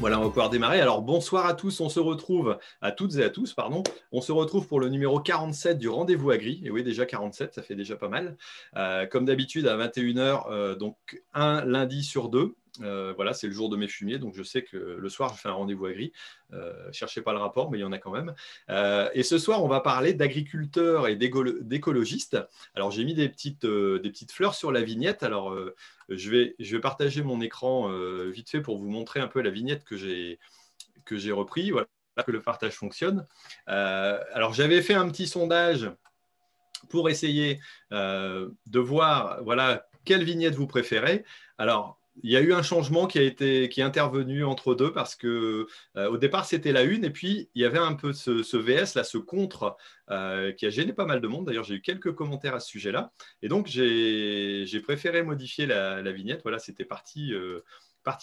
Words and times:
Voilà, 0.00 0.20
on 0.20 0.22
va 0.22 0.28
pouvoir 0.28 0.48
démarrer. 0.48 0.80
Alors 0.80 1.02
bonsoir 1.02 1.46
à 1.46 1.54
tous, 1.54 1.80
on 1.80 1.88
se 1.88 1.98
retrouve, 1.98 2.56
à 2.80 2.92
toutes 2.92 3.16
et 3.16 3.24
à 3.24 3.30
tous, 3.30 3.52
pardon. 3.52 3.82
On 4.12 4.20
se 4.20 4.30
retrouve 4.30 4.68
pour 4.68 4.78
le 4.78 4.88
numéro 4.88 5.18
47 5.18 5.76
du 5.76 5.88
rendez-vous 5.88 6.30
agri. 6.30 6.62
Et 6.64 6.70
oui, 6.70 6.84
déjà 6.84 7.04
47, 7.04 7.54
ça 7.54 7.62
fait 7.62 7.74
déjà 7.74 7.96
pas 7.96 8.08
mal. 8.08 8.36
Euh, 8.76 9.06
comme 9.06 9.24
d'habitude, 9.24 9.66
à 9.66 9.76
21h, 9.76 10.44
euh, 10.50 10.76
donc 10.76 10.96
un 11.34 11.64
lundi 11.64 12.04
sur 12.04 12.28
deux. 12.28 12.54
Euh, 12.82 13.12
voilà, 13.16 13.32
c'est 13.32 13.46
le 13.46 13.52
jour 13.52 13.68
de 13.68 13.76
mes 13.76 13.88
fumiers, 13.88 14.18
donc 14.18 14.34
je 14.34 14.42
sais 14.42 14.62
que 14.62 14.76
le 14.76 15.08
soir, 15.08 15.34
je 15.34 15.40
fais 15.40 15.48
un 15.48 15.52
rendez-vous 15.52 15.86
à 15.86 15.92
gris. 15.92 16.12
Euh, 16.52 16.90
cherchez 16.92 17.22
pas 17.22 17.32
le 17.32 17.38
rapport, 17.38 17.70
mais 17.70 17.78
il 17.78 17.80
y 17.80 17.84
en 17.84 17.92
a 17.92 17.98
quand 17.98 18.10
même. 18.10 18.34
Euh, 18.70 19.08
et 19.14 19.22
ce 19.22 19.38
soir, 19.38 19.64
on 19.64 19.68
va 19.68 19.80
parler 19.80 20.14
d'agriculteurs 20.14 21.08
et 21.08 21.16
d'écologistes. 21.16 22.38
Alors, 22.74 22.90
j'ai 22.90 23.04
mis 23.04 23.14
des 23.14 23.28
petites, 23.28 23.66
des 23.66 24.10
petites 24.10 24.32
fleurs 24.32 24.54
sur 24.54 24.72
la 24.72 24.82
vignette. 24.82 25.22
Alors, 25.22 25.56
je, 26.08 26.30
vais, 26.30 26.54
je 26.58 26.76
vais 26.76 26.80
partager 26.80 27.22
mon 27.22 27.40
écran 27.40 27.88
vite 28.28 28.50
fait 28.50 28.60
pour 28.60 28.78
vous 28.78 28.88
montrer 28.88 29.20
un 29.20 29.28
peu 29.28 29.40
la 29.40 29.50
vignette 29.50 29.84
que 29.84 29.96
j'ai 29.96 31.32
repris. 31.32 31.70
Voilà 31.70 31.88
que 32.26 32.32
le 32.32 32.42
partage 32.42 32.72
fonctionne. 32.72 33.26
alors, 33.66 34.52
j'avais 34.52 34.82
fait 34.82 34.94
un 34.94 35.08
petit 35.08 35.26
sondage 35.26 35.90
pour 36.88 37.10
essayer 37.10 37.60
de 37.90 38.78
voir 38.78 39.42
voilà, 39.44 39.86
quelle 40.04 40.24
vignette 40.24 40.54
vous 40.54 40.66
préférez. 40.66 41.24
Alors, 41.58 41.98
il 42.22 42.30
y 42.30 42.36
a 42.36 42.40
eu 42.40 42.52
un 42.52 42.62
changement 42.62 43.06
qui 43.06 43.18
a 43.18 43.22
été 43.22 43.64
est 43.64 43.82
intervenu 43.82 44.44
entre 44.44 44.74
deux 44.74 44.92
parce 44.92 45.14
que 45.14 45.66
euh, 45.96 46.10
au 46.10 46.16
départ 46.16 46.44
c'était 46.44 46.72
la 46.72 46.82
une 46.82 47.04
et 47.04 47.10
puis 47.10 47.48
il 47.54 47.62
y 47.62 47.64
avait 47.64 47.78
un 47.78 47.94
peu 47.94 48.12
ce, 48.12 48.56
VS 48.56 48.94
là, 48.96 49.04
ce 49.04 49.18
contre 49.18 49.76
euh, 50.10 50.52
qui 50.52 50.66
a 50.66 50.70
gêné 50.70 50.92
pas 50.92 51.04
mal 51.04 51.20
de 51.20 51.28
monde. 51.28 51.46
D'ailleurs 51.46 51.64
j'ai 51.64 51.76
eu 51.76 51.80
quelques 51.80 52.14
commentaires 52.14 52.54
à 52.54 52.60
ce 52.60 52.68
sujet-là 52.68 53.12
et 53.42 53.48
donc 53.48 53.66
j'ai 53.66 54.80
préféré 54.82 55.22
modifier 55.22 55.66
la, 55.66 56.12
vignette. 56.12 56.42
Voilà, 56.42 56.58
c'était 56.58 56.84
parti. 56.84 57.32
Euh, 57.32 57.60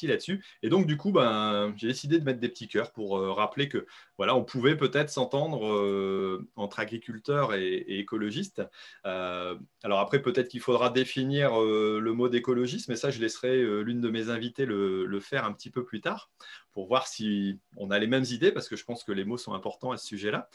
là-dessus. 0.08 0.44
Et 0.64 0.69
donc, 0.69 0.88
du 0.88 0.97
coup, 0.97 1.11
ben, 1.11 1.73
j'ai 1.78 1.88
décidé 1.88 2.19
de 2.19 2.25
mettre 2.25 2.39
des 2.39 2.50
petits 2.50 2.67
cœurs 2.67 2.91
pour 2.91 3.19
rappeler 3.19 3.69
que 3.69 3.86
voilà, 4.17 4.36
on 4.36 4.44
pouvait 4.44 4.78
peut-être 4.78 5.09
s'entendre 5.09 5.67
euh, 5.67 6.47
entre 6.55 6.80
agriculteurs 6.80 7.53
et, 7.53 7.83
écologistes. 8.00 8.61
Euh, 9.06 9.56
alors 9.83 10.00
après, 10.00 10.22
peut-être 10.22 10.47
qu'il 10.47 10.61
faudra 10.61 10.89
définir 10.89 11.61
euh, 11.61 12.00
le 12.02 12.13
mot 12.13 12.30
d'écologiste, 12.30 12.88
mais 12.88 12.95
ça, 12.95 13.09
je 13.09 13.19
laisserai 13.19 13.61
l'une 13.83 14.02
de 14.02 14.09
mes 14.09 14.30
invitées 14.30 14.66
le, 14.66 15.19
faire 15.19 15.45
un 15.45 15.53
petit 15.53 15.69
peu 15.69 15.83
plus 15.83 16.02
tard 16.02 16.30
pour 16.75 16.87
voir 16.87 17.07
si 17.07 17.57
on 17.77 17.89
a 17.89 17.97
les 17.97 18.05
mêmes 18.05 18.25
idées, 18.29 18.51
parce 18.51 18.69
que 18.69 18.75
je 18.75 18.85
pense 18.85 19.03
que 19.03 19.11
les 19.11 19.25
mots 19.25 19.37
sont 19.37 19.53
importants 19.53 19.91
à 19.91 19.97
ce 19.97 20.05
sujet-là. 20.05 20.49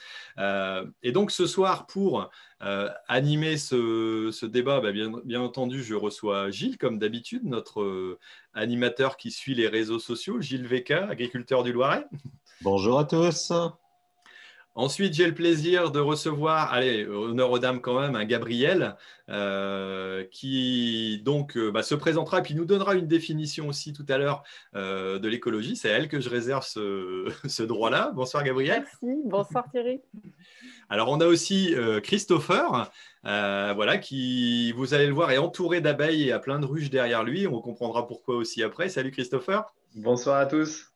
et 1.02 1.12
donc 1.12 1.32
ce 1.32 1.46
soir, 1.46 1.86
pour 1.86 2.30
animer 3.08 3.56
ce, 3.56 4.46
débat, 4.46 4.80
ben, 4.80 5.20
bien, 5.24 5.40
entendu, 5.40 5.82
je 5.82 5.94
reçois 5.94 6.50
Gilles, 6.50 6.78
comme 6.78 6.98
d'habitude, 6.98 7.44
notre 7.44 8.18
animateur 8.54 9.16
qui 9.16 9.30
suit 9.30 9.54
les 9.54 9.66
réseaux 9.66 9.98
sociaux, 9.98 10.40
Gilles 10.40 10.68
VK, 10.68 10.90
agriculteur 10.92 11.64
du 11.64 11.72
Loiret. 11.72 12.06
Bonjour 12.60 12.98
à 12.98 13.04
tous. 13.04 13.50
Ensuite, 14.76 15.14
j'ai 15.14 15.26
le 15.26 15.34
plaisir 15.34 15.90
de 15.90 15.98
recevoir, 15.98 16.72
allez, 16.72 17.04
honneur 17.04 17.50
aux 17.50 17.58
dames 17.58 17.80
quand 17.80 18.00
même, 18.00 18.14
un 18.14 18.24
Gabriel 18.24 18.96
euh, 19.28 20.24
qui 20.30 21.20
donc 21.24 21.56
euh, 21.56 21.72
bah, 21.72 21.82
se 21.82 21.96
présentera 21.96 22.38
et 22.38 22.42
puis 22.42 22.54
nous 22.54 22.64
donnera 22.64 22.94
une 22.94 23.08
définition 23.08 23.66
aussi 23.66 23.92
tout 23.92 24.06
à 24.08 24.16
l'heure 24.16 24.44
euh, 24.76 25.18
de 25.18 25.28
l'écologie. 25.28 25.74
C'est 25.74 25.90
à 25.90 25.96
elle 25.96 26.06
que 26.06 26.20
je 26.20 26.30
réserve 26.30 26.64
ce, 26.64 27.32
ce 27.48 27.64
droit-là. 27.64 28.12
Bonsoir 28.14 28.44
Gabriel. 28.44 28.84
Merci, 28.84 29.20
bonsoir 29.24 29.64
Thierry. 29.72 30.02
Alors 30.88 31.08
on 31.08 31.20
a 31.20 31.26
aussi 31.26 31.74
Christopher, 32.02 32.90
voilà, 33.24 33.98
qui 33.98 34.72
vous 34.72 34.94
allez 34.94 35.06
le 35.06 35.12
voir 35.12 35.32
est 35.32 35.38
entouré 35.38 35.80
d'abeilles 35.80 36.28
et 36.28 36.32
a 36.32 36.38
plein 36.38 36.60
de 36.60 36.66
ruches 36.66 36.90
derrière 36.90 37.24
lui. 37.24 37.46
On 37.48 37.60
comprendra 37.60 38.06
pourquoi 38.06 38.36
aussi 38.36 38.62
après. 38.62 38.88
Salut 38.88 39.10
Christopher. 39.10 39.64
Bonsoir 39.96 40.38
à 40.38 40.46
tous. 40.46 40.89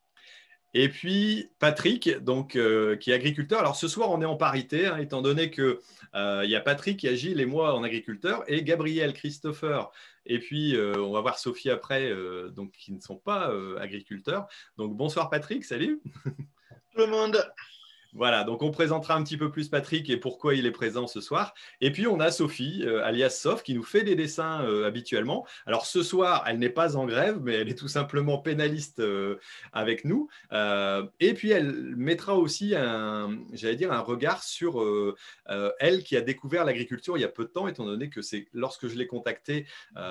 Et 0.77 0.89
puis 0.89 1.49
Patrick, 1.61 2.11
donc, 2.19 2.57
euh, 2.57 2.97
qui 2.97 3.13
est 3.13 3.15
agriculteur. 3.15 3.61
Alors 3.61 3.77
ce 3.77 3.87
soir, 3.87 4.11
on 4.11 4.21
est 4.21 4.27
en 4.27 4.37
parité, 4.37 4.87
hein, 4.87 4.99
étant 4.99 5.23
donné 5.23 5.53
qu'il 5.53 5.77
euh, 6.17 6.45
y 6.45 6.57
a 6.57 6.61
Patrick, 6.61 7.01
il 7.05 7.07
y 7.07 7.09
a 7.09 7.15
Gilles 7.15 7.41
et 7.41 7.47
moi 7.47 7.75
en 7.75 7.85
agriculteur, 7.85 8.43
et 8.49 8.65
Gabriel, 8.65 9.15
Christopher, 9.15 9.93
et 10.27 10.41
puis 10.41 10.75
euh, 10.75 10.97
on 10.97 11.13
va 11.13 11.21
voir 11.21 11.39
Sophie 11.39 11.71
après, 11.71 12.13
donc, 12.51 12.73
qui 12.73 12.93
ne 12.93 13.01
sont 13.01 13.17
pas 13.17 13.53
agriculteurs. 13.79 14.49
Donc 14.77 14.97
bonsoir 14.97 15.31
Patrick, 15.31 15.65
salut. 15.65 16.01
Tout 16.25 16.99
le 16.99 17.07
monde. 17.07 17.45
Voilà, 18.15 18.45
donc 18.45 18.63
on 18.63 18.71
présentera 18.71 19.17
un 19.17 19.25
petit 19.25 19.37
peu 19.37 19.51
plus 19.51 19.69
Patrick 19.69 20.09
et 20.09 20.17
pourquoi 20.17 20.55
il 20.55 20.67
est 20.67 20.71
présent 20.71 21.09
ce 21.09 21.21
soir. 21.21 21.53
Et 21.81 21.91
puis 21.91 22.07
on 22.07 22.21
a 22.21 22.31
Sophie, 22.31 22.85
euh, 22.85 23.05
alias 23.05 23.31
Sof, 23.31 23.65
qui 23.65 23.75
nous 23.75 23.83
fait 23.83 24.05
des 24.05 24.15
dessins 24.15 24.63
euh, 24.63 24.87
habituellement. 24.87 25.45
Alors 25.67 25.85
ce 25.85 26.05
soir, 26.05 26.45
elle 26.47 26.61
n'est 26.61 26.71
pas 26.71 26.97
en 26.97 27.07
grève, 27.07 27.41
mais 27.43 27.55
elle 27.55 27.69
est 27.69 27.75
tout 27.77 27.89
simplement 27.89 28.39
pénaliste 28.39 29.01
euh, 29.01 29.41
avec 29.73 30.05
nous. 30.05 30.29
et 30.53 31.35
puis 31.35 31.51
elle 31.51 31.73
mettra 31.97 32.37
aussi 32.37 32.77
un, 32.77 33.37
j'allais 33.53 33.75
dire, 33.75 33.93
un 33.93 34.01
regard 34.01 34.45
sur 34.45 34.83
elle 35.81 36.05
qui 36.05 36.17
a 36.17 36.21
découvert 36.21 36.65
l'agriculture 36.65 37.19
il 37.19 37.21
y 37.21 37.25
a 37.25 37.29
peu 37.29 37.45
de 37.45 37.49
temps, 37.51 37.67
étant 37.67 37.85
donné 37.85 38.11
que 38.11 38.23
c'est 38.23 38.47
lorsque 38.53 38.87
je 38.87 38.97
l'ai 38.97 39.09
contactée 39.09 39.67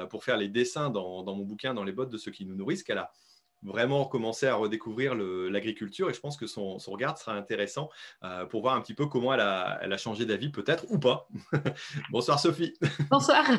pour 0.09 0.23
faire 0.25 0.37
les 0.37 0.49
dessins 0.49 0.89
dans, 0.89 1.23
dans, 1.23 1.35
mon 1.35 1.45
bouquin, 1.45 1.73
dans 1.73 1.83
les 1.83 1.93
bottes 1.93 2.09
de 2.09 2.17
ceux 2.17 2.31
qui 2.31 2.45
nous 2.45 2.55
nourrissent, 2.55 2.83
qu'elle 2.83 2.97
a 2.97 3.11
vraiment 3.63 4.05
commencer 4.05 4.47
à 4.47 4.55
redécouvrir 4.55 5.15
l'agriculture 5.15 6.09
et 6.09 6.13
je 6.13 6.19
pense 6.19 6.37
que 6.37 6.47
son, 6.47 6.77
regard 6.77 7.17
sera 7.17 7.33
intéressant 7.33 7.89
euh, 8.23 8.45
pour 8.45 8.61
voir 8.61 8.75
un 8.75 8.81
petit 8.81 8.93
peu 8.93 9.07
comment 9.07 9.33
elle 9.33 9.39
a, 9.39 9.79
elle 9.81 9.93
a 9.93 9.97
changé 9.97 10.25
d'avis 10.25 10.49
peut-être 10.49 10.85
ou 10.89 10.99
pas. 10.99 11.27
Bonsoir 12.11 12.39
Sophie. 12.39 12.73
Bonsoir. 13.09 13.45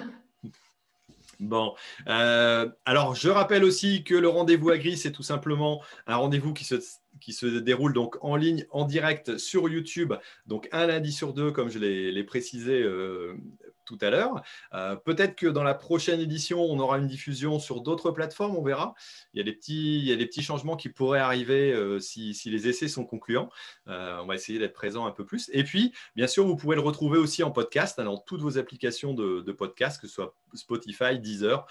Bon, 1.41 1.75
euh, 2.09 2.69
alors 2.85 3.15
je 3.15 3.29
rappelle 3.29 3.65
aussi 3.65 4.05
que 4.05 4.15
le 4.15 4.29
rendez-vous 4.29 4.71
agri, 4.71 4.97
c'est 4.97 5.11
tout 5.11 5.23
simplement 5.25 5.83
un 6.07 6.17
rendez-vous 6.17 6.53
qui 6.53 6.65
se, 6.65 6.77
qui 7.21 7.33
se 7.33 7.47
déroule 7.47 7.93
donc 7.93 8.17
en 8.21 8.37
ligne, 8.37 8.67
en 8.71 8.85
direct 8.85 9.37
sur 9.37 9.69
YouTube, 9.69 10.15
donc 10.47 10.69
un 10.73 10.87
lundi 10.87 11.13
sur 11.13 11.33
deux, 11.33 11.51
comme 11.51 11.71
je 11.71 11.79
l'ai 11.79 12.25
précisé 12.25 12.81
euh, 12.83 13.35
tout 13.85 13.99
à 14.01 14.11
l'heure. 14.11 14.43
Euh, 14.73 14.97
peut-être 14.97 15.37
que 15.37 15.47
dans 15.47 15.63
la 15.63 15.75
prochaine 15.75 16.21
édition, 16.21 16.63
on 16.63 16.79
aura 16.79 16.99
une 16.99 17.07
diffusion 17.07 17.59
sur 17.59 17.81
d'autres 17.81 18.11
plateformes, 18.11 18.57
on 18.57 18.63
verra. 18.63 18.95
Il 19.33 19.39
y 19.39 19.41
a 19.41 19.45
des 19.45 19.53
petits, 19.53 19.99
il 19.99 20.05
y 20.05 20.13
a 20.13 20.17
des 20.17 20.27
petits 20.27 20.43
changements 20.43 20.77
qui 20.77 20.89
pourraient 20.89 21.21
arriver 21.21 21.73
euh, 21.73 22.01
si, 22.01 22.35
les 22.47 22.69
essais 22.69 22.89
sont 22.89 23.05
concluants. 23.05 23.51
Euh, 23.89 24.19
on 24.23 24.27
va 24.27 24.35
essayer 24.35 24.59
d'être 24.59 24.73
présent 24.73 25.07
un 25.07 25.11
peu 25.11 25.25
plus. 25.25 25.51
Et 25.53 25.65
puis, 25.65 25.93
bien 26.17 26.27
sûr, 26.27 26.47
vous 26.47 26.57
pouvez 26.57 26.77
le 26.77 26.83
retrouver 26.83 27.19
aussi 27.19 27.43
en 27.43 27.51
podcast, 27.51 27.99
hein, 27.99 28.05
dans 28.05 28.19
toutes 28.19 28.41
vos 28.41 28.59
applications 28.59 29.15
de, 29.15 29.53
podcast, 29.53 30.01
que 30.01 30.09
ce 30.09 30.15
soit 30.15 30.35
Spotify, 30.55 31.19
Deezer. 31.19 31.67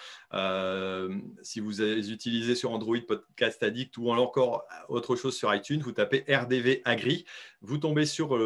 si 1.41 1.59
vous 1.59 1.81
utilisez 1.81 2.55
sur 2.55 2.71
Android 2.71 2.99
Podcast 3.05 3.61
Addict 3.63 3.97
ou 3.97 4.09
encore 4.09 4.65
autre 4.87 5.15
chose 5.15 5.35
sur 5.35 5.53
iTunes, 5.53 5.81
vous 5.81 5.91
tapez 5.91 6.23
RDV 6.29 6.81
Agri, 6.85 7.25
vous 7.61 7.77
tombez 7.77 8.05
sur, 8.05 8.37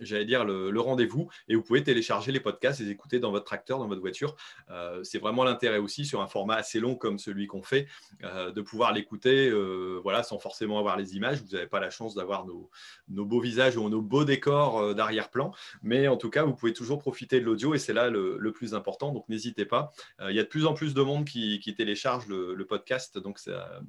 j'allais 0.00 0.24
dire, 0.24 0.44
le 0.44 0.80
rendez-vous 0.80 1.28
et 1.48 1.54
vous 1.54 1.62
pouvez 1.62 1.82
télécharger 1.82 2.32
les 2.32 2.40
podcasts 2.40 2.80
écouter 2.90 3.18
dans 3.18 3.30
votre 3.30 3.44
tracteur, 3.44 3.78
dans 3.78 3.88
votre 3.88 4.00
voiture. 4.00 4.36
Euh, 4.70 5.02
c'est 5.02 5.18
vraiment 5.18 5.44
l'intérêt 5.44 5.78
aussi 5.78 6.04
sur 6.04 6.20
un 6.20 6.26
format 6.26 6.56
assez 6.56 6.80
long 6.80 6.94
comme 6.94 7.18
celui 7.18 7.46
qu'on 7.46 7.62
fait, 7.62 7.86
euh, 8.24 8.50
de 8.50 8.60
pouvoir 8.60 8.92
l'écouter 8.92 9.48
euh, 9.48 10.00
voilà, 10.02 10.22
sans 10.22 10.38
forcément 10.38 10.78
avoir 10.78 10.96
les 10.96 11.16
images. 11.16 11.42
Vous 11.42 11.54
n'avez 11.54 11.66
pas 11.66 11.80
la 11.80 11.90
chance 11.90 12.14
d'avoir 12.14 12.46
nos, 12.46 12.70
beaux 13.08 13.40
visages 13.40 13.76
ou 13.76 13.88
nos 13.88 14.02
beaux 14.02 14.24
décors 14.24 14.94
d'arrière-plan, 14.94 15.52
mais 15.82 16.08
en 16.08 16.16
tout 16.16 16.30
cas, 16.30 16.44
vous 16.44 16.54
pouvez 16.54 16.72
toujours 16.72 16.98
profiter 16.98 17.40
de 17.40 17.44
l'audio 17.44 17.74
et 17.74 17.78
c'est 17.78 17.92
là 17.92 18.10
le, 18.10 18.52
plus 18.52 18.74
important. 18.74 19.12
Donc 19.12 19.28
n'hésitez 19.28 19.66
pas. 19.66 19.92
Il 20.20 20.34
y 20.34 20.38
a 20.38 20.42
de 20.42 20.48
plus 20.48 20.66
en 20.66 20.72
plus 20.72 20.94
de 20.94 21.02
monde 21.02 21.24
qui, 21.26 21.60
télécharge 21.76 22.26
le, 22.26 22.54
le 22.54 22.66
podcast, 22.66 23.18
donc 23.18 23.38
ça 23.38 23.80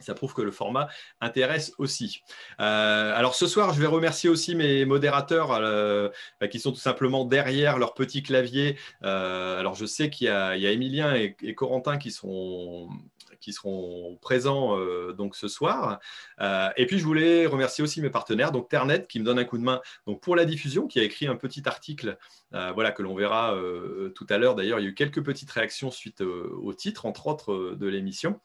ça 0.00 0.14
prouve 0.14 0.34
que 0.34 0.42
le 0.42 0.50
format 0.50 0.88
intéresse 1.20 1.72
aussi. 1.78 2.22
Euh, 2.60 3.14
alors 3.14 3.34
ce 3.34 3.46
soir, 3.46 3.72
je 3.72 3.80
vais 3.80 3.86
remercier 3.86 4.28
aussi 4.28 4.54
mes 4.54 4.84
modérateurs 4.84 5.52
euh, 5.52 6.08
bah, 6.40 6.48
qui 6.48 6.60
sont 6.60 6.72
tout 6.72 6.78
simplement 6.78 7.24
derrière 7.24 7.78
leur 7.78 7.94
petit 7.94 8.22
clavier. 8.22 8.78
Euh, 9.02 9.58
alors 9.58 9.74
je 9.74 9.86
sais 9.86 10.10
qu'il 10.10 10.26
y, 10.26 10.30
a 10.30 10.56
Emilien 10.56 11.14
et, 11.14 11.36
et 11.42 11.54
Corentin 11.54 11.98
qui 11.98 12.10
sont 12.10 12.88
qui 13.44 13.52
seront 13.52 14.18
présents 14.22 14.78
donc 15.12 15.36
ce 15.36 15.48
soir. 15.48 16.00
et 16.40 16.86
puis, 16.86 16.98
je 16.98 17.04
voulais 17.04 17.46
remercier 17.46 17.84
aussi 17.84 18.00
mes 18.00 18.10
partenaires, 18.10 18.52
donc 18.52 18.68
Ternet, 18.68 19.06
qui 19.06 19.20
me 19.20 19.24
donne 19.24 19.38
un 19.38 19.44
coup 19.44 19.58
de 19.58 19.62
main 19.62 19.80
donc, 20.06 20.22
pour 20.22 20.34
la 20.34 20.44
diffusion, 20.44 20.86
qui 20.86 20.98
a 20.98 21.02
écrit 21.02 21.26
un 21.26 21.36
petit 21.36 21.62
article 21.66 22.16
voilà, 22.50 22.92
que 22.92 23.02
l'on 23.02 23.14
verra 23.14 23.56
tout 24.14 24.26
à 24.30 24.38
l'heure. 24.38 24.54
D'ailleurs, 24.54 24.80
il 24.80 24.84
y 24.84 24.86
a 24.86 24.90
eu 24.90 24.94
quelques 24.94 25.22
petites 25.22 25.50
réactions 25.50 25.90
suite 25.90 26.22
au 26.22 26.72
titre, 26.72 27.06
entre 27.06 27.26
autres, 27.26 27.74
de 27.78 27.86
l'émission. 27.86 28.40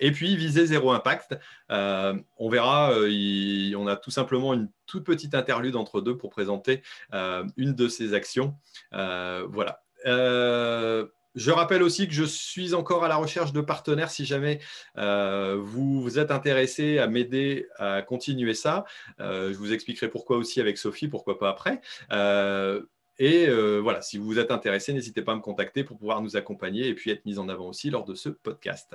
et 0.00 0.12
puis, 0.12 0.36
Viser 0.36 0.66
Zéro 0.66 0.92
Impact. 0.92 1.36
on 1.68 2.48
verra, 2.48 2.92
on 2.94 3.86
a 3.86 3.96
tout 3.96 4.10
simplement 4.10 4.54
une 4.54 4.70
toute 4.86 5.04
petite 5.04 5.34
interlude 5.34 5.76
entre 5.76 6.00
deux 6.00 6.16
pour 6.16 6.30
présenter 6.30 6.82
une 7.12 7.74
de 7.74 7.88
ces 7.88 8.14
actions. 8.14 8.54
voilà. 8.92 9.82
Euh, 10.06 11.06
je 11.34 11.50
rappelle 11.50 11.82
aussi 11.82 12.08
que 12.08 12.14
je 12.14 12.24
suis 12.24 12.74
encore 12.74 13.04
à 13.04 13.08
la 13.08 13.16
recherche 13.16 13.52
de 13.52 13.60
partenaires 13.60 14.10
si 14.10 14.24
jamais 14.24 14.60
euh, 14.96 15.58
vous, 15.60 16.02
vous 16.02 16.18
êtes 16.18 16.30
intéressé 16.30 16.98
à 16.98 17.06
m'aider 17.06 17.66
à 17.76 18.02
continuer 18.02 18.54
ça. 18.54 18.84
Euh, 19.20 19.52
je 19.52 19.58
vous 19.58 19.72
expliquerai 19.72 20.08
pourquoi 20.08 20.36
aussi 20.36 20.60
avec 20.60 20.78
Sophie, 20.78 21.08
pourquoi 21.08 21.38
pas 21.38 21.50
après. 21.50 21.80
Et 23.18 23.48
euh, 23.48 23.80
voilà, 23.82 24.00
si 24.00 24.16
vous 24.16 24.24
vous 24.24 24.38
êtes 24.38 24.52
intéressé, 24.52 24.92
n'hésitez 24.92 25.22
pas 25.22 25.32
à 25.32 25.34
me 25.34 25.40
contacter 25.40 25.82
pour 25.82 25.98
pouvoir 25.98 26.22
nous 26.22 26.36
accompagner 26.36 26.86
et 26.86 26.94
puis 26.94 27.10
être 27.10 27.24
mis 27.26 27.38
en 27.38 27.48
avant 27.48 27.66
aussi 27.66 27.90
lors 27.90 28.04
de 28.04 28.14
ce 28.14 28.28
podcast. 28.28 28.94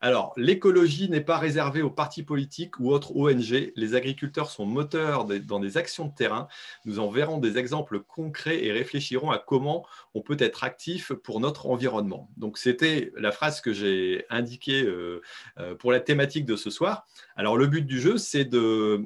Alors, 0.00 0.32
l'écologie 0.36 1.10
n'est 1.10 1.20
pas 1.20 1.36
réservée 1.36 1.82
aux 1.82 1.90
partis 1.90 2.22
politiques 2.22 2.80
ou 2.80 2.90
autres 2.90 3.14
ONG. 3.14 3.72
Les 3.76 3.94
agriculteurs 3.94 4.50
sont 4.50 4.64
moteurs 4.64 5.26
dans 5.26 5.60
des 5.60 5.76
actions 5.76 6.06
de 6.06 6.14
terrain. 6.14 6.48
Nous 6.86 6.98
en 6.98 7.10
verrons 7.10 7.38
des 7.38 7.58
exemples 7.58 8.00
concrets 8.00 8.64
et 8.64 8.72
réfléchirons 8.72 9.30
à 9.30 9.38
comment 9.38 9.86
on 10.14 10.22
peut 10.22 10.38
être 10.38 10.64
actif 10.64 11.12
pour 11.12 11.40
notre 11.40 11.66
environnement. 11.66 12.30
Donc, 12.38 12.56
c'était 12.56 13.12
la 13.16 13.32
phrase 13.32 13.60
que 13.60 13.74
j'ai 13.74 14.24
indiquée 14.30 14.82
euh, 14.82 15.20
euh, 15.58 15.74
pour 15.74 15.92
la 15.92 16.00
thématique 16.00 16.46
de 16.46 16.56
ce 16.56 16.70
soir. 16.70 17.06
Alors, 17.36 17.58
le 17.58 17.66
but 17.66 17.84
du 17.84 18.00
jeu, 18.00 18.16
c'est 18.16 18.46
de 18.46 19.04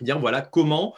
dire 0.00 0.20
voilà 0.20 0.42
comment 0.42 0.94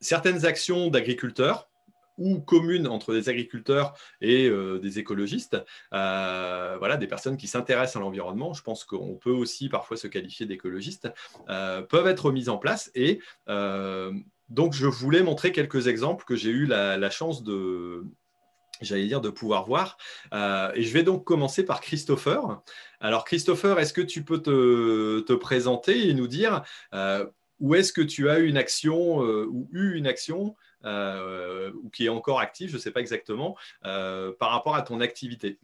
certaines 0.00 0.44
actions 0.44 0.88
d'agriculteurs 0.88 1.70
ou 2.18 2.40
commune 2.40 2.86
entre 2.86 3.14
des 3.14 3.28
agriculteurs 3.28 3.94
et 4.20 4.48
euh, 4.48 4.78
des 4.78 4.98
écologistes, 4.98 5.56
euh, 5.92 6.76
voilà, 6.78 6.96
des 6.96 7.06
personnes 7.06 7.36
qui 7.36 7.46
s'intéressent 7.46 7.96
à 7.96 8.00
l'environnement, 8.00 8.54
je 8.54 8.62
pense 8.62 8.84
qu'on 8.84 9.14
peut 9.14 9.30
aussi 9.30 9.68
parfois 9.68 9.96
se 9.96 10.06
qualifier 10.06 10.46
d'écologistes, 10.46 11.08
euh, 11.48 11.82
peuvent 11.82 12.06
être 12.06 12.30
mises 12.30 12.48
en 12.48 12.58
place. 12.58 12.90
Et 12.94 13.20
donc, 14.48 14.74
je 14.74 14.86
voulais 14.86 15.22
montrer 15.22 15.50
quelques 15.50 15.88
exemples 15.88 16.24
que 16.24 16.36
j'ai 16.36 16.50
eu 16.50 16.66
la, 16.66 17.10
chance 17.10 17.42
de, 17.42 18.04
j'allais 18.80 19.06
dire, 19.06 19.20
de 19.20 19.30
pouvoir 19.30 19.64
voir. 19.64 19.98
et 20.32 20.82
je 20.82 20.92
vais 20.92 21.02
donc 21.02 21.24
commencer 21.24 21.64
par 21.64 21.80
Christopher. 21.80 22.62
Alors, 23.00 23.24
Christopher, 23.24 23.78
est-ce 23.80 23.92
que 23.92 24.00
tu 24.00 24.22
peux 24.22 24.40
te, 24.40 25.20
te 25.20 25.32
présenter 25.32 26.08
et 26.08 26.14
nous 26.14 26.28
dire 26.28 26.62
où 27.58 27.74
est-ce 27.74 27.92
que 27.92 28.02
tu 28.02 28.30
as 28.30 28.38
eu 28.38 28.46
une 28.46 28.56
action 28.56 29.18
ou 29.18 29.68
eu 29.72 29.96
une 29.96 30.06
action 30.06 30.54
ou 30.86 31.90
qui 31.90 32.06
est 32.06 32.08
encore 32.08 32.40
actif, 32.40 32.70
je 32.70 32.76
ne 32.76 32.80
sais 32.80 32.90
pas 32.90 33.00
exactement, 33.00 33.56
euh, 33.84 34.32
par 34.38 34.50
rapport 34.50 34.74
à 34.74 34.82
ton 34.82 35.00
activité. 35.00 35.58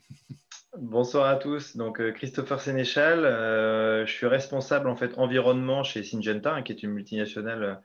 Bonsoir 0.79 1.27
à 1.27 1.37
tous. 1.37 1.77
Donc 1.77 2.01
euh, 2.01 2.13
Christopher 2.13 2.61
Sénéchal, 2.61 3.25
je 4.07 4.13
suis 4.13 4.27
responsable 4.27 4.89
en 4.89 4.97
fait 4.97 5.19
environnement 5.19 5.85
chez 5.85 6.03
Syngenta, 6.03 6.55
hein, 6.55 6.63
qui 6.63 6.73
est 6.73 6.83
une 6.83 6.93
multinationale 6.93 7.81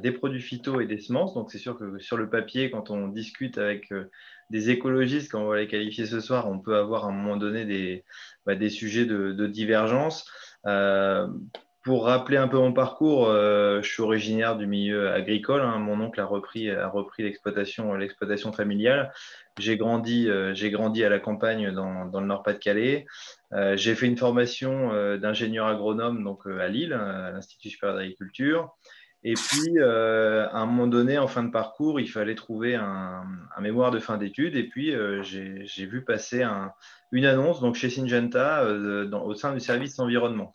des 0.00 0.12
produits 0.12 0.40
phyto 0.40 0.80
et 0.80 0.86
des 0.86 0.98
semences. 0.98 1.34
Donc 1.34 1.52
c'est 1.52 1.58
sûr 1.58 1.78
que 1.78 1.98
sur 1.98 2.16
le 2.16 2.30
papier, 2.30 2.70
quand 2.70 2.90
on 2.90 3.08
discute 3.08 3.58
avec 3.58 3.92
des 4.50 4.70
écologistes, 4.70 5.30
quand 5.30 5.42
on 5.42 5.48
va 5.48 5.58
les 5.58 5.68
qualifier 5.68 6.06
ce 6.06 6.20
soir, 6.20 6.48
on 6.48 6.58
peut 6.58 6.76
avoir 6.76 7.04
à 7.04 7.08
un 7.08 7.12
moment 7.12 7.36
donné 7.36 7.66
des, 7.66 8.04
bah, 8.46 8.54
des 8.54 8.70
sujets 8.70 9.04
de 9.04 9.46
divergence. 9.46 10.26
Pour 11.84 12.06
rappeler 12.06 12.38
un 12.38 12.48
peu 12.48 12.56
mon 12.56 12.72
parcours, 12.72 13.26
euh, 13.28 13.82
je 13.82 13.92
suis 13.92 14.00
originaire 14.00 14.56
du 14.56 14.66
milieu 14.66 15.10
agricole. 15.10 15.60
Hein. 15.60 15.78
Mon 15.78 16.00
oncle 16.00 16.18
a 16.18 16.24
repris, 16.24 16.70
a 16.70 16.88
repris 16.88 17.22
l'exploitation, 17.22 17.92
l'exploitation 17.92 18.54
familiale. 18.54 19.12
J'ai 19.58 19.76
grandi, 19.76 20.30
euh, 20.30 20.54
j'ai 20.54 20.70
grandi 20.70 21.04
à 21.04 21.10
la 21.10 21.18
campagne 21.18 21.72
dans, 21.72 22.06
dans 22.06 22.22
le 22.22 22.26
Nord-Pas-de-Calais. 22.26 23.04
Euh, 23.52 23.76
j'ai 23.76 23.94
fait 23.94 24.06
une 24.06 24.16
formation 24.16 24.94
euh, 24.94 25.18
d'ingénieur 25.18 25.66
agronome 25.66 26.24
donc 26.24 26.46
à 26.46 26.68
Lille, 26.68 26.94
à 26.94 27.32
l'Institut 27.32 27.68
supérieur 27.68 27.98
d'agriculture. 27.98 28.74
Et 29.22 29.34
puis, 29.34 29.78
à 29.78 30.56
un 30.56 30.66
moment 30.66 30.86
donné, 30.86 31.18
en 31.18 31.28
fin 31.28 31.42
de 31.42 31.50
parcours, 31.50 32.00
il 32.00 32.08
fallait 32.08 32.34
trouver 32.34 32.76
un, 32.76 33.24
un 33.56 33.60
mémoire 33.60 33.90
de 33.90 33.98
fin 33.98 34.16
d'études. 34.16 34.56
Et 34.56 34.64
puis, 34.64 34.94
j'ai 35.22 35.86
vu 35.86 36.02
passer 36.02 36.42
un, 36.42 36.72
une 37.10 37.24
annonce 37.24 37.60
donc 37.60 37.74
chez 37.74 37.88
Syngenta 37.88 38.66
dans, 39.06 39.22
au 39.24 39.34
sein 39.34 39.54
du 39.54 39.60
service 39.60 39.98
environnement. 39.98 40.54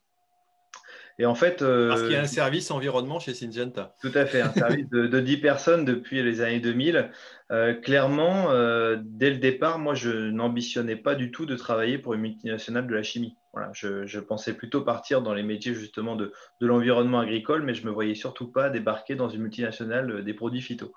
Et 1.19 1.25
en 1.25 1.35
fait. 1.35 1.61
Euh, 1.61 1.89
Parce 1.89 2.01
qu'il 2.01 2.13
y 2.13 2.15
a 2.15 2.21
un 2.21 2.25
service 2.25 2.71
environnement 2.71 3.19
chez 3.19 3.33
Syngenta. 3.33 3.93
Tout 4.01 4.11
à 4.15 4.25
fait, 4.25 4.41
un 4.41 4.53
service 4.53 4.89
de, 4.89 5.05
de 5.05 5.19
10 5.19 5.37
personnes 5.37 5.85
depuis 5.85 6.23
les 6.23 6.41
années 6.41 6.61
2000. 6.61 7.11
Euh, 7.51 7.73
clairement, 7.73 8.51
euh, 8.51 8.97
dès 9.03 9.29
le 9.29 9.37
départ, 9.37 9.79
moi, 9.79 9.93
je 9.93 10.09
n'ambitionnais 10.09 10.95
pas 10.95 11.15
du 11.15 11.31
tout 11.31 11.45
de 11.45 11.55
travailler 11.55 11.97
pour 11.97 12.13
une 12.13 12.21
multinationale 12.21 12.87
de 12.87 12.95
la 12.95 13.03
chimie. 13.03 13.35
Voilà, 13.51 13.69
je, 13.73 14.05
je 14.05 14.19
pensais 14.19 14.53
plutôt 14.53 14.81
partir 14.81 15.21
dans 15.21 15.33
les 15.33 15.43
métiers 15.43 15.73
justement 15.73 16.15
de, 16.15 16.31
de 16.61 16.67
l'environnement 16.67 17.19
agricole, 17.19 17.63
mais 17.63 17.73
je 17.73 17.81
ne 17.81 17.87
me 17.87 17.91
voyais 17.91 18.15
surtout 18.15 18.47
pas 18.47 18.69
débarquer 18.69 19.15
dans 19.15 19.27
une 19.27 19.41
multinationale 19.41 20.23
des 20.23 20.33
produits 20.33 20.61
phyto. 20.61 20.93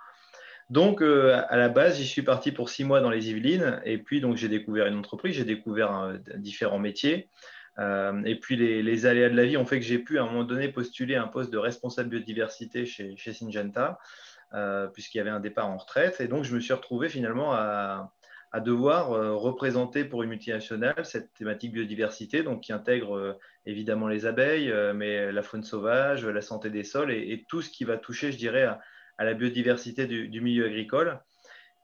Donc, 0.71 1.03
à 1.03 1.57
la 1.57 1.69
base, 1.69 1.99
j'y 1.99 2.07
suis 2.07 2.23
parti 2.23 2.53
pour 2.53 2.69
six 2.69 2.85
mois 2.85 3.01
dans 3.01 3.11
les 3.11 3.31
Yvelines, 3.31 3.81
et 3.85 3.99
puis 3.99 4.21
donc 4.21 4.37
j'ai 4.37 4.49
découvert 4.49 4.87
une 4.87 4.97
entreprise, 4.97 5.35
j'ai 5.35 5.45
découvert 5.45 6.13
différents 6.37 6.79
métiers. 6.79 7.29
Euh, 7.79 8.23
et 8.25 8.39
puis 8.39 8.57
les, 8.57 9.07
aléas 9.07 9.31
de 9.31 9.37
la 9.37 9.45
vie 9.45 9.57
ont 9.57 9.65
fait 9.65 9.81
que 9.81 9.87
j'ai 9.87 9.99
pu 9.99 10.19
à 10.19 10.23
un 10.23 10.27
moment 10.27 10.45
donné 10.45 10.69
postuler 10.69 11.17
un 11.17 11.29
poste 11.29 11.51
de 11.51 11.59
responsable 11.59 12.11
biodiversité 12.11 12.85
chez, 12.85 13.17
Syngenta, 13.17 13.99
euh, 14.55 14.87
puisqu'il 14.89 15.19
y 15.19 15.21
avait 15.21 15.31
un 15.31 15.41
départ 15.41 15.69
en 15.69 15.79
retraite. 15.79 16.21
Et 16.21 16.29
donc 16.29 16.45
je 16.45 16.55
me 16.55 16.61
suis 16.61 16.75
retrouvé 16.75 17.09
finalement 17.09 17.53
à, 17.55 18.13
devoir 18.61 19.13
euh, 19.13 19.35
représenter 19.35 20.05
pour 20.05 20.23
une 20.23 20.29
multinationale 20.29 21.07
cette 21.07 21.33
thématique 21.33 21.73
biodiversité, 21.73 22.43
donc 22.43 22.61
qui 22.61 22.75
intègre 22.75 23.39
évidemment 23.65 24.09
les 24.09 24.27
abeilles, 24.27 24.71
mais 24.95 25.33
la 25.33 25.43
faune 25.43 25.65
sauvage, 25.65 26.27
la 26.27 26.43
santé 26.43 26.69
des 26.69 26.85
sols 26.85 27.13
et, 27.13 27.47
tout 27.49 27.63
ce 27.63 27.71
qui 27.71 27.85
va 27.85 27.97
toucher, 27.97 28.31
je 28.31 28.37
dirais, 28.37 28.65
à, 28.65 29.25
la 29.25 29.33
biodiversité 29.33 30.07
du 30.07 30.41
milieu 30.43 30.67
agricole. 30.67 31.19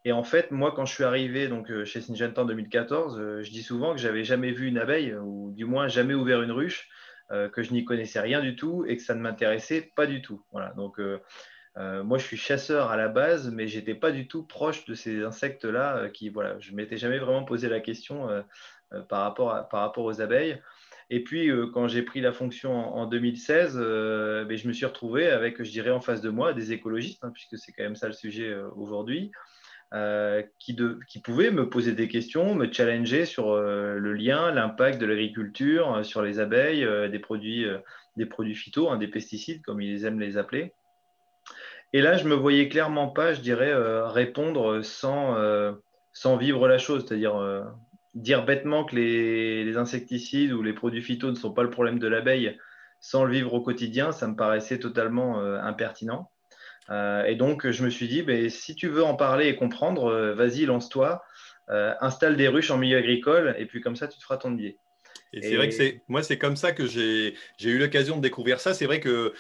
Et 0.08 0.12
en 0.12 0.25
fait, 0.25 0.52
moi, 0.52 0.72
quand 0.75 0.87
je 0.87 0.94
suis 0.94 1.05
arrivé 1.05 1.49
donc, 1.49 1.70
euh, 1.70 1.84
chez 1.84 2.00
Syngenta 2.00 2.40
en 2.40 2.46
2014, 2.46 3.19
euh, 3.20 3.43
je 3.43 3.50
dis 3.50 3.62
souvent 3.62 3.93
que 3.93 4.00
j'avais 4.00 4.25
jamais 4.25 4.52
vu 4.52 4.66
une 4.66 4.78
abeille, 4.78 5.14
ou 5.14 5.52
du 5.55 5.66
moins 5.66 5.87
jamais 5.87 6.14
ouvert 6.14 6.40
une 6.40 6.50
ruche, 6.50 6.88
euh, 7.31 7.50
que 7.50 7.62
je 7.62 7.75
n'y 7.75 7.84
connaissais 7.84 8.19
rien 8.19 8.40
du 8.40 8.56
tout 8.56 8.87
et 8.88 8.96
que 8.96 9.02
ça 9.02 9.14
ne 9.14 9.20
m'intéressait 9.20 9.93
pas 9.94 10.06
du 10.06 10.22
tout. 10.22 10.43
Voilà. 10.50 10.70
Donc, 10.78 10.99
moi, 11.76 12.16
je 12.16 12.25
suis 12.25 12.38
chasseur 12.38 12.90
à 12.90 12.96
la 12.96 13.08
base, 13.08 13.52
mais 13.52 13.69
j'étais 13.69 13.94
pas 13.94 14.10
du 14.10 14.26
tout 14.28 14.44
proche 14.44 14.87
de 14.87 14.94
ces 14.94 15.22
insectes-là. 15.22 16.08
qui, 16.08 16.31
voilà, 16.31 16.58
je 16.58 16.72
m'étais 16.72 16.96
jamais 16.96 17.19
vraiment 17.19 17.44
posé 17.44 17.69
la 17.69 17.81
question 17.81 18.28
par, 19.10 19.20
rapport 19.20 19.69
par 19.69 19.82
rapport 19.82 20.05
aux 20.05 20.22
abeilles. 20.22 20.60
Et 21.10 21.22
puis, 21.22 21.50
quand 21.75 21.87
j'ai 21.87 22.02
pris 22.02 22.22
la 22.22 22.32
fonction 22.32 22.72
en, 22.72 23.06
2016, 23.06 23.76
ben, 23.76 24.56
je 24.56 24.66
me 24.66 24.72
suis 24.72 24.87
retrouvé 24.87 25.28
avec, 25.28 25.62
je 25.62 25.70
dirais, 25.70 25.90
en 25.90 26.00
face 26.00 26.22
de 26.22 26.31
moi 26.31 26.55
des 26.55 26.72
écologistes, 26.72 27.22
hein, 27.22 27.31
puisque 27.32 27.58
c'est 27.58 27.72
quand 27.72 27.84
même 27.84 27.94
ça 27.94 28.06
le 28.08 28.14
sujet 28.14 28.56
aujourd'hui. 28.75 29.31
Euh, 29.94 30.43
qui, 30.58 30.75
pouvaient 31.25 31.50
me 31.50 31.70
poser 31.70 31.94
des 31.94 32.08
questions, 32.08 32.55
me 32.55 32.70
challenger 32.70 33.24
sur 33.24 33.53
euh, 33.53 33.94
le 33.94 34.13
lien, 34.13 34.53
l'impact 34.53 35.01
de 35.01 35.06
l'agriculture 35.06 35.94
euh, 35.94 36.03
sur 36.03 36.20
les 36.20 36.41
abeilles, 36.41 36.86
des, 37.10 37.19
produits, 37.19 37.67
des 38.17 38.27
produits 38.27 38.55
phyto, 38.55 38.91
hein, 38.91 38.98
des 38.98 39.08
pesticides, 39.08 39.63
comme 39.63 39.81
ils 39.81 40.05
aiment 40.05 40.20
les 40.20 40.36
appeler. 40.36 40.74
Et 41.94 42.03
là, 42.03 42.19
je 42.19 42.29
me 42.29 42.34
voyais 42.34 42.69
clairement 42.69 43.08
pas, 43.08 43.32
je 43.32 43.41
dirais, 43.41 43.72
répondre 44.10 44.82
sans, 44.82 45.36
sans 46.13 46.36
vivre 46.36 46.69
la 46.69 46.77
chose, 46.77 47.06
c'est-à-dire 47.06 47.65
dire 48.15 48.44
bêtement 48.44 48.84
que 48.84 48.94
les, 48.94 49.65
les, 49.65 49.77
insecticides 49.79 50.53
ou 50.53 50.60
les 50.63 50.74
produits 50.74 51.01
phyto 51.01 51.31
ne 51.31 51.34
sont 51.34 51.53
pas 51.53 51.63
le 51.63 51.70
problème 51.70 51.98
de 51.98 52.08
l'abeille 52.08 52.58
sans 53.01 53.24
le 53.24 53.32
vivre 53.32 53.55
au 53.55 53.63
quotidien, 53.63 54.13
ça 54.13 54.29
me 54.29 54.36
paraissait 54.36 54.79
totalement 54.79 55.41
impertinent. 55.41 56.31
Euh, 56.91 57.25
et 57.25 57.35
donc, 57.35 57.69
je 57.71 57.85
me 57.85 57.91
suis 57.91 58.09
dit, 58.09 58.23
ben, 58.23 58.49
si 58.49 58.75
tu 58.75 58.89
veux 58.89 59.05
en 59.05 59.15
parler 59.15 59.49
et 59.49 59.57
comprendre, 59.57 60.07
euh, 60.07 60.35
vas-y, 60.35 60.65
lance-toi, 60.65 61.23
euh, 61.71 61.95
installe 62.01 62.37
des 62.37 62.49
ruches 62.49 62.71
en 62.71 62.79
milieu 62.79 62.99
agricole, 62.99 63.55
et 63.59 63.67
puis 63.67 63.81
comme 63.81 63.97
ça, 63.97 64.09
tu 64.09 64.19
te 64.19 64.23
feras 64.23 64.39
ton 64.39 64.51
billet. 64.51 64.79
Et, 65.35 65.43
c'est 65.43 65.57
vrai 65.57 65.69
que 65.69 65.75
c'est 65.75 66.01
moi, 66.09 66.23
c'est 66.23 66.39
comme 66.39 66.57
ça 66.57 66.73
que 66.73 66.87
j'ai 66.87 67.35
eu 67.61 67.79
l'occasion 67.79 68.17
de 68.17 68.23
découvrir 68.23 68.61
ça. 68.61 68.73
C'est 68.73 68.87
vrai 68.87 68.99
que 68.99 69.35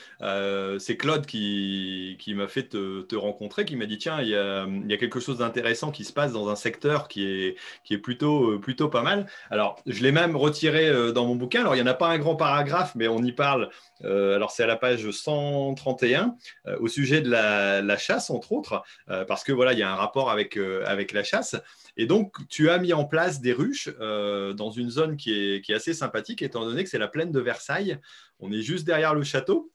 c'est 0.78 0.98
Claude 0.98 1.24
qui, 1.24 2.18
qui 2.20 2.34
m'a 2.34 2.46
fait 2.46 2.64
te, 2.64 3.00
te, 3.00 3.16
rencontrer, 3.16 3.64
qui 3.64 3.74
m'a 3.74 3.86
dit 3.86 3.96
tiens, 3.96 4.20
il 4.20 4.28
y, 4.28 4.36
a, 4.36 4.66
il 4.66 4.90
y 4.90 4.92
a 4.92 4.98
quelque 4.98 5.18
chose 5.18 5.38
d'intéressant 5.38 5.90
qui 5.90 6.04
se 6.04 6.12
passe 6.12 6.34
dans 6.34 6.50
un 6.50 6.56
secteur 6.56 7.08
qui 7.08 7.24
est, 7.24 7.56
qui 7.84 7.94
est 7.94 7.98
plutôt, 7.98 8.58
plutôt 8.58 8.90
pas 8.90 9.00
mal. 9.00 9.28
Alors, 9.50 9.80
je 9.86 10.02
l'ai 10.02 10.12
même 10.12 10.36
retiré 10.36 10.92
dans 11.14 11.24
mon 11.24 11.36
bouquin. 11.36 11.62
Alors, 11.62 11.74
il 11.74 11.78
n'y 11.78 11.88
en 11.88 11.90
a 11.90 11.94
pas 11.94 12.08
un 12.08 12.18
grand 12.18 12.36
paragraphe, 12.36 12.94
mais 12.94 13.08
on 13.08 13.22
y 13.22 13.32
parle 13.32 13.70
euh, 14.04 14.36
alors 14.36 14.50
c'est 14.50 14.62
à 14.62 14.66
la 14.66 14.76
page 14.76 15.10
131 15.10 16.36
euh, 16.66 16.76
au 16.80 16.88
sujet 16.88 17.20
de 17.20 17.30
la, 17.30 17.96
chasse 17.96 18.30
entre 18.30 18.52
autres, 18.52 18.82
euh, 19.10 19.24
parce 19.24 19.44
que 19.44 19.52
voilà 19.52 19.72
il 19.72 19.78
y 19.78 19.82
a 19.82 19.90
un 19.90 19.96
rapport 19.96 20.30
avec 20.30 20.56
avec 20.84 21.12
la 21.12 21.22
chasse. 21.22 21.56
Et 21.96 22.06
donc 22.06 22.36
tu 22.48 22.70
as 22.70 22.78
mis 22.78 22.92
en 22.92 23.04
place 23.04 23.40
des 23.40 23.52
ruches 23.52 23.88
dans 23.98 24.70
une 24.70 24.90
zone 24.90 25.16
qui 25.16 25.32
est, 25.32 25.64
qui 25.64 25.72
est 25.72 25.74
assez 25.74 25.94
sympathique 25.94 26.42
étant 26.42 26.64
donné 26.64 26.84
que 26.84 26.90
c'est 26.90 26.98
la 26.98 27.08
plaine 27.08 27.32
de 27.32 27.40
Versailles. 27.40 27.98
On 28.40 28.52
est 28.52 28.62
juste 28.62 28.86
derrière 28.86 29.14
le 29.14 29.24
château. 29.24 29.72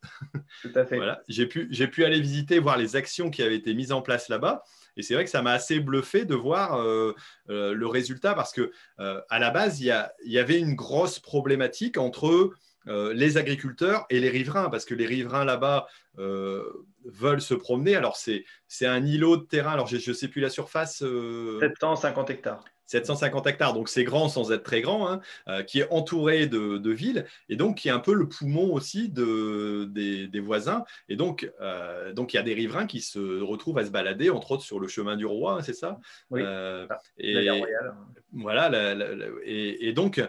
Tout 0.62 0.72
à 0.76 0.86
fait. 0.86 0.96
voilà. 0.96 1.22
J'ai 1.28 1.48
pu, 1.48 1.68
pu 1.68 2.06
aller 2.06 2.22
visiter, 2.22 2.60
voir 2.60 2.78
les 2.78 2.96
actions 2.96 3.30
qui 3.30 3.44
avaient 3.44 3.58
été 3.58 3.74
mises 3.74 3.92
en 3.92 4.02
place 4.02 4.30
là-bas. 4.30 4.64
Et 4.96 5.02
c'est 5.02 5.14
vrai 5.14 5.24
que 5.24 5.30
ça 5.30 5.42
m'a 5.42 5.52
assez 5.52 5.80
bluffé 5.80 6.26
de 6.26 6.36
voir 6.36 6.76
euh, 6.76 7.14
euh, 7.50 7.74
le 7.74 7.88
résultat 7.88 8.34
parce 8.34 8.54
que 8.54 8.72
euh, 9.00 9.22
à 9.30 9.40
la 9.40 9.50
base, 9.50 9.82
il 9.82 9.88
y, 9.88 10.32
y, 10.32 10.38
avait 10.38 10.60
une 10.60 10.76
grosse 10.76 11.20
problématique 11.20 11.98
entre 11.98 12.52
les 12.86 13.38
agriculteurs 13.38 14.06
et 14.10 14.20
les 14.20 14.30
riverains 14.30 14.70
parce 14.70 14.86
que 14.86 14.94
les 14.94 15.06
riverains 15.06 15.46
là-bas 15.46 15.88
veulent 16.18 17.42
se 17.42 17.54
promener. 17.54 17.96
Alors, 17.96 18.18
c'est 18.18 18.86
un 18.86 19.06
îlot 19.06 19.38
de 19.38 19.44
terrain. 19.44 19.72
Alors, 19.72 19.88
je 19.88 19.96
ne 19.96 20.14
sais 20.14 20.28
plus 20.28 20.42
la 20.42 20.50
surface. 20.50 20.98
750 20.98 22.30
hectares. 22.30 22.64
750 22.86 23.48
hectares, 23.48 23.74
donc 23.74 23.90
c'est 23.90 24.04
grand 24.04 24.30
sans 24.30 24.52
être 24.52 24.64
très 24.64 24.82
grand, 24.82 25.10
hein, 25.10 25.22
euh, 25.48 25.64
qui 25.64 25.80
est 25.80 25.88
entouré 25.90 26.48
de, 26.48 26.92
villes 26.94 27.26
et 27.50 27.56
donc 27.56 27.78
qui 27.78 27.88
est 27.88 27.92
un 27.92 28.00
peu 28.00 28.14
le 28.14 28.30
poumon 28.30 28.72
aussi 28.72 29.10
de, 29.10 29.86
des, 29.86 30.40
voisins. 30.40 30.84
Et 31.10 31.16
donc, 31.16 31.50
euh, 31.62 32.14
donc 32.14 32.34
il 32.34 32.36
y 32.36 32.40
a 32.40 32.44
des 32.44 32.54
riverains 32.54 32.86
qui 32.86 33.02
se 33.02 33.42
retrouvent 33.42 33.80
à 33.80 33.86
se 33.86 33.90
balader, 33.90 34.30
entre 34.30 34.52
autres 34.52 34.64
sur 34.64 34.80
le 34.80 34.88
chemin 34.88 35.16
du 35.16 35.26
roi, 35.26 35.58
hein, 35.58 35.62
c'est 35.64 35.74
ça? 35.74 36.00
Oui. 36.30 36.42
Euh, 36.44 36.86
ah, 36.90 37.02
et, 37.18 37.50
royale. 37.50 37.96
Voilà, 38.32 38.96
et, 39.44 39.88
et, 39.88 39.94
donc 39.94 40.22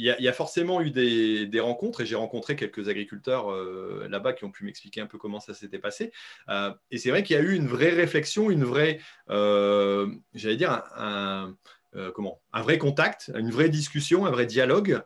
il 0.00 0.24
y, 0.24 0.28
a, 0.28 0.32
forcément 0.32 0.80
eu 0.80 0.90
des, 0.90 1.60
rencontres 1.60 2.00
et 2.00 2.06
j'ai 2.06 2.14
rencontré 2.16 2.56
quelques 2.56 2.88
agriculteurs 2.88 3.52
euh, 3.52 4.06
là-bas 4.08 4.32
qui 4.32 4.44
ont 4.44 4.50
pu 4.50 4.64
m'expliquer 4.64 5.02
un 5.02 5.06
peu 5.06 5.18
comment 5.18 5.40
ça 5.40 5.52
s'était 5.52 5.78
passé. 5.78 6.10
Euh, 6.48 6.72
et 6.90 6.96
c'est 6.96 7.10
vrai 7.10 7.22
qu'il 7.22 7.36
y 7.36 7.38
a 7.38 7.42
eu 7.42 7.54
une 7.54 7.66
vraie 7.66 7.90
réflexion, 7.90 8.50
une 8.50 8.64
vraie, 8.64 8.98
euh, 9.28 10.08
j'allais 10.34 10.56
dire, 10.56 10.82
un, 10.96 11.54
comment, 12.14 12.40
un 12.54 12.62
vrai 12.62 12.78
contact, 12.78 13.30
une 13.36 13.50
vraie 13.50 13.68
discussion, 13.68 14.24
un 14.24 14.30
vrai 14.30 14.46
dialogue 14.46 15.02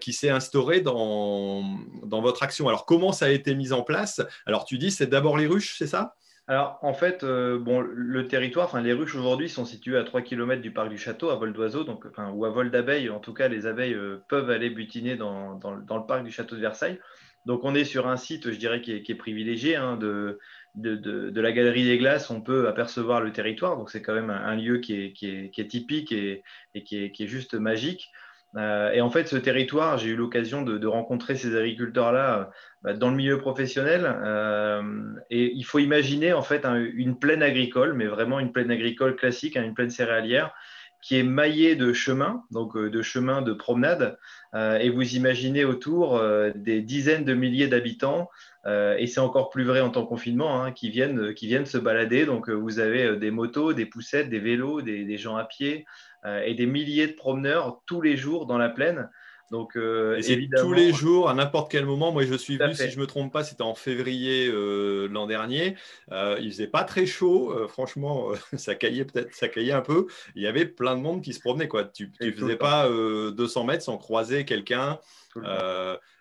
qui 0.00 0.12
s'est 0.12 0.30
instauré 0.30 0.80
dans, 0.80 1.78
dans 2.04 2.20
votre 2.20 2.42
action. 2.42 2.68
Alors, 2.68 2.86
comment 2.86 3.12
ça 3.12 3.26
a 3.26 3.30
été 3.30 3.54
mis 3.54 3.72
en 3.72 3.82
place? 3.82 4.20
Alors, 4.46 4.64
tu 4.64 4.78
dis, 4.78 4.90
c'est 4.90 5.08
d'abord 5.08 5.36
les 5.36 5.46
ruches, 5.46 5.76
c'est 5.76 5.88
ça? 5.88 6.14
Alors, 6.48 6.78
en 6.80 6.94
fait, 6.94 7.24
euh, 7.24 7.58
bon, 7.58 7.80
le 7.80 8.26
territoire, 8.26 8.66
enfin, 8.66 8.80
les 8.80 8.94
ruches 8.94 9.14
aujourd'hui 9.14 9.50
sont 9.50 9.66
situées 9.66 9.98
à 9.98 10.04
3 10.04 10.22
km 10.22 10.62
du 10.62 10.72
parc 10.72 10.88
du 10.88 10.96
château, 10.96 11.28
à 11.28 11.36
vol 11.36 11.52
d'oiseau, 11.52 11.84
donc, 11.84 12.06
ou 12.32 12.44
à 12.46 12.48
vol 12.48 12.70
d'abeilles. 12.70 13.10
En 13.10 13.20
tout 13.20 13.34
cas, 13.34 13.48
les 13.48 13.66
abeilles 13.66 13.92
euh, 13.92 14.24
peuvent 14.28 14.48
aller 14.48 14.70
butiner 14.70 15.16
dans, 15.16 15.56
dans, 15.56 15.74
le 15.74 16.06
parc 16.06 16.24
du 16.24 16.30
château 16.30 16.56
de 16.56 16.62
Versailles. 16.62 16.98
Donc, 17.44 17.64
on 17.64 17.74
est 17.74 17.84
sur 17.84 18.08
un 18.08 18.16
site, 18.16 18.50
je 18.50 18.56
dirais, 18.56 18.80
qui 18.80 18.92
est, 18.92 19.14
privilégié. 19.14 19.76
Hein, 19.76 19.98
de, 19.98 20.38
de, 20.74 20.96
de, 20.96 21.40
la 21.40 21.52
galerie 21.52 21.84
des 21.84 21.98
glaces, 21.98 22.30
on 22.30 22.40
peut 22.40 22.66
apercevoir 22.66 23.20
le 23.20 23.30
territoire. 23.30 23.76
Donc, 23.76 23.90
c'est 23.90 24.00
quand 24.00 24.14
même 24.14 24.30
un, 24.30 24.56
lieu 24.56 24.78
qui 24.78 24.94
est, 24.94 25.12
qui 25.12 25.28
est, 25.28 25.50
qui 25.50 25.60
est 25.60 25.68
typique 25.68 26.12
et, 26.12 26.42
et 26.74 26.82
qui, 26.82 26.96
est, 26.96 27.26
juste 27.26 27.54
magique. 27.54 28.08
Euh, 28.56 28.90
et 28.92 29.02
en 29.02 29.10
fait, 29.10 29.28
ce 29.28 29.36
territoire, 29.36 29.98
j'ai 29.98 30.10
eu 30.10 30.16
l'occasion 30.16 30.62
de, 30.62 30.86
rencontrer 30.86 31.36
ces 31.36 31.54
agriculteurs-là 31.54 32.50
dans 32.84 33.10
le 33.10 33.16
milieu 33.16 33.38
professionnel. 33.38 34.02
Euh, 34.06 34.82
et 35.30 35.52
il 35.54 35.64
faut 35.64 35.78
imaginer 35.78 36.32
en 36.32 36.42
fait 36.42 36.64
une 36.64 37.18
plaine 37.18 37.42
agricole, 37.42 37.94
mais 37.94 38.06
vraiment 38.06 38.40
une 38.40 38.52
plaine 38.52 38.70
agricole 38.70 39.16
classique, 39.16 39.56
hein, 39.56 39.64
une 39.64 39.74
plaine 39.74 39.90
céréalière, 39.90 40.54
qui 41.00 41.16
est 41.16 41.22
maillée 41.22 41.76
de 41.76 41.92
chemins, 41.92 42.44
donc 42.50 42.76
euh, 42.76 42.90
de 42.90 43.02
chemins 43.02 43.42
de 43.42 43.52
promenade. 43.52 44.18
et 44.54 44.90
vous 44.90 45.14
imaginez 45.14 45.64
autour 45.64 46.20
des 46.54 46.80
dizaines 46.80 47.24
de 47.24 47.34
milliers 47.34 47.68
d'habitants, 47.68 48.30
et 48.66 49.06
c'est 49.06 49.20
encore 49.20 49.50
plus 49.50 49.64
vrai 49.64 49.80
en 49.80 49.90
temps 49.90 50.06
confinement, 50.06 50.62
hein, 50.62 50.72
qui, 50.72 50.90
viennent, 50.90 51.34
qui 51.34 51.48
se 51.66 51.78
balader. 51.78 52.26
Donc 52.26 52.48
vous 52.48 52.78
avez 52.78 53.16
des 53.16 53.30
motos, 53.30 53.74
des 53.74 53.86
poussettes, 53.86 54.30
des 54.30 54.40
vélos, 54.40 54.82
des 54.82 55.18
gens 55.18 55.36
à 55.36 55.44
pied. 55.44 55.86
Euh, 56.24 56.42
et 56.42 56.54
des 56.54 56.66
milliers 56.66 57.06
de 57.06 57.12
promeneurs 57.12 57.80
tous 57.86 58.00
les 58.00 58.16
jours 58.16 58.46
dans 58.46 58.58
la 58.58 58.68
plaine. 58.68 59.08
Donc, 59.50 59.76
euh, 59.76 60.20
tous 60.58 60.72
les 60.72 60.92
jours, 60.92 61.30
à 61.30 61.34
n'importe 61.34 61.70
quel 61.70 61.86
moment. 61.86 62.12
Moi, 62.12 62.24
je 62.24 62.34
suis 62.34 62.58
venu, 62.58 62.74
si 62.74 62.90
je 62.90 62.96
ne 62.96 63.02
me 63.02 63.06
trompe 63.06 63.32
pas, 63.32 63.44
c'était 63.44 63.62
en 63.62 63.74
février 63.74 64.46
euh, 64.46 65.08
l'an 65.10 65.26
dernier. 65.26 65.76
Euh, 66.12 66.36
il 66.40 66.50
faisait 66.50 66.66
pas 66.66 66.84
très 66.84 67.06
chaud. 67.06 67.66
franchement, 67.68 68.28
ça 68.56 68.74
caillait 68.74 69.04
peut-être, 69.04 69.34
ça 69.34 69.48
caillait 69.48 69.72
un 69.72 69.80
peu. 69.80 70.06
Il 70.34 70.42
y 70.42 70.46
avait 70.46 70.66
plein 70.66 70.96
de 70.96 71.00
monde 71.00 71.22
qui 71.22 71.32
se 71.32 71.40
promenait. 71.40 71.68
Quoi. 71.68 71.84
Tu 71.84 72.12
ne 72.20 72.30
faisais 72.30 72.56
pas 72.56 72.88
200 72.88 73.64
mètres 73.64 73.84
sans 73.84 73.96
croiser 73.96 74.44
quelqu'un 74.44 74.98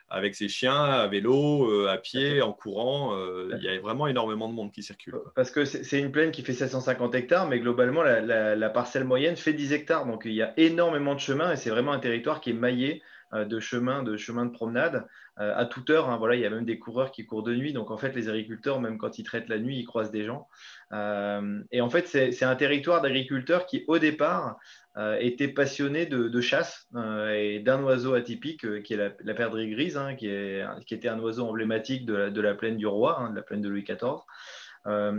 avec 0.10 0.36
ses 0.36 0.48
chiens, 0.48 0.84
à 0.86 1.08
vélo, 1.08 1.86
à 1.88 1.98
pied, 1.98 2.42
en 2.42 2.54
courant. 2.54 3.14
Il 3.58 3.62
y 3.62 3.68
a 3.68 3.78
vraiment 3.82 4.08
énormément 4.08 4.48
de 4.48 4.54
monde 4.54 4.72
qui 4.72 4.84
circule. 4.84 5.16
Parce 5.36 5.52
que 5.52 5.66
c'est 5.66 6.00
une 6.00 6.14
plaine 6.14 6.32
qui 6.32 6.44
fait 6.44 6.54
750 6.54 7.14
hectares, 7.14 7.50
mais 7.50 7.60
globalement, 7.60 8.04
la, 8.04 8.70
parcelle 8.70 9.04
moyenne 9.04 9.36
fait 9.36 9.52
10 9.52 9.74
hectares. 9.74 10.06
Donc 10.06 10.22
il 10.24 10.34
y 10.34 10.42
a 10.42 10.54
énormément 10.56 11.14
de 11.14 11.20
chemins 11.20 11.52
et 11.52 11.58
c'est 11.58 11.70
vraiment 11.70 11.92
un 11.92 12.00
territoire 12.00 12.40
qui 12.40 12.52
est 12.52 12.54
maillé 12.54 13.04
de 13.34 13.60
chemins 13.60 14.04
de, 14.04 14.18
chemin 14.18 14.46
de 14.46 14.52
promenade 14.52 15.06
à 15.38 15.66
toute 15.66 15.90
heure. 15.90 16.10
Hein. 16.10 16.18
voilà, 16.18 16.36
il 16.36 16.42
y 16.42 16.46
a 16.46 16.50
même 16.50 16.66
des 16.66 16.80
coureurs 16.80 17.12
qui 17.12 17.26
courent 17.26 17.44
de 17.44 17.54
nuit. 17.54 17.74
Donc 17.74 17.92
en 17.92 17.98
fait, 17.98 18.16
les 18.16 18.30
agriculteurs, 18.30 18.82
même 18.82 18.98
quand 18.98 19.20
ils 19.20 19.24
traitent 19.24 19.50
la 19.50 19.60
nuit, 19.60 19.78
ils 19.78 19.86
croisent 19.86 20.12
des 20.12 20.24
gens. 20.24 20.48
et 20.92 21.82
en 21.82 21.90
fait, 21.90 22.08
c'est 22.08 22.46
un 22.46 22.56
territoire 22.56 23.02
d'agriculteurs 23.02 23.66
qui, 23.66 23.84
au 23.88 24.00
départ, 24.00 24.58
euh, 24.98 25.16
était 25.20 25.48
passionné 25.48 26.08
de, 26.08 26.42
chasse 26.42 26.88
euh, 26.96 27.30
et 27.30 27.60
d'un 27.60 27.84
oiseau 27.84 28.16
atypique 28.16 28.66
euh, 28.66 28.82
qui 28.82 28.96
est 28.96 29.16
la, 29.24 29.34
perdrix 29.36 29.70
grise, 29.70 29.96
hein, 29.96 30.16
qui, 30.16 30.28
était 30.28 31.08
un 31.08 31.20
oiseau 31.20 31.46
emblématique 31.46 32.04
de 32.04 32.42
la, 32.42 32.56
plaine 32.56 32.78
du 32.78 32.88
roi, 32.88 33.20
hein, 33.20 33.30
de 33.30 33.36
la 33.36 33.44
plaine 33.44 33.62
de 33.62 33.70
Louis 33.70 33.84
XIV. 33.84 34.24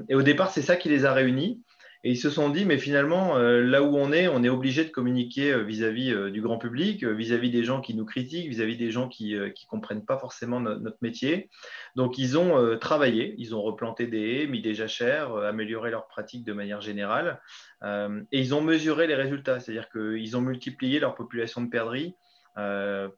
et 0.09 0.15
au 0.17 0.23
départ, 0.23 0.51
c'est 0.51 0.63
ça 0.63 0.75
qui 0.75 0.89
les 0.89 1.05
a 1.05 1.13
réunis. 1.13 1.63
Et 2.05 2.13
ils 2.13 2.17
se 2.17 2.31
sont 2.31 2.49
dit, 2.49 2.65
mais 2.65 2.79
finalement, 2.79 3.37
là 3.37 3.83
où 3.83 3.97
on 3.97 4.13
est, 4.13 4.29
on 4.29 4.45
est 4.45 4.49
obligé 4.49 4.85
de 4.85 4.91
communiquer 4.91 5.63
vis-à-vis 5.65 6.31
du 6.31 6.41
grand 6.41 6.59
public, 6.59 7.05
vis-à-vis 7.05 7.51
des 7.51 7.65
gens 7.65 7.81
qui 7.81 7.95
nous 7.95 8.05
critiquent, 8.05 8.49
vis-à-vis 8.49 8.77
des 8.77 8.91
gens 8.91 9.09
qui 9.09 9.35
ne 9.35 9.51
comprennent 9.69 10.05
pas 10.05 10.19
forcément 10.19 10.61
notre 10.61 10.99
métier. 11.03 11.51
Donc, 11.97 12.17
ils 12.19 12.39
ont 12.39 12.79
travaillé, 12.79 13.35
ils 13.39 13.55
ont 13.55 13.63
replanté 13.63 14.07
des 14.07 14.43
haies, 14.43 14.47
mis 14.47 14.63
des 14.63 14.75
jachères, 14.75 15.35
amélioré 15.35 15.91
leurs 15.91 16.07
pratiques 16.07 16.45
de 16.45 16.53
manière 16.53 16.81
générale. 16.81 17.41
Euh, 17.83 18.23
et 18.33 18.41
ils 18.41 18.55
ont 18.55 18.61
mesuré 18.61 19.07
les 19.07 19.15
résultats, 19.15 19.61
c'est-à-dire 19.61 19.89
qu'ils 19.91 20.37
ont 20.37 20.41
multiplié 20.41 20.99
leur 20.99 21.15
population 21.15 21.63
de 21.63 21.69
perdrix, 21.69 22.15
euh, 22.59 23.09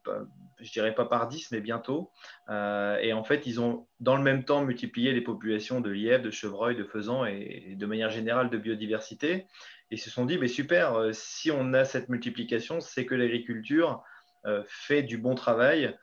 je 0.59 0.71
dirais 0.71 0.93
pas 0.93 1.05
par 1.05 1.27
10, 1.27 1.51
mais 1.51 1.61
bientôt. 1.61 2.11
Euh, 2.49 2.97
et 3.01 3.13
en 3.13 3.23
fait, 3.23 3.47
ils 3.47 3.59
ont 3.59 3.87
dans 3.99 4.15
le 4.15 4.23
même 4.23 4.43
temps 4.43 4.63
multiplié 4.63 5.11
les 5.11 5.21
populations 5.21 5.81
de 5.81 5.89
lièvres, 5.89 6.23
de 6.23 6.31
chevreuils, 6.31 6.75
de 6.75 6.83
faisans 6.83 7.25
et, 7.25 7.75
de 7.75 7.85
manière 7.85 8.09
générale 8.09 8.49
de 8.49 8.57
biodiversité. 8.57 9.33
Et 9.89 9.95
ils 9.95 9.99
se 9.99 10.09
sont 10.09 10.25
dit, 10.25 10.37
mais 10.37 10.47
super, 10.47 10.95
euh, 10.95 11.11
si 11.13 11.51
on 11.51 11.73
a 11.73 11.85
cette 11.85 12.09
multiplication, 12.09 12.79
c'est 12.79 13.05
que 13.05 13.15
l'agriculture 13.15 14.03
fait 14.65 15.03
du 15.03 15.19
bon 15.19 15.35
travail. 15.35 15.95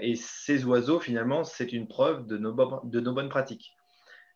et 0.00 0.14
ces 0.14 0.64
oiseaux, 0.64 1.00
finalement, 1.00 1.42
c'est 1.42 1.72
une 1.72 1.88
preuve 1.88 2.24
de 2.24 2.38
nos, 2.38 2.54
de 2.84 3.00
nos 3.00 3.12
bonnes 3.12 3.28
pratiques. 3.28 3.74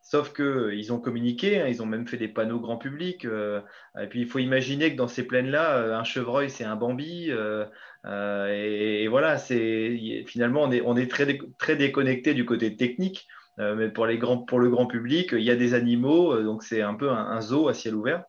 Sauf 0.05 0.35
qu'ils 0.35 0.93
ont 0.93 1.01
communiqué, 1.01 1.63
hein, 1.63 1.67
ils 1.67 1.83
ont 1.83 1.87
même 1.87 2.07
fait 2.07 2.19
des 2.19 2.29
panneaux 2.29 2.61
grand 2.61 2.77
public. 2.77 3.25
Euh, 3.25 3.63
et 3.99 4.07
puis 4.07 4.21
il 4.21 4.29
faut 4.29 4.39
imaginer 4.39 4.93
que 4.93 4.99
dans 4.99 5.09
ces 5.09 5.27
plaines-là, 5.27 5.79
euh, 5.79 5.97
un 5.97 6.05
chevreuil, 6.05 6.51
c'est 6.51 6.65
un 6.65 6.77
bambi. 6.77 7.31
Euh, 7.31 7.65
et, 8.05 9.09
voilà, 9.09 9.39
c'est 9.39 10.25
finalement 10.27 10.65
on 10.85 10.97
est, 10.97 11.11
très, 11.11 11.39
très 11.59 11.77
déconnecté 11.77 12.35
du 12.35 12.45
côté 12.45 12.77
technique. 12.77 13.27
mais 13.57 13.89
pour, 13.89 14.07
le 14.07 14.69
grand 14.69 14.87
public, 14.87 15.31
il 15.33 15.43
y 15.43 15.51
a 15.51 15.57
des 15.57 15.73
animaux, 15.73 16.39
donc 16.43 16.65
c'est 16.65 16.83
un 16.83 16.95
peu 16.95 17.11
un, 17.11 17.41
zoo 17.41 17.69
à 17.69 17.75
ciel 17.75 17.95
ouvert. 17.95 18.25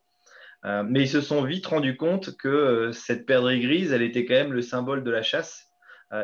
mais 0.63 1.01
ils 1.01 1.09
se 1.09 1.19
sont 1.19 1.43
vite 1.43 1.65
rendus 1.65 1.97
compte 1.97 2.37
que 2.37 2.91
cette 2.93 3.25
perdrix 3.25 3.59
grise, 3.59 3.91
elle 3.91 4.03
était 4.03 4.25
quand 4.25 4.35
même 4.35 4.53
le 4.53 4.61
symbole 4.61 5.03
de 5.03 5.11
la 5.11 5.23
chasse. 5.23 5.71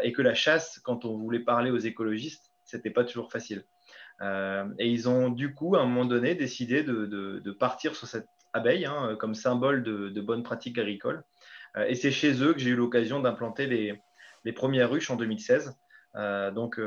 et 0.04 0.14
que 0.14 0.22
la 0.22 0.34
chasse, 0.34 0.80
quand 0.84 1.04
on 1.04 1.18
voulait 1.18 1.40
parler 1.40 1.72
aux 1.72 1.78
écologistes, 1.78 2.52
c'était 2.64 2.92
pas 2.92 3.04
toujours 3.04 3.32
facile. 3.32 3.66
Euh, 4.22 4.66
et 4.78 4.88
ils 4.88 5.10
ont 5.10 5.30
du 5.30 5.54
coup, 5.54 5.76
à 5.76 5.82
un 5.82 5.86
moment 5.86 6.06
donné, 6.06 6.36
décidé 6.36 6.84
de, 6.84 7.52
partir 7.60 7.96
sur 7.96 8.08
cette 8.08 8.28
abeille 8.54 8.86
hein, 8.86 9.16
comme 9.20 9.36
symbole 9.36 9.84
de, 9.84 10.22
bonnes 10.22 10.44
pratiques 10.44 10.78
agricoles. 10.78 11.24
Euh, 11.78 11.86
et 11.88 11.96
c'est 11.96 12.12
chez 12.12 12.44
eux 12.44 12.54
que 12.54 12.60
j'ai 12.60 12.72
eu 12.72 12.76
l'occasion 12.76 13.20
d'implanter 13.20 13.66
les, 13.66 14.54
premières 14.54 14.90
ruches 14.90 15.10
en 15.10 15.16
2016. 15.16 15.76
Euh, 16.16 16.52
donc, 16.52 16.80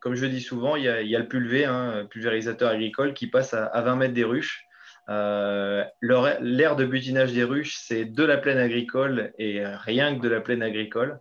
comme 0.00 0.14
je 0.14 0.26
dis 0.26 0.40
souvent, 0.40 0.76
il 0.76 0.84
y 0.84 0.88
a, 0.88 1.02
le 1.02 1.66
hein, 1.66 2.06
pulvérisateur 2.10 2.70
agricole, 2.70 3.14
qui 3.14 3.26
passe 3.26 3.54
à, 3.54 3.80
20 3.80 3.96
mètres 3.96 4.14
des 4.14 4.24
ruches. 4.24 4.64
L'aire 5.08 6.76
de 6.76 6.84
butinage 6.84 7.32
des 7.32 7.44
ruches, 7.44 7.76
c'est 7.78 8.04
de 8.04 8.24
la 8.24 8.38
plaine 8.38 8.58
agricole 8.58 9.32
et 9.38 9.64
rien 9.64 10.16
que 10.16 10.22
de 10.22 10.28
la 10.28 10.40
plaine 10.40 10.62
agricole. 10.62 11.20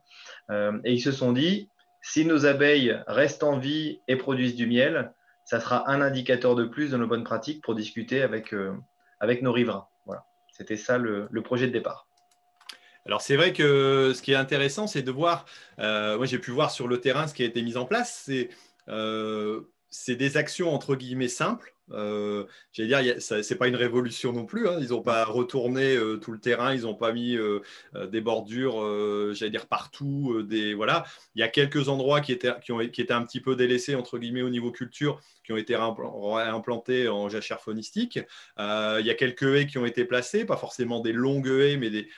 et 0.52 0.94
ils 0.94 1.02
se 1.02 1.12
sont 1.12 1.34
dit, 1.34 1.70
si 2.02 2.24
nos 2.24 2.46
abeilles 2.46 3.02
restent 3.08 3.44
en 3.44 3.58
vie 3.58 4.00
et 4.08 4.16
produisent 4.16 4.56
du 4.56 4.68
miel, 4.68 5.12
ça 5.50 5.60
sera 5.60 5.90
un 5.90 6.00
indicateur 6.02 6.54
de 6.54 6.64
plus 6.64 6.92
de 6.92 6.98
nos 6.98 7.08
bonnes 7.08 7.24
pratiques 7.24 7.64
pour 7.64 7.74
discuter 7.74 8.22
avec, 8.22 8.54
euh, 8.54 8.78
avec 9.20 9.42
nos 9.42 9.52
riverains. 9.52 9.88
Voilà. 10.06 10.24
C'était 10.52 10.78
ça 10.78 11.00
le, 11.00 11.28
projet 11.42 11.66
de 11.66 11.72
départ. 11.72 12.06
Alors 13.08 13.24
c'est 13.24 13.36
vrai 13.36 13.52
que 13.52 14.14
ce 14.14 14.22
qui 14.22 14.34
est 14.34 14.36
intéressant, 14.36 14.86
c'est 14.86 15.02
de 15.02 15.10
voir, 15.10 15.48
euh, 15.80 16.18
moi 16.18 16.28
j'ai 16.28 16.38
pu 16.38 16.52
voir 16.52 16.70
sur 16.70 16.88
le 16.88 17.02
terrain 17.02 17.26
ce 17.26 17.34
qui 17.34 17.42
a 17.42 17.48
été 17.48 17.64
mis 17.64 17.78
en 17.78 17.86
place, 17.86 18.26
c'est 18.28 18.50
euh, 18.90 19.62
des 20.08 20.38
actions 20.38 20.72
entre 20.72 20.96
guillemets 20.96 21.28
simples, 21.28 21.74
Euh, 21.92 22.46
J'allais 22.72 23.04
dire, 23.04 23.22
c'est 23.22 23.58
pas 23.58 23.68
une 23.68 23.76
révolution 23.76 24.34
non 24.34 24.46
plus. 24.46 24.68
Hein. 24.68 24.78
Ils 24.80 24.90
n'ont 24.90 25.02
pas 25.02 25.26
retourné 25.26 25.96
euh, 25.96 26.18
tout 26.18 26.32
le 26.32 26.40
terrain, 26.40 26.74
ils 26.74 26.82
n'ont 26.82 26.96
pas 26.96 27.12
mis 27.12 27.36
euh, 27.36 27.62
des 28.12 28.22
bordures, 28.22 29.34
j'allais 29.34 29.52
dire 29.52 29.68
partout. 29.68 30.44
des 30.44 30.74
voilà, 30.74 31.06
il 31.36 31.40
y 31.40 31.44
a 31.44 31.48
quelques 31.48 31.90
endroits 31.90 32.22
qui 32.22 32.32
étaient 32.32 32.52
qui 32.62 32.72
ont 32.72 32.80
qui 32.80 33.02
étaient 33.02 33.14
un 33.14 33.24
petit 33.24 33.42
peu 33.42 33.56
délaissés 33.56 33.96
entre 33.96 34.18
guillemets 34.18 34.42
au 34.42 34.50
niveau 34.50 34.72
culture, 34.72 35.22
qui 35.44 35.52
ont 35.54 35.58
été 35.58 35.76
réimplantés 35.76 37.08
en 37.08 37.30
jachère 37.30 37.62
faunistique. 37.62 38.20
il 38.58 39.06
y 39.06 39.10
a 39.10 39.16
quelques 39.16 39.44
haies 39.44 39.68
qui 39.68 39.78
ont 39.78 39.86
été 39.86 40.06
placées, 40.06 40.46
pas 40.46 40.58
forcément 40.58 41.00
des 41.00 41.14
longues 41.14 41.48
haies, 41.48 41.78
mais 41.78 41.90
des 41.90 42.10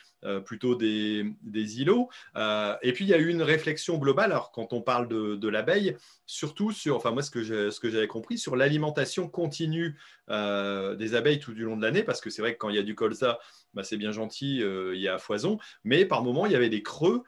plutôt 0.44 0.74
des, 0.74 1.34
îlots. 1.80 2.08
Euh, 2.36 2.76
et 2.82 2.92
puis, 2.92 3.04
il 3.04 3.08
y 3.08 3.14
a 3.14 3.18
eu 3.18 3.28
une 3.28 3.42
réflexion 3.42 3.98
globale, 3.98 4.32
alors 4.32 4.52
quand 4.52 4.72
on 4.72 4.80
parle 4.80 5.08
de, 5.08 5.48
l'abeille, 5.48 5.96
surtout 6.26 6.72
sur, 6.72 6.96
enfin 6.96 7.10
moi, 7.10 7.22
ce 7.22 7.30
que 7.30 7.42
j'avais 7.42 8.06
compris, 8.06 8.38
sur 8.38 8.56
l'alimentation 8.56 9.28
continue 9.28 9.98
euh, 10.30 10.94
des 10.94 11.14
abeilles 11.14 11.40
tout 11.40 11.52
du 11.52 11.64
long 11.64 11.76
de 11.76 11.82
l'année, 11.82 12.02
parce 12.02 12.20
que 12.20 12.30
c'est 12.30 12.42
vrai 12.42 12.54
que 12.54 12.58
quand 12.58 12.68
il 12.68 12.76
y 12.76 12.78
a 12.78 12.82
du 12.82 12.94
colza, 12.94 13.38
bah, 13.74 13.82
c'est 13.84 13.96
bien 13.96 14.12
gentil, 14.12 14.58
il 14.58 15.00
y 15.00 15.08
a 15.08 15.18
foison, 15.18 15.58
mais 15.84 16.04
par 16.04 16.22
moments, 16.22 16.46
il 16.46 16.52
y 16.52 16.56
avait 16.56 16.70
des 16.70 16.82
creux, 16.82 17.22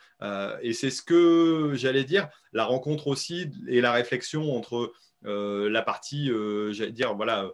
et 0.62 0.72
c'est 0.72 0.90
ce 0.90 1.02
que 1.02 1.72
j'allais 1.74 2.04
dire, 2.04 2.28
la 2.52 2.64
rencontre 2.64 3.08
aussi 3.08 3.50
et 3.68 3.80
la 3.80 3.92
réflexion 3.92 4.56
entre 4.56 4.92
la 5.22 5.82
partie, 5.82 6.30
j'allais 6.70 6.92
dire, 6.92 7.14
voilà, 7.14 7.50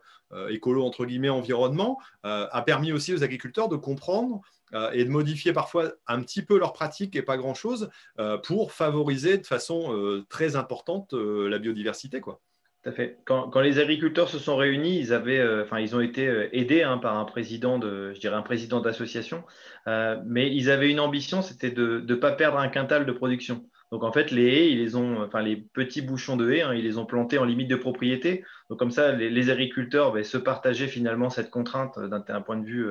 écolo, 0.48 0.84
entre 0.84 1.06
guillemets, 1.06 1.28
environnement, 1.28 1.98
a 2.22 2.62
permis 2.62 2.92
aussi 2.92 3.14
aux 3.14 3.24
agriculteurs 3.24 3.68
de 3.68 3.76
comprendre 3.76 4.42
euh, 4.74 4.90
et 4.92 5.04
de 5.04 5.10
modifier 5.10 5.52
parfois 5.52 5.92
un 6.06 6.22
petit 6.22 6.42
peu 6.42 6.58
leurs 6.58 6.72
pratiques 6.72 7.16
et 7.16 7.22
pas 7.22 7.36
grand-chose 7.36 7.90
euh, 8.18 8.38
pour 8.38 8.72
favoriser 8.72 9.38
de 9.38 9.46
façon 9.46 9.94
euh, 9.94 10.24
très 10.28 10.56
importante 10.56 11.12
la 11.12 11.58
biodiversité. 11.58 12.20
Quoi. 12.20 12.40
Tout 12.82 12.90
à 12.90 12.92
fait. 12.92 13.18
Quand, 13.24 13.60
les 13.60 13.78
agriculteurs 13.78 14.28
se 14.28 14.38
sont 14.38 14.56
réunis, 14.56 14.98
ils, 14.98 15.12
avaient, 15.12 15.44
ils 15.80 15.96
ont 15.96 16.00
été 16.00 16.48
aidés 16.52 16.82
hein, 16.82 16.98
par 16.98 17.18
un 17.18 17.24
président 17.24 17.78
de, 17.78 18.14
je 18.14 18.20
dirais 18.20 18.36
un 18.36 18.42
président 18.42 18.80
d'association, 18.80 19.44
mais 19.86 20.54
ils 20.54 20.70
avaient 20.70 20.90
une 20.90 21.00
ambition, 21.00 21.42
c'était 21.42 21.70
de 21.70 22.02
ne 22.06 22.14
pas 22.14 22.32
perdre 22.32 22.58
un 22.58 22.68
quintal 22.68 23.04
de 23.04 23.12
production. 23.12 23.66
Donc 23.92 24.04
en 24.04 24.12
fait, 24.12 24.30
les 24.30 24.46
haies, 24.46 24.70
ils 24.70 24.78
les 24.78 24.94
ont, 24.94 25.22
enfin 25.22 25.42
les 25.42 25.56
petits 25.56 26.00
bouchons 26.00 26.36
de 26.36 26.50
haies, 26.52 26.62
hein, 26.62 26.72
ils 26.74 26.84
les 26.84 26.96
ont 26.96 27.06
plantés 27.06 27.38
en 27.38 27.44
limite 27.44 27.68
de 27.68 27.76
propriété. 27.76 28.44
Donc 28.70 28.78
comme 28.78 28.92
ça, 28.92 29.12
les, 29.12 29.50
agriculteurs 29.50 30.12
ben, 30.12 30.22
se 30.22 30.38
partageaient 30.38 30.86
finalement 30.86 31.28
cette 31.28 31.50
contrainte 31.50 31.98
d'un 31.98 32.40
point 32.40 32.56
de 32.56 32.64
vue 32.64 32.88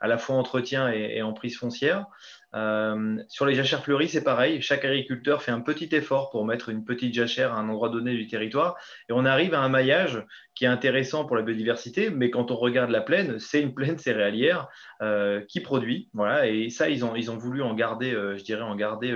à 0.00 0.06
la 0.06 0.18
fois 0.18 0.36
entretien 0.36 0.90
et, 0.90 1.22
en 1.22 1.32
prise 1.32 1.56
foncière. 1.56 2.06
Euh, 2.54 3.22
sur 3.28 3.44
les 3.44 3.54
jachères 3.54 3.82
fleuries, 3.82 4.08
c'est 4.08 4.24
pareil. 4.24 4.62
Chaque 4.62 4.84
agriculteur 4.84 5.42
fait 5.42 5.50
un 5.50 5.60
petit 5.60 5.88
effort 5.92 6.30
pour 6.30 6.44
mettre 6.44 6.68
une 6.68 6.84
petite 6.84 7.14
jachère 7.14 7.52
à 7.52 7.58
un 7.58 7.68
endroit 7.68 7.88
donné 7.88 8.14
du 8.14 8.26
territoire. 8.26 8.76
Et 9.08 9.12
on 9.12 9.24
arrive 9.24 9.54
à 9.54 9.60
un 9.60 9.68
maillage 9.68 10.24
qui 10.54 10.64
est 10.64 10.68
intéressant 10.68 11.24
pour 11.24 11.36
la 11.36 11.42
biodiversité, 11.42 12.10
mais 12.10 12.30
quand 12.30 12.50
on 12.50 12.56
regarde 12.56 12.90
la 12.90 13.00
plaine, 13.00 13.38
c'est 13.38 13.60
une 13.60 13.74
plaine 13.74 13.98
céréalière 13.98 14.68
euh, 15.02 15.42
qui 15.48 15.60
produit. 15.60 16.08
Voilà, 16.14 16.46
et 16.46 16.70
ça, 16.70 16.88
ils 16.88 17.04
ont, 17.04 17.14
ils 17.16 17.30
ont 17.30 17.36
voulu 17.36 17.62
en 17.62 17.74
garder, 17.74 18.14
euh, 18.14 18.36
je 18.36 18.44
dirais, 18.44 18.62
en 18.62 18.76
garder 18.76 19.14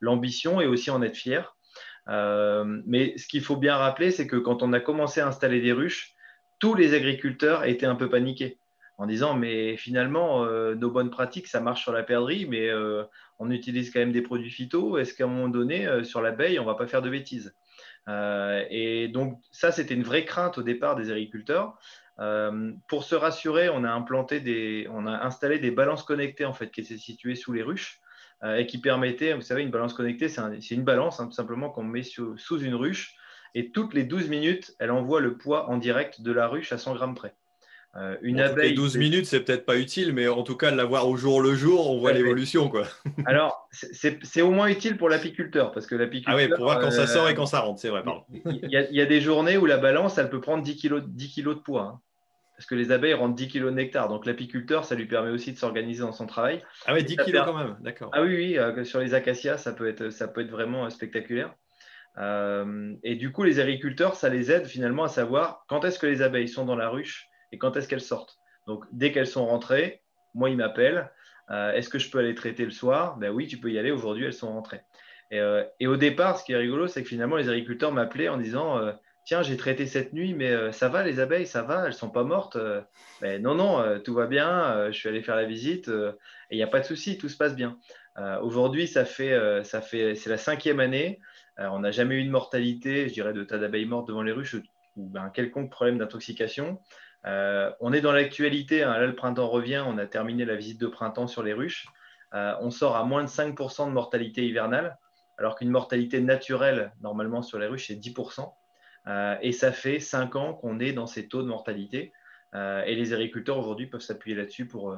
l'ambition 0.00 0.60
et 0.60 0.66
aussi 0.66 0.90
en 0.90 1.00
être 1.02 1.16
fiers. 1.16 1.48
mais 2.06 3.16
ce 3.16 3.26
qu'il 3.28 3.42
faut 3.42 3.56
bien 3.56 3.76
rappeler, 3.76 4.10
c'est 4.10 4.26
que 4.26 4.36
quand 4.36 4.62
on 4.62 4.72
a 4.72 4.80
commencé 4.80 5.20
à 5.20 5.28
installer 5.28 5.60
des 5.60 5.72
ruches, 5.72 6.12
tous 6.58 6.74
les 6.74 6.94
agriculteurs 6.94 7.64
étaient 7.64 7.86
un 7.86 7.96
peu 7.96 8.08
paniqués 8.08 8.58
en 8.96 9.06
disant 9.06 9.34
mais 9.34 9.76
finalement 9.76 10.44
euh, 10.44 10.74
nos 10.74 10.90
bonnes 10.90 11.10
pratiques 11.10 11.48
ça 11.48 11.60
marche 11.60 11.82
sur 11.82 11.92
la 11.92 12.02
perdrix 12.02 12.46
mais 12.46 12.68
euh, 12.68 13.04
on 13.38 13.50
utilise 13.50 13.92
quand 13.92 14.00
même 14.00 14.12
des 14.12 14.22
produits 14.22 14.50
phyto. 14.50 14.98
Est-ce 14.98 15.14
qu'à 15.14 15.24
un 15.24 15.28
moment 15.28 15.48
donné 15.48 15.86
euh, 15.86 16.04
sur 16.04 16.22
l'abeille 16.22 16.58
on 16.58 16.64
va 16.64 16.74
pas 16.74 16.86
faire 16.86 17.02
de 17.02 17.10
bêtises? 17.10 17.54
Et 18.06 19.08
donc 19.08 19.40
ça 19.50 19.72
c'était 19.72 19.94
une 19.94 20.02
vraie 20.02 20.26
crainte 20.26 20.58
au 20.58 20.62
départ 20.62 20.94
des 20.94 21.10
agriculteurs. 21.10 21.78
Pour 22.86 23.02
se 23.02 23.14
rassurer 23.14 23.70
on 23.70 23.82
a 23.82 23.90
implanté 23.90 24.40
des 24.40 24.86
on 24.90 25.06
a 25.06 25.24
installé 25.24 25.58
des 25.58 25.70
balances 25.70 26.02
connectées 26.02 26.44
en 26.44 26.52
fait 26.52 26.70
qui 26.70 26.82
étaient 26.82 26.98
situées 26.98 27.34
sous 27.34 27.52
les 27.52 27.62
ruches 27.62 28.00
et 28.44 28.66
qui 28.66 28.78
permettaient 28.78 29.32
vous 29.32 29.40
savez 29.40 29.62
une 29.62 29.70
balance 29.70 29.94
connectée 29.94 30.28
c'est 30.28 30.70
une 30.74 30.84
balance 30.84 31.18
hein, 31.18 31.26
tout 31.26 31.32
simplement 31.32 31.70
qu'on 31.70 31.82
met 31.82 32.02
sous, 32.02 32.36
sous 32.36 32.60
une 32.60 32.74
ruche 32.74 33.16
et 33.54 33.72
toutes 33.72 33.94
les 33.94 34.04
12 34.04 34.28
minutes 34.28 34.74
elle 34.78 34.90
envoie 34.90 35.20
le 35.20 35.38
poids 35.38 35.70
en 35.70 35.78
direct 35.78 36.20
de 36.20 36.30
la 36.30 36.46
ruche 36.46 36.72
à 36.72 36.78
100 36.78 36.96
grammes 36.96 37.14
près 37.14 37.34
euh, 37.96 38.16
une 38.22 38.40
abeille. 38.40 38.74
12 38.74 38.96
minutes, 38.96 39.26
c'est 39.26 39.40
peut-être 39.40 39.64
pas 39.64 39.76
utile, 39.76 40.12
mais 40.12 40.26
en 40.26 40.42
tout 40.42 40.56
cas, 40.56 40.72
de 40.72 40.76
l'avoir 40.76 41.08
au 41.08 41.16
jour 41.16 41.40
le 41.40 41.54
jour, 41.54 41.90
on 41.90 41.98
voit 41.98 42.12
l'évolution. 42.12 42.68
quoi. 42.68 42.84
Alors, 43.26 43.68
c'est 43.70 44.42
au 44.42 44.50
moins 44.50 44.66
utile 44.66 44.96
pour 44.96 45.08
l'apiculteur, 45.08 45.70
parce 45.70 45.86
que 45.86 45.94
l'apiculteur. 45.94 46.34
Ah 46.34 46.36
oui, 46.36 46.48
pour 46.48 46.64
voir 46.64 46.80
quand 46.80 46.90
ça 46.90 47.06
sort 47.06 47.28
et 47.28 47.34
quand 47.34 47.46
ça 47.46 47.60
rentre, 47.60 47.80
c'est 47.80 47.90
vrai, 47.90 48.02
Il 48.44 48.70
y, 48.70 49.00
a, 49.00 49.06
des 49.06 49.20
journées 49.20 49.56
où 49.56 49.66
la 49.66 49.76
balance, 49.76 50.18
elle 50.18 50.28
peut 50.28 50.40
prendre 50.40 50.64
10 50.64 50.76
kg 50.76 51.04
10 51.06 51.42
de 51.42 51.54
poids. 51.54 51.82
Hein. 51.82 52.00
parce 52.56 52.66
que 52.66 52.74
les 52.74 52.90
abeilles 52.90 53.14
rentrent 53.14 53.36
10 53.36 53.48
kg 53.48 53.64
de 53.66 53.70
nectar. 53.70 54.08
Donc 54.08 54.26
l'apiculteur, 54.26 54.84
ça 54.84 54.96
lui 54.96 55.06
permet 55.06 55.30
aussi 55.30 55.52
de 55.52 55.58
s'organiser 55.58 56.00
dans 56.00 56.12
son 56.12 56.26
travail. 56.26 56.62
Ah 56.86 56.94
oui, 56.94 57.04
10 57.04 57.16
kg 57.16 57.44
quand 57.44 57.56
même, 57.56 57.76
d'accord. 57.80 58.10
Ah 58.12 58.22
oui, 58.22 58.34
oui, 58.34 58.58
euh, 58.58 58.82
sur 58.84 58.98
les 58.98 59.14
acacias, 59.14 59.58
ça 59.58 59.72
peut 59.72 59.88
être, 59.88 60.10
ça 60.10 60.26
peut 60.26 60.40
être 60.40 60.50
vraiment 60.50 60.84
euh, 60.84 60.90
spectaculaire. 60.90 61.54
et 62.18 63.14
du 63.14 63.30
coup, 63.30 63.44
les 63.44 63.60
agriculteurs, 63.60 64.16
ça 64.16 64.28
les 64.30 64.50
aide 64.50 64.66
finalement 64.66 65.04
à 65.04 65.08
savoir 65.08 65.64
quand 65.68 65.84
est-ce 65.84 66.00
que 66.00 66.08
les 66.08 66.22
abeilles 66.22 66.48
sont 66.48 66.64
dans 66.64 66.76
la 66.76 66.88
ruche 66.88 67.28
et 67.54 67.58
quand 67.58 67.76
est-ce 67.76 67.86
qu'elles 67.86 68.00
sortent? 68.00 68.40
Donc, 68.66 68.84
dès 68.90 69.12
qu'elles 69.12 69.28
sont 69.28 69.46
rentrées, 69.46 70.02
moi, 70.34 70.50
ils 70.50 70.56
m'appellent. 70.56 71.12
Euh, 71.52 71.72
est-ce 71.72 71.88
que 71.88 72.00
je 72.00 72.10
peux 72.10 72.18
aller 72.18 72.34
traiter 72.34 72.64
le 72.64 72.72
soir? 72.72 73.16
Ben 73.16 73.30
oui, 73.30 73.46
tu 73.46 73.58
peux 73.58 73.70
y 73.70 73.78
aller. 73.78 73.92
Aujourd'hui, 73.92 74.24
elles 74.24 74.32
sont 74.32 74.52
rentrées. 74.52 74.80
Euh, 75.32 75.64
et, 75.78 75.86
au 75.86 75.96
départ, 75.96 76.36
ce 76.36 76.44
qui 76.44 76.52
est 76.52 76.56
rigolo, 76.56 76.88
c'est 76.88 77.04
que 77.04 77.08
finalement, 77.08 77.36
les 77.36 77.48
agriculteurs 77.48 77.92
m'appelaient 77.92 78.28
en 78.28 78.38
disant 78.38 78.78
euh, 78.78 78.90
Tiens, 79.24 79.42
j'ai 79.42 79.56
traité 79.56 79.86
cette 79.86 80.12
nuit, 80.12 80.34
mais 80.34 80.72
ça 80.72 80.88
va, 80.88 81.04
les 81.04 81.20
abeilles, 81.20 81.46
ça 81.46 81.62
va, 81.62 81.86
elles 81.86 81.94
sont 81.94 82.10
pas 82.10 82.24
mortes. 82.24 82.58
Ben 83.22 83.40
non, 83.40 83.54
non, 83.54 83.98
tout 84.00 84.12
va 84.12 84.26
bien. 84.26 84.90
je 84.90 84.98
suis 84.98 85.08
allé 85.08 85.22
faire 85.22 85.36
la 85.36 85.46
visite 85.46 85.88
et 85.88 86.12
il 86.50 86.58
n'y 86.58 86.62
a 86.62 86.66
pas 86.66 86.80
de 86.80 86.84
souci, 86.84 87.16
tout 87.16 87.30
se 87.30 87.36
passe 87.38 87.56
bien. 87.56 87.78
Aujourd'hui, 88.42 88.86
ça 88.86 89.06
fait, 89.06 89.64
ça 89.64 89.80
fait, 89.80 90.14
c'est 90.14 90.28
la 90.28 90.36
cinquième 90.36 90.78
année. 90.78 91.20
on 91.56 91.78
n'a 91.78 91.90
jamais 91.90 92.16
eu 92.16 92.24
de 92.24 92.30
mortalité, 92.30 93.08
je 93.08 93.14
dirais, 93.14 93.32
de 93.32 93.44
tas 93.44 93.56
d'abeilles 93.56 93.86
mortes 93.86 94.08
devant 94.08 94.20
les 94.20 94.32
ruches 94.32 94.56
ou 94.96 95.10
un 95.14 95.30
quelconque 95.30 95.70
problème 95.70 95.96
d'intoxication. 95.96 96.78
Euh, 97.26 97.72
on 97.80 97.92
est 97.92 98.00
dans 98.00 98.12
l'actualité, 98.12 98.82
hein. 98.82 98.98
là 98.98 99.06
le 99.06 99.14
printemps 99.14 99.48
revient, 99.48 99.82
on 99.86 99.98
a 99.98 100.06
terminé 100.06 100.44
la 100.44 100.56
visite 100.56 100.80
de 100.80 100.86
printemps 100.86 101.26
sur 101.26 101.42
les 101.42 101.52
ruches. 101.52 101.86
Euh, 102.34 102.54
on 102.60 102.70
sort 102.70 102.96
à 102.96 103.04
moins 103.04 103.22
de 103.22 103.28
5% 103.28 103.86
de 103.86 103.92
mortalité 103.92 104.46
hivernale, 104.46 104.98
alors 105.38 105.56
qu'une 105.56 105.70
mortalité 105.70 106.20
naturelle, 106.20 106.92
normalement 107.00 107.42
sur 107.42 107.58
les 107.58 107.66
ruches, 107.66 107.88
c'est 107.88 107.94
10%. 107.94 108.52
Euh, 109.06 109.36
et 109.42 109.52
ça 109.52 109.72
fait 109.72 110.00
5 110.00 110.36
ans 110.36 110.54
qu'on 110.54 110.80
est 110.80 110.92
dans 110.92 111.06
ces 111.06 111.28
taux 111.28 111.42
de 111.42 111.48
mortalité. 111.48 112.12
et 112.54 112.94
les 112.94 113.12
agriculteurs 113.12 113.58
aujourd'hui 113.58 113.88
peuvent 113.88 114.00
s'appuyer 114.00 114.36
là-dessus 114.36 114.66
pour, 114.68 114.96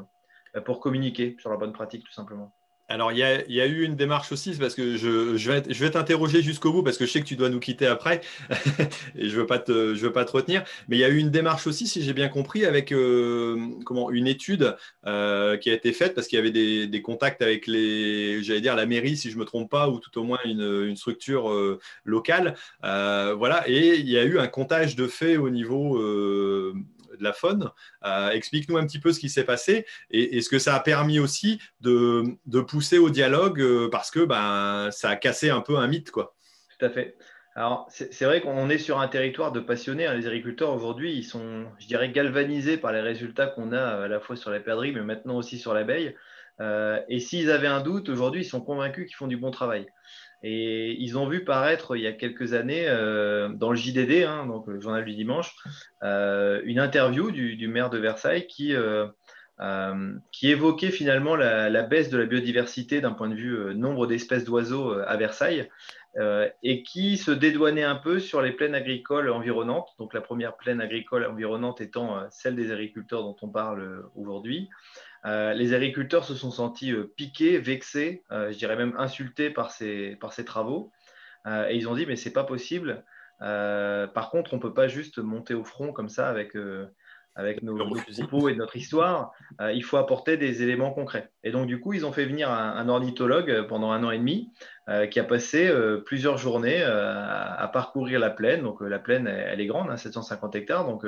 pour 0.66 0.78
communiquer 0.80 1.36
sur 1.40 1.50
la 1.50 1.56
bonne 1.56 1.72
pratique, 1.72 2.04
tout 2.04 2.12
simplement. 2.12 2.52
Alors, 2.88 3.10
il 3.10 3.18
y, 3.18 3.22
a, 3.24 3.66
eu 3.66 3.82
une 3.82 3.96
démarche 3.96 4.30
aussi, 4.30 4.54
parce 4.56 4.76
que 4.76 4.96
je, 4.96 5.36
je 5.36 5.50
vais, 5.50 5.90
t'interroger 5.90 6.40
jusqu'au 6.40 6.72
bout, 6.72 6.84
parce 6.84 6.96
que 6.96 7.04
je 7.04 7.10
sais 7.10 7.20
que 7.20 7.26
tu 7.26 7.34
dois 7.34 7.48
nous 7.48 7.58
quitter 7.58 7.86
après, 7.86 8.20
et 9.16 9.28
je 9.28 9.34
ne 9.34 9.40
veux, 9.40 9.46
pas 9.46 9.58
te, 9.58 9.72
veux 9.72 10.12
pas 10.12 10.24
te 10.24 10.30
retenir. 10.30 10.62
Mais 10.88 10.96
il 10.96 11.00
y 11.00 11.04
a 11.04 11.08
eu 11.08 11.18
une 11.18 11.32
démarche 11.32 11.66
aussi, 11.66 11.88
si 11.88 12.02
j'ai 12.02 12.12
bien 12.12 12.28
compris, 12.28 12.64
avec 12.64 12.92
euh, 12.92 13.56
comment, 13.84 14.12
une 14.12 14.28
étude 14.28 14.76
euh, 15.04 15.56
qui 15.56 15.68
a 15.70 15.72
été 15.72 15.92
faite, 15.92 16.14
parce 16.14 16.28
qu'il 16.28 16.36
y 16.36 16.40
avait 16.40 16.52
des, 16.52 17.02
contacts 17.02 17.42
avec 17.42 17.66
les, 17.66 18.40
j'allais 18.44 18.60
dire, 18.60 18.76
la 18.76 18.86
mairie, 18.86 19.16
si 19.16 19.30
je 19.30 19.34
ne 19.34 19.40
me 19.40 19.46
trompe 19.46 19.68
pas, 19.68 19.88
ou 19.88 19.98
tout 19.98 20.16
au 20.20 20.22
moins 20.22 20.38
une, 20.44 20.94
structure 20.94 21.50
euh, 21.50 21.80
locale. 22.04 22.54
voilà, 22.82 23.64
et 23.66 23.96
il 23.96 24.08
y 24.08 24.16
a 24.16 24.22
eu 24.22 24.38
un 24.38 24.46
comptage 24.46 24.94
de 24.94 25.08
faits 25.08 25.38
au 25.38 25.50
niveau 25.50 25.98
de 27.16 27.24
la 27.24 27.32
faune. 27.32 27.70
Euh, 28.04 28.30
explique-nous 28.30 28.76
un 28.76 28.86
petit 28.86 28.98
peu 28.98 29.12
ce 29.12 29.20
qui 29.20 29.28
s'est 29.28 29.44
passé 29.44 29.86
et, 30.10 30.40
ce 30.40 30.48
que 30.48 30.58
ça 30.58 30.74
a 30.74 30.80
permis 30.80 31.18
aussi 31.18 31.60
de, 31.80 32.36
pousser 32.62 32.98
au 32.98 33.10
dialogue 33.10 33.60
euh, 33.60 33.88
parce 33.90 34.10
que 34.10 34.20
ben, 34.20 34.90
ça 34.90 35.10
a 35.10 35.16
cassé 35.16 35.50
un 35.50 35.60
peu 35.60 35.76
un 35.76 35.86
mythe. 35.86 36.10
Quoi. 36.10 36.34
Tout 36.78 36.86
à 36.86 36.90
fait. 36.90 37.16
Alors, 37.54 37.88
c'est 37.88 38.26
vrai 38.26 38.42
qu'on 38.42 38.68
est 38.68 38.76
sur 38.76 39.00
un 39.00 39.08
territoire 39.08 39.50
de 39.50 39.60
passionnés. 39.60 40.06
Hein. 40.06 40.12
Les 40.12 40.26
agriculteurs, 40.26 40.74
aujourd'hui, 40.74 41.14
ils 41.14 41.24
sont, 41.24 41.64
je 41.78 41.86
dirais, 41.86 42.10
galvanisés 42.10 42.76
par 42.76 42.92
les 42.92 43.00
résultats 43.00 43.46
qu'on 43.46 43.72
a 43.72 44.04
à 44.04 44.08
la 44.08 44.20
fois 44.20 44.36
sur 44.36 44.50
la 44.50 44.60
perdrix, 44.60 44.92
mais 44.92 45.00
maintenant 45.00 45.38
aussi 45.38 45.58
sur 45.58 45.72
l'abeille. 45.72 46.14
Euh, 46.60 47.00
et 47.08 47.18
s'ils 47.18 47.50
avaient 47.50 47.66
un 47.66 47.80
doute, 47.80 48.08
aujourd'hui, 48.10 48.42
ils 48.42 48.48
sont 48.48 48.60
convaincus 48.60 49.06
qu'ils 49.06 49.16
font 49.16 49.26
du 49.26 49.36
bon 49.36 49.50
travail. 49.50 49.86
Et 50.48 50.96
ils 51.00 51.18
ont 51.18 51.26
vu 51.26 51.42
paraître 51.42 51.96
il 51.96 52.02
y 52.02 52.06
a 52.06 52.12
quelques 52.12 52.52
années 52.52 52.84
euh, 52.86 53.48
dans 53.48 53.70
le 53.70 53.76
JDD, 53.76 54.22
hein, 54.22 54.46
le 54.68 54.80
journal 54.80 55.04
du 55.04 55.16
dimanche, 55.16 55.52
euh, 56.04 56.60
une 56.64 56.78
interview 56.78 57.32
du, 57.32 57.66
maire 57.66 57.90
de 57.90 57.98
Versailles 57.98 58.46
qui, 58.46 58.72
euh, 58.72 59.08
qui 60.30 60.48
évoquait 60.48 60.92
finalement 60.92 61.34
la, 61.34 61.82
baisse 61.82 62.10
de 62.10 62.18
la 62.18 62.26
biodiversité 62.26 63.00
d'un 63.00 63.10
point 63.10 63.28
de 63.28 63.34
vue 63.34 63.74
nombre 63.74 64.06
d'espèces 64.06 64.44
d'oiseaux 64.44 64.92
à 64.92 65.16
Versailles 65.16 65.68
et 66.62 66.84
qui 66.84 67.16
se 67.16 67.32
dédouanait 67.32 67.82
un 67.82 67.96
peu 67.96 68.20
sur 68.20 68.40
les 68.40 68.52
plaines 68.52 68.76
agricoles 68.76 69.30
environnantes. 69.30 69.88
Donc 69.98 70.14
la 70.14 70.20
première 70.20 70.56
plaine 70.56 70.80
agricole 70.80 71.26
environnante 71.26 71.80
étant 71.80 72.20
celle 72.30 72.54
des 72.54 72.70
agriculteurs 72.70 73.24
dont 73.24 73.36
on 73.42 73.48
parle 73.48 74.04
aujourd'hui. 74.14 74.70
Euh, 75.26 75.54
les 75.54 75.74
agriculteurs 75.74 76.24
se 76.24 76.34
sont 76.34 76.52
sentis 76.52 76.92
euh, 76.92 77.12
piqués, 77.16 77.58
vexés, 77.58 78.22
euh, 78.30 78.52
je 78.52 78.58
dirais 78.58 78.76
même 78.76 78.94
insultés 78.96 79.50
par 79.50 79.72
ces, 79.72 80.16
travaux. 80.46 80.92
et 81.46 81.74
ils 81.76 81.88
ont 81.88 81.94
dit, 81.94 82.06
mais 82.06 82.16
c'est 82.16 82.32
pas 82.32 82.44
possible. 82.44 83.04
par 83.40 84.30
contre, 84.30 84.54
on 84.54 84.56
ne 84.56 84.62
peut 84.62 84.74
pas 84.74 84.88
juste 84.88 85.18
monter 85.18 85.54
au 85.54 85.64
front 85.64 85.92
comme 85.92 86.08
ça 86.08 86.28
avec, 86.28 86.56
avec 87.36 87.62
nos, 87.62 87.76
propos 87.76 88.48
et 88.48 88.54
notre 88.54 88.76
histoire, 88.76 89.32
euh, 89.60 89.70
il 89.70 89.84
faut 89.84 89.98
apporter 89.98 90.38
des 90.38 90.62
éléments 90.62 90.90
concrets. 90.90 91.30
Et 91.44 91.50
donc, 91.50 91.66
du 91.66 91.78
coup, 91.80 91.92
ils 91.92 92.06
ont 92.06 92.12
fait 92.12 92.24
venir 92.24 92.50
un, 92.50 92.88
ornithologue 92.88 93.66
pendant 93.68 93.92
un 93.92 94.02
an 94.04 94.10
et 94.10 94.18
demi 94.18 94.52
euh, 94.88 95.06
qui 95.06 95.20
a 95.20 95.24
passé 95.24 95.68
euh, 95.68 95.98
plusieurs 95.98 96.38
journées 96.38 96.82
à, 96.82 97.70
parcourir 97.72 98.20
la 98.20 98.30
plaine. 98.30 98.62
Donc, 98.62 98.80
la 98.80 98.98
plaine, 98.98 99.26
elle, 99.26 99.60
est 99.60 99.66
grande, 99.66 99.94
750 99.94 100.54
hein, 100.54 100.58
hectares. 100.58 100.86
Donc, 100.86 101.04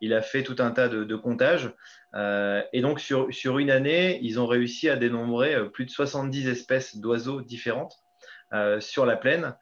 il 0.00 0.12
a 0.12 0.20
fait 0.20 0.42
tout 0.42 0.56
un 0.58 0.72
tas 0.72 0.88
de, 0.88 1.16
comptages. 1.16 1.72
et 2.14 2.80
donc, 2.80 2.98
sur, 2.98 3.32
sur, 3.32 3.58
une 3.58 3.70
année, 3.70 4.18
ils 4.22 4.40
ont 4.40 4.46
réussi 4.46 4.88
à 4.88 4.96
dénombrer 4.96 5.68
plus 5.70 5.84
de 5.84 5.90
70 5.90 6.48
espèces 6.48 6.96
d'oiseaux 6.96 7.40
différentes 7.40 7.94
sur 8.80 9.06
la 9.06 9.16
plaine. 9.16 9.54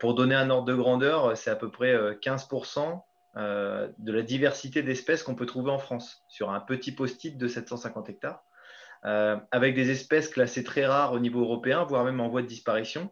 pour 0.00 0.14
donner 0.14 0.34
un 0.34 0.50
ordre 0.50 0.66
de 0.66 0.74
grandeur, 0.74 1.34
c'est 1.34 1.50
à 1.50 1.56
peu 1.56 1.70
près 1.70 1.94
15% 2.20 3.00
euh, 3.36 3.88
de 3.98 4.12
la 4.12 4.22
diversité 4.22 4.82
d'espèces 4.82 5.22
qu'on 5.22 5.34
peut 5.34 5.44
trouver 5.44 5.70
en 5.70 5.78
France 5.78 6.24
sur 6.26 6.50
un 6.50 6.60
petit 6.60 6.92
post-it 6.92 7.36
de 7.36 7.48
750 7.48 8.08
hectares, 8.08 8.42
euh, 9.04 9.36
avec 9.50 9.74
des 9.74 9.90
espèces 9.90 10.28
classées 10.28 10.64
très 10.64 10.86
rares 10.86 11.12
au 11.12 11.18
niveau 11.18 11.40
européen, 11.40 11.84
voire 11.84 12.04
même 12.04 12.20
en 12.20 12.28
voie 12.28 12.40
de 12.40 12.46
disparition. 12.46 13.10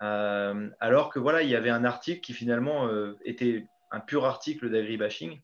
Euh, 0.00 0.70
alors 0.80 1.10
que 1.10 1.18
voilà, 1.18 1.42
il 1.42 1.50
y 1.50 1.54
avait 1.54 1.68
un 1.68 1.84
article 1.84 2.20
qui 2.20 2.32
finalement 2.32 2.88
était 3.26 3.66
un 3.90 4.00
pur 4.00 4.24
article 4.24 4.70
d'agribashing. 4.70 5.40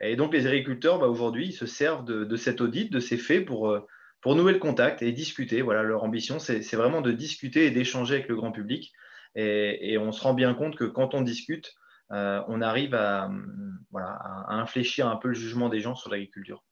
Et 0.00 0.16
donc 0.16 0.32
les 0.32 0.48
agriculteurs, 0.48 0.98
bah, 0.98 1.06
aujourd'hui, 1.06 1.52
se 1.52 1.66
servent 1.66 2.04
de, 2.04 2.36
cet 2.36 2.60
audit, 2.60 2.92
de 2.92 2.98
ces 2.98 3.16
faits 3.16 3.44
pour, 3.44 3.78
pour 4.20 4.34
nouer 4.34 4.52
le 4.52 4.58
contact 4.58 5.00
et 5.02 5.12
discuter. 5.12 5.62
Voilà, 5.62 5.84
leur 5.84 6.02
ambition, 6.02 6.40
c'est 6.40 6.74
vraiment 6.74 7.02
de 7.02 7.12
discuter 7.12 7.66
et 7.66 7.70
d'échanger 7.70 8.14
avec 8.16 8.28
le 8.28 8.34
grand 8.34 8.50
public. 8.50 8.92
et, 9.36 9.96
on 9.96 10.10
se 10.10 10.22
rend 10.22 10.34
bien 10.34 10.54
compte 10.54 10.74
que 10.74 10.84
quand 10.84 11.14
on 11.14 11.20
discute, 11.20 11.76
on 12.10 12.60
arrive 12.60 12.94
à, 12.94 13.30
voilà, 13.90 14.08
à 14.08 14.54
infléchir 14.54 15.08
un 15.08 15.16
peu 15.16 15.28
le 15.28 15.34
jugement 15.34 15.68
des 15.68 15.80
gens 15.80 15.94
sur 15.94 16.10
l'agriculture. 16.10 16.62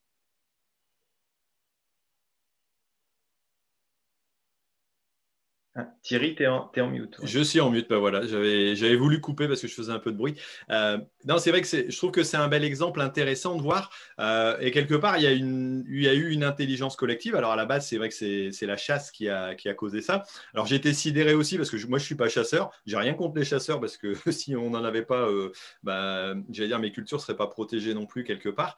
Ah, 5.76 5.88
Thierry, 6.02 6.37
tu 6.37 6.44
es, 6.44 6.46
en 6.46 6.70
mute. 6.88 7.16
Je 7.24 7.40
suis 7.40 7.60
en 7.60 7.68
mute, 7.68 7.88
bah 7.88 7.98
voilà, 7.98 8.24
j'avais 8.24 8.94
voulu 8.94 9.20
couper 9.20 9.48
parce 9.48 9.60
que 9.60 9.66
je 9.66 9.74
faisais 9.74 9.90
un 9.90 9.98
peu 9.98 10.12
de 10.12 10.16
bruit. 10.16 10.37
Euh, 10.70 10.98
non, 11.24 11.38
c'est 11.38 11.50
vrai 11.50 11.62
que 11.62 11.66
je 11.66 11.96
trouve 11.96 12.12
que 12.12 12.22
c'est 12.22 12.37
un 12.37 12.46
bel 12.46 12.62
exemple 12.62 13.00
intéressant 13.00 13.56
de 13.56 13.62
voir. 13.62 13.90
Euh, 14.20 14.56
et 14.60 14.70
quelque 14.70 14.94
part, 14.94 15.16
il 15.16 15.24
y, 15.24 15.26
a 15.26 15.32
une, 15.32 15.84
il 15.88 16.04
y, 16.04 16.08
a 16.08 16.14
eu 16.14 16.30
une 16.30 16.44
intelligence 16.44 16.94
collective. 16.94 17.34
Alors 17.34 17.50
à 17.50 17.56
la 17.56 17.66
base, 17.66 17.88
c'est 17.88 17.98
vrai 17.98 18.08
que 18.08 18.14
c'est 18.14 18.66
la 18.66 18.76
chasse 18.76 19.10
qui 19.10 19.28
a, 19.28 19.56
qui 19.56 19.68
a, 19.68 19.74
causé 19.74 20.00
ça. 20.00 20.22
Alors 20.52 20.66
j'ai 20.66 20.76
été 20.76 20.92
sidéré 20.92 21.34
aussi 21.34 21.56
parce 21.56 21.70
que 21.70 21.76
moi, 21.88 21.98
je 21.98 22.04
ne 22.04 22.06
suis 22.06 22.14
pas 22.14 22.28
chasseur. 22.28 22.70
J'ai 22.87 22.96
rien 22.96 23.14
contre 23.14 23.37
les 23.37 23.44
chasseurs 23.44 23.80
parce 23.80 23.96
que 23.96 24.14
si 24.30 24.54
on 24.54 24.70
n'en 24.70 24.84
avait 24.84 25.04
pas, 25.04 25.28
euh, 25.28 25.50
bah, 25.82 26.34
j'allais 26.50 26.68
dire, 26.68 26.78
mes 26.78 26.92
cultures 26.92 27.18
ne 27.18 27.22
seraient 27.22 27.37
pas 27.37 27.48
protégées 27.48 27.94
non 27.94 28.06
plus 28.06 28.22
quelque 28.22 28.48
part. 28.48 28.76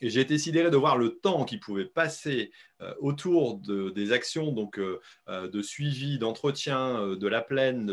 Et 0.00 0.10
j'ai 0.10 0.20
été 0.20 0.38
sidéré 0.38 0.70
de 0.70 0.76
voir 0.76 0.96
le 0.96 1.18
temps 1.18 1.44
qui 1.44 1.58
pouvait 1.58 1.84
passer 1.84 2.52
euh, 2.80 2.94
autour 3.00 3.58
de, 3.58 3.90
des 3.90 4.12
actions 4.12 4.52
donc, 4.52 4.78
euh, 4.78 5.00
euh, 5.28 5.48
de 5.48 5.60
suivi, 5.62 6.18
d'entretien 6.18 7.16
de 7.16 7.28
la 7.28 7.40
plaine, 7.40 7.92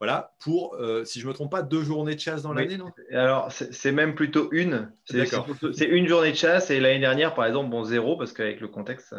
voilà, 0.00 0.34
pour, 0.40 0.76
si 1.04 1.20
je 1.20 1.24
ne 1.24 1.28
me 1.30 1.34
trompe 1.34 1.50
pas, 1.50 1.62
deux 1.62 1.82
journées 1.82 2.16
de 2.16 2.20
chasse 2.20 2.42
dans 2.42 2.52
l'année, 2.52 2.76
non? 2.76 2.90
Alors, 3.12 3.52
c'est 3.52 3.92
même 3.92 4.14
plutôt 4.14 4.48
une. 4.52 4.92
C'est 5.04 5.86
une 5.86 6.08
journée 6.08 6.32
de 6.32 6.36
chasse 6.36 6.70
et 6.70 6.80
l'année 6.80 7.00
dernière, 7.00 7.34
par 7.34 7.46
exemple, 7.46 7.70
bon, 7.70 7.84
zéro, 7.84 8.16
parce 8.16 8.32
qu'avec 8.32 8.60
le 8.60 8.68
contexte, 8.68 9.14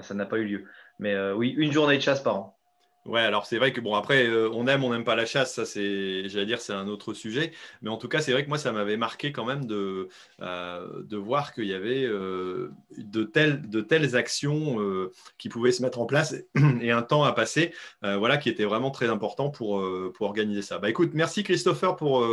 ça 0.00 0.14
n'a 0.14 0.26
pas 0.26 0.38
eu 0.38 0.44
lieu. 0.44 0.64
Mais 1.00 1.16
oui, 1.32 1.54
une 1.56 1.72
journée 1.72 1.96
de 1.96 2.02
chasse 2.02 2.22
par 2.22 2.36
an. 2.36 2.53
Ouais, 3.06 3.20
alors 3.20 3.44
c'est 3.44 3.58
vrai 3.58 3.70
que 3.74 3.82
bon 3.82 3.94
après 3.94 4.26
euh, 4.26 4.48
on 4.54 4.66
aime, 4.66 4.82
on 4.82 4.90
n'aime 4.90 5.04
pas 5.04 5.14
la 5.14 5.26
chasse, 5.26 5.52
ça 5.54 5.66
c'est, 5.66 6.26
j'allais 6.30 6.46
dire 6.46 6.58
c'est 6.62 6.72
un 6.72 6.88
autre 6.88 7.12
sujet, 7.12 7.52
mais 7.82 7.90
en 7.90 7.98
tout 7.98 8.08
cas 8.08 8.22
c'est 8.22 8.32
vrai 8.32 8.44
que 8.44 8.48
moi 8.48 8.56
ça 8.56 8.72
m'avait 8.72 8.96
marqué 8.96 9.30
quand 9.30 9.44
même 9.44 9.66
de 9.66 10.08
euh, 10.40 11.02
de 11.02 11.16
voir 11.18 11.52
qu'il 11.52 11.66
y 11.66 11.74
avait 11.74 12.02
euh, 12.06 12.70
de 12.96 13.24
telles 13.24 13.68
de 13.68 13.82
telles 13.82 14.16
actions 14.16 14.78
qui 15.36 15.50
pouvaient 15.50 15.72
se 15.72 15.82
mettre 15.82 16.00
en 16.00 16.06
place 16.06 16.34
et 16.80 16.92
un 16.92 17.02
temps 17.02 17.24
à 17.24 17.32
passer, 17.32 17.74
voilà 18.00 18.38
qui 18.38 18.48
était 18.48 18.64
vraiment 18.64 18.90
très 18.90 19.10
important 19.10 19.50
pour 19.50 19.84
pour 20.14 20.26
organiser 20.26 20.62
ça. 20.62 20.78
Bah 20.78 20.88
écoute, 20.88 21.10
merci 21.12 21.42
Christopher 21.42 21.96
pour 21.96 22.26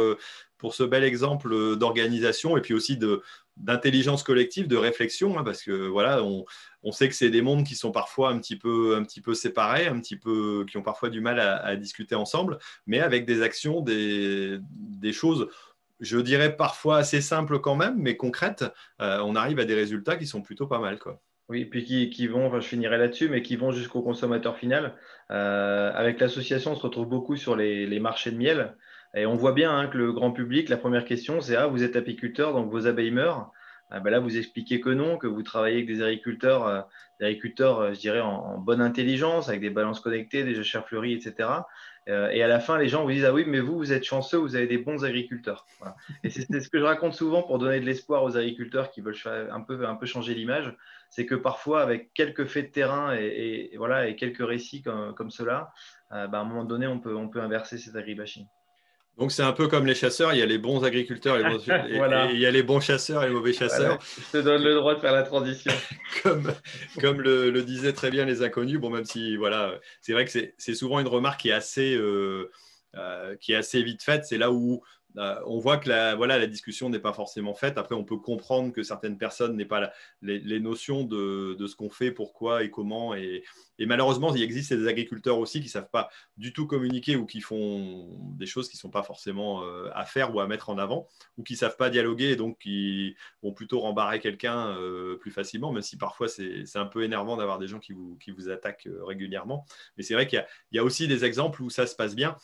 pour 0.57 0.73
ce 0.75 0.83
bel 0.83 1.03
exemple 1.03 1.75
d'organisation 1.75 2.55
et 2.55 2.61
puis 2.61 2.73
aussi 2.73 2.95
de 2.95 3.21
d'intelligence 3.57 4.23
collective, 4.23 4.67
de 4.67 4.77
réflexion, 4.77 5.37
hein, 5.37 5.43
parce 5.43 5.61
que 5.61 5.71
voilà 5.87 6.23
on 6.23 6.45
on 6.83 6.91
sait 6.91 7.07
que 7.09 7.15
c'est 7.15 7.29
des 7.29 7.41
mondes 7.41 7.63
qui 7.63 7.75
sont 7.75 7.91
parfois 7.91 8.29
un 8.29 8.39
petit 8.39 8.55
peu, 8.55 8.95
un 8.95 9.03
petit 9.03 9.21
peu 9.21 9.33
séparés, 9.33 9.87
un 9.87 9.99
petit 9.99 10.15
peu, 10.15 10.65
qui 10.69 10.77
ont 10.77 10.81
parfois 10.81 11.09
du 11.09 11.21
mal 11.21 11.39
à, 11.39 11.75
discuter 11.75 12.15
ensemble, 12.15 12.57
mais 12.87 12.99
avec 12.99 13.25
des 13.25 13.41
actions, 13.41 13.81
des, 13.81 14.59
choses, 15.11 15.47
je 15.99 16.17
dirais 16.17 16.55
parfois 16.55 16.97
assez 16.97 17.21
simples 17.21 17.59
quand 17.59 17.75
même, 17.75 17.95
mais 17.97 18.17
concrètes, 18.17 18.65
euh, 19.01 19.19
on 19.19 19.35
arrive 19.35 19.59
à 19.59 19.65
des 19.65 19.75
résultats 19.75 20.15
qui 20.15 20.27
sont 20.27 20.41
plutôt 20.41 20.67
pas 20.67 20.79
mal. 20.79 20.99
Quoi. 20.99 21.21
Oui, 21.51 21.65
puis 21.65 21.83
qui, 21.83 22.27
vont, 22.27 22.59
je 22.61 22.65
finirai 22.65 22.97
là-dessus, 22.97 23.27
mais 23.27 23.41
qui 23.41 23.57
vont 23.57 23.71
jusqu'au 23.71 24.01
consommateur 24.01 24.57
final. 24.57 24.95
Euh, 25.31 25.91
avec 25.93 26.19
l'association, 26.21 26.71
on 26.71 26.75
se 26.75 26.81
retrouve 26.81 27.07
beaucoup 27.07 27.35
sur 27.35 27.57
les, 27.57 27.99
marchés 27.99 28.31
de 28.31 28.37
miel. 28.37 28.75
Et 29.13 29.25
on 29.25 29.35
voit 29.35 29.51
bien 29.51 29.77
hein, 29.77 29.87
que 29.87 29.97
le 29.97 30.13
grand 30.13 30.31
public, 30.31 30.69
la 30.69 30.77
première 30.77 31.03
question, 31.03 31.41
c'est 31.41 31.57
Ah, 31.57 31.67
vous 31.67 31.83
êtes 31.83 31.97
apiculteur, 31.97 32.53
donc 32.53 32.71
vos 32.71 32.87
abeilles 32.87 33.11
meurent. 33.11 33.51
Ah, 33.93 33.99
ben 33.99 34.09
là, 34.09 34.19
vous 34.19 34.37
expliquez 34.37 34.79
que 34.79 34.89
non, 34.89 35.17
que 35.17 35.27
vous 35.27 35.43
travaillez 35.43 35.75
avec 35.75 35.87
des 35.87 36.01
agriculteurs, 36.01 36.65
euh, 36.65 36.81
des 37.19 37.25
agriculteurs, 37.25 37.79
euh, 37.79 37.93
je 37.93 37.99
dirais, 37.99 38.21
en, 38.21 38.57
bonne 38.57 38.79
intelligence, 38.79 39.49
avec 39.49 39.59
des 39.59 39.69
balances 39.69 39.99
connectées, 39.99 40.45
des 40.45 40.55
jachères 40.55 40.87
fleuries, 40.87 41.13
etc. 41.13 41.49
Euh, 42.07 42.29
et 42.29 42.41
à 42.41 42.47
la 42.47 42.61
fin, 42.61 42.77
les 42.77 42.87
gens 42.87 43.03
vous 43.03 43.11
disent 43.11 43.25
Ah 43.25 43.33
oui, 43.33 43.43
mais 43.45 43.59
vous, 43.59 43.77
vous 43.77 43.91
êtes 43.91 44.05
chanceux, 44.05 44.37
vous 44.37 44.55
avez 44.55 44.65
des 44.65 44.77
bons 44.77 45.03
agriculteurs. 45.03 45.65
Et 46.23 46.29
c'est 46.29 46.47
ce 46.61 46.69
que 46.69 46.79
je 46.79 46.83
raconte 46.83 47.15
souvent 47.15 47.43
pour 47.43 47.59
donner 47.59 47.81
de 47.81 47.85
l'espoir 47.85 48.23
aux 48.23 48.37
agriculteurs 48.37 48.91
qui 48.91 49.01
veulent 49.01 49.17
un 49.51 49.61
peu, 49.61 49.85
un 49.85 49.95
peu 49.95 50.05
changer 50.05 50.35
l'image. 50.35 50.73
C'est 51.09 51.25
que 51.25 51.35
parfois, 51.35 51.81
avec 51.81 52.13
quelques 52.13 52.45
faits 52.45 52.67
de 52.67 52.71
terrain 52.71 53.13
et, 53.13 53.73
voilà, 53.77 54.07
et 54.07 54.15
quelques 54.15 54.47
récits 54.47 54.81
comme, 54.81 55.13
comme 55.13 55.31
cela, 55.31 55.73
ben, 56.09 56.33
à 56.33 56.39
un 56.39 56.43
moment 56.45 56.63
donné, 56.63 56.87
on 56.87 56.99
peut, 56.99 57.15
on 57.15 57.27
peut 57.27 57.41
inverser 57.41 57.77
cet 57.77 57.97
agribashing. 57.97 58.47
Donc 59.17 59.31
c'est 59.31 59.43
un 59.43 59.51
peu 59.51 59.67
comme 59.67 59.85
les 59.85 59.93
chasseurs, 59.93 60.33
il 60.33 60.39
y 60.39 60.41
a 60.41 60.45
les 60.45 60.57
bons 60.57 60.83
agriculteurs 60.83 61.37
et, 61.37 61.43
il 62.33 62.39
y 62.39 62.45
a 62.45 62.51
les 62.51 62.63
bons 62.63 62.79
chasseurs 62.79 63.23
et 63.23 63.27
les 63.27 63.33
mauvais 63.33 63.53
chasseurs. 63.53 63.99
Je 64.17 64.39
te 64.39 64.43
donne 64.43 64.63
le 64.63 64.73
droit 64.75 64.95
de 64.95 64.99
faire 64.99 65.13
la 65.13 65.23
transition. 65.23 65.71
comme 66.23 66.51
comme 66.99 67.21
le, 67.21 67.61
disaient 67.61 67.93
très 67.93 68.09
bien 68.09 68.25
les 68.25 68.41
inconnus, 68.41 68.79
bon 68.79 68.89
même 68.89 69.05
si 69.05 69.35
voilà, 69.35 69.79
c'est 70.01 70.13
vrai 70.13 70.25
que 70.25 70.31
c'est 70.31 70.75
souvent 70.75 70.99
une 70.99 71.07
remarque 71.07 71.41
qui 71.41 71.49
est 71.49 71.53
assez 71.53 71.95
euh, 71.95 72.49
euh, 72.95 73.35
qui 73.37 73.53
est 73.53 73.55
assez 73.55 73.83
vite 73.83 74.03
faite. 74.03 74.25
C'est 74.25 74.37
là 74.37 74.51
où 74.51 74.81
euh, 75.17 75.35
on 75.45 75.59
voit 75.59 75.77
que 75.77 75.89
la, 75.89 76.15
voilà, 76.15 76.37
la 76.37 76.47
discussion 76.47 76.89
n'est 76.89 76.99
pas 76.99 77.13
forcément 77.13 77.53
faite. 77.53 77.77
Après, 77.77 77.95
on 77.95 78.03
peut 78.03 78.17
comprendre 78.17 78.71
que 78.73 78.83
certaines 78.83 79.17
personnes 79.17 79.55
n'aient 79.55 79.65
pas 79.65 79.91
les, 80.21 80.59
notions 80.59 81.03
de, 81.03 81.55
de 81.57 81.67
ce 81.67 81.75
qu'on 81.75 81.89
fait, 81.89 82.11
pourquoi 82.11 82.63
et 82.63 82.69
comment. 82.69 83.13
Et, 83.15 83.43
et 83.81 83.87
malheureusement, 83.87 84.31
il 84.35 84.43
existe 84.43 84.73
des 84.73 84.87
agriculteurs 84.87 85.39
aussi 85.39 85.59
qui 85.59 85.65
ne 85.65 85.71
savent 85.71 85.89
pas 85.89 86.11
du 86.37 86.53
tout 86.53 86.67
communiquer 86.67 87.15
ou 87.15 87.25
qui 87.25 87.41
font 87.41 88.15
des 88.37 88.45
choses 88.45 88.69
qui 88.69 88.77
ne 88.77 88.79
sont 88.79 88.91
pas 88.91 89.01
forcément 89.01 89.63
euh, 89.63 89.89
à 89.95 90.05
faire 90.05 90.35
ou 90.35 90.39
à 90.39 90.45
mettre 90.45 90.69
en 90.69 90.77
avant, 90.77 91.07
ou 91.39 91.43
qui 91.43 91.53
ne 91.53 91.57
savent 91.57 91.77
pas 91.77 91.89
dialoguer 91.89 92.25
et 92.25 92.35
donc 92.35 92.59
qui 92.59 93.15
vont 93.41 93.53
plutôt 93.53 93.79
rembarrer 93.79 94.19
quelqu'un 94.19 94.77
euh, 94.77 95.17
plus 95.17 95.31
facilement, 95.31 95.71
même 95.71 95.81
si 95.81 95.97
parfois 95.97 96.27
c'est 96.27 96.75
un 96.75 96.85
peu 96.85 97.03
énervant 97.03 97.37
d'avoir 97.37 97.57
des 97.57 97.67
gens 97.67 97.79
qui 97.79 97.93
vous, 97.93 98.17
qui 98.21 98.29
vous 98.29 98.49
attaquent 98.49 98.85
euh, 98.85 99.03
régulièrement. 99.03 99.65
Mais 99.97 100.03
c'est 100.03 100.13
vrai 100.13 100.27
qu'il 100.27 100.45
y, 100.73 100.77
a 100.77 100.83
aussi 100.83 101.07
des 101.07 101.25
exemples 101.25 101.63
où 101.63 101.71
ça 101.71 101.87
se 101.87 101.95
passe 101.95 102.15
bien. 102.15 102.35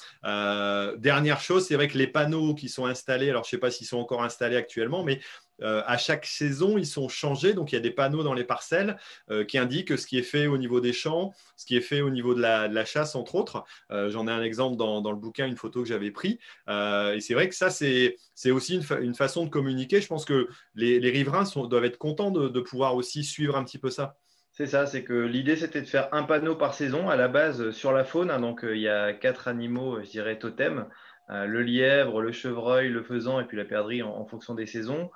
dernière 0.97 1.39
chose, 1.39 1.67
c'est 1.67 1.75
vrai 1.75 1.87
que 1.87 1.99
les 1.99 2.07
panneaux 2.07 2.55
qui 2.55 2.67
sont 2.67 2.87
installés, 2.87 3.29
alors 3.29 3.43
je 3.43 3.49
ne 3.49 3.51
sais 3.51 3.57
pas 3.59 3.69
s'ils 3.69 3.85
sont 3.85 3.99
encore 3.99 4.23
installés 4.23 4.55
actuellement, 4.55 5.03
mais 5.03 5.19
euh, 5.61 5.81
à 5.85 5.97
chaque 5.97 6.25
saison, 6.25 6.77
ils 6.77 6.85
sont 6.85 7.09
changés. 7.09 7.53
Donc, 7.53 7.71
il 7.71 7.75
y 7.75 7.77
a 7.77 7.81
des 7.81 7.91
panneaux 7.91 8.23
dans 8.23 8.33
les 8.33 8.43
parcelles 8.43 8.97
euh, 9.31 9.43
qui 9.43 9.57
indiquent 9.57 9.97
ce 9.97 10.05
qui 10.05 10.17
est 10.17 10.23
fait 10.23 10.47
au 10.47 10.57
niveau 10.57 10.79
des 10.79 10.93
champs, 10.93 11.33
ce 11.55 11.65
qui 11.65 11.75
est 11.75 11.81
fait 11.81 12.01
au 12.01 12.09
niveau 12.09 12.33
de 12.33 12.41
la, 12.41 12.85
chasse, 12.85 13.15
entre 13.15 13.35
autres. 13.35 13.63
Euh, 13.91 14.09
j'en 14.09 14.27
ai 14.27 14.31
un 14.31 14.43
exemple 14.43 14.77
dans, 14.77 15.01
le 15.11 15.17
bouquin, 15.17 15.47
une 15.47 15.57
photo 15.57 15.81
que 15.81 15.87
j'avais 15.87 16.11
pris. 16.11 16.39
et 16.67 17.19
c'est 17.19 17.33
vrai 17.33 17.49
que 17.49 17.55
ça, 17.55 17.69
c'est 17.69 18.15
aussi 18.51 18.75
une, 18.75 19.15
façon 19.15 19.45
de 19.45 19.49
communiquer. 19.49 20.01
Je 20.01 20.07
pense 20.07 20.25
que 20.25 20.47
les, 20.75 20.99
riverains 21.09 21.43
doivent 21.67 21.85
être 21.85 21.97
contents 21.97 22.31
de, 22.31 22.59
pouvoir 22.59 22.95
aussi 22.95 23.23
suivre 23.23 23.55
un 23.55 23.63
petit 23.63 23.77
peu 23.77 23.89
ça. 23.89 24.17
C'est 24.51 24.67
ça, 24.67 24.87
c'est 24.87 25.03
que 25.03 25.13
l'idée 25.13 25.55
c'était 25.55 25.81
de 25.81 25.87
faire 25.87 26.09
un 26.11 26.23
panneau 26.23 26.55
par 26.55 26.73
saison 26.73 27.09
à 27.09 27.15
la 27.15 27.27
base 27.27 27.69
sur 27.71 27.91
la 27.91 28.03
faune. 28.03 28.31
Hein. 28.31 28.39
donc 28.39 28.61
il 28.63 28.79
y 28.79 28.89
a 28.89 29.13
quatre 29.13 29.47
animaux, 29.47 30.01
je 30.03 30.09
dirais, 30.09 30.39
totems 30.39 30.87
le 31.29 31.61
lièvre, 31.61 32.21
le 32.21 32.31
chevreuil, 32.31 32.89
le 32.89 33.03
faisan 33.03 33.39
et 33.39 33.45
puis 33.45 33.57
la 33.57 33.65
perdrix 33.65 34.01
en 34.01 34.25
fonction 34.25 34.55
des 34.55 34.65
saisons 34.65 35.11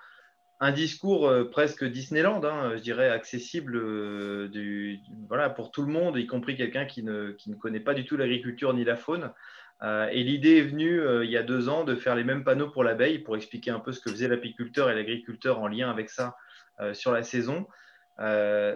un 0.61 0.71
discours 0.71 1.27
euh, 1.27 1.49
presque 1.49 1.83
Disneyland, 1.83 2.43
hein, 2.43 2.73
je 2.75 2.81
dirais, 2.81 3.09
accessible 3.09 3.75
euh, 3.75 4.47
du, 4.47 4.99
voilà, 5.27 5.49
pour 5.49 5.71
tout 5.71 5.81
le 5.81 5.91
monde, 5.91 6.17
y 6.17 6.27
compris 6.27 6.55
quelqu'un 6.55 6.85
qui 6.85 7.01
ne, 7.01 7.35
connaît 7.59 7.79
pas 7.79 7.95
du 7.95 8.05
tout 8.05 8.15
l'agriculture 8.15 8.71
ni 8.73 8.83
la 8.83 8.95
faune. 8.95 9.31
Euh, 9.81 10.07
et 10.11 10.23
l'idée 10.23 10.57
est 10.57 10.61
venue 10.61 11.01
il 11.23 11.31
y 11.31 11.37
a 11.37 11.41
deux 11.41 11.67
ans 11.67 11.83
de 11.83 11.95
faire 11.95 12.15
les 12.15 12.23
mêmes 12.23 12.43
panneaux 12.43 12.69
pour 12.69 12.83
l'abeille, 12.83 13.17
pour 13.17 13.35
expliquer 13.35 13.71
un 13.71 13.79
peu 13.79 13.91
ce 13.91 13.99
que 13.99 14.11
faisait 14.11 14.27
l'apiculteur 14.27 14.91
et 14.91 14.95
l'agriculteur 14.95 15.59
en 15.59 15.67
lien 15.67 15.89
avec 15.89 16.09
ça 16.09 16.35
sur 16.93 17.11
la 17.11 17.23
saison. 17.23 17.67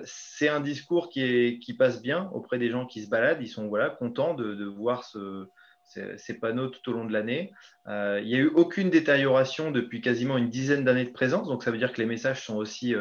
c'est 0.06 0.50
un 0.50 0.62
discours 0.62 1.10
qui, 1.10 1.76
passe 1.78 2.02
bien 2.02 2.30
auprès 2.34 2.58
des 2.58 2.72
gens 2.72 2.88
qui 2.88 3.04
se 3.04 3.10
baladent. 3.10 3.42
Ils 3.42 3.48
sont 3.48 3.68
voilà, 3.68 3.92
contents 3.92 4.34
de 4.34 4.66
voir 4.66 5.04
ce, 5.04 5.48
ces 5.86 6.40
panneaux 6.40 6.68
tout 6.68 6.90
au 6.90 6.94
long 6.94 7.06
de 7.06 7.14
l'année. 7.14 7.54
il 7.88 8.26
n'y 8.26 8.36
a 8.36 8.40
eu 8.40 8.48
aucune 8.48 8.90
détérioration 8.90 9.72
depuis 9.72 10.02
quasiment 10.02 10.38
une 10.38 10.50
dizaine 10.50 10.84
d'années 10.84 11.06
de 11.06 11.12
présence, 11.12 11.48
donc 11.48 11.64
ça 11.64 11.72
veut 11.72 11.78
dire 11.78 11.94
que 11.94 12.02
les 12.02 12.08
messages 12.08 12.44
sont 12.44 12.56
aussi, 12.56 12.96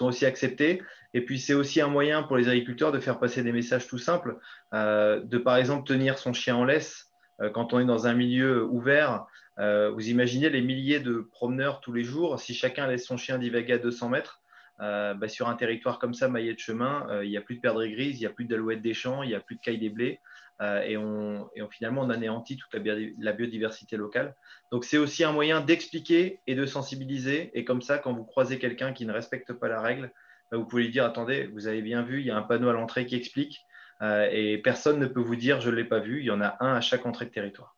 aussi 0.00 0.26
acceptés. 0.26 0.82
Et 1.14 1.24
puis 1.24 1.38
c'est 1.38 1.54
aussi 1.54 1.80
un 1.80 1.88
moyen 1.88 2.22
pour 2.22 2.36
les 2.36 2.48
agriculteurs 2.48 2.92
de 2.92 3.00
faire 3.00 3.18
passer 3.18 3.42
des 3.42 3.52
messages 3.52 3.86
tout 3.86 3.98
simples, 3.98 4.38
de 4.72 5.38
par 5.38 5.56
exemple 5.56 5.86
tenir 5.86 6.18
son 6.18 6.32
chien 6.32 6.56
en 6.56 6.64
laisse 6.64 7.10
quand 7.52 7.72
on 7.72 7.80
est 7.80 7.84
dans 7.86 8.06
un 8.06 8.14
milieu 8.14 8.64
ouvert. 8.64 9.26
vous 9.58 10.08
imaginez 10.08 10.50
les 10.50 10.62
milliers 10.62 11.00
de 11.00 11.26
promeneurs 11.32 11.80
tous 11.80 11.92
les 11.92 12.04
jours, 12.04 12.38
si 12.38 12.54
chacun 12.54 12.86
laisse 12.86 13.06
son 13.06 13.16
chien 13.16 13.38
divaguer 13.38 13.74
à 13.74 13.78
200 13.78 14.10
mètres, 14.10 14.40
euh, 14.80 15.14
bah, 15.14 15.28
sur 15.28 15.48
un 15.48 15.54
territoire 15.54 15.98
comme 15.98 16.12
ça, 16.12 16.28
maillé 16.28 16.52
de 16.52 16.58
chemin, 16.58 17.06
euh, 17.10 17.24
il 17.24 17.30
n'y 17.30 17.36
a 17.36 17.40
plus 17.40 17.56
de 17.56 17.60
perdrix 17.60 17.92
grise, 17.92 18.18
il 18.18 18.20
n'y 18.20 18.26
a 18.26 18.30
plus 18.30 18.44
d'alouettes 18.44 18.82
des 18.82 18.92
champs, 18.92 19.22
il 19.22 19.28
n'y 19.28 19.34
a 19.34 19.40
plus 19.40 19.56
de 19.56 19.60
cailles 19.60 19.78
des 19.78 19.88
blés. 19.88 20.20
Euh, 20.62 20.80
et, 20.82 20.96
on, 20.96 21.50
finalement, 21.70 22.02
on 22.02 22.10
anéantit 22.10 22.56
toute 22.56 22.72
la, 22.74 23.32
biodiversité 23.32 23.96
locale. 23.96 24.34
Donc, 24.72 24.84
c'est 24.84 24.98
aussi 24.98 25.24
un 25.24 25.32
moyen 25.32 25.60
d'expliquer 25.60 26.40
et 26.46 26.54
de 26.54 26.66
sensibiliser. 26.66 27.50
Et 27.54 27.64
comme 27.64 27.82
ça, 27.82 27.98
quand 27.98 28.12
vous 28.12 28.24
croisez 28.24 28.58
quelqu'un 28.58 28.92
qui 28.92 29.06
ne 29.06 29.12
respecte 29.12 29.52
pas 29.52 29.68
la 29.68 29.80
règle, 29.80 30.12
bah, 30.50 30.56
vous 30.56 30.64
pouvez 30.64 30.84
lui 30.84 30.90
dire 30.90 31.04
attendez, 31.04 31.46
vous 31.48 31.66
avez 31.66 31.82
bien 31.82 32.02
vu, 32.02 32.20
il 32.20 32.26
y 32.26 32.30
a 32.30 32.36
un 32.36 32.42
panneau 32.42 32.68
à 32.68 32.72
l'entrée 32.72 33.06
qui 33.06 33.16
explique. 33.16 33.60
et 34.02 34.58
personne 34.62 34.98
ne 34.98 35.06
peut 35.06 35.20
vous 35.20 35.36
dire 35.36 35.60
je 35.60 35.70
ne 35.70 35.76
l'ai 35.76 35.84
pas 35.84 36.00
vu. 36.00 36.20
Il 36.20 36.26
y 36.26 36.30
en 36.30 36.40
a 36.40 36.56
un 36.60 36.74
à 36.74 36.80
chaque 36.80 37.06
entrée 37.06 37.26
de 37.26 37.30
territoire. 37.30 37.75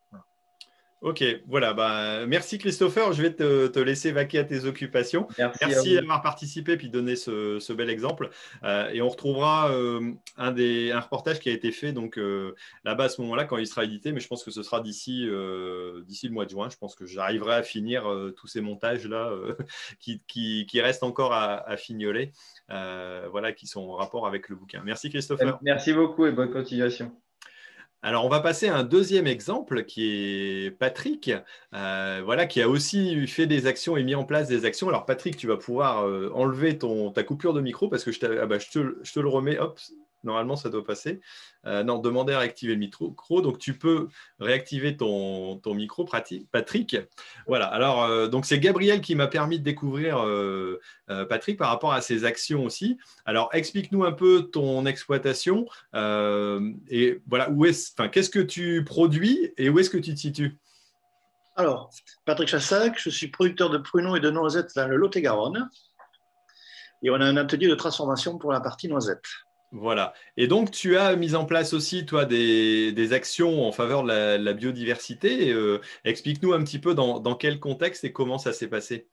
Ok, 1.01 1.23
voilà. 1.47 1.75
Bah, 1.75 2.27
merci 2.27 2.59
Christopher. 2.59 3.13
Je 3.13 3.23
vais 3.23 3.33
te, 3.33 3.79
laisser 3.79 4.11
vaquer 4.11 4.39
à 4.39 4.45
tes 4.45 4.65
occupations. 4.65 5.29
Merci, 5.39 5.95
d'avoir 5.95 6.23
participé 6.23 6.73
et 6.73 6.89
donné 6.89 7.15
ce, 7.15 7.61
ce 7.61 7.73
bel 7.73 7.89
exemple. 7.89 8.31
Euh, 8.65 8.89
et 8.91 9.01
on 9.01 9.09
retrouvera 9.09 9.71
euh, 9.71 10.13
un, 10.37 10.51
des, 10.51 10.91
un 10.91 11.01
reportage 11.01 11.39
qui 11.39 11.51
a 11.51 11.53
été 11.53 11.71
fait 11.71 11.93
donc 11.93 12.19
euh, 12.19 12.55
là-bas 12.85 13.05
à 13.05 13.09
ce 13.09 13.21
moment-là 13.21 13.45
quand 13.45 13.59
il 13.59 13.67
sera 13.67 13.85
édité, 13.85 14.11
mais 14.11 14.21
je 14.21 14.27
pense 14.27 14.43
que 14.43 14.51
ce 14.51 14.63
sera 14.63 14.81
d'ici 14.81 15.29
d'ici 16.07 16.27
le 16.27 16.33
mois 16.33 16.45
de 16.45 16.51
juin. 16.51 16.69
Je 16.71 16.77
pense 16.77 16.97
que 16.97 17.07
j'arriverai 17.07 17.55
à 17.55 17.63
finir 17.63 18.05
tous 18.37 18.49
ces 18.49 18.61
montages 18.61 19.07
là 19.07 19.31
qui, 20.01 20.21
qui, 20.27 20.81
restent 20.81 21.05
encore 21.05 21.33
à, 21.33 21.69
à 21.69 21.77
fignoler, 21.77 22.33
voilà, 22.69 23.53
qui 23.53 23.67
sont 23.67 23.83
en 23.83 23.95
rapport 23.95 24.27
avec 24.27 24.49
le 24.49 24.57
bouquin. 24.57 24.83
Merci 24.85 25.11
Christopher. 25.11 25.59
Merci 25.63 25.93
beaucoup 25.93 26.27
et 26.27 26.33
bonne 26.33 26.51
continuation. 26.51 27.13
Alors, 28.01 28.25
on 28.25 28.29
va 28.29 28.41
passer 28.41 28.69
à 28.69 28.77
un 28.77 28.85
deuxième 28.85 29.27
exemple 29.27 29.85
qui 29.85 30.07
est 30.07 30.71
Patrick, 30.71 31.33
euh, 31.75 32.23
voilà, 32.25 32.47
qui 32.47 32.63
a 32.63 32.69
aussi 32.69 33.27
fait 33.27 33.47
des 33.47 33.67
actions 33.67 33.97
et 33.97 34.05
mis 34.05 34.15
en 34.15 34.25
place 34.25 34.47
des 34.47 34.65
actions. 34.65 34.89
Alors, 34.89 35.05
Patrick, 35.05 35.37
tu 35.37 35.49
vas 35.49 35.57
pouvoir 35.57 36.07
euh, 36.07 36.31
enlever 36.33 36.79
ta 36.79 37.25
coupure 37.25 37.55
de 37.55 37.61
micro 37.61 37.89
parce 37.89 38.05
que 38.05 38.13
je, 38.13 38.21
ah 38.41 38.47
bah, 38.47 38.59
je, 38.61 38.71
te, 38.71 38.99
je 39.03 39.13
te, 39.13 39.19
le 39.19 39.29
remets. 39.29 39.59
Hop, 39.59 39.81
Normalement, 40.25 40.57
ça 40.57 40.69
doit 40.69 40.85
passer. 40.85 41.21
Euh, 41.67 41.85
non, 41.85 41.99
demander 41.99 42.33
à 42.33 42.41
réactiver 42.41 42.75
le 42.75 42.79
micro. 42.79 43.41
Donc, 43.41 43.59
tu 43.59 43.75
peux 43.75 44.09
réactiver 44.41 44.97
ton, 44.97 45.61
micro, 45.67 46.05
Patrick. 46.05 46.97
Voilà. 47.47 47.67
Alors, 47.67 48.05
euh, 48.05 48.27
donc 48.27 48.45
c'est 48.45 48.59
Gabriel 48.59 49.01
qui 49.01 49.15
m'a 49.15 49.29
permis 49.29 49.59
de 49.59 49.65
découvrir 49.65 50.19
euh, 50.19 50.81
Patrick 51.29 51.57
par 51.59 51.69
rapport 51.69 51.93
à 51.93 52.01
ses 52.01 52.25
actions 52.25 52.65
aussi. 52.65 52.99
Alors, 53.25 53.49
explique-nous 53.53 54.05
un 54.05 54.13
peu 54.13 54.43
ton 54.51 54.87
exploitation 54.87 55.67
et 55.95 57.21
voilà 57.27 57.51
où 57.51 57.65
est, 57.65 57.93
enfin, 57.97 58.09
qu'est-ce 58.09 58.31
que 58.31 58.39
tu 58.41 58.85
produis 58.85 59.53
et 59.57 59.69
où 59.69 59.79
est-ce 59.79 59.91
que 59.91 59.99
tu 59.99 60.15
te 60.15 60.19
situes? 60.19 60.59
Alors, 61.57 61.91
Patrick 62.25 62.49
Chassac, 62.49 62.99
je 62.99 63.11
suis 63.11 63.29
producteur 63.29 63.69
de 63.69 63.79
pruneaux 63.79 64.15
et 64.15 64.21
de 64.21 64.31
noisettes 64.31 64.77
dans 64.77 64.87
le 64.87 64.97
Lot-et-Garonne. 64.97 65.69
Et 67.03 67.11
on 67.11 67.15
a 67.15 67.25
un 67.25 67.37
atelier 67.37 67.69
de 67.69 67.75
transformation 67.75 68.39
pour 68.39 68.53
la 68.53 68.61
partie 68.61 68.89
noisette. 68.89 69.25
Voilà. 69.71 70.15
Et 70.39 70.47
donc, 70.47 70.71
tu 70.71 70.97
as 70.97 71.15
mis 71.17 71.35
en 71.35 71.45
place 71.45 71.75
aussi, 71.75 72.07
toi, 72.07 72.25
des, 72.25 73.13
actions 73.13 73.67
en 73.67 73.73
faveur 73.73 74.03
de 74.03 74.37
la, 74.37 74.53
biodiversité. 74.55 75.53
Euh, 75.53 75.81
explique-nous 76.05 76.55
un 76.55 76.65
petit 76.65 76.79
peu 76.79 76.95
dans, 76.95 77.35
quel 77.35 77.61
contexte 77.61 78.05
et 78.05 78.13
comment 78.13 78.39
ça 78.39 78.53
s'est 78.53 78.69
passé. 78.69 79.07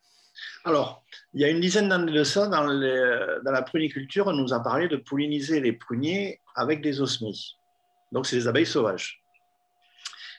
Alors, 0.64 1.04
il 1.34 1.42
y 1.42 1.46
a 1.46 1.50
une 1.50 1.60
dizaine 1.60 1.90
d'années 1.90 2.12
de 2.12 2.24
ça, 2.24 2.48
dans, 2.48 2.64
la 2.64 3.62
pruniculture, 3.64 4.28
on 4.28 4.34
nous 4.34 4.54
a 4.54 4.62
parlé 4.62 4.88
de 4.88 4.98
polliniser 4.98 5.60
les 5.60 5.74
pruniers 5.74 6.40
avec 6.56 6.82
des 6.82 7.02
osmies. 7.02 7.58
Donc, 8.12 8.26
c'est 8.26 8.38
des 8.38 8.48
abeilles 8.48 8.66
sauvages. 8.66 9.22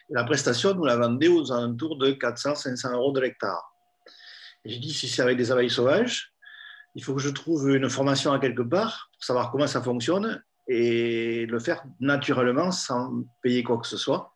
la 0.09 0.25
prestation, 0.25 0.73
nous 0.75 0.85
la 0.85 0.97
vendait 0.97 1.29
aux 1.29 1.53
alentours 1.53 1.99
de 1.99 2.13
400-500 2.13 2.93
euros 2.95 3.13
de 3.13 3.21
l'hectare. 3.21 3.71
J'ai 4.65 4.79
dit, 4.79 4.95
si 4.95 5.09
c'est 5.09 5.23
avec 5.23 5.37
des 5.37 5.53
abeilles 5.53 5.71
sauvages, 5.71 6.33
il 6.97 7.05
faut 7.05 7.15
que 7.15 7.21
je 7.21 7.29
trouve 7.29 7.69
une 7.77 7.91
formation 7.91 8.33
à 8.33 8.39
quelque 8.39 8.63
part 8.63 9.11
pour 9.13 9.23
savoir 9.23 9.51
comment 9.51 9.67
ça 9.67 9.83
fonctionne 9.83 10.43
et 10.67 11.45
le 11.45 11.59
faire 11.59 11.85
naturellement 12.01 12.73
sans 12.73 13.23
payer 13.43 13.63
quoi 13.63 13.77
que 13.77 13.87
ce 13.87 13.99
soit. 13.99 14.35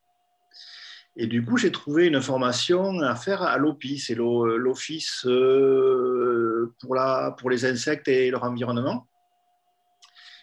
Et 1.16 1.26
du 1.26 1.42
coup, 1.42 1.56
j'ai 1.56 1.72
trouvé 1.72 2.06
une 2.06 2.20
formation 2.20 3.00
à 3.00 3.16
faire 3.16 3.42
à 3.42 3.56
l'OPI, 3.56 3.98
c'est 3.98 4.14
l'Office 4.14 5.24
euh, 5.26 6.74
pour, 6.80 7.50
les 7.50 7.64
insectes 7.64 8.08
et 8.08 8.30
leur 8.30 8.44
environnement. 8.44 9.08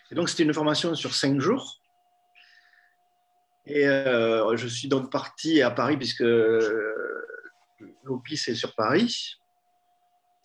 Et 0.09 0.15
donc, 0.15 0.27
c'était 0.27 0.43
une 0.43 0.53
formation 0.55 0.95
sur 0.95 1.13
cinq 1.13 1.39
jours. 1.39 1.79
Et 3.67 3.87
euh, 3.87 4.57
je 4.57 4.67
suis 4.67 4.87
donc 4.87 5.11
parti 5.11 5.61
à 5.61 5.69
Paris, 5.69 5.97
puisque 5.97 6.25
l'OPI, 8.03 8.37
c'est 8.37 8.55
sur 8.55 8.73
Paris. 8.73 9.37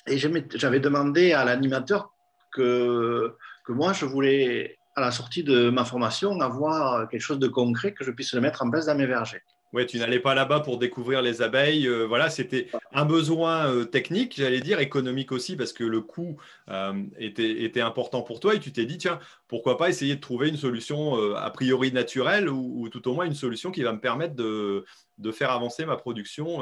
Et 0.07 0.19
j'avais 0.19 0.81
demandé 0.81 1.33
à 1.33 1.45
l'animateur 1.45 2.13
que, 2.53 3.37
moi, 3.69 3.93
je 3.93 4.05
voulais, 4.05 4.79
à 4.97 5.01
la 5.01 5.11
sortie 5.11 5.45
de 5.45 5.71
ma 5.71 5.85
formation, 5.85 6.41
avoir 6.41 7.09
quelque 7.09 7.21
chose 7.21 7.39
de 7.39 7.49
concret 7.49 7.93
que 7.95 8.05
je 8.05 8.11
puisse 8.11 8.35
le 8.35 8.41
mettre 8.41 8.63
en 8.63 8.71
place 8.71 8.87
dans 8.87 8.97
mes 8.97 9.07
vergers. 9.07 9.43
Oui, 9.73 9.87
tu 9.87 9.99
n'allais 9.99 10.21
pas 10.21 10.35
là-bas 10.35 10.61
pour 10.61 10.79
découvrir 10.79 11.23
les 11.23 11.41
abeilles. 11.41 11.89
Euh, 11.89 12.05
voilà, 12.05 12.29
c'était 12.29 12.69
un 12.93 13.07
besoin 13.07 13.73
euh, 13.73 13.85
technique, 13.85 14.35
j'allais 14.37 14.61
dire, 14.61 14.81
économique 14.81 15.33
aussi, 15.33 15.57
parce 15.57 15.73
que 15.73 15.83
le 15.83 16.03
coût 16.03 16.37
euh, 16.69 16.93
était, 17.19 17.81
important 17.81 18.21
pour 18.21 18.39
toi. 18.39 18.55
Et 18.55 18.61
tu 18.61 18.71
t'es 18.71 18.85
dit, 18.85 18.99
tiens, 18.99 19.19
pourquoi 19.49 19.79
pas 19.79 19.89
essayer 19.89 20.15
de 20.15 20.21
trouver 20.21 20.51
une 20.51 20.59
solution 20.59 21.15
a 21.35 21.51
priori 21.51 21.91
naturelle 21.91 22.51
ou, 22.51 22.89
tout 22.91 23.09
au 23.09 23.15
moins 23.15 23.25
une 23.25 23.35
solution 23.35 23.71
qui 23.71 23.83
va 23.83 23.93
me 23.93 24.01
permettre 24.01 24.35
de, 24.35 24.85
de 25.17 25.33
faire 25.33 25.51
avancer 25.51 25.87
ma 25.87 25.97
production, 25.97 26.59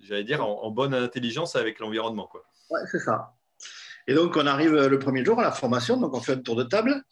j'allais 0.00 0.24
dire, 0.24 0.46
en, 0.46 0.70
bonne 0.70 0.94
intelligence 0.94 1.56
avec 1.56 1.78
l'environnement. 1.78 2.30
Oui, 2.70 2.80
c'est 2.90 3.00
ça. 3.00 3.34
Et 4.06 4.14
donc, 4.14 4.36
on 4.36 4.46
arrive 4.46 4.74
le 4.74 4.98
premier 4.98 5.24
jour 5.24 5.38
à 5.38 5.42
la 5.42 5.52
formation, 5.52 5.98
donc 5.98 6.14
on 6.14 6.20
fait 6.20 6.32
un 6.32 6.38
tour 6.38 6.56
de 6.56 6.62
table. 6.62 7.02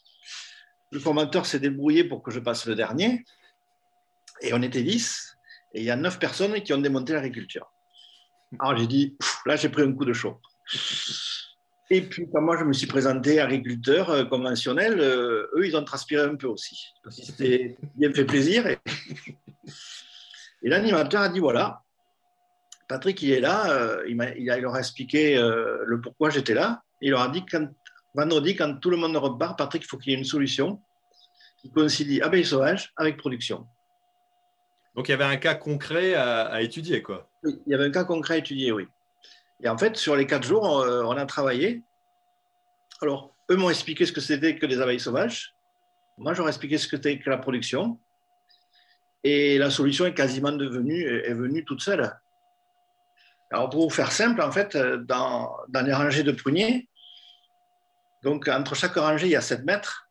Le 0.91 0.99
formateur 0.99 1.45
s'est 1.45 1.61
débrouillé 1.61 2.05
pour 2.05 2.23
que 2.23 2.31
je 2.31 2.41
passe 2.41 2.67
le 2.67 2.75
dernier. 2.75 3.25
Et 4.41 4.53
on 4.53 4.63
était 4.63 4.83
10, 4.83 5.37
et 5.75 5.81
il 5.81 5.85
y 5.85 5.91
a 5.91 5.97
9 5.97 6.19
personnes 6.19 6.61
qui 6.63 6.73
ont 6.73 6.79
démonté 6.79 7.13
l'agriculture. 7.13 7.71
Alors 8.59 8.77
j'ai 8.77 8.87
dit, 8.87 9.17
là 9.47 9.57
j'ai 9.57 9.69
pris 9.69 9.83
un 9.83 9.93
coup 9.93 10.05
de 10.05 10.13
chaud. 10.13 10.41
Et 11.91 12.03
puis 12.03 12.27
quand 12.33 12.41
moi 12.41 12.57
je 12.59 12.65
me 12.65 12.73
suis 12.73 12.87
présenté 12.87 13.41
agriculteur 13.41 14.11
euh, 14.11 14.25
conventionnel, 14.25 15.01
euh, 15.01 15.51
eux 15.57 15.67
ils 15.67 15.77
ont 15.77 15.85
transpiré 15.85 16.23
un 16.25 16.37
peu 16.37 16.47
aussi. 16.47 16.93
C'était 17.11 17.77
bien 17.95 18.13
fait 18.13 18.25
plaisir. 18.25 18.67
Et, 18.67 18.79
l'animateur 20.63 21.21
a 21.23 21.29
dit, 21.29 21.41
voilà, 21.41 21.83
Patrick 22.89 23.21
il 23.23 23.33
est 23.33 23.41
là, 23.41 23.71
euh, 23.71 24.03
il, 24.09 24.17
leur 24.47 24.75
a 24.75 24.79
expliqué 24.79 25.37
le 25.37 26.01
pourquoi 26.01 26.31
j'étais 26.31 26.55
là. 26.55 26.83
Il 27.03 27.11
leur 27.11 27.21
a 27.21 27.29
dit, 27.29 27.45
quand, 27.45 27.69
vendredi, 28.15 28.57
quand 28.57 28.77
tout 28.77 28.89
le 28.89 28.97
monde 28.97 29.17
repart, 29.17 29.59
Patrick, 29.59 29.83
il 29.85 29.87
faut 29.87 29.99
qu'il 29.99 30.13
y 30.13 30.15
ait 30.15 30.19
une 30.19 30.25
solution 30.25 30.81
qui 31.61 31.71
coïncide 31.71 32.23
abeilles 32.23 32.47
sauvages 32.47 32.93
avec 32.97 33.19
production. 33.19 33.67
Donc 34.95 35.09
il 35.09 35.11
y 35.11 35.15
avait 35.15 35.25
un 35.25 35.37
cas 35.37 35.55
concret 35.55 36.15
à, 36.15 36.63
étudier, 36.63 37.03
quoi. 37.03 37.29
Il 37.45 37.59
y 37.67 37.75
avait 37.75 37.87
un 37.87 37.91
cas 37.91 38.05
concret 38.05 38.35
à 38.35 38.37
étudier, 38.39 38.73
oui. 38.73 38.87
Et 39.63 39.69
en 39.69 39.77
fait, 39.77 39.97
sur 39.97 40.15
les 40.15 40.27
quatre 40.27 40.47
jours, 40.47 40.63
on, 40.63 41.17
a 41.17 41.27
travaillé. 41.27 41.83
Alors, 43.01 43.35
eux 43.51 43.57
m'ont 43.57 43.71
expliqué 43.71 44.07
ce 44.07 44.13
que 44.13 44.21
c'était 44.21 44.57
que 44.57 44.67
les 44.67 44.81
abeilles 44.81 45.01
sauvages. 45.01 45.55
Moi, 46.19 46.35
j'aurais 46.35 46.51
expliqué 46.51 46.79
ce 46.79 46.87
que 46.87 46.97
c'était 46.97 47.19
que 47.19 47.29
la 47.29 47.39
production. 47.39 47.99
Et 49.25 49.59
la 49.59 49.71
solution 49.71 50.07
est 50.07 50.15
quasiment 50.15 50.53
devenue, 50.53 51.03
est 51.03 51.35
venue 51.35 51.65
toute 51.65 51.81
seule. 51.81 52.13
Alors, 53.51 53.71
pour 53.71 53.83
vous 53.83 53.95
faire 53.95 54.13
simple, 54.13 54.43
en 54.43 54.53
fait, 54.53 54.77
dans, 54.77 55.57
dans 55.69 55.83
les 55.83 55.93
rangées 55.93 56.23
de 56.23 56.33
pruniers, 56.33 56.89
donc 58.23 58.49
entre 58.49 58.75
chaque 58.75 58.95
rangée, 58.95 59.27
il 59.27 59.33
y 59.33 59.37
a 59.37 59.41
7 59.41 59.65
mètres. 59.65 60.09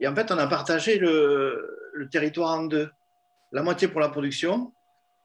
Et 0.00 0.06
en 0.06 0.14
fait, 0.14 0.30
on 0.30 0.38
a 0.38 0.46
partagé 0.46 0.98
le, 0.98 1.75
le 1.96 2.08
territoire 2.08 2.58
en 2.58 2.64
deux. 2.64 2.90
La 3.52 3.62
moitié 3.62 3.88
pour 3.88 4.00
la 4.00 4.08
production 4.08 4.72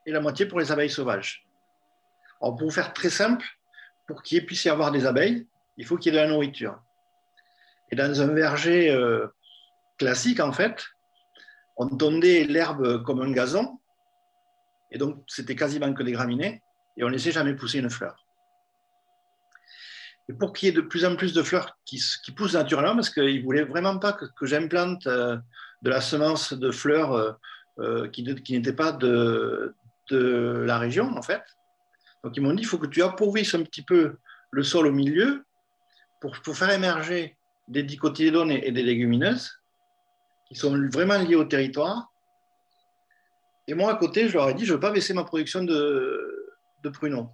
et 0.05 0.12
la 0.12 0.21
moitié 0.21 0.45
pour 0.45 0.60
les 0.60 0.71
abeilles 0.71 0.89
sauvages. 0.89 1.45
Alors, 2.41 2.55
pour 2.55 2.73
faire 2.73 2.93
très 2.93 3.10
simple, 3.10 3.45
pour 4.07 4.23
qu'il 4.23 4.45
puisse 4.45 4.65
y 4.65 4.69
avoir 4.69 4.91
des 4.91 5.05
abeilles, 5.05 5.47
il 5.77 5.86
faut 5.86 5.97
qu'il 5.97 6.13
y 6.13 6.15
ait 6.15 6.19
de 6.19 6.25
la 6.25 6.31
nourriture. 6.31 6.81
Et 7.91 7.95
dans 7.95 8.21
un 8.21 8.27
verger 8.27 8.89
euh, 8.89 9.27
classique, 9.97 10.39
en 10.39 10.51
fait, 10.51 10.88
on 11.77 11.88
tondait 11.88 12.45
l'herbe 12.45 13.03
comme 13.03 13.21
un 13.21 13.31
gazon, 13.31 13.79
et 14.91 14.97
donc 14.97 15.23
c'était 15.27 15.55
quasiment 15.55 15.93
que 15.93 16.03
des 16.03 16.12
graminées, 16.12 16.62
et 16.97 17.03
on 17.03 17.07
ne 17.07 17.13
laissait 17.13 17.31
jamais 17.31 17.55
pousser 17.55 17.79
une 17.79 17.89
fleur. 17.89 18.25
Et 20.29 20.34
pour 20.34 20.53
qu'il 20.53 20.67
y 20.67 20.69
ait 20.69 20.75
de 20.75 20.81
plus 20.81 21.05
en 21.05 21.15
plus 21.15 21.34
de 21.34 21.43
fleurs 21.43 21.77
qui, 21.86 22.01
poussent 22.36 22.53
naturellement, 22.53 22.95
parce 22.95 23.10
qu'ils 23.10 23.39
ne 23.39 23.43
voulaient 23.43 23.63
vraiment 23.63 23.97
pas 23.97 24.13
que, 24.13 24.45
j'implante 24.45 25.07
euh, 25.07 25.38
de 25.82 25.89
la 25.89 26.02
semence 26.02 26.54
de 26.54 26.72
fleurs 26.72 27.38
qui, 28.12 28.36
qui 28.44 28.54
n'était 28.54 28.74
pas 28.74 28.91
de, 28.91 29.74
la 30.10 30.78
région, 30.78 31.15
en 31.17 31.22
fait. 31.22 31.41
Donc, 32.24 32.36
ils 32.38 32.41
m'ont 32.41 32.54
dit, 32.54 32.63
il 32.63 32.67
faut 32.67 32.78
que 32.78 32.88
tu 32.88 33.02
appauvrisses 33.02 33.56
un 33.56 33.63
petit 33.63 33.82
peu 33.82 34.17
le 34.52 34.63
sol 34.63 34.88
au 34.88 34.91
milieu 34.91 35.46
pour, 36.20 36.39
pour 36.41 36.56
faire 36.56 36.70
émerger 36.70 37.38
des 37.67 37.84
dicotylédones 37.84 38.52
et 38.52 38.72
des 38.72 38.84
légumineuses 38.84 39.60
qui 40.48 40.56
sont 40.56 40.78
vraiment 40.89 41.17
liés 41.17 41.36
au 41.36 41.46
territoire. 41.46 42.12
Et 43.67 43.74
moi, 43.74 43.91
à 43.91 43.96
côté, 43.96 44.28
je 44.28 44.34
leur 44.34 44.50
ai 44.50 44.54
dit, 44.54 44.65
je 44.65 44.72
ne 44.72 44.76
veux 44.76 44.82
pas 44.82 44.91
baisser 44.91 45.13
ma 45.13 45.24
production 45.24 45.63
de, 45.63 46.56
de 46.84 46.89
pruneaux. 46.89 47.30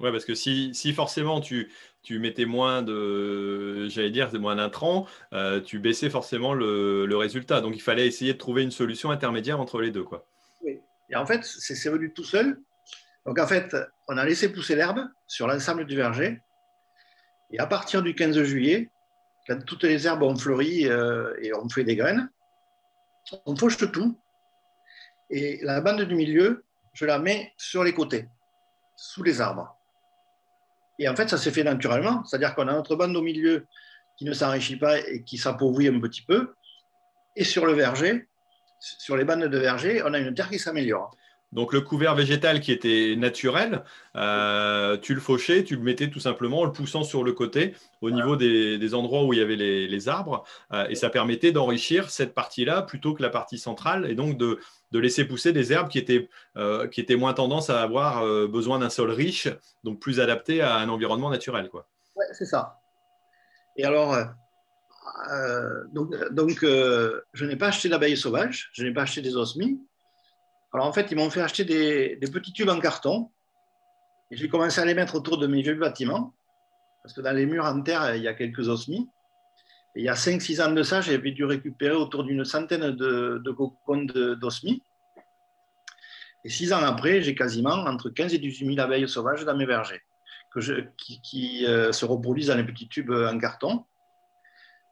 Ouais, 0.00 0.10
parce 0.10 0.24
que 0.24 0.34
si 0.34 0.92
forcément 0.92 1.40
tu, 1.40 1.72
tu, 2.04 2.18
mettais 2.18 2.44
moins 2.44 2.82
de, 2.82 3.88
j'allais 3.88 4.10
dire, 4.10 4.30
moins 4.38 4.56
d'intrants, 4.56 5.06
euh, 5.32 5.60
tu 5.60 5.78
baissais 5.78 6.10
forcément 6.10 6.54
le, 6.54 7.16
résultat. 7.16 7.60
Donc 7.60 7.74
il 7.76 7.82
fallait 7.82 8.06
essayer 8.06 8.34
de 8.34 8.38
trouver 8.38 8.62
une 8.62 8.70
solution 8.70 9.10
intermédiaire 9.10 9.60
entre 9.60 9.80
les 9.80 9.90
deux, 9.90 10.04
quoi. 10.04 10.26
Oui. 10.62 10.80
Et 11.10 11.16
en 11.16 11.26
fait, 11.26 11.44
c'est 11.44 11.88
venu 11.90 12.12
tout 12.12 12.24
seul. 12.24 12.60
Donc 13.26 13.38
en 13.38 13.46
fait, 13.46 13.74
on 14.08 14.18
a 14.18 14.24
laissé 14.24 14.52
pousser 14.52 14.76
l'herbe 14.76 15.00
sur 15.26 15.46
l'ensemble 15.46 15.86
du 15.86 15.96
verger. 15.96 16.40
Et 17.50 17.58
à 17.58 17.66
partir 17.66 18.02
du 18.02 18.14
15 18.14 18.42
juillet, 18.42 18.90
quand 19.46 19.64
toutes 19.64 19.84
les 19.84 20.06
herbes 20.06 20.22
ont 20.22 20.36
fleuri 20.36 20.88
euh, 20.88 21.34
et 21.40 21.54
ont 21.54 21.68
fait 21.68 21.84
des 21.84 21.96
graines, 21.96 22.30
on 23.46 23.56
fauche 23.56 23.76
tout. 23.76 24.18
Et 25.30 25.60
la 25.62 25.80
bande 25.80 26.02
du 26.02 26.14
milieu, 26.14 26.64
je 26.92 27.06
la 27.06 27.18
mets 27.18 27.52
sur 27.56 27.84
les 27.84 27.92
côtés, 27.92 28.28
sous 28.96 29.22
les 29.22 29.40
arbres. 29.40 29.76
Et 30.98 31.08
en 31.08 31.16
fait, 31.16 31.28
ça 31.28 31.38
s'est 31.38 31.50
fait 31.50 31.64
naturellement. 31.64 32.24
C'est-à-dire 32.24 32.54
qu'on 32.54 32.68
a 32.68 32.72
notre 32.72 32.96
bande 32.96 33.16
au 33.16 33.22
milieu 33.22 33.66
qui 34.16 34.24
ne 34.24 34.32
s'enrichit 34.32 34.76
pas 34.76 34.98
et 34.98 35.22
qui 35.24 35.38
s'appauvrit 35.38 35.88
un 35.88 35.98
petit 36.00 36.22
peu. 36.22 36.54
Et 37.36 37.44
sur 37.44 37.66
le 37.66 37.72
verger, 37.72 38.28
sur 38.78 39.16
les 39.16 39.24
bandes 39.24 39.44
de 39.44 39.58
verger, 39.58 40.02
on 40.04 40.14
a 40.14 40.18
une 40.18 40.34
terre 40.34 40.50
qui 40.50 40.58
s'améliore. 40.58 41.16
Donc 41.54 41.72
le 41.72 41.80
couvert 41.80 42.16
végétal 42.16 42.60
qui 42.60 42.72
était 42.72 43.14
naturel, 43.16 43.84
euh, 44.16 44.96
tu 44.96 45.14
le 45.14 45.20
fauchais, 45.20 45.62
tu 45.62 45.76
le 45.76 45.82
mettais 45.82 46.10
tout 46.10 46.18
simplement 46.18 46.60
en 46.60 46.64
le 46.64 46.72
poussant 46.72 47.04
sur 47.04 47.22
le 47.22 47.32
côté 47.32 47.74
au 48.00 48.10
niveau 48.10 48.34
des, 48.34 48.94
endroits 48.94 49.24
où 49.24 49.32
il 49.32 49.38
y 49.38 49.42
avait 49.42 49.54
les, 49.54 50.08
arbres. 50.08 50.44
Euh, 50.72 50.88
et 50.88 50.96
ça 50.96 51.10
permettait 51.10 51.52
d'enrichir 51.52 52.10
cette 52.10 52.34
partie-là 52.34 52.82
plutôt 52.82 53.14
que 53.14 53.22
la 53.22 53.30
partie 53.30 53.58
centrale 53.58 54.10
et 54.10 54.16
donc 54.16 54.36
de, 54.36 54.58
laisser 54.98 55.24
pousser 55.24 55.52
des 55.52 55.72
herbes 55.72 55.88
qui 55.88 55.98
étaient, 55.98 56.28
euh, 56.56 56.88
qui 56.88 57.00
étaient 57.00 57.16
moins 57.16 57.34
tendance 57.34 57.70
à 57.70 57.82
avoir 57.82 58.24
besoin 58.48 58.78
d'un 58.78 58.90
sol 58.90 59.10
riche, 59.10 59.48
donc 59.82 60.00
plus 60.00 60.20
adapté 60.20 60.60
à 60.60 60.76
un 60.76 60.88
environnement 60.88 61.30
naturel. 61.30 61.68
Oui, 61.72 62.24
c'est 62.32 62.44
ça. 62.44 62.80
Et 63.76 63.84
alors, 63.84 64.16
donc, 65.92 66.14
donc 66.32 66.58
je 66.62 67.44
n'ai 67.44 67.56
pas 67.56 67.68
acheté 67.68 67.88
d'abeilles 67.88 68.16
sauvages, 68.16 68.70
je 68.72 68.84
n'ai 68.84 68.92
pas 68.92 69.02
acheté 69.02 69.20
des 69.20 69.36
osmies 69.36 69.80
alors 70.74 70.86
en 70.88 70.92
fait, 70.92 71.06
ils 71.12 71.16
m'ont 71.16 71.30
fait 71.30 71.40
acheter 71.40 71.64
des, 71.64 72.18
petits 72.32 72.52
tubes 72.52 72.68
en 72.68 72.80
carton. 72.80 73.30
Et 74.30 74.36
j'ai 74.36 74.48
commencé 74.48 74.80
à 74.80 74.84
les 74.84 74.94
mettre 74.94 75.14
autour 75.14 75.38
de 75.38 75.46
mes 75.46 75.62
vieux 75.62 75.76
bâtiments. 75.76 76.34
Parce 77.02 77.14
que 77.14 77.20
dans 77.20 77.30
les 77.30 77.46
murs 77.46 77.64
en 77.64 77.80
terre, 77.80 78.16
il 78.16 78.22
y 78.22 78.28
a 78.28 78.34
quelques 78.34 78.68
osmies. 78.68 79.08
Il 79.96 80.04
y 80.04 80.08
a 80.08 80.14
5-6 80.14 80.62
ans 80.62 80.72
de 80.72 80.82
ça, 80.82 81.00
j'avais 81.00 81.30
dû 81.30 81.44
récupérer 81.44 81.94
autour 81.94 82.24
d'une 82.24 82.44
centaine 82.44 82.90
de, 82.90 83.50
cocons 83.52 84.06
d'osmies. 84.40 84.82
Et 86.44 86.48
6 86.48 86.72
ans 86.72 86.82
après, 86.82 87.22
j'ai 87.22 87.34
quasiment 87.34 87.74
entre 87.74 88.10
15 88.10 88.34
et 88.34 88.38
18 88.38 88.74
000 88.74 88.80
abeilles 88.80 89.08
sauvages 89.08 89.44
dans 89.44 89.56
mes 89.56 89.66
vergers 89.66 90.02
qui, 90.96 91.64
euh, 91.66 91.92
se 91.92 92.04
reproduisent 92.04 92.48
dans 92.48 92.56
les 92.56 92.64
petits 92.64 92.88
tubes 92.88 93.10
en 93.10 93.38
carton. 93.38 93.84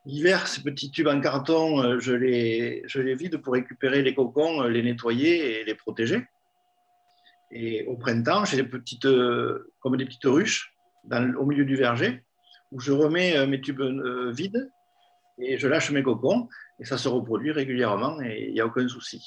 L'hiver, 0.04 0.48
ces 0.48 0.62
petits 0.62 0.90
tubes 0.90 1.06
en 1.06 1.20
carton, 1.20 1.82
euh, 1.82 2.00
je 2.00 2.12
les, 2.12 3.14
vide 3.14 3.38
pour 3.38 3.52
récupérer 3.54 4.02
les 4.02 4.14
cocons, 4.14 4.62
euh, 4.62 4.68
les 4.68 4.82
nettoyer 4.82 5.60
et 5.60 5.64
les 5.64 5.74
protéger. 5.74 6.26
Et 7.50 7.84
au 7.86 7.96
printemps, 7.96 8.44
j'ai 8.44 8.56
des 8.56 8.64
petites, 8.64 9.06
comme 9.80 9.96
des 9.96 10.06
petites 10.06 10.24
ruches 10.24 10.74
au 11.10 11.44
milieu 11.44 11.64
du 11.64 11.76
verger 11.76 12.24
où 12.70 12.80
je 12.80 12.92
remets 12.92 13.46
mes 13.46 13.60
tubes 13.60 13.82
vides 14.32 14.70
et 15.44 15.58
je 15.58 15.68
lâche 15.68 15.90
mes 15.90 16.02
cocons 16.02 16.48
et 16.78 16.84
ça 16.84 16.98
se 16.98 17.08
reproduit 17.08 17.52
régulièrement 17.52 18.20
et 18.22 18.46
il 18.48 18.54
n'y 18.54 18.60
a 18.60 18.66
aucun 18.66 18.88
souci. 18.88 19.20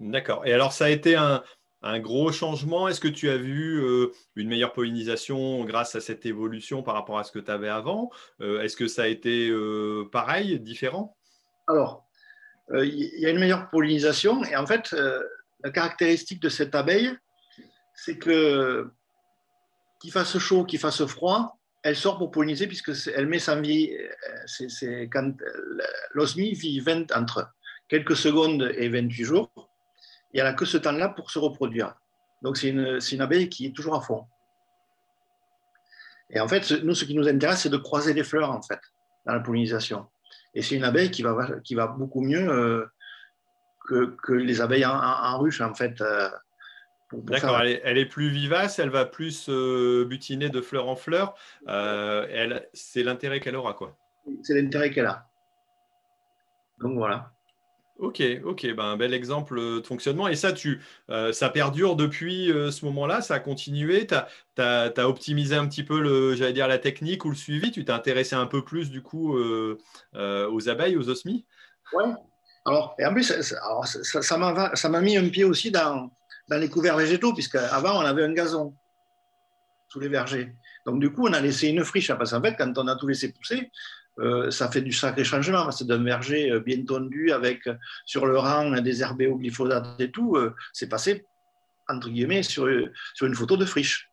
D'accord. 0.00 0.46
Et 0.46 0.52
alors, 0.52 0.72
ça 0.72 0.86
a 0.86 0.88
été 0.88 1.16
un, 1.16 1.42
un 1.82 1.98
gros 2.00 2.32
changement? 2.32 2.88
Est-ce 2.88 3.00
que 3.00 3.08
tu 3.08 3.30
as 3.30 3.36
vu 3.36 3.82
euh, 3.82 4.12
une 4.34 4.48
meilleure 4.48 4.72
pollinisation 4.72 5.64
grâce 5.64 5.94
à 5.94 6.00
cette 6.00 6.26
évolution 6.26 6.82
par 6.82 6.94
rapport 6.94 7.18
à 7.18 7.24
ce 7.24 7.32
que 7.32 7.38
tu 7.38 7.50
avais 7.50 7.68
avant? 7.68 8.10
Euh, 8.40 8.60
Est-ce 8.62 8.76
que 8.76 8.88
ça 8.88 9.04
a 9.04 9.06
été 9.06 9.48
euh, 9.48 10.08
pareil, 10.10 10.60
différent? 10.60 11.16
Alors, 11.68 12.04
il 12.72 13.20
y 13.20 13.26
a 13.26 13.30
une 13.30 13.38
meilleure 13.38 13.70
pollinisation 13.70 14.42
et 14.44 14.56
en 14.56 14.66
fait, 14.66 14.94
la 15.62 15.70
caractéristique 15.70 16.40
de 16.42 16.48
cette 16.48 16.74
abeille, 16.74 17.12
c'est 17.94 18.18
que 18.18 18.90
qu'il 20.00 20.12
fasse 20.12 20.36
chaud, 20.38 20.64
qu'il 20.64 20.78
fasse 20.78 21.04
froid, 21.06 21.58
elle 21.86 21.94
sort 21.96 22.18
pour 22.18 22.32
polliniser 22.32 22.66
puisque 22.66 22.90
elle 23.14 23.26
met 23.28 23.38
sa 23.38 23.60
vie. 23.60 23.96
C'est 24.46 25.08
quand 25.10 25.32
l'osmie 26.12 26.52
vit 26.52 26.80
20 26.80 27.12
entre 27.12 27.48
quelques 27.88 28.16
secondes 28.16 28.72
et 28.76 28.88
28 28.88 29.24
jours 29.24 29.50
et 30.34 30.40
elle 30.40 30.44
n'a 30.44 30.52
que 30.52 30.64
ce 30.64 30.78
temps-là 30.78 31.10
pour 31.10 31.30
se 31.30 31.38
reproduire. 31.38 31.94
Donc 32.42 32.56
c'est 32.56 32.70
une, 32.70 32.98
une, 33.12 33.20
abeille 33.20 33.48
qui 33.48 33.66
est 33.66 33.70
toujours 33.70 33.94
à 33.94 34.00
fond. 34.00 34.26
Et 36.30 36.40
en 36.40 36.48
fait, 36.48 36.72
nous, 36.82 36.94
ce 36.94 37.04
qui 37.04 37.14
nous 37.14 37.28
intéresse, 37.28 37.60
c'est 37.60 37.70
de 37.70 37.76
croiser 37.76 38.12
les 38.12 38.24
fleurs, 38.24 38.50
en 38.50 38.60
fait, 38.60 38.80
dans 39.24 39.34
la 39.34 39.40
pollinisation. 39.40 40.06
Et 40.54 40.62
c'est 40.62 40.74
une 40.74 40.84
abeille 40.84 41.12
qui 41.12 41.22
va, 41.22 41.60
qui 41.62 41.76
va 41.76 41.86
beaucoup 41.86 42.20
mieux 42.20 42.50
euh, 42.50 42.84
que, 43.86 44.16
que, 44.24 44.32
les 44.32 44.60
abeilles 44.60 44.84
en, 44.84 45.38
ruche, 45.38 45.60
en 45.60 45.72
fait. 45.72 46.00
Euh, 46.00 46.28
D'accord, 47.12 47.60
elle, 47.60 47.80
elle, 47.84 47.98
est 47.98 48.06
plus 48.06 48.28
vivace, 48.28 48.78
elle 48.78 48.90
va 48.90 49.04
plus 49.04 49.48
euh, 49.48 50.04
butiner 50.04 50.48
de 50.48 50.60
fleur 50.60 50.88
en 50.88 50.96
fleur. 50.96 51.34
c'est 52.72 53.02
l'intérêt 53.02 53.40
qu'elle 53.40 53.56
aura, 53.56 53.74
quoi. 53.74 53.96
C'est 54.42 54.60
l'intérêt 54.60 54.90
qu'elle 54.90 55.06
a. 55.06 55.28
Donc 56.80 56.94
voilà. 56.96 57.30
Ok, 57.98 58.22
ok, 58.44 58.74
ben, 58.74 58.84
un 58.84 58.96
bel 58.98 59.14
exemple 59.14 59.58
de 59.58 59.86
fonctionnement. 59.86 60.28
Et 60.28 60.36
ça, 60.36 60.52
tu, 60.52 60.82
euh, 61.08 61.32
ça 61.32 61.48
perdure 61.48 61.96
depuis 61.96 62.52
euh, 62.52 62.70
ce 62.70 62.84
moment-là, 62.84 63.22
ça 63.22 63.34
a 63.34 63.40
continué? 63.40 64.06
Tu 64.06 64.14
as, 64.62 65.08
optimisé 65.08 65.54
un 65.54 65.66
petit 65.66 65.82
peu 65.82 65.98
le, 66.00 66.34
j'allais 66.34 66.52
dire, 66.52 66.68
la 66.68 66.78
technique 66.78 67.24
ou 67.24 67.30
le 67.30 67.34
suivi? 67.34 67.70
Tu 67.70 67.86
t'es 67.86 67.92
intéressé 67.92 68.34
un 68.36 68.46
peu 68.46 68.62
plus 68.62 68.90
du 68.90 69.02
coup 69.02 69.38
euh, 69.38 69.78
aux 70.14 70.68
abeilles, 70.68 70.96
aux 70.98 71.08
osmies? 71.08 71.46
Oui. 71.94 72.04
Alors, 72.66 72.94
et 72.98 73.06
en 73.06 73.14
plus, 73.14 73.32
ça 73.40 74.36
m'a 74.36 74.74
ça, 74.74 74.88
m'a 74.88 75.00
mis 75.00 75.16
un 75.16 75.28
pied 75.28 75.44
aussi 75.44 75.70
dans, 75.70 76.10
dans 76.48 76.58
les 76.58 76.68
couverts 76.68 76.96
végétaux, 76.96 77.32
puisque 77.32 77.56
avant 77.56 77.98
on 77.98 78.00
avait 78.00 78.24
un 78.24 78.32
gazon 78.32 78.74
sous 79.88 80.00
les 80.00 80.08
vergers. 80.08 80.52
Donc 80.84 81.00
du 81.00 81.10
coup, 81.10 81.26
on 81.26 81.32
a 81.32 81.40
laissé 81.40 81.68
une 81.68 81.84
friche. 81.84 82.12
Parce 82.12 82.30
qu'en 82.30 82.42
fait, 82.42 82.54
quand 82.56 82.76
on 82.78 82.86
a 82.88 82.96
tout 82.96 83.06
laissé 83.06 83.32
pousser, 83.32 83.70
euh, 84.18 84.50
ça 84.50 84.70
fait 84.70 84.82
du 84.82 84.92
sacré 84.92 85.24
changement. 85.24 85.70
C'est 85.70 85.86
d'un 85.86 86.02
verger 86.02 86.50
euh, 86.50 86.60
bien 86.60 86.82
tondu 86.84 87.32
avec 87.32 87.66
euh, 87.66 87.74
sur 88.04 88.26
le 88.26 88.38
rang 88.38 88.70
des 88.80 89.02
herbés 89.02 89.26
au 89.26 89.36
glyphosate 89.36 90.00
et 90.00 90.10
tout. 90.10 90.38
c'est 90.72 90.88
passé, 90.88 91.26
entre 91.88 92.08
guillemets, 92.08 92.42
sur, 92.42 92.68
sur 93.14 93.26
une 93.26 93.34
photo 93.34 93.56
de 93.56 93.64
friche. 93.64 94.10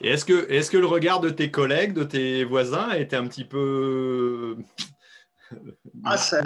Et 0.00 0.08
est-ce 0.08 0.24
que, 0.24 0.50
est 0.50 0.68
que 0.68 0.78
le 0.78 0.86
regard 0.86 1.20
de 1.20 1.30
tes 1.30 1.50
collègues, 1.50 1.92
de 1.94 2.02
tes 2.02 2.44
voisins 2.44 2.90
était 2.92 3.16
un 3.16 3.26
petit 3.26 3.44
peu. 3.44 4.56
Ah, 6.04 6.16
ça, 6.16 6.42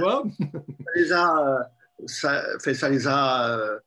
les 0.95 1.13
a. 1.13 1.71
Ça, 2.07 2.43
fait, 2.63 2.75
ça 2.75 2.91
les 2.91 3.07
a. 3.09 3.81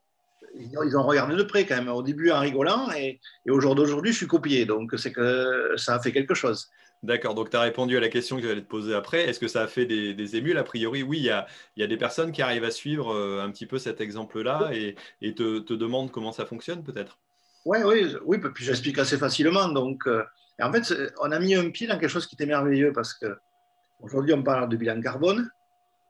ils 0.59 0.97
ont 0.97 1.03
regardé 1.03 1.35
de 1.35 1.43
près 1.43 1.65
quand 1.65 1.75
même, 1.75 1.89
au 1.89 2.03
début 2.03 2.31
en 2.31 2.39
rigolant, 2.39 2.91
et, 2.91 3.19
et 3.45 3.51
au 3.51 3.59
jour 3.59 3.75
d'aujourd'hui, 3.75 4.11
je 4.11 4.17
suis 4.17 4.27
copié, 4.27 4.65
donc 4.65 4.93
c'est 4.97 5.11
que 5.11 5.73
ça 5.77 5.95
a 5.95 5.99
fait 5.99 6.11
quelque 6.11 6.33
chose. 6.33 6.69
D'accord, 7.01 7.33
donc 7.33 7.49
tu 7.49 7.55
as 7.55 7.61
répondu 7.61 7.95
à 7.95 8.01
la 8.01 8.09
question 8.09 8.35
que 8.35 8.41
j'allais 8.41 8.61
te 8.61 8.67
poser 8.67 8.93
après. 8.93 9.21
Est-ce 9.21 9.39
que 9.39 9.47
ça 9.47 9.61
a 9.61 9.67
fait 9.67 9.85
des, 9.85 10.35
émules? 10.35 10.57
A 10.57 10.63
priori, 10.63 11.01
oui, 11.01 11.19
il 11.19 11.23
y, 11.23 11.83
a, 11.83 11.87
des 11.87 11.97
personnes 11.97 12.33
qui 12.33 12.41
arrivent 12.41 12.65
à 12.65 12.71
suivre 12.71 13.13
euh, 13.13 13.41
un 13.41 13.49
petit 13.51 13.65
peu 13.65 13.79
cet 13.79 14.01
exemple-là 14.01 14.71
et, 14.73 14.95
te, 15.33 15.73
demandent 15.73 16.11
comment 16.11 16.33
ça 16.33 16.45
fonctionne 16.45 16.83
peut-être? 16.83 17.17
Oui, 17.65 17.79
oui, 17.85 18.15
oui, 18.25 18.37
puis 18.53 18.65
j'explique 18.65 18.99
assez 18.99 19.17
facilement. 19.17 19.69
Donc, 19.69 20.07
euh, 20.07 20.23
en 20.61 20.73
fait, 20.73 20.93
on 21.21 21.31
a 21.31 21.39
mis 21.39 21.55
un 21.55 21.69
pied 21.69 21.87
dans 21.87 21.97
quelque 21.97 22.09
chose 22.09 22.27
qui 22.27 22.35
était 22.35 22.45
merveilleux 22.45 22.91
parce 22.91 23.13
qu'aujourd'hui, 23.13 24.33
on 24.33 24.43
parle 24.43 24.67
de 24.67 24.75
bilan 24.75 24.99
carbone, 24.99 25.49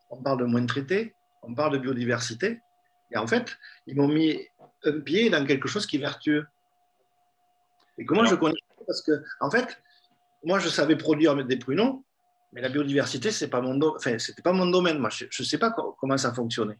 on 0.09 0.23
parle 0.23 0.39
de 0.39 0.45
moins 0.45 0.65
traité, 0.65 1.13
on 1.43 1.53
parle 1.53 1.73
de 1.73 1.77
biodiversité. 1.77 2.62
Et 3.12 3.17
en 3.17 3.28
fait, 3.28 3.58
ils 3.88 3.95
m'ont 3.95 4.08
mis 4.08 4.39
un 4.84 5.00
pied 5.00 5.30
dans 5.30 5.45
quelque 5.45 5.67
chose 5.67 5.86
qui 5.86 5.98
est 5.98 6.00
vertueux. 6.00 6.45
Et 7.98 8.06
comment 8.06 8.26
je 8.26 8.36
connais 8.36 8.60
Parce 8.86 9.02
que, 9.02 9.24
en 9.41 9.50
fait, 9.50 9.82
moi, 10.43 10.60
je 10.60 10.69
savais 10.69 10.95
produire 10.95 11.36
des 11.43 11.58
pruneaux, 11.58 12.06
mais 12.54 12.62
la 12.62 12.69
biodiversité, 12.69 13.32
ce 13.32 13.45
pas 13.45 13.62
mon 13.62 13.80
enfin, 13.82 14.17
c'était 14.17 14.41
pas 14.41 14.54
mon 14.54 14.67
domaine. 14.67 15.00
Moi, 15.00 15.10
je 15.10 15.26
ne 15.26 15.45
sais 15.45 15.58
pas 15.58 15.72
comment 15.72 16.17
ça 16.17 16.34
fonctionnait. 16.34 16.78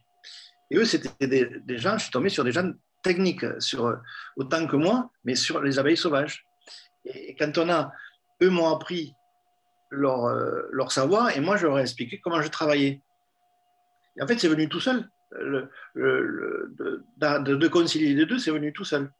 Et 0.70 0.76
eux, 0.76 0.84
c'était 0.84 1.26
des, 1.26 1.78
gens, 1.78 1.98
je 1.98 2.04
suis 2.04 2.12
tombé 2.12 2.28
sur 2.28 2.44
des 2.44 2.52
gens 2.52 2.72
techniques, 3.02 3.44
sur, 3.60 3.98
autant 4.36 4.66
que 4.66 4.76
moi, 4.76 5.10
mais 5.24 5.34
sur 5.34 5.60
les 5.62 5.78
abeilles 5.78 5.96
sauvages. 5.96 6.46
Et 7.04 7.34
quand 7.34 7.56
on 7.58 7.68
a, 7.68 7.92
eux 8.42 8.50
m'ont 8.50 8.72
appris 8.72 9.14
leur, 9.90 10.26
euh, 10.26 10.62
leur 10.70 10.92
savoir, 10.92 11.36
et 11.36 11.40
moi, 11.40 11.56
je 11.56 11.66
leur 11.66 11.78
ai 11.78 11.82
expliqué 11.82 12.20
comment 12.20 12.40
je 12.40 12.48
travaillais. 12.48 13.00
Et 14.16 14.22
en 14.22 14.26
fait, 14.26 14.38
c'est 14.38 14.48
venu 14.48 14.68
tout 14.68 14.80
seul. 14.80 15.08
Le, 15.32 15.70
de, 15.94 17.68
concilier 17.68 18.14
les 18.14 18.26
deux, 18.26 18.38
c'est 18.38 18.50
venu 18.50 18.72
tout 18.72 18.84
seul. 18.84 19.10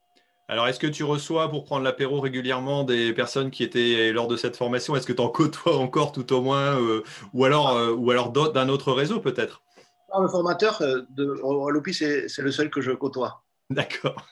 Alors, 0.47 0.67
est-ce 0.67 0.79
que 0.79 0.87
tu 0.87 1.03
reçois 1.05 1.49
pour 1.49 1.63
prendre 1.63 1.83
l'apéro 1.83 2.19
régulièrement 2.19 2.83
des 2.83 3.13
personnes 3.13 3.51
qui 3.51 3.63
étaient 3.63 4.11
lors 4.11 4.27
de 4.27 4.35
cette 4.35 4.57
formation? 4.57 4.95
Est-ce 4.95 5.07
que 5.07 5.13
tu 5.13 5.21
en 5.21 5.29
côtoies 5.29 5.77
encore 5.77 6.11
tout 6.11 6.33
au 6.33 6.41
moins 6.41 6.77
euh, 6.77 7.03
Ou 7.33 7.45
alors, 7.45 7.77
euh, 7.77 7.93
ou 7.93 8.11
alors 8.11 8.31
d'un 8.31 8.67
autre 8.67 8.91
réseau 8.91 9.21
peut-être? 9.21 9.63
Le 10.19 10.27
formateur 10.27 10.81
euh, 10.81 11.03
de 11.11 11.23
Lopi, 11.71 11.93
c'est 11.93 12.27
le 12.39 12.51
seul 12.51 12.69
que 12.69 12.81
je 12.81 12.91
côtoie. 12.91 13.43
D'accord. 13.69 14.27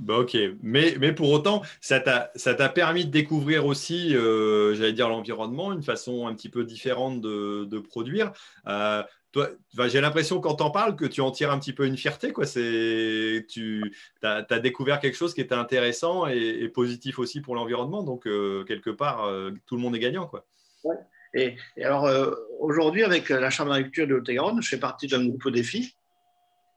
Bah, 0.00 0.18
ok, 0.18 0.36
mais, 0.62 0.96
mais 0.98 1.12
pour 1.12 1.30
autant, 1.30 1.62
ça 1.80 2.00
t'a 2.00 2.68
permis 2.70 3.04
de 3.04 3.10
découvrir 3.10 3.66
aussi, 3.66 4.16
euh, 4.16 4.74
j'allais 4.74 4.94
dire, 4.94 5.10
l'environnement, 5.10 5.72
une 5.72 5.82
façon 5.82 6.26
un 6.26 6.34
petit 6.34 6.48
peu 6.48 6.64
différente 6.64 7.20
de, 7.20 7.66
de 7.66 7.78
produire. 7.78 8.32
Euh, 8.66 9.02
toi, 9.32 9.50
j'ai 9.88 10.00
l'impression 10.00 10.40
quand 10.40 10.54
t'en 10.56 10.70
parles 10.70 10.96
que 10.96 11.04
tu 11.04 11.20
en 11.20 11.30
tires 11.30 11.50
un 11.50 11.58
petit 11.58 11.72
peu 11.72 11.86
une 11.86 11.96
fierté. 11.96 12.32
Quoi. 12.32 12.46
Tu 12.46 13.94
as, 14.22 14.44
as, 14.48 14.58
découvert 14.58 15.00
quelque 15.00 15.16
chose 15.16 15.34
qui 15.34 15.40
était 15.40 15.54
intéressant 15.54 16.26
et, 16.26 16.68
positif 16.68 17.18
aussi 17.18 17.40
pour 17.40 17.54
l'environnement. 17.54 18.02
Donc, 18.02 18.26
euh, 18.26 18.64
quelque 18.64 18.90
part, 18.90 19.30
tout 19.66 19.76
le 19.76 19.82
monde 19.82 19.94
est 19.94 20.00
gagnant. 20.00 20.26
Quoi. 20.26 20.44
Ouais. 20.84 20.96
Et, 21.34 21.56
alors, 21.82 22.10
aujourd'hui, 22.58 23.04
avec 23.04 23.28
la 23.28 23.50
Chambre 23.50 23.70
d'agriculture 23.70 24.08
de 24.08 24.14
Haute-Garonne, 24.14 24.60
je 24.62 24.68
fais 24.68 24.80
partie 24.80 25.06
d'un 25.06 25.24
groupe 25.26 25.48
défi. 25.50 25.94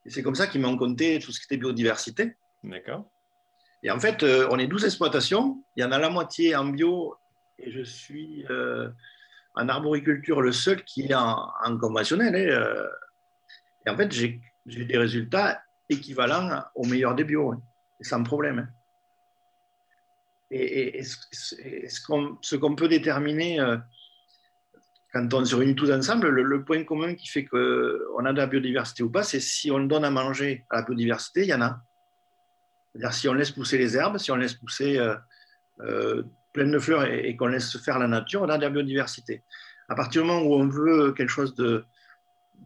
Et 0.06 0.10
c'est 0.10 0.22
comme 0.22 0.36
ça 0.36 0.47
qu'ils 0.47 0.62
m'ont 0.62 0.78
compté 0.78 1.20
tout 1.20 1.32
ce 1.32 1.39
qui 1.39 1.45
était 1.45 1.58
biodiversité. 1.58 2.36
D'accord. 2.64 3.06
Et 3.84 3.91
en 3.91 3.99
fait, 3.99 4.24
euh, 4.24 4.47
on 4.49 4.60
est 4.60 4.68
12 4.68 4.86
exploitations. 4.86 5.64
Il 5.76 5.82
y 5.82 5.84
en 5.84 5.91
a 5.91 5.99
la 5.99 6.10
moitié 6.10 6.56
en 6.56 6.66
bio 6.66 7.16
et 7.60 7.70
je 7.72 7.82
suis 7.84 8.45
euh, 8.49 8.89
en 9.56 9.70
arboriculture 9.70 10.41
le 10.41 10.51
seul 10.51 10.84
qui 10.84 11.04
est 11.04 11.14
en, 11.14 11.78
conventionnel. 11.80 12.36
Hein, 12.36 12.58
euh. 12.58 12.88
Et 13.86 13.89
en 13.89 13.97
fait, 13.97 14.12
j'ai 14.12 14.41
des 14.66 14.97
résultats 14.97 15.62
équivalents 15.89 16.64
au 16.76 16.86
meilleur 16.86 17.16
des 17.16 17.24
bio, 17.24 17.51
hein, 17.51 17.62
sans 18.01 18.24
problème. 18.24 18.60
Hein. 18.60 18.70
Et, 20.51 21.04
ce 21.04 22.58
qu'on 22.58 22.76
peut 22.76 22.88
déterminer 22.88 23.60
quand 25.12 25.34
on 25.34 25.45
se 25.45 25.56
réunit 25.56 25.76
tous 25.76 25.91
ensemble, 25.91 26.30
le, 26.30 26.43
le 26.43 26.64
point 26.64 26.84
commun 26.84 27.14
qui 27.14 27.28
fait 27.28 27.45
qu'on 27.45 28.26
a 28.26 28.34
de 28.34 28.38
la 28.38 28.47
biodiversité 28.47 29.04
ou 29.04 29.10
pas, 29.12 29.24
c'est 29.24 29.39
si 29.39 29.70
on 29.70 29.80
donne 29.80 30.06
à 30.06 30.10
manger 30.10 30.66
à 30.70 30.78
la 30.78 30.82
biodiversité, 30.84 31.41
il 31.43 31.49
y 31.49 31.54
en 31.54 31.62
a. 31.62 31.82
C'est-à-dire 32.91 33.14
si 33.14 33.30
on 33.30 33.34
laisse 33.34 33.51
pousser 33.51 33.78
les 33.78 33.95
herbes, 33.95 34.18
si 34.18 34.32
on 34.32 34.36
laisse 34.36 34.56
pousser 34.56 34.99
euh, 35.82 36.24
euh, 36.58 36.64
plein 36.64 36.72
de 36.72 36.80
fleurs 36.80 37.06
et, 37.06 37.36
qu'on 37.36 37.47
laisse 37.47 37.78
faire 37.84 37.99
la 37.99 38.08
nature, 38.08 38.41
on 38.41 38.49
a 38.49 38.58
de 38.58 38.64
la 38.64 38.70
biodiversité. 38.70 39.43
À 39.89 39.95
partir 39.95 40.22
du 40.22 40.28
moment 40.28 40.41
où 40.41 40.56
on 40.56 40.68
veut 40.68 41.12
quelque 41.14 41.30
chose 41.30 41.56
de, 41.56 41.86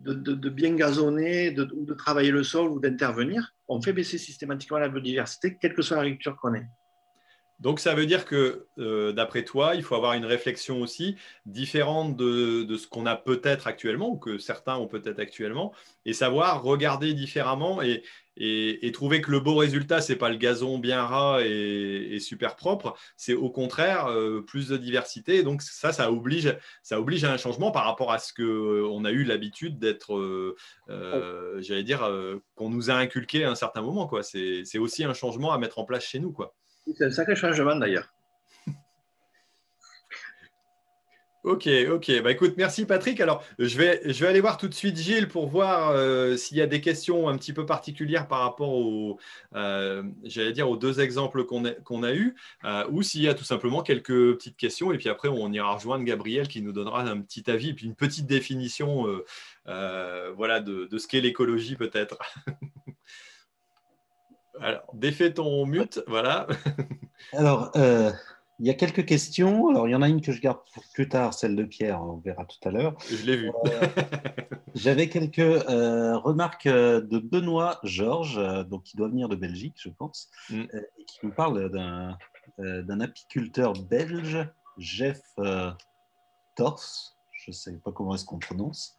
de, 0.05 0.49
bien 0.49 0.75
gazonné, 0.75 1.51
de, 1.51 1.63
de 1.63 1.93
travailler 1.93 2.31
le 2.31 2.43
sol 2.43 2.69
ou 2.69 2.79
d'intervenir, 2.79 3.53
on 3.67 3.81
fait 3.81 3.93
baisser 3.93 4.17
systématiquement 4.17 4.77
la 4.77 4.89
biodiversité, 4.89 5.57
quelle 5.59 5.73
que 5.73 5.81
soit 5.81 5.97
l'agriculture 5.97 6.38
qu'on 6.38 6.53
ait. 6.53 6.67
Donc 7.59 7.79
ça 7.79 7.95
veut 7.95 8.05
dire 8.05 8.25
que, 8.25 8.67
euh, 8.77 9.11
d'après 9.13 9.43
toi, 9.43 9.73
il 9.73 9.81
faut 9.81 9.95
avoir 9.95 10.13
une 10.13 10.25
réflexion 10.25 10.81
aussi 10.81 11.15
différente 11.45 12.15
de, 12.15 12.77
ce 12.77 12.88
qu'on 12.88 13.07
a 13.07 13.15
peut-être 13.15 13.65
actuellement, 13.65 14.09
ou 14.09 14.17
que 14.17 14.38
certains 14.38 14.77
ont 14.77 14.88
peut-être 14.88 15.19
actuellement, 15.19 15.73
et 16.05 16.13
savoir 16.13 16.61
regarder 16.61 17.13
différemment 17.13 17.81
et, 17.81 18.03
trouver 18.93 19.21
que 19.21 19.31
le 19.31 19.39
beau 19.39 19.55
résultat, 19.55 20.01
ce 20.01 20.11
n'est 20.11 20.17
pas 20.17 20.29
le 20.29 20.38
gazon 20.38 20.79
bien 20.79 21.03
ras 21.03 21.41
et, 21.43 22.17
super 22.19 22.55
propre, 22.55 22.95
c'est 23.15 23.33
au 23.33 23.49
contraire 23.49 24.07
euh, 24.07 24.41
plus 24.41 24.69
de 24.69 24.77
diversité. 24.77 25.43
Donc 25.43 25.61
ça, 25.61 25.93
ça 25.93 26.11
oblige, 26.11 26.57
ça 26.83 26.99
oblige 26.99 27.23
à 27.23 27.31
un 27.31 27.38
changement 27.38 27.71
par 27.71 27.85
rapport 27.85 28.11
à 28.11 28.19
ce 28.19 28.33
qu'on 28.33 29.05
a 29.05 29.11
eu 29.11 29.23
l'habitude 29.23 29.79
d'être, 29.79 30.15
euh, 30.15 31.61
j'allais 31.61 31.83
dire, 31.83 32.09
qu'on 32.55 32.69
nous 32.69 32.89
a 32.89 32.95
inculqué 32.95 33.43
à 33.43 33.51
un 33.51 33.55
certain 33.55 33.81
moment. 33.81 34.09
C'est 34.21 34.79
aussi 34.79 35.03
un 35.03 35.13
changement 35.13 35.53
à 35.53 35.57
mettre 35.57 35.79
en 35.79 35.85
place 35.85 36.03
chez 36.03 36.19
nous. 36.19 36.31
quoi. 36.31 36.55
C'est 36.95 37.05
un 37.05 37.11
sacré 37.11 37.35
changement 37.35 37.75
d'ailleurs. 37.75 38.13
Ok, 41.47 41.69
ok. 41.89 42.21
Bah 42.23 42.31
écoute, 42.31 42.55
merci 42.57 42.85
Patrick. 42.85 43.21
Alors, 43.21 43.41
je 43.57 43.77
vais, 43.77 44.01
je 44.03 44.19
vais 44.19 44.27
aller 44.27 44.41
voir 44.41 44.57
tout 44.57 44.67
de 44.67 44.73
suite 44.73 44.97
Gilles 44.97 45.29
pour 45.29 45.47
voir 45.47 45.91
euh, 45.91 46.35
s'il 46.35 46.57
y 46.57 46.61
a 46.61 46.67
des 46.67 46.81
questions 46.81 47.29
un 47.29 47.37
petit 47.37 47.53
peu 47.53 47.65
particulières 47.65 48.27
par 48.27 48.39
rapport 48.39 48.73
aux, 48.73 49.17
euh, 49.55 50.03
j'allais 50.25 50.51
dire, 50.51 50.69
aux 50.69 50.75
deux 50.75 50.99
exemples 50.99 51.45
qu'on 51.45 51.63
a, 51.63 51.71
qu'on 51.71 52.03
a 52.03 52.11
eus, 52.11 52.35
euh, 52.65 52.83
ou 52.91 53.01
s'il 53.01 53.21
y 53.21 53.29
a 53.29 53.33
tout 53.33 53.45
simplement 53.45 53.81
quelques 53.81 54.33
petites 54.33 54.57
questions. 54.57 54.91
Et 54.91 54.97
puis 54.97 55.07
après, 55.07 55.29
on 55.29 55.53
ira 55.53 55.73
rejoindre 55.73 56.03
Gabriel 56.03 56.49
qui 56.49 56.61
nous 56.61 56.73
donnera 56.73 57.03
un 57.03 57.21
petit 57.21 57.49
avis 57.49 57.69
et 57.69 57.73
puis 57.73 57.85
une 57.85 57.95
petite 57.95 58.25
définition, 58.25 59.05
voilà, 59.65 60.59
de, 60.59 60.89
de 60.91 60.97
ce 60.97 61.07
qu'est 61.07 61.21
l'écologie 61.21 61.77
peut-être. 61.77 62.17
Alors, 64.59 64.83
défais 64.93 65.33
ton 65.33 65.65
mute, 65.65 66.03
voilà. 66.07 66.45
Alors, 67.31 67.71
il 68.59 68.65
y 68.65 68.69
a 68.69 68.73
quelques 68.73 69.05
questions. 69.05 69.69
Alors, 69.69 69.87
il 69.87 69.91
y 69.91 69.95
en 69.95 70.01
a 70.01 70.09
une 70.09 70.21
que 70.21 70.31
je 70.31 70.41
garde 70.41 70.59
pour 70.73 70.83
plus 70.93 71.09
tard, 71.09 71.33
celle 71.33 71.55
de 71.55 71.63
Pierre, 71.63 72.01
on 72.01 72.17
verra 72.17 72.45
tout 72.45 72.67
à 72.67 72.71
l'heure. 72.71 72.95
Je 73.09 73.25
l'ai 73.25 73.37
vu. 73.37 73.51
Euh, 73.65 73.87
j'avais 74.75 75.09
quelques 75.09 75.39
euh, 75.39 76.17
remarques 76.17 76.67
de 76.67 77.19
Benoît 77.19 77.79
Georges, 77.83 78.39
donc 78.67 78.83
qui 78.83 78.97
doit 78.97 79.09
venir 79.09 79.29
de 79.29 79.35
Belgique, 79.35 79.75
je 79.77 79.89
pense, 79.89 80.29
mm. 80.49 80.63
et 80.99 81.05
qui 81.05 81.19
nous 81.23 81.31
parle 81.31 81.69
d'un 81.69 82.99
apiculteur 82.99 83.73
belge, 83.73 84.47
Jeff 84.77 85.21
Tors, 86.55 86.83
je 87.31 87.51
ne 87.51 87.53
sais 87.53 87.73
pas 87.73 87.91
comment 87.91 88.15
est-ce 88.15 88.25
qu'on 88.25 88.39
prononce, 88.39 88.97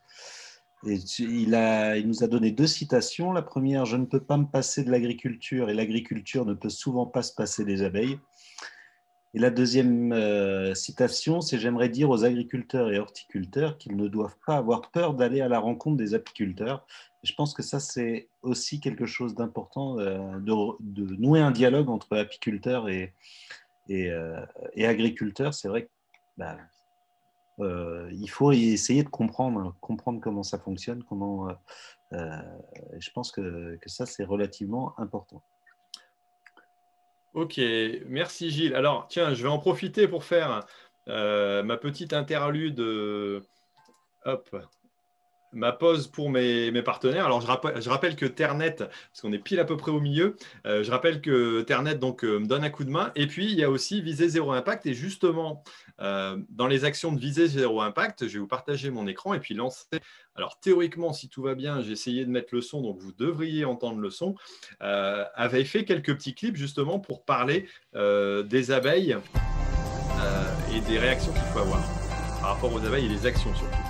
il, 0.83 1.55
a, 1.55 1.97
il 1.97 2.07
nous 2.07 2.23
a 2.23 2.27
donné 2.27 2.51
deux 2.51 2.67
citations. 2.67 3.33
La 3.33 3.41
première, 3.41 3.85
je 3.85 3.97
ne 3.97 4.05
peux 4.05 4.21
pas 4.21 4.37
me 4.37 4.45
passer 4.45 4.83
de 4.83 4.91
l'agriculture 4.91 5.69
et 5.69 5.73
l'agriculture 5.73 6.45
ne 6.45 6.53
peut 6.53 6.69
souvent 6.69 7.05
pas 7.05 7.21
se 7.21 7.33
passer 7.33 7.65
des 7.65 7.81
abeilles. 7.81 8.17
Et 9.35 9.39
la 9.39 9.51
deuxième 9.51 10.11
euh, 10.11 10.73
citation, 10.73 11.41
c'est 11.41 11.59
j'aimerais 11.59 11.89
dire 11.89 12.09
aux 12.09 12.25
agriculteurs 12.25 12.91
et 12.91 12.97
horticulteurs 12.97 13.77
qu'ils 13.77 13.95
ne 13.95 14.07
doivent 14.07 14.37
pas 14.45 14.55
avoir 14.55 14.89
peur 14.89 15.13
d'aller 15.13 15.41
à 15.41 15.47
la 15.47 15.59
rencontre 15.59 15.97
des 15.97 16.15
apiculteurs. 16.15 16.85
je 17.23 17.33
pense 17.35 17.53
que 17.53 17.61
ça, 17.61 17.79
c'est 17.79 18.27
aussi 18.41 18.79
quelque 18.79 19.05
chose 19.05 19.35
d'important 19.35 19.99
euh, 19.99 20.39
de, 20.39 21.15
nouer 21.17 21.41
un 21.41 21.51
dialogue 21.51 21.89
entre 21.89 22.17
apiculteurs 22.17 22.89
et, 22.89 23.13
euh, 23.91 24.43
agriculteurs. 24.77 25.53
C'est 25.53 25.67
vrai 25.67 25.83
que 25.85 25.89
bah, 26.37 26.57
il 28.11 28.29
faut 28.29 28.51
essayer 28.51 29.03
de 29.03 29.09
comprendre, 29.09 29.75
comprendre 29.81 30.21
comment 30.21 30.43
ça 30.43 30.57
fonctionne, 30.57 31.03
comment. 31.03 31.49
Je 32.11 33.11
pense 33.13 33.31
que 33.31 33.77
ça 33.85 34.05
c'est 34.05 34.23
relativement 34.23 34.97
important. 34.97 35.43
Ok, 37.33 37.59
merci 38.07 38.49
Gilles. 38.49 38.75
Alors 38.75 39.07
tiens, 39.07 39.33
je 39.33 39.43
vais 39.43 39.49
en 39.49 39.59
profiter 39.59 40.07
pour 40.07 40.23
faire 40.23 40.65
ma 41.07 41.77
petite 41.77 42.13
interlude. 42.13 42.79
hop, 44.25 44.55
ma 45.53 45.71
pause 45.71 46.07
pour 46.07 46.29
mes, 46.29 46.71
partenaires. 46.81 47.25
Alors, 47.25 47.41
je 47.41 47.89
rappelle, 47.89 48.15
que 48.15 48.25
Ternet, 48.25 48.71
parce 48.71 49.21
qu'on 49.21 49.33
est 49.33 49.39
pile 49.39 49.59
à 49.59 49.65
peu 49.65 49.77
près 49.77 49.91
au 49.91 49.99
milieu, 49.99 50.35
je 50.65 50.89
rappelle 50.89 51.21
que 51.21 51.61
Ternet 51.61 51.95
donc, 51.95 52.23
me 52.23 52.45
donne 52.45 52.63
un 52.63 52.69
coup 52.69 52.83
de 52.83 52.91
main. 52.91 53.11
Et 53.15 53.27
puis, 53.27 53.51
il 53.51 53.57
y 53.57 53.63
a 53.63 53.69
aussi 53.69 54.01
Viser 54.01 54.29
Zéro 54.29 54.51
Impact. 54.51 54.85
Et 54.85 54.93
justement, 54.93 55.63
euh, 56.01 56.37
dans 56.49 56.67
les 56.67 56.85
actions 56.85 57.11
de 57.11 57.19
visée 57.19 57.47
zéro 57.47 57.81
impact, 57.81 58.27
je 58.27 58.33
vais 58.33 58.39
vous 58.39 58.47
partager 58.47 58.89
mon 58.89 59.07
écran 59.07 59.33
et 59.33 59.39
puis 59.39 59.53
lancer. 59.53 59.85
Alors 60.35 60.59
théoriquement, 60.59 61.11
si 61.13 61.27
tout 61.27 61.41
va 61.41 61.55
bien, 61.55 61.81
j'ai 61.81 61.91
essayé 61.91 62.25
de 62.25 62.29
mettre 62.29 62.49
le 62.53 62.61
son, 62.61 62.81
donc 62.81 62.99
vous 62.99 63.11
devriez 63.11 63.65
entendre 63.65 63.99
le 63.99 64.09
son. 64.09 64.35
Euh, 64.81 65.25
avait 65.35 65.65
fait 65.65 65.83
quelques 65.83 66.15
petits 66.15 66.35
clips 66.35 66.55
justement 66.55 66.99
pour 66.99 67.25
parler 67.25 67.67
euh, 67.95 68.43
des 68.43 68.71
abeilles 68.71 69.17
et 70.73 70.81
des 70.81 70.99
réactions 70.99 71.31
qu'il 71.31 71.41
faut 71.53 71.59
avoir 71.59 71.81
par 72.41 72.55
rapport 72.55 72.73
aux 72.73 72.85
abeilles 72.85 73.05
et 73.05 73.09
les 73.09 73.25
actions 73.25 73.53
surtout. 73.55 73.88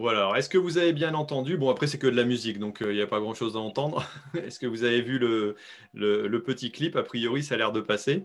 Voilà, 0.00 0.32
est-ce 0.38 0.48
que 0.48 0.56
vous 0.56 0.78
avez 0.78 0.94
bien 0.94 1.12
entendu? 1.12 1.58
Bon, 1.58 1.68
après, 1.68 1.86
c'est 1.86 1.98
que 1.98 2.06
de 2.06 2.16
la 2.16 2.24
musique, 2.24 2.58
donc 2.58 2.80
euh, 2.80 2.90
il 2.90 2.96
n'y 2.96 3.02
a 3.02 3.06
pas 3.06 3.20
grand-chose 3.20 3.54
à 3.54 3.58
entendre. 3.58 4.02
est-ce 4.34 4.58
que 4.58 4.66
vous 4.66 4.84
avez 4.84 5.02
vu 5.02 5.18
le, 5.18 6.42
petit 6.42 6.72
clip? 6.72 6.96
A 6.96 7.02
priori, 7.02 7.42
ça 7.42 7.54
a 7.54 7.58
l'air 7.58 7.70
de 7.70 7.82
passer. 7.82 8.24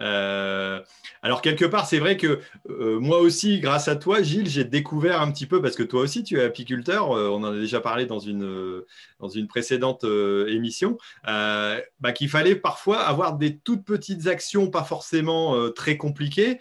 Euh, 0.00 0.82
alors, 1.22 1.40
quelque 1.40 1.64
part, 1.64 1.86
c'est 1.86 1.98
vrai 1.98 2.18
que 2.18 2.40
euh, 2.68 3.00
moi 3.00 3.20
aussi, 3.20 3.58
grâce 3.60 3.88
à 3.88 3.96
toi, 3.96 4.20
Gilles, 4.20 4.50
j'ai 4.50 4.64
découvert 4.64 5.22
un 5.22 5.32
petit 5.32 5.46
peu, 5.46 5.62
parce 5.62 5.76
que 5.76 5.82
toi 5.82 6.02
aussi, 6.02 6.24
tu 6.24 6.38
es 6.38 6.44
apiculteur, 6.44 7.08
on 7.08 7.42
en 7.42 7.54
a 7.54 7.58
déjà 7.58 7.80
parlé 7.80 8.04
dans 8.04 8.18
une, 8.20 8.82
dans 9.18 9.30
une 9.30 9.46
précédente 9.46 10.04
émission, 10.04 10.98
bah, 11.24 12.12
qu'il 12.14 12.28
fallait 12.28 12.56
parfois 12.56 13.00
avoir 13.00 13.38
des 13.38 13.56
toutes 13.56 13.86
petites 13.86 14.26
actions, 14.26 14.70
pas 14.70 14.84
forcément 14.84 15.70
très 15.70 15.96
compliquées 15.96 16.60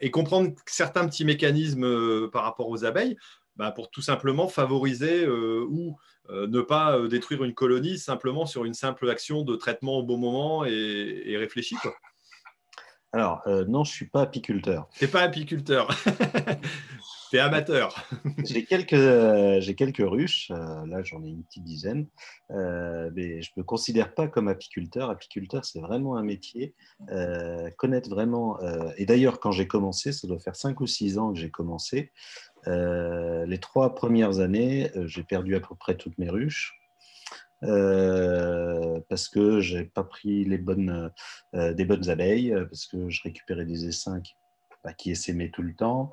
et 0.00 0.10
comprendre 0.10 0.52
certains 0.66 1.06
petits 1.06 1.24
mécanismes 1.24 2.28
par 2.30 2.44
rapport 2.44 2.68
aux 2.68 2.84
abeilles 2.84 3.16
bah, 3.60 3.72
pour 3.72 3.90
tout 3.90 4.00
simplement 4.00 4.48
favoriser 4.48 5.28
ou 5.28 5.98
ne 6.30 6.60
pas 6.62 6.98
détruire 7.08 7.44
une 7.44 7.52
colonie 7.52 7.98
simplement 7.98 8.46
sur 8.46 8.64
une 8.64 8.72
simple 8.72 9.10
action 9.10 9.42
de 9.42 9.54
traitement 9.54 9.98
au 9.98 10.02
bon 10.02 10.16
moment 10.16 10.64
et, 10.64 10.70
et. 10.70 11.48
Quoi. 11.82 11.94
Alors, 13.12 13.42
non, 13.46 13.84
je 13.84 13.90
ne 13.90 13.94
suis 13.94 14.06
pas 14.06 14.22
apiculteur. 14.22 14.88
Tu 14.96 15.04
n'es 15.04 15.10
pas 15.10 15.20
apiculteur. 15.20 15.88
tu 17.30 17.36
es 17.36 17.38
amateur. 17.40 17.94
j'ai 18.44 18.64
quelques, 18.64 19.60
j'ai 19.60 19.74
quelques 19.74 20.02
ruches. 20.08 20.50
là, 20.50 21.02
j'en 21.02 21.22
ai 21.22 21.28
une 21.28 21.44
petite 21.44 21.64
dizaine. 21.64 22.06
mais 22.48 23.42
je 23.42 23.50
ne 23.56 23.60
me 23.60 23.62
considère 23.62 24.14
pas 24.14 24.26
comme 24.26 24.48
apiculteur. 24.48 25.10
Apiculteur, 25.10 25.64
c'est 25.64 25.80
vraiment 25.80 26.16
un 26.16 26.22
métier. 26.22 26.74
connaître 27.76 28.10
vraiment. 28.10 28.58
et 28.96 29.06
d'ailleurs, 29.06 29.40
quand 29.40 29.52
j'ai 29.52 29.66
commencé, 29.66 30.12
ça 30.12 30.26
doit 30.26 30.38
faire 30.38 30.56
5 30.56 30.80
ou 30.80 30.86
6 30.86 31.18
ans 31.18 31.32
que 31.32 31.38
j'ai 31.38 31.50
commencé. 31.50 32.12
Les 32.66 33.58
trois 33.60 33.94
premières 33.94 34.40
années, 34.40 34.90
j'ai 35.06 35.22
perdu 35.22 35.56
à 35.56 35.60
peu 35.60 35.74
près 35.74 35.96
toutes 35.96 36.18
mes 36.18 36.28
ruches. 36.28 36.80
Euh, 37.62 39.00
parce 39.08 39.28
que 39.28 39.60
j'ai 39.60 39.84
pas 39.84 40.04
pris 40.04 40.44
les 40.44 40.58
bonnes, 40.58 41.10
euh, 41.54 41.74
des 41.74 41.84
bonnes 41.84 42.08
abeilles, 42.08 42.52
euh, 42.52 42.64
parce 42.64 42.86
que 42.86 43.08
je 43.10 43.22
récupérais 43.22 43.66
des 43.66 43.86
essaims 43.86 44.20
qui, 44.22 44.34
bah, 44.82 44.92
essaimaient 45.04 45.50
tout 45.50 45.62
le 45.62 45.74
temps. 45.74 46.10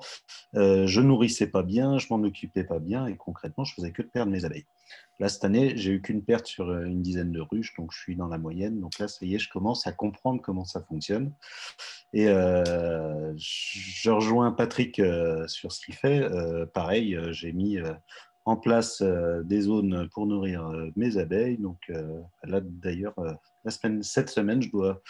je 0.54 1.00
nourrissais 1.00 1.46
pas 1.46 1.62
bien, 1.62 1.98
je 1.98 2.06
m'en 2.10 2.22
occupais 2.22 2.64
pas 2.64 2.78
bien, 2.78 3.06
et 3.06 3.16
concrètement, 3.16 3.64
je 3.64 3.74
faisais 3.74 3.92
que 3.92 4.02
perdre 4.02 4.30
mes 4.30 4.44
abeilles. 4.44 4.66
Là, 5.20 5.28
cette 5.28 5.44
année, 5.44 5.76
j'ai 5.76 5.92
eu 5.92 6.00
qu'une 6.00 6.22
perte 6.22 6.46
sur 6.46 6.72
une 6.72 7.02
dizaine 7.02 7.32
de 7.32 7.40
ruches, 7.40 7.74
donc 7.76 7.92
je 7.92 7.98
suis 7.98 8.14
dans 8.14 8.28
la 8.28 8.38
moyenne. 8.38 8.80
Donc 8.80 8.98
là, 8.98 9.08
ça 9.08 9.26
y 9.26 9.34
est, 9.34 9.38
je 9.38 9.50
commence 9.50 9.86
à 9.86 9.92
comprendre 9.92 10.40
comment 10.40 10.64
ça 10.64 10.80
fonctionne. 10.80 11.32
Et 12.12 12.26
je 12.26 14.10
rejoins 14.10 14.52
Patrick 14.52 15.02
sur 15.46 15.72
ce 15.72 15.84
qu'il 15.84 15.94
fait. 15.94 16.28
pareil, 16.72 17.18
j'ai 17.32 17.52
mis 17.52 17.78
en 18.48 18.56
place 18.56 19.02
euh, 19.02 19.42
des 19.42 19.62
zones 19.62 20.08
pour 20.12 20.26
nourrir 20.26 20.66
euh, 20.66 20.90
mes 20.96 21.18
abeilles. 21.18 21.58
Donc 21.58 21.78
euh, 21.90 22.20
là, 22.44 22.60
d'ailleurs, 22.62 23.14
cette 23.66 24.30
semaine, 24.30 24.62
je 24.62 24.70
dois 24.70 25.02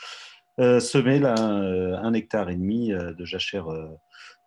semer 0.59 1.25
un 1.25 2.13
hectare 2.15 2.51
et 2.51 2.57
demi 2.57 2.89
de 2.89 3.25
jachère 3.25 3.69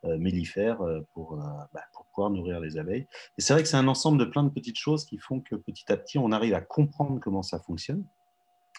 mellifère 0.04 0.80
pour, 1.14 1.38
bah, 1.74 1.84
pouvoir 2.14 2.32
nourrir 2.32 2.60
les 2.60 2.78
abeilles. 2.78 3.08
Et 3.38 3.42
c'est 3.42 3.54
vrai 3.54 3.64
que 3.64 3.70
c'est 3.70 3.78
un 3.78 3.88
ensemble 3.88 4.18
de 4.18 4.26
plein 4.26 4.44
de 4.44 4.50
petites 4.50 4.78
choses 4.78 5.06
qui 5.06 5.18
font 5.18 5.40
que 5.40 5.56
petit 5.56 5.92
à 5.92 5.98
petit, 5.98 6.18
on 6.18 6.32
arrive 6.32 6.54
à 6.54 6.62
comprendre 6.62 7.20
comment 7.20 7.44
ça 7.44 7.60
fonctionne. 7.60 8.04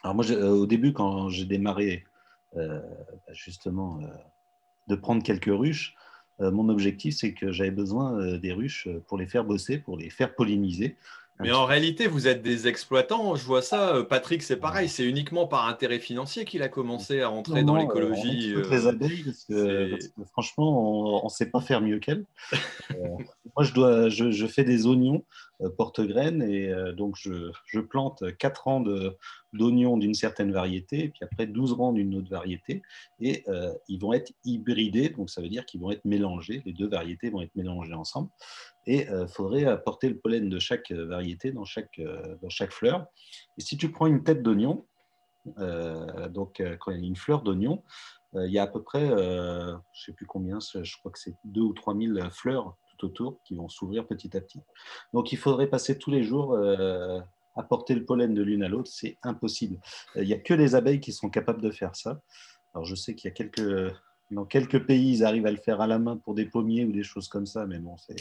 Alors 0.02 0.14
moi, 0.14 0.30
au 0.30 0.66
début, 0.66 0.92
quand 0.92 1.28
j'ai 1.28 1.44
démarré 1.44 2.04
bah, 2.54 2.82
justement 3.32 4.00
de 4.88 4.94
prendre 4.96 5.22
quelques 5.22 5.46
ruches, 5.46 5.94
euh, 6.40 6.50
mon 6.50 6.68
objectif, 6.68 7.14
c'est 7.16 7.34
que 7.34 7.52
j'avais 7.52 7.70
besoin 7.70 8.18
euh, 8.18 8.38
des 8.38 8.52
ruches 8.52 8.88
euh, 8.88 9.02
pour 9.06 9.18
les 9.18 9.26
faire 9.26 9.44
bosser, 9.44 9.78
pour 9.78 9.96
les 9.96 10.10
faire 10.10 10.34
polliniser. 10.34 10.96
Mais 11.40 11.50
en 11.50 11.64
réalité, 11.64 12.06
vous 12.06 12.28
êtes 12.28 12.42
des 12.42 12.68
exploitants. 12.68 13.34
Je 13.34 13.44
vois 13.44 13.62
ça. 13.62 14.04
Patrick, 14.08 14.42
c'est 14.42 14.56
pareil. 14.56 14.88
C'est 14.88 15.04
uniquement 15.04 15.46
par 15.46 15.66
intérêt 15.66 15.98
financier 15.98 16.44
qu'il 16.44 16.62
a 16.62 16.68
commencé 16.68 17.20
à 17.20 17.30
entrer 17.30 17.64
dans 17.64 17.76
l'écologie. 17.76 18.54
les 18.70 18.86
abeilles, 18.86 19.24
parce 19.24 19.44
que, 19.44 19.98
franchement, 20.30 21.22
on 21.22 21.24
ne 21.24 21.30
sait 21.30 21.50
pas 21.50 21.60
faire 21.60 21.80
mieux 21.80 21.98
qu'elles. 21.98 22.24
moi, 23.56 23.64
je, 23.64 23.72
dois, 23.72 24.08
je, 24.08 24.46
fais 24.46 24.64
des 24.64 24.86
oignons 24.86 25.24
porte-graines 25.76 26.42
et 26.42 26.72
donc 26.96 27.16
je, 27.16 27.50
je, 27.66 27.80
plante 27.80 28.24
4 28.38 28.68
ans 28.68 28.84
d'oignons 29.52 29.96
d'une 29.96 30.14
certaine 30.14 30.52
variété, 30.52 31.04
et 31.04 31.08
puis 31.08 31.20
après 31.22 31.46
12 31.46 31.72
rangs 31.72 31.92
d'une 31.92 32.14
autre 32.16 32.30
variété, 32.30 32.82
et 33.20 33.44
euh, 33.48 33.72
ils 33.88 34.00
vont 34.00 34.12
être 34.12 34.32
hybridés, 34.44 35.10
donc 35.10 35.30
ça 35.30 35.40
veut 35.40 35.48
dire 35.48 35.66
qu'ils 35.66 35.80
vont 35.80 35.90
être 35.90 36.04
mélangés, 36.04 36.62
les 36.64 36.72
deux 36.72 36.88
variétés 36.88 37.30
vont 37.30 37.42
être 37.42 37.54
mélangées 37.54 37.94
ensemble, 37.94 38.28
et 38.86 39.02
il 39.02 39.08
euh, 39.08 39.26
faudrait 39.26 39.64
apporter 39.64 40.08
le 40.08 40.18
pollen 40.18 40.48
de 40.48 40.58
chaque 40.58 40.90
variété 40.92 41.52
dans 41.52 41.64
chaque, 41.64 41.98
euh, 41.98 42.36
dans 42.42 42.48
chaque 42.48 42.72
fleur. 42.72 43.06
Et 43.58 43.60
si 43.60 43.76
tu 43.76 43.90
prends 43.90 44.06
une 44.06 44.22
tête 44.22 44.42
d'oignon, 44.42 44.84
donc 46.30 46.62
quand 46.78 46.92
il 46.92 47.00
y 47.00 47.04
a 47.04 47.08
une 47.08 47.16
fleur 47.16 47.42
d'oignon, 47.42 47.82
il 48.32 48.52
y 48.52 48.60
a 48.60 48.62
à 48.62 48.66
peu 48.68 48.80
près, 48.80 49.08
je 49.08 49.72
ne 49.72 49.78
sais 49.92 50.12
plus 50.12 50.24
combien, 50.24 50.60
je 50.60 50.96
crois 50.98 51.10
que 51.10 51.18
c'est 51.18 51.34
2 51.46 51.60
ou 51.60 51.72
3 51.72 51.96
000 51.96 52.30
fleurs 52.30 52.76
tout 52.96 53.06
autour 53.06 53.40
qui 53.42 53.56
vont 53.56 53.68
s'ouvrir 53.68 54.06
petit 54.06 54.36
à 54.36 54.40
petit. 54.40 54.60
Donc 55.12 55.32
il 55.32 55.38
faudrait 55.38 55.66
passer 55.66 55.98
tous 55.98 56.12
les 56.12 56.22
jours 56.22 56.56
apporter 57.56 57.96
le 57.96 58.04
pollen 58.04 58.34
de 58.34 58.42
l'une 58.42 58.62
à 58.62 58.68
l'autre, 58.68 58.90
c'est 58.92 59.18
impossible. 59.24 59.78
Il 60.14 60.22
n'y 60.22 60.32
a 60.32 60.38
que 60.38 60.54
les 60.54 60.76
abeilles 60.76 61.00
qui 61.00 61.12
sont 61.12 61.28
capables 61.28 61.60
de 61.60 61.72
faire 61.72 61.96
ça. 61.96 62.20
Alors 62.72 62.84
je 62.84 62.94
sais 62.94 63.14
qu'il 63.14 63.28
y 63.28 63.32
a 63.32 63.34
quelques, 63.34 63.92
dans 64.32 64.46
quelques 64.46 64.86
pays, 64.86 65.16
ils 65.16 65.24
arrivent 65.24 65.46
à 65.46 65.50
le 65.50 65.58
faire 65.58 65.80
à 65.80 65.86
la 65.86 65.98
main 65.98 66.16
pour 66.16 66.34
des 66.34 66.46
pommiers 66.46 66.84
ou 66.84 66.92
des 66.92 67.02
choses 67.02 67.28
comme 67.28 67.46
ça, 67.46 67.66
mais 67.66 67.78
bon. 67.78 67.96
Euh, 68.10 68.14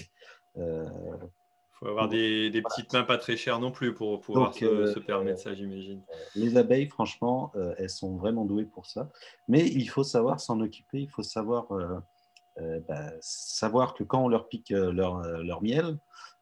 faut 0.56 1.88
avoir 1.88 2.08
des, 2.08 2.52
petites 2.64 2.94
mains 2.94 3.04
pas 3.04 3.18
très 3.18 3.38
chères 3.38 3.60
non 3.60 3.72
plus 3.72 3.94
pour 3.94 4.22
pouvoir 4.22 4.54
se, 4.54 4.66
euh, 4.66 5.00
permettre 5.06 5.40
ça, 5.40 5.54
j'imagine. 5.54 6.02
Les 6.36 6.58
abeilles, 6.58 6.88
franchement, 6.88 7.52
euh, 7.56 7.74
elles 7.78 7.90
sont 7.90 8.16
vraiment 8.18 8.46
douées 8.46 8.66
pour 8.66 8.86
ça. 8.86 9.10
Mais 9.48 9.66
il 9.68 9.88
faut 9.88 10.04
savoir 10.04 10.40
s'en 10.40 10.60
occuper, 10.60 11.00
il 11.00 11.10
faut 11.10 11.24
savoir, 11.24 11.68
bah, 12.88 13.12
savoir 13.22 13.94
que 13.94 14.04
quand 14.04 14.24
on 14.24 14.28
leur 14.28 14.48
pique 14.48 14.70
leur, 14.70 15.22
leur 15.22 15.64
miel, 15.64 15.98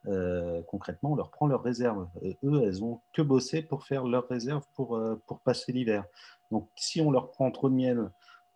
euh, 0.07 0.61
concrètement, 0.67 1.11
on 1.11 1.15
leur 1.15 1.29
prend 1.29 1.47
leurs 1.47 1.63
réserves. 1.63 2.07
eux, 2.43 2.61
elles 2.63 2.83
ont 2.83 3.01
que 3.13 3.21
bossé 3.21 3.61
pour 3.61 3.85
faire 3.85 4.05
leurs 4.05 4.27
réserves 4.27 4.65
pour, 4.73 4.95
euh, 4.95 5.21
pour 5.27 5.39
passer 5.41 5.71
l'hiver. 5.71 6.05
Donc, 6.51 6.69
si 6.75 7.01
on 7.01 7.11
leur 7.11 7.31
prend 7.31 7.51
trop 7.51 7.69
de 7.69 7.75
miel, 7.75 8.09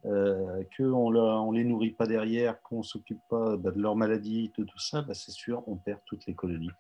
euh, 0.06 0.64
qu'on 0.76 1.12
ne 1.12 1.58
les 1.58 1.64
nourrit 1.64 1.92
pas 1.92 2.06
derrière, 2.06 2.62
qu'on 2.62 2.80
ne 2.80 2.84
s'occupe 2.84 3.22
pas 3.30 3.58
bah, 3.58 3.72
de 3.72 3.80
leur 3.80 3.96
maladie, 3.96 4.52
de 4.58 4.64
tout 4.64 4.80
ça, 4.80 5.02
bah, 5.02 5.14
c'est 5.14 5.32
sûr, 5.32 5.64
on 5.68 5.76
perd 5.76 6.00
toutes 6.06 6.26
les 6.26 6.34
colonies. 6.34 6.72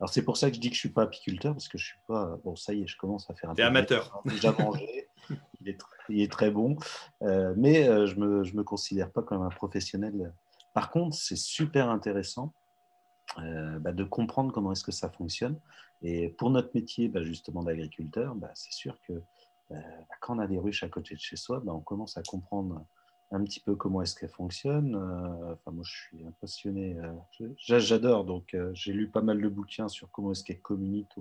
Alors, 0.00 0.10
c'est 0.10 0.22
pour 0.22 0.36
ça 0.36 0.48
que 0.50 0.56
je 0.56 0.60
dis 0.60 0.70
que 0.70 0.74
je 0.74 0.78
ne 0.78 0.88
suis 0.88 0.92
pas 0.92 1.02
apiculteur, 1.02 1.54
parce 1.54 1.68
que 1.68 1.78
je 1.78 1.86
suis 1.86 2.00
pas. 2.06 2.38
Bon, 2.44 2.56
ça 2.56 2.74
y 2.74 2.82
est, 2.82 2.86
je 2.86 2.96
commence 2.96 3.28
à 3.30 3.34
faire 3.34 3.50
un 3.50 3.54
peu. 3.54 3.62
amateur. 3.62 4.22
Déjà 4.24 4.52
mangé, 4.52 5.08
il, 5.60 5.68
est, 5.68 5.78
il 6.08 6.20
est, 6.22 6.30
très 6.30 6.50
bon, 6.50 6.76
mais 7.20 7.84
je 7.84 8.14
ne 8.14 8.26
me, 8.26 8.44
je 8.44 8.54
me 8.54 8.62
considère 8.64 9.10
pas 9.10 9.22
comme 9.22 9.42
un 9.42 9.50
professionnel. 9.50 10.32
Par 10.74 10.90
contre, 10.90 11.16
c'est 11.16 11.36
super 11.36 11.90
intéressant 11.90 12.52
euh, 13.38 13.78
bah, 13.78 13.92
de 13.92 14.04
comprendre 14.04 14.52
comment 14.52 14.72
est-ce 14.72 14.84
que 14.84 14.92
ça 14.92 15.10
fonctionne. 15.10 15.58
Et 16.02 16.28
pour 16.30 16.50
notre 16.50 16.70
métier, 16.74 17.10
justement 17.22 17.62
d'agriculteur, 17.62 18.34
c'est 18.54 18.72
sûr 18.72 18.98
que 19.06 19.20
quand 20.20 20.36
on 20.36 20.38
a 20.38 20.46
des 20.46 20.58
ruches 20.58 20.82
à 20.82 20.88
côté 20.88 21.14
de 21.14 21.20
chez 21.20 21.36
soi, 21.36 21.62
on 21.66 21.80
commence 21.80 22.16
à 22.16 22.22
comprendre 22.22 22.84
un 23.30 23.44
petit 23.44 23.60
peu 23.60 23.74
comment 23.74 24.02
est-ce 24.02 24.14
qu'elle 24.14 24.30
fonctionne. 24.30 24.94
Euh, 24.94 25.52
enfin, 25.52 25.70
moi, 25.70 25.84
je 25.84 25.92
suis 25.92 26.24
un 26.24 26.32
passionné. 26.40 26.96
Euh, 26.98 27.48
j'adore, 27.58 28.24
donc 28.24 28.54
euh, 28.54 28.70
j'ai 28.74 28.92
lu 28.92 29.08
pas 29.08 29.20
mal 29.20 29.40
de 29.40 29.48
bouquins 29.48 29.88
sur 29.88 30.10
comment 30.10 30.32
est-ce 30.32 30.44
qu'elle 30.44 30.60
communique. 30.60 31.10
Et 31.18 31.20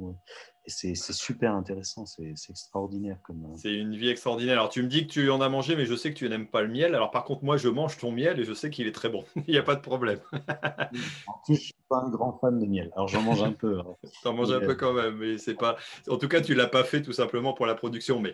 c'est 0.68 0.96
super 0.96 1.54
intéressant, 1.54 2.06
c'est 2.06 2.34
extraordinaire. 2.50 3.18
comme. 3.24 3.54
C'est 3.56 3.74
une 3.74 3.96
vie 3.96 4.10
extraordinaire. 4.10 4.54
Alors, 4.60 4.70
tu 4.70 4.84
me 4.84 4.88
dis 4.88 5.08
que 5.08 5.12
tu 5.12 5.30
en 5.30 5.42
as 5.42 5.50
mangé, 5.50 5.76
mais 5.76 5.86
je 5.86 5.96
sais 5.96 6.12
que 6.12 6.18
tu 6.18 6.28
n'aimes 6.28 6.48
pas 6.48 6.62
le 6.62 6.68
miel. 6.68 6.94
Alors, 6.94 7.12
par 7.12 7.24
contre, 7.24 7.44
moi, 7.44 7.58
je 7.58 7.70
mange 7.70 7.98
ton 7.98 8.12
miel 8.12 8.40
et 8.40 8.44
je 8.44 8.54
sais 8.54 8.70
qu'il 8.70 8.88
est 8.88 8.92
très 8.92 9.10
bon. 9.10 9.24
Il 9.48 9.52
n'y 9.52 9.58
a 9.58 9.64
pas 9.64 9.76
de 9.76 9.82
problème. 9.82 10.20
en 10.34 11.34
plus, 11.46 11.48
je 11.48 11.52
ne 11.54 11.58
suis 11.58 11.74
pas 11.90 12.04
un 12.06 12.10
grand 12.10 12.38
fan 12.40 12.60
de 12.60 12.66
miel. 12.66 12.92
Alors, 12.96 13.08
j'en 13.08 13.22
mange 13.22 13.42
un 13.42 13.54
peu. 13.54 13.80
Hein. 13.80 13.96
tu 14.22 14.28
en 14.28 14.34
manges 14.34 14.52
un 14.52 14.60
peu 14.60 14.76
quand 14.76 14.94
même, 14.94 15.18
mais 15.18 15.38
c'est 15.38 15.56
pas. 15.56 15.78
En 16.10 16.18
tout 16.18 16.28
cas, 16.28 16.42
tu 16.42 16.54
l'as 16.54 16.68
pas 16.68 16.84
fait 16.84 17.02
tout 17.02 17.14
simplement 17.14 17.54
pour 17.54 17.66
la 17.66 17.76
production. 17.76 18.20
Mais 18.20 18.34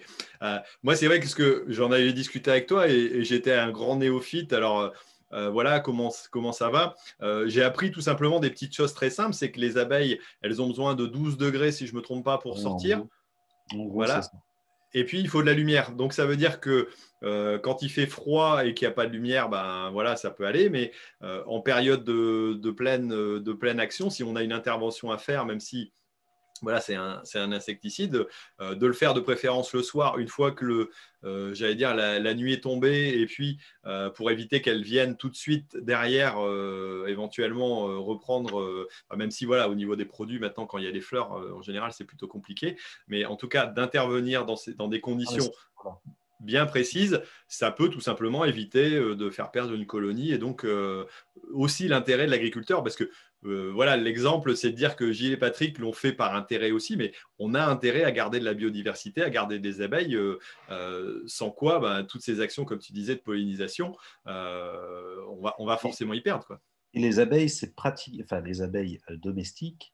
moi, 0.81 0.95
c'est 0.95 1.07
vrai 1.07 1.19
que, 1.19 1.34
que 1.34 1.65
j'en 1.67 1.91
avais 1.91 2.13
discuté 2.13 2.51
avec 2.51 2.67
toi 2.67 2.88
et, 2.89 2.93
et 2.93 3.23
j'étais 3.23 3.53
un 3.53 3.71
grand 3.71 3.97
néophyte. 3.97 4.53
Alors, 4.53 4.91
euh, 5.34 5.43
euh, 5.43 5.49
voilà 5.49 5.79
comment, 5.79 6.11
comment 6.31 6.51
ça 6.51 6.69
va. 6.69 6.95
Euh, 7.21 7.47
j'ai 7.47 7.63
appris 7.63 7.91
tout 7.91 8.01
simplement 8.01 8.39
des 8.39 8.49
petites 8.49 8.75
choses 8.75 8.93
très 8.93 9.09
simples. 9.09 9.34
C'est 9.34 9.51
que 9.51 9.59
les 9.59 9.77
abeilles, 9.77 10.19
elles 10.41 10.61
ont 10.61 10.67
besoin 10.67 10.95
de 10.95 11.05
12 11.05 11.38
degrés, 11.38 11.71
si 11.71 11.88
je 11.88 11.93
ne 11.93 11.97
me 11.97 12.01
trompe 12.01 12.23
pas, 12.23 12.38
pour 12.38 12.57
sortir. 12.57 13.03
voilà. 13.89 14.21
Et 14.95 15.05
puis, 15.05 15.19
il 15.19 15.27
faut 15.27 15.41
de 15.41 15.47
la 15.47 15.53
lumière. 15.53 15.93
Donc, 15.93 16.13
ça 16.13 16.27
veut 16.27 16.38
dire 16.38 16.59
que 16.59 16.88
quand 17.21 17.81
il 17.81 17.89
fait 17.89 18.05
froid 18.05 18.63
et 18.63 18.73
qu'il 18.73 18.88
n'y 18.88 18.91
a 18.91 18.95
pas 18.95 19.07
de 19.07 19.11
lumière, 19.11 19.49
ben 19.49 19.89
voilà, 19.91 20.15
ça 20.15 20.29
peut 20.29 20.45
aller. 20.45 20.69
Mais 20.69 20.91
en 21.21 21.61
période 21.61 22.03
de, 22.03 22.53
de, 22.53 22.71
pleine, 22.71 23.09
de 23.09 23.53
pleine 23.53 23.79
action, 23.79 24.09
si 24.09 24.23
on 24.23 24.36
a 24.36 24.43
une 24.43 24.53
intervention 24.53 25.11
à 25.11 25.17
faire, 25.17 25.45
même 25.45 25.59
si 25.59 25.91
voilà, 26.64 26.80
c'est 26.80 26.95
un, 26.95 27.51
insecticide. 27.51 28.26
Euh, 28.61 28.74
de 28.74 28.88
le 28.88 28.93
faire 28.93 29.14
de 29.14 29.20
préférence 29.20 29.74
le 29.74 29.84
soir, 29.84 30.18
une 30.18 30.30
fois 30.30 30.51
que 30.51 30.66
le, 30.66 30.89
euh, 31.26 31.53
j'allais 31.53 31.76
dire, 31.76 31.93
la, 31.93 32.34
nuit 32.34 32.53
est 32.53 32.64
tombée, 32.64 33.20
et 33.20 33.26
puis 33.26 33.59
euh, 33.86 34.09
pour 34.09 34.32
éviter 34.32 34.61
qu'elle 34.61 34.82
vienne 34.82 35.18
tout 35.18 35.30
de 35.30 35.36
suite 35.36 35.78
derrière, 35.78 36.38
éventuellement 37.07 37.84
reprendre, 38.03 38.88
même 39.16 39.30
si 39.30 39.45
voilà, 39.45 39.70
au 39.70 39.76
niveau 39.76 39.95
des 39.95 40.05
produits, 40.05 40.39
maintenant, 40.39 40.66
quand 40.66 40.78
il 40.78 40.86
y 40.86 40.88
a 40.88 40.91
des 40.91 41.01
fleurs, 41.01 41.32
en 41.32 41.61
général, 41.61 41.91
c'est 41.93 42.05
plutôt 42.05 42.28
compliqué, 42.28 42.78
mais 43.07 43.26
en 43.26 43.36
tout 43.36 43.49
cas, 43.49 43.66
d'intervenir 43.66 44.45
dans, 44.45 44.55
dans, 44.78 44.88
des 44.88 45.01
conditions 45.01 45.51
bien 46.39 46.66
précises, 46.66 47.22
ça 47.47 47.72
peut 47.72 47.89
tout 47.89 48.01
simplement 48.01 48.45
éviter 48.45 48.89
de 48.89 49.30
faire 49.30 49.51
perdre 49.51 49.74
une 49.74 49.86
colonie, 49.86 50.32
et 50.32 50.38
donc 50.38 50.66
aussi 51.51 51.88
l'intérêt 51.88 52.26
de 52.26 52.32
l'agriculteur, 52.32 52.84
parce 52.84 52.95
que 52.95 53.09
voilà, 53.44 53.98
l'exemple, 53.98 54.56
c'est 54.56 54.72
de 54.72 54.76
dire 54.76 54.96
que 54.96 55.12
Gilles 55.12 55.34
et 55.34 55.38
Patrick 55.38 55.80
l'ont 55.80 55.94
fait 55.94 56.14
par 56.14 56.36
intérêt 56.36 56.72
aussi, 56.72 56.98
mais 56.98 57.12
on 57.39 57.54
a 57.54 57.66
intérêt 57.66 58.04
à 58.04 58.12
garder 58.12 58.39
de 58.39 58.46
la 58.46 58.54
biodiversité, 58.54 59.22
à 59.22 59.30
garder 59.30 59.60
des 59.60 59.82
abeilles, 59.82 60.18
sans 61.28 61.52
quoi 61.52 61.80
ben, 61.80 62.04
toutes 62.04 62.22
ces 62.22 62.39
actions, 62.41 62.66
comme 62.66 62.80
tu 62.80 62.94
disais, 62.94 63.16
de 63.16 63.22
pollinisation, 63.22 63.96
on, 64.26 65.39
va, 65.41 65.56
on 65.60 65.66
va 65.66 65.78
forcément 65.78 66.14
y 66.14 66.22
perdre. 66.22 66.46
Quoi. 66.46 66.60
Et 66.94 67.00
les 67.00 67.20
abeilles, 67.20 67.50
c'est 67.50 67.76
pratique, 67.76 68.22
enfin 68.24 68.41
les 68.41 68.62
abeilles 68.62 69.00
domestiques, 69.10 69.94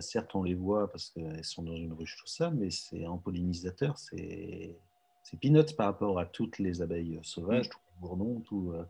certes 0.00 0.34
on 0.34 0.42
les 0.42 0.54
voit 0.54 0.90
parce 0.90 1.10
qu'elles 1.10 1.44
sont 1.44 1.62
dans 1.62 1.76
une 1.76 1.92
ruche, 1.92 2.16
tout 2.18 2.26
ça, 2.26 2.50
mais 2.50 2.70
c'est 2.70 3.06
en 3.06 3.18
pollinisateur, 3.18 3.98
c'est 3.98 4.76
c'est 5.24 5.40
peanuts 5.40 5.74
par 5.76 5.86
rapport 5.86 6.18
à 6.18 6.26
toutes 6.26 6.58
les 6.58 6.82
abeilles 6.82 7.18
sauvages, 7.22 7.66
mm. 7.66 7.70
tous 7.70 7.80
les 7.86 8.00
bourdons, 8.00 8.40
tout. 8.40 8.72
Euh, 8.72 8.84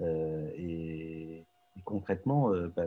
euh, 0.00 0.50
et, 0.56 1.44
concrètement, 1.84 2.52
euh, 2.52 2.68
bah, 2.68 2.86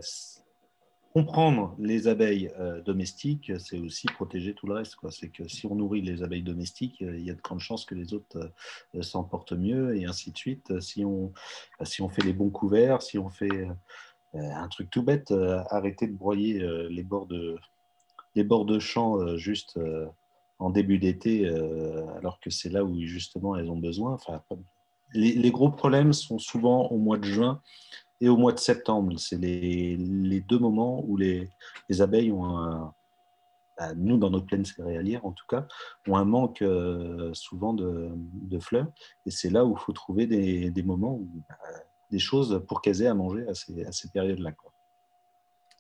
comprendre 1.14 1.76
les 1.80 2.08
abeilles 2.08 2.52
domestiques, 2.86 3.52
c'est 3.60 3.80
aussi 3.80 4.08
protéger 4.08 4.54
tout 4.54 4.68
le 4.68 4.74
reste. 4.74 4.96
C'est 5.10 5.30
que 5.30 5.48
si 5.48 5.66
on 5.66 5.76
nourrit 5.76 6.02
les 6.02 6.24
abeilles 6.24 6.44
domestiques, 6.44 7.02
il 7.02 7.22
y 7.22 7.30
a 7.30 7.34
de 7.34 7.42
grandes 7.42 7.60
chances 7.60 7.86
que 7.86 7.96
les 7.96 8.14
autres 8.14 8.52
s'en 9.02 9.24
portent 9.24 9.54
mieux, 9.54 9.98
et 9.98 10.06
ainsi 10.06 10.32
de 10.32 10.38
suite. 10.38 10.80
Si 10.80 11.04
on, 11.04 11.34
si 11.84 12.02
on 12.02 12.10
fait 12.10 12.24
les 12.24 12.34
bons 12.34 12.50
couverts, 12.50 13.02
si 13.02 13.18
on 13.18 13.30
fait 13.30 13.68
un 14.34 14.68
truc 14.70 14.90
tout 14.90 15.04
bête, 15.04 15.34
arrêter 15.70 16.08
de 16.08 16.14
broyer 16.14 16.66
les 16.90 17.04
bords 17.04 17.28
de, 17.28 17.58
les 18.36 18.44
bords 18.44 18.66
de 18.66 18.80
juste 19.38 19.78
en 20.62 20.70
début 20.70 21.00
d'été, 21.00 21.46
euh, 21.46 22.06
alors 22.18 22.40
que 22.40 22.52
c'est 22.52 22.70
là 22.70 22.84
où 22.84 22.96
justement 23.02 23.58
elles 23.58 23.70
ont 23.70 23.80
besoin. 23.80 24.14
Enfin, 24.14 24.42
les, 25.14 25.52
gros 25.52 25.72
problèmes 25.72 26.14
sont 26.14 26.38
souvent 26.38 26.88
au 26.88 26.98
mois 26.98 27.18
de 27.18 27.26
juin 27.26 27.62
et 28.22 28.30
au 28.30 28.38
mois 28.38 28.54
de 28.54 28.60
septembre. 28.60 29.20
C'est 29.20 29.38
les, 29.38 29.98
deux 30.48 30.60
moments 30.60 31.04
où 31.06 31.18
les, 31.18 31.50
abeilles 32.00 32.32
ont 32.32 32.92
bah, 33.78 33.94
nous 33.96 34.18
dans 34.18 34.30
notre 34.30 34.46
plaine 34.46 34.64
céréalière 34.64 35.26
en 35.26 35.32
tout 35.32 35.46
cas, 35.50 35.66
ont 36.08 36.16
un 36.16 36.26
manque 36.26 36.62
euh, 36.62 37.34
souvent 37.34 37.74
de, 37.74 38.12
fleurs. 38.60 38.88
Et 39.26 39.32
c'est 39.32 39.50
là 39.50 39.66
où 39.66 39.76
il 39.76 39.80
faut 39.80 39.92
trouver 39.92 40.28
des, 40.28 40.84
moments, 40.84 41.20
bah, 41.50 41.56
des 42.12 42.20
choses 42.20 42.64
pour 42.68 42.82
qu'elles 42.82 43.02
aient 43.02 43.08
à 43.08 43.16
manger 43.16 43.48
à 43.48 43.54
ces 43.92 44.10
périodes-là. 44.10 44.52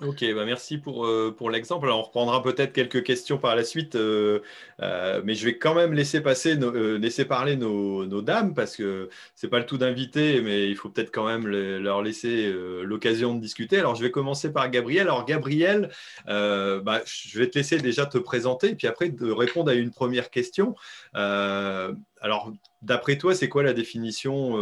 Ok, 0.04 0.26
bah 0.34 0.46
merci 0.46 0.80
pour, 0.80 1.06
euh, 1.06 1.32
pour 1.38 1.52
l'exemple. 1.52 1.86
Alors, 1.86 2.00
on 2.00 2.02
reprendra 2.02 2.42
peut-être 2.42 2.74
quelques 2.74 3.04
questions 3.04 3.38
par 3.38 3.56
la 3.56 3.64
suite, 3.64 3.94
euh, 3.96 4.40
euh, 4.82 5.22
mais 5.24 5.36
je 5.36 5.46
vais 5.46 5.60
quand 5.60 5.76
même 5.76 5.94
laisser, 5.94 6.22
passer 6.22 6.56
laisser 6.56 7.26
parler 7.26 7.56
nos, 7.56 8.08
nos, 8.08 8.24
dames 8.24 8.56
parce 8.56 8.76
que 8.76 9.10
c'est 9.36 9.48
pas 9.48 9.60
le 9.60 9.66
tout 9.68 9.78
d'inviter, 9.78 10.42
mais 10.42 10.68
il 10.70 10.76
faut 10.76 10.90
peut-être 10.90 11.12
quand 11.12 11.28
même 11.28 11.46
leur 11.46 12.02
laisser 12.02 12.52
l'occasion 12.84 13.36
de 13.36 13.42
discuter. 13.42 13.78
Alors, 13.78 13.94
je 13.94 14.02
vais 14.02 14.10
commencer 14.10 14.52
par 14.52 14.72
Gabriel. 14.72 15.04
Alors, 15.04 15.24
Gabriel, 15.24 15.92
bah, 16.26 17.02
je 17.06 17.38
vais 17.38 17.48
te 17.48 17.60
laisser 17.60 17.78
déjà 17.78 18.08
te 18.08 18.18
présenter, 18.18 18.74
puis 18.74 18.88
après 18.88 19.10
de 19.10 19.32
répondre 19.32 19.70
à 19.70 19.76
une 19.76 19.92
première 19.92 20.32
question. 20.32 20.76
alors, 21.14 22.52
d'après 22.82 23.20
toi, 23.20 23.36
c'est 23.36 23.50
quoi 23.50 23.62
la 23.62 23.74
définition 23.74 24.58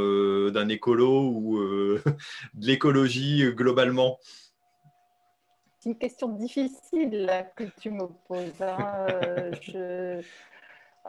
d'un 0.52 0.68
écolo 0.68 1.30
ou 1.30 1.60
de 2.56 2.66
l'écologie 2.66 3.46
globalement? 3.54 4.20
Une 5.86 5.96
question 5.96 6.30
difficile 6.30 7.32
que 7.56 7.64
tu 7.80 7.92
me 7.92 8.08
poses. 8.28 8.62
Hein. 8.62 9.08
Euh, 9.76 10.22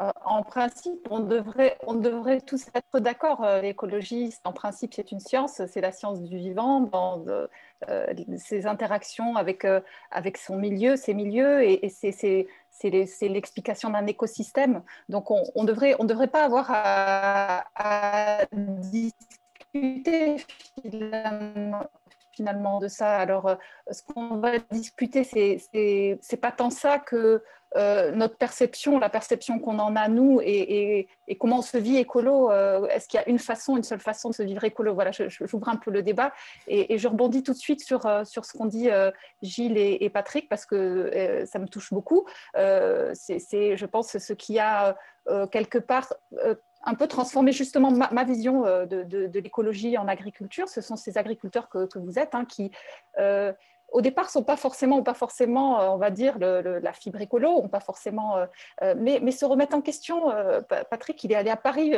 euh, 0.01 0.11
en 0.25 0.43
principe, 0.43 1.09
on 1.11 1.21
devrait, 1.21 1.77
on 1.87 1.95
devrait 1.95 2.41
tous 2.41 2.67
être 2.75 3.01
d'accord. 3.01 3.45
Euh, 3.45 3.61
l'écologie, 3.61 4.33
en 4.45 4.53
principe, 4.53 4.95
c'est 4.95 5.11
une 5.13 5.21
science, 5.21 5.61
c'est 5.67 5.81
la 5.81 5.93
science 5.93 6.23
du 6.23 6.37
vivant, 6.37 6.81
dans 6.81 7.25
ses 8.37 8.67
interactions 8.67 9.37
avec, 9.37 9.67
avec 10.11 10.37
son 10.37 10.57
milieu, 10.57 10.97
ses 10.97 11.15
milieux, 11.15 11.63
et, 11.65 11.89
c'est 11.91 12.47
l'explication 13.23 13.91
d'un 13.91 14.07
écosystème. 14.07 14.83
Donc, 15.09 15.31
on 15.31 15.43
ne 15.57 15.67
devrait, 15.67 15.97
on 15.99 16.05
devrait 16.05 16.29
pas 16.29 16.45
avoir 16.45 16.67
à, 16.71 17.65
à 17.75 18.47
discuter 18.53 20.37
finalement, 20.83 21.87
finalement 22.41 22.81
de 22.81 22.89
ça. 22.89 23.19
Alors, 23.19 23.49
euh, 23.49 23.57
ce 23.91 24.03
qu'on 24.03 24.39
va 24.39 24.59
discuter, 24.71 25.25
c'est 25.25 26.41
pas 26.41 26.53
tant 26.53 26.71
ça 26.71 26.99
que 26.99 27.43
euh, 27.77 28.11
notre 28.13 28.37
perception, 28.37 28.99
la 28.99 29.11
perception 29.11 29.59
qu'on 29.61 29.79
en 29.79 29.95
a 29.95 30.09
nous 30.09 30.41
et, 30.43 31.07
et, 31.29 31.37
comment 31.37 31.59
on 31.59 31.63
se 31.63 31.77
vit 31.77 31.99
écolo. 31.99 32.51
Euh, 32.51 32.87
est-ce 32.89 33.09
qu'il 33.09 33.21
y 33.21 33.23
a 33.23 33.29
une 33.29 33.39
façon, 33.39 33.77
une 33.77 33.83
seule 33.83 34.01
façon 34.01 34.31
de 34.31 34.35
se 34.35 34.43
vivre 34.43 34.65
écolo? 34.65 34.95
Voilà, 34.95 35.11
j'ouvre 35.13 35.69
un 35.69 35.77
peu 35.77 35.91
le 35.91 36.03
débat 36.03 36.33
et, 36.67 36.97
je 36.97 37.07
rebondis 37.07 37.43
tout 37.43 37.53
de 37.53 37.59
suite 37.59 37.85
sur, 37.85 38.01
sur 38.27 38.45
ce 38.47 38.57
qu'ont 38.57 38.67
dit 38.67 38.89
Gilles 39.43 39.77
et, 39.77 40.11
Patrick 40.11 40.49
parce 40.49 40.65
que 40.65 41.45
ça 41.47 41.59
me 41.59 41.69
touche 41.69 41.93
beaucoup. 41.93 42.25
c'est, 42.55 43.77
je 43.77 43.87
pense, 43.87 44.17
ce 44.17 44.33
qui 44.33 44.59
a 44.59 44.97
quelque 45.53 45.79
part 45.79 46.13
un 46.83 46.95
peu 46.95 47.07
transformer 47.07 47.53
justement 47.53 47.91
ma, 47.91 48.25
vision 48.25 48.65
euh, 48.65 48.87
de, 48.87 49.39
l'écologie 49.39 49.99
en 49.99 50.09
agriculture. 50.09 50.69
Ce 50.69 50.81
sont 50.81 50.97
ces 50.97 51.19
agriculteurs 51.19 51.69
que, 51.69 51.99
vous 51.99 52.19
êtes 52.19 52.35
hein, 52.35 52.45
qui, 52.45 52.71
euh, 53.19 53.53
au 53.93 54.01
départ, 54.01 54.31
sont 54.31 54.43
pas 54.43 54.57
forcément, 54.57 55.03
pas 55.03 55.15
forcément, 55.15 55.81
euh, 55.81 55.89
on 55.89 55.97
va 55.97 56.11
dire, 56.11 56.39
la 56.39 56.93
fibre 56.93 57.21
écolo, 57.21 57.51
ont 57.51 57.69
pas 57.69 57.81
forcément, 57.81 58.37
euh, 58.37 58.47
euh, 58.83 58.95
mais, 58.97 59.31
se 59.31 59.45
remettre 59.45 59.77
en 59.77 59.81
question. 59.81 60.25
Patrick, 60.91 61.23
il 61.23 61.33
est 61.33 61.37
allé 61.37 61.51
à 61.51 61.57
Paris 61.57 61.95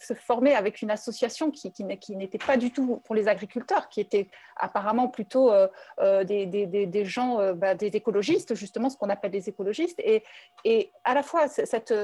se 0.00 0.14
former 0.14 0.54
avec 0.54 0.82
une 0.82 0.90
association 0.90 1.50
qui, 1.50 1.72
n'était 1.84 2.38
pas 2.38 2.56
du 2.56 2.72
tout 2.72 3.00
pour 3.04 3.14
les 3.14 3.28
agriculteurs, 3.28 3.88
qui 3.88 4.00
était 4.00 4.28
apparemment 4.56 5.08
plutôt 5.08 5.52
des, 6.00 7.04
gens, 7.04 7.54
bah, 7.54 7.74
des 7.76 7.86
écologistes, 7.86 8.54
justement, 8.54 8.90
ce 8.90 8.96
qu'on 8.96 9.08
appelle 9.08 9.30
des 9.30 9.48
écologistes. 9.48 10.02
Et, 10.04 10.92
à 11.04 11.14
la 11.14 11.22
fois, 11.22 11.46
cette, 11.48 11.94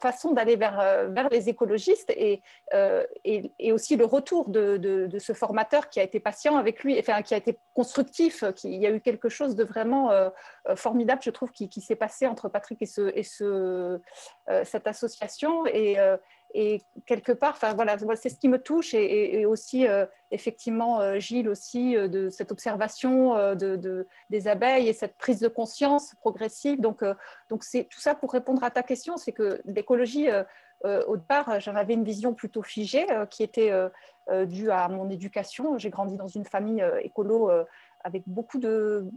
façon 0.00 0.32
d'aller 0.32 0.56
vers, 0.56 1.28
les 1.30 1.48
écologistes 1.48 2.10
et, 2.16 2.42
aussi 3.72 3.96
le 3.96 4.04
retour 4.04 4.48
de, 4.48 4.76
de, 4.76 5.06
de, 5.08 5.18
ce 5.18 5.32
formateur 5.32 5.90
qui 5.90 6.00
a 6.00 6.04
été 6.04 6.20
patient 6.20 6.56
avec 6.56 6.84
lui, 6.84 6.98
enfin, 6.98 7.22
qui 7.22 7.34
a 7.34 7.36
été 7.36 7.58
constructif 7.74 8.39
il 8.64 8.80
y 8.80 8.86
a 8.86 8.90
eu 8.90 9.00
quelque 9.00 9.28
chose 9.28 9.56
de 9.56 9.64
vraiment 9.64 10.10
euh, 10.10 10.30
euh, 10.68 10.76
formidable, 10.76 11.22
je 11.24 11.30
trouve, 11.30 11.50
qui, 11.50 11.68
s'est 11.80 11.96
passé 11.96 12.26
entre 12.26 12.48
Patrick 12.48 12.82
et, 12.82 12.86
ce, 12.86 13.10
et 13.14 13.22
ce, 13.22 14.00
euh, 14.48 14.64
cette 14.64 14.86
association. 14.86 15.64
Et, 15.66 15.96
quelque 17.06 17.30
part, 17.30 17.58
c'est 18.16 18.28
ce 18.28 18.36
qui 18.36 18.48
me 18.48 18.58
touche 18.58 18.92
et, 18.92 19.46
aussi 19.46 19.86
effectivement 20.32 21.16
Gilles 21.20 21.48
aussi 21.48 21.94
de 21.94 22.28
cette 22.28 22.50
observation 22.50 23.54
de, 23.54 24.06
des 24.30 24.48
abeilles 24.48 24.88
et 24.88 24.92
cette 24.92 25.16
prise 25.16 25.38
de 25.38 25.46
conscience 25.46 26.12
progressive. 26.16 26.80
Donc 26.80 27.04
donc 27.50 27.62
c'est 27.62 27.84
tout 27.84 28.00
ça 28.00 28.16
pour 28.16 28.32
répondre 28.32 28.64
à 28.64 28.72
ta 28.72 28.82
question, 28.82 29.16
c'est 29.16 29.30
que 29.30 29.60
l'écologie 29.64 30.26
au 30.82 31.16
départ, 31.16 31.60
j'en 31.60 31.76
avais 31.76 31.94
une 31.94 32.02
vision 32.02 32.34
plutôt 32.34 32.62
figée 32.62 33.06
qui 33.30 33.44
était 33.44 33.70
due 34.46 34.72
à 34.72 34.88
mon 34.88 35.08
éducation. 35.08 35.78
J'ai 35.78 35.90
grandi 35.90 36.16
dans 36.16 36.26
une 36.26 36.44
famille 36.44 36.84
écolo 37.02 37.48
avec 38.04 38.22
beaucoup 38.26 38.58
de, 38.58 39.08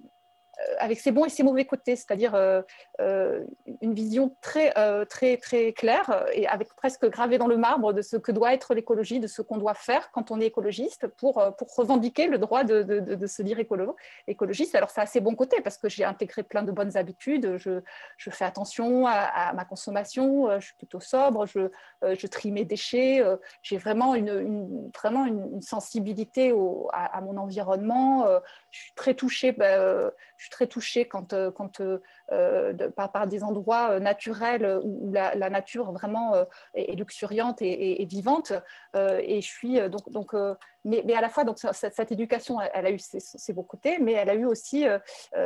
avec 0.79 0.99
ses 0.99 1.11
bons 1.11 1.25
et 1.25 1.29
ses 1.29 1.43
mauvais 1.43 1.65
côtés, 1.65 1.95
c'est-à-dire 1.95 2.35
euh, 2.35 2.61
euh, 3.01 3.43
une 3.81 3.93
vision 3.93 4.35
très, 4.41 4.71
très, 5.05 5.37
très 5.37 5.73
claire 5.73 6.25
et 6.33 6.47
avec 6.47 6.73
presque 6.75 7.09
gravé 7.09 7.37
dans 7.37 7.47
le 7.47 7.57
marbre 7.57 7.93
de 7.93 8.01
ce 8.01 8.17
que 8.17 8.31
doit 8.31 8.53
être 8.53 8.73
l'écologie, 8.73 9.19
de 9.19 9.27
ce 9.27 9.41
qu'on 9.41 9.57
doit 9.57 9.73
faire 9.73 10.11
quand 10.11 10.31
on 10.31 10.39
est 10.39 10.45
écologiste 10.45 11.07
pour, 11.07 11.43
pour 11.57 11.75
revendiquer 11.75 12.27
le 12.27 12.37
droit 12.37 12.63
de, 12.63 12.83
de, 12.83 13.27
se 13.27 13.41
dire 13.41 13.59
écolo, 13.59 13.95
écologiste. 14.27 14.75
Alors, 14.75 14.89
ça 14.89 15.01
a 15.01 15.05
ses 15.05 15.21
bons 15.21 15.35
côtés 15.35 15.61
parce 15.61 15.77
que 15.77 15.89
j'ai 15.89 16.03
intégré 16.03 16.43
plein 16.43 16.63
de 16.63 16.71
bonnes 16.71 16.95
habitudes, 16.97 17.57
je, 17.57 17.81
je 18.17 18.29
fais 18.29 18.45
attention 18.45 19.07
à, 19.07 19.53
ma 19.53 19.65
consommation, 19.65 20.59
je 20.59 20.65
suis 20.65 20.75
plutôt 20.75 20.99
sobre, 20.99 21.45
je, 21.45 21.69
je 22.01 22.27
trie 22.27 22.51
mes 22.51 22.65
déchets, 22.65 23.23
j'ai 23.61 23.77
vraiment 23.77 24.15
une, 24.15 24.91
vraiment 24.95 25.25
une, 25.25 25.61
sensibilité 25.61 26.53
à, 26.91 27.21
mon 27.21 27.37
environnement, 27.37 28.27
je 28.71 28.79
suis 28.79 28.93
très 28.95 29.13
touchée. 29.13 29.55
Je 30.42 30.42
suis 30.43 30.51
très 30.51 30.67
touchée 30.67 31.07
quand, 31.07 31.33
euh, 31.33 31.51
quand, 31.51 31.81
euh, 32.31 32.73
euh, 32.79 32.89
par, 32.89 33.27
des 33.27 33.43
endroits 33.43 33.99
naturels 33.99 34.79
où 34.81 35.11
la, 35.11 35.49
nature 35.49 35.91
vraiment 35.91 36.33
est, 36.73 36.95
luxuriante 36.95 37.61
et, 37.61 38.05
vivante. 38.05 38.53
et 38.95 39.41
je 39.41 39.47
suis 39.47 39.79
donc, 39.89 40.35
mais, 40.85 41.13
à 41.13 41.21
la 41.21 41.29
fois, 41.29 41.43
donc, 41.43 41.57
cette, 41.59 42.11
éducation, 42.11 42.59
elle, 42.61 42.85
a 42.85 42.91
eu 42.91 42.99
ses, 42.99 43.53
beaux 43.53 43.63
côtés, 43.63 43.99
mais 43.99 44.13
elle 44.13 44.29
a 44.29 44.35
eu 44.35 44.45
aussi 44.45 44.85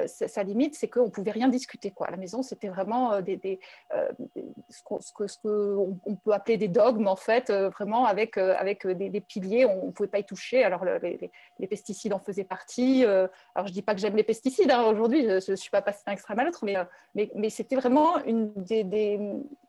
sa, 0.06 0.44
limite, 0.44 0.76
c'est 0.76 0.88
qu'on 0.88 1.06
ne 1.06 1.10
pouvait 1.10 1.32
rien 1.32 1.48
discuter. 1.48 1.92
Quoi. 1.92 2.10
La 2.10 2.18
maison, 2.18 2.42
c'était 2.42 2.70
vraiment 2.70 3.12
ce 3.18 4.84
qu'on 4.84 5.00
ce 5.02 5.38
on 5.46 6.16
peut 6.16 6.32
appeler 6.32 6.58
des 6.58 6.68
dogmes, 6.68 7.08
en 7.08 7.16
fait, 7.16 7.52
vraiment 7.52 8.06
avec, 8.06 8.38
avec 8.38 8.88
des, 8.88 9.22
piliers, 9.22 9.66
on 9.66 9.88
ne 9.88 9.92
pouvait 9.92 10.10
pas 10.10 10.20
y 10.20 10.26
toucher. 10.26 10.64
Alors, 10.64 10.86
les, 10.86 11.68
pesticides 11.68 12.14
en 12.14 12.20
faisaient 12.20 12.44
partie. 12.44 13.04
alors, 13.04 13.30
je 13.58 13.64
ne 13.64 13.74
dis 13.74 13.82
pas 13.82 13.94
que 13.94 14.00
j'aime 14.00 14.16
les 14.16 14.24
pesticides, 14.24 14.72
hein, 14.72 14.84
aujourd'hui, 14.84 15.24
je 15.24 15.52
ne 15.52 15.56
suis 15.56 15.72
pas 15.72 15.82
passée 15.82 16.04
d'un 16.06 16.14
extrême 16.14 16.40
à 16.40 16.44
l'autre, 16.44 16.67
mais, 16.68 16.78
euh, 16.78 16.84
mais, 17.16 17.32
mais 17.36 17.50
c'était 17.50 17.76
vraiment 17.76 18.24
une 18.26 18.52
des, 18.56 19.20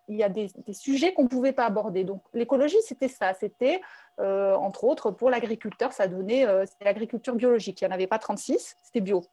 il 0.08 0.16
y 0.16 0.22
a 0.22 0.28
des, 0.28 0.50
sujets 0.72 1.12
qu'on 1.14 1.24
ne 1.24 1.28
pouvait 1.28 1.52
pas 1.52 1.66
aborder. 1.66 2.04
Donc 2.04 2.22
l'écologie, 2.34 2.76
c'était 2.84 3.08
ça, 3.08 3.34
c'était 3.34 3.80
euh, 4.20 4.54
entre 4.56 4.84
autres 4.84 5.10
pour 5.10 5.30
l'agriculteur, 5.30 5.92
ça 5.92 6.08
donnait 6.08 6.44
euh, 6.46 6.64
l'agriculture 6.80 7.34
biologique. 7.34 7.80
Il 7.80 7.84
n'y 7.84 7.92
en 7.92 7.94
avait 7.94 8.08
pas 8.08 8.18
36, 8.18 8.76
c'était 8.82 9.00
bio. 9.00 9.24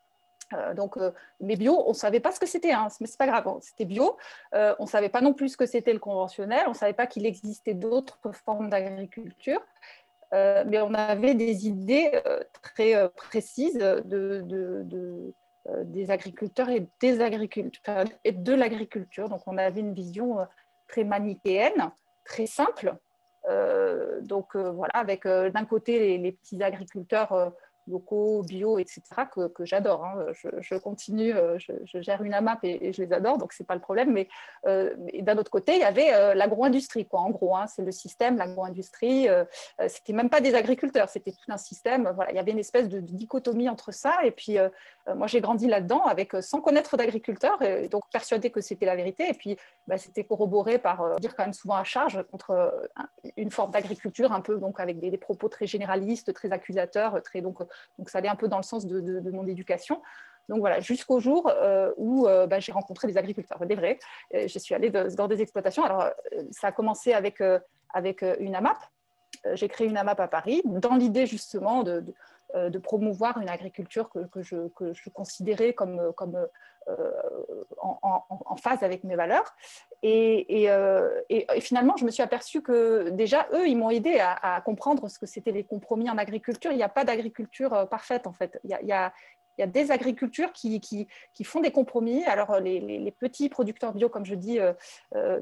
donc, 0.76 0.98
mais 1.42 1.56
bio, 1.56 1.84
on 1.88 1.90
ne 1.90 1.96
savait 1.96 2.20
pas 2.20 2.32
ce 2.32 2.40
que 2.40 2.46
c'était, 2.46 2.72
hein, 2.72 2.88
mais 3.02 3.08
c'est 3.08 3.18
pas 3.18 3.26
grave, 3.26 3.48
c'était 3.62 3.86
bio. 3.86 4.16
on 4.54 4.84
ne 4.84 4.88
savait 4.88 5.10
pas 5.10 5.22
non 5.22 5.34
plus 5.34 5.50
ce 5.50 5.58
que 5.58 5.66
c'était 5.66 5.94
le 5.94 6.00
conventionnel, 6.00 6.66
on 6.68 6.76
ne 6.78 6.82
savait 6.84 6.94
pas 6.94 7.08
qu'il 7.08 7.26
existait 7.26 7.74
d'autres 7.74 8.32
formes 8.32 8.70
d'agriculture. 8.70 9.62
mais 10.32 10.80
on 10.82 10.94
avait 10.94 11.34
des 11.34 11.68
idées 11.68 12.12
très 12.62 13.10
précises 13.10 13.80
de, 13.80 15.34
des 15.84 16.12
agriculteurs 16.12 16.70
et 16.70 16.88
des 17.00 17.22
agriculteurs 17.22 18.06
et 18.24 18.32
de 18.32 18.54
l'agriculture. 18.54 19.30
Donc, 19.30 19.42
on 19.48 19.58
avait 19.58 19.82
une 19.82 19.94
vision 19.94 20.38
très 20.88 21.04
manichéenne, 21.04 21.92
très 22.24 22.46
simple. 22.46 22.96
donc, 24.22 24.56
voilà, 24.56 24.94
avec 24.94 25.26
d'un 25.26 25.66
côté 25.66 26.18
les, 26.18 26.32
petits 26.32 26.62
agriculteurs 26.62 27.52
locaux, 27.88 28.44
bio, 28.44 28.80
etc., 28.80 29.02
que, 29.32 29.66
j'adore. 29.66 30.06
Hein. 30.06 30.26
Je, 30.60 30.76
continue, 30.76 31.34
euh, 31.34 31.58
je, 31.60 32.02
gère 32.02 32.24
une 32.24 32.34
AMAP 32.34 32.64
et, 32.64 32.94
je 32.94 33.04
les 33.04 33.14
adore, 33.14 33.38
donc 33.38 33.54
ce 33.54 33.62
n'est 33.62 33.68
pas 33.68 33.76
le 33.76 33.82
problème. 33.82 34.12
Mais 34.12 34.28
euh, 34.68 34.94
d'un 35.22 35.38
autre 35.38 35.52
côté, 35.52 35.74
il 35.74 35.80
y 35.80 35.84
avait 35.84 36.14
euh, 36.14 36.34
l'agro-industrie, 36.34 37.06
quoi. 37.06 37.22
En 37.22 37.30
gros, 37.30 37.56
hein, 37.56 37.68
c'est 37.68 37.84
le 37.84 37.92
système, 37.92 38.38
l'agro-industrie. 38.38 39.30
Euh, 39.30 39.46
c'était 39.88 40.14
même 40.14 40.30
pas 40.30 40.42
des 40.42 40.56
agriculteurs, 40.56 41.10
c'était 41.10 41.32
tout 41.32 41.52
un 41.52 41.58
système. 41.58 42.12
Voilà, 42.16 42.32
il 42.32 42.36
y 42.36 42.40
avait 42.40 42.52
une 42.52 42.60
espèce 42.60 42.90
de, 42.90 43.00
dichotomie 43.00 43.70
entre 43.70 43.92
ça. 43.92 44.18
Et 44.24 44.32
puis, 44.32 44.58
moi, 45.16 45.28
j'ai 45.28 45.40
grandi 45.40 45.68
là-dedans 45.68 46.02
avec 46.04 46.34
sans 46.42 46.62
connaître 46.62 46.98
d'agriculteurs, 46.98 47.62
et 47.62 47.88
donc 47.90 48.04
persuadée 48.12 48.50
que 48.50 48.62
c'était 48.62 48.88
la 48.88 48.96
vérité. 48.96 49.30
Et 49.30 49.34
puis, 49.34 49.56
bah, 49.88 49.98
c'était 49.98 50.24
corroboré 50.24 50.80
par 50.80 51.20
dire 51.20 51.36
quand 51.36 51.44
même 51.44 51.54
souvent 51.54 51.76
à 51.76 51.84
charge 51.84 52.24
contre 52.32 52.74
une 53.38 53.52
forme 53.52 53.72
d'agriculture 53.72 54.32
un 54.32 54.42
peu 54.42 54.58
donc 54.58 54.80
avec 54.80 55.00
des, 55.00 55.16
propos 55.18 55.48
très 55.48 55.68
généralistes, 55.68 56.34
très 56.34 56.52
accusateurs, 56.52 57.22
très 57.22 57.42
donc 57.42 57.60
donc 57.98 58.10
ça 58.10 58.18
allait 58.18 58.30
un 58.30 58.36
peu 58.36 58.48
dans 58.48 58.58
le 58.58 58.64
sens 58.64 58.86
de, 58.86 59.32
mon 59.32 59.48
éducation. 59.48 60.02
Donc 60.50 60.60
voilà, 60.60 60.80
jusqu'au 60.80 61.20
jour 61.20 61.50
euh, 61.50 61.92
où 61.98 62.28
euh, 62.28 62.46
bah, 62.46 62.60
j'ai 62.60 62.72
rencontré 62.72 63.08
des 63.08 63.18
agriculteurs, 63.18 63.66
des 63.66 63.76
vrais. 63.76 64.00
je 64.34 64.60
suis 64.60 64.76
allée 64.76 64.90
dans 64.90 65.28
des 65.28 65.42
exploitations. 65.42 65.84
Alors 65.84 66.02
euh, 66.02 66.12
ça 66.52 66.68
a 66.68 66.72
commencé 66.72 67.14
avec, 67.14 67.42
avec 67.94 68.24
une 68.40 68.56
AMAP. 68.56 68.78
J'ai 69.54 69.68
créé 69.68 69.88
une 69.88 69.98
AMAP 69.98 70.20
à 70.20 70.28
Paris 70.28 70.62
dans 70.66 70.96
l'idée 70.96 71.26
justement 71.26 71.84
de, 71.84 72.04
promouvoir 72.84 73.40
une 73.40 73.50
agriculture 73.50 74.10
que, 74.10 74.42
je, 74.42 74.68
que 74.70 74.94
je, 74.94 75.10
considérais 75.10 75.74
comme, 75.74 76.14
comme 76.14 76.48
en, 77.82 78.24
en, 78.30 78.56
phase 78.56 78.84
avec 78.84 79.04
mes 79.04 79.16
valeurs. 79.16 79.56
Euh, 80.04 81.22
et, 81.30 81.48
et, 81.54 81.62
finalement, 81.62 81.98
je 81.98 82.06
me 82.06 82.12
suis 82.12 82.24
aperçue 82.24 82.62
que 82.62 83.10
déjà, 83.10 83.48
eux, 83.54 83.68
ils 83.68 83.78
m'ont 83.78 83.90
aidé 83.90 84.20
à, 84.20 84.62
comprendre 84.62 85.08
ce 85.10 85.20
que 85.20 85.26
c'était 85.26 85.52
les 85.52 85.64
compromis 85.64 86.10
en 86.10 86.18
agriculture. 86.18 86.72
Il 86.72 86.78
n'y 86.78 86.84
a 86.84 86.90
pas 86.90 87.04
d'agriculture 87.04 87.74
euh, 87.74 87.86
parfaite, 87.86 88.28
en 88.28 88.34
fait. 88.34 88.60
Il 88.64 88.78
y 88.84 88.92
a 88.92 89.14
des 89.58 89.92
agricultures 89.92 90.52
qui, 90.52 91.08
font 91.44 91.62
des 91.62 91.72
compromis. 91.72 92.24
Alors, 92.26 92.60
les, 92.60 92.80
les, 92.80 93.12
petits 93.12 93.50
producteurs 93.50 93.94
bio, 93.94 94.10
comme 94.10 94.26
je 94.26 94.36
dis, 94.36 94.60
euh, 94.60 94.74
euh 95.16 95.42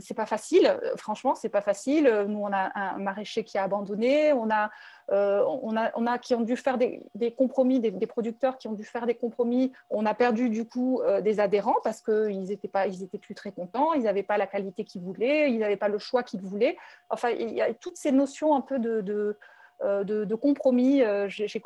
c'est 0.00 0.14
pas 0.14 0.26
facile. 0.26 0.78
Franchement, 0.96 1.34
c'est 1.34 1.48
pas 1.48 1.60
facile. 1.60 2.08
Nous, 2.28 2.38
on 2.38 2.52
a 2.52 2.70
un 2.78 2.98
maraîcher 2.98 3.44
qui 3.44 3.58
a 3.58 3.64
abandonné. 3.64 4.32
On 4.32 4.50
a, 4.50 4.70
euh, 5.12 5.44
on 5.62 5.76
a, 5.76 5.90
on 5.96 6.06
a 6.06 6.18
qui 6.18 6.34
ont 6.34 6.42
dû 6.42 6.56
faire 6.56 6.78
des, 6.78 7.02
compromis, 7.36 7.80
des, 7.80 8.06
producteurs 8.06 8.58
qui 8.58 8.68
ont 8.68 8.72
dû 8.72 8.84
faire 8.84 9.06
des 9.06 9.14
compromis. 9.14 9.72
On 9.88 10.06
a 10.06 10.14
perdu 10.14 10.50
du 10.50 10.68
coup 10.68 11.00
euh, 11.02 11.20
des 11.20 11.40
adhérents 11.40 11.76
parce 11.82 12.00
qu'ils 12.00 12.44
n'étaient 12.44 12.70
étaient 13.02 13.18
plus 13.18 13.34
très 13.34 13.50
contents. 13.50 13.92
Ils 13.94 14.02
n'avaient 14.02 14.22
pas 14.22 14.38
la 14.38 14.46
qualité 14.46 14.84
qu'ils 14.84 15.02
voulaient. 15.02 15.50
Ils 15.50 15.58
n'avaient 15.58 15.76
pas 15.76 15.88
le 15.88 15.98
choix 15.98 16.22
qu'ils 16.22 16.42
voulaient. 16.42 16.76
Enfin, 17.08 17.30
il 17.30 17.52
y 17.52 17.62
a 17.62 17.74
toutes 17.74 17.96
ces 17.96 18.12
notions 18.12 18.54
un 18.54 18.60
peu 18.60 18.78
de, 18.78 19.36
compromis. 20.36 21.02
J'ai 21.28 21.60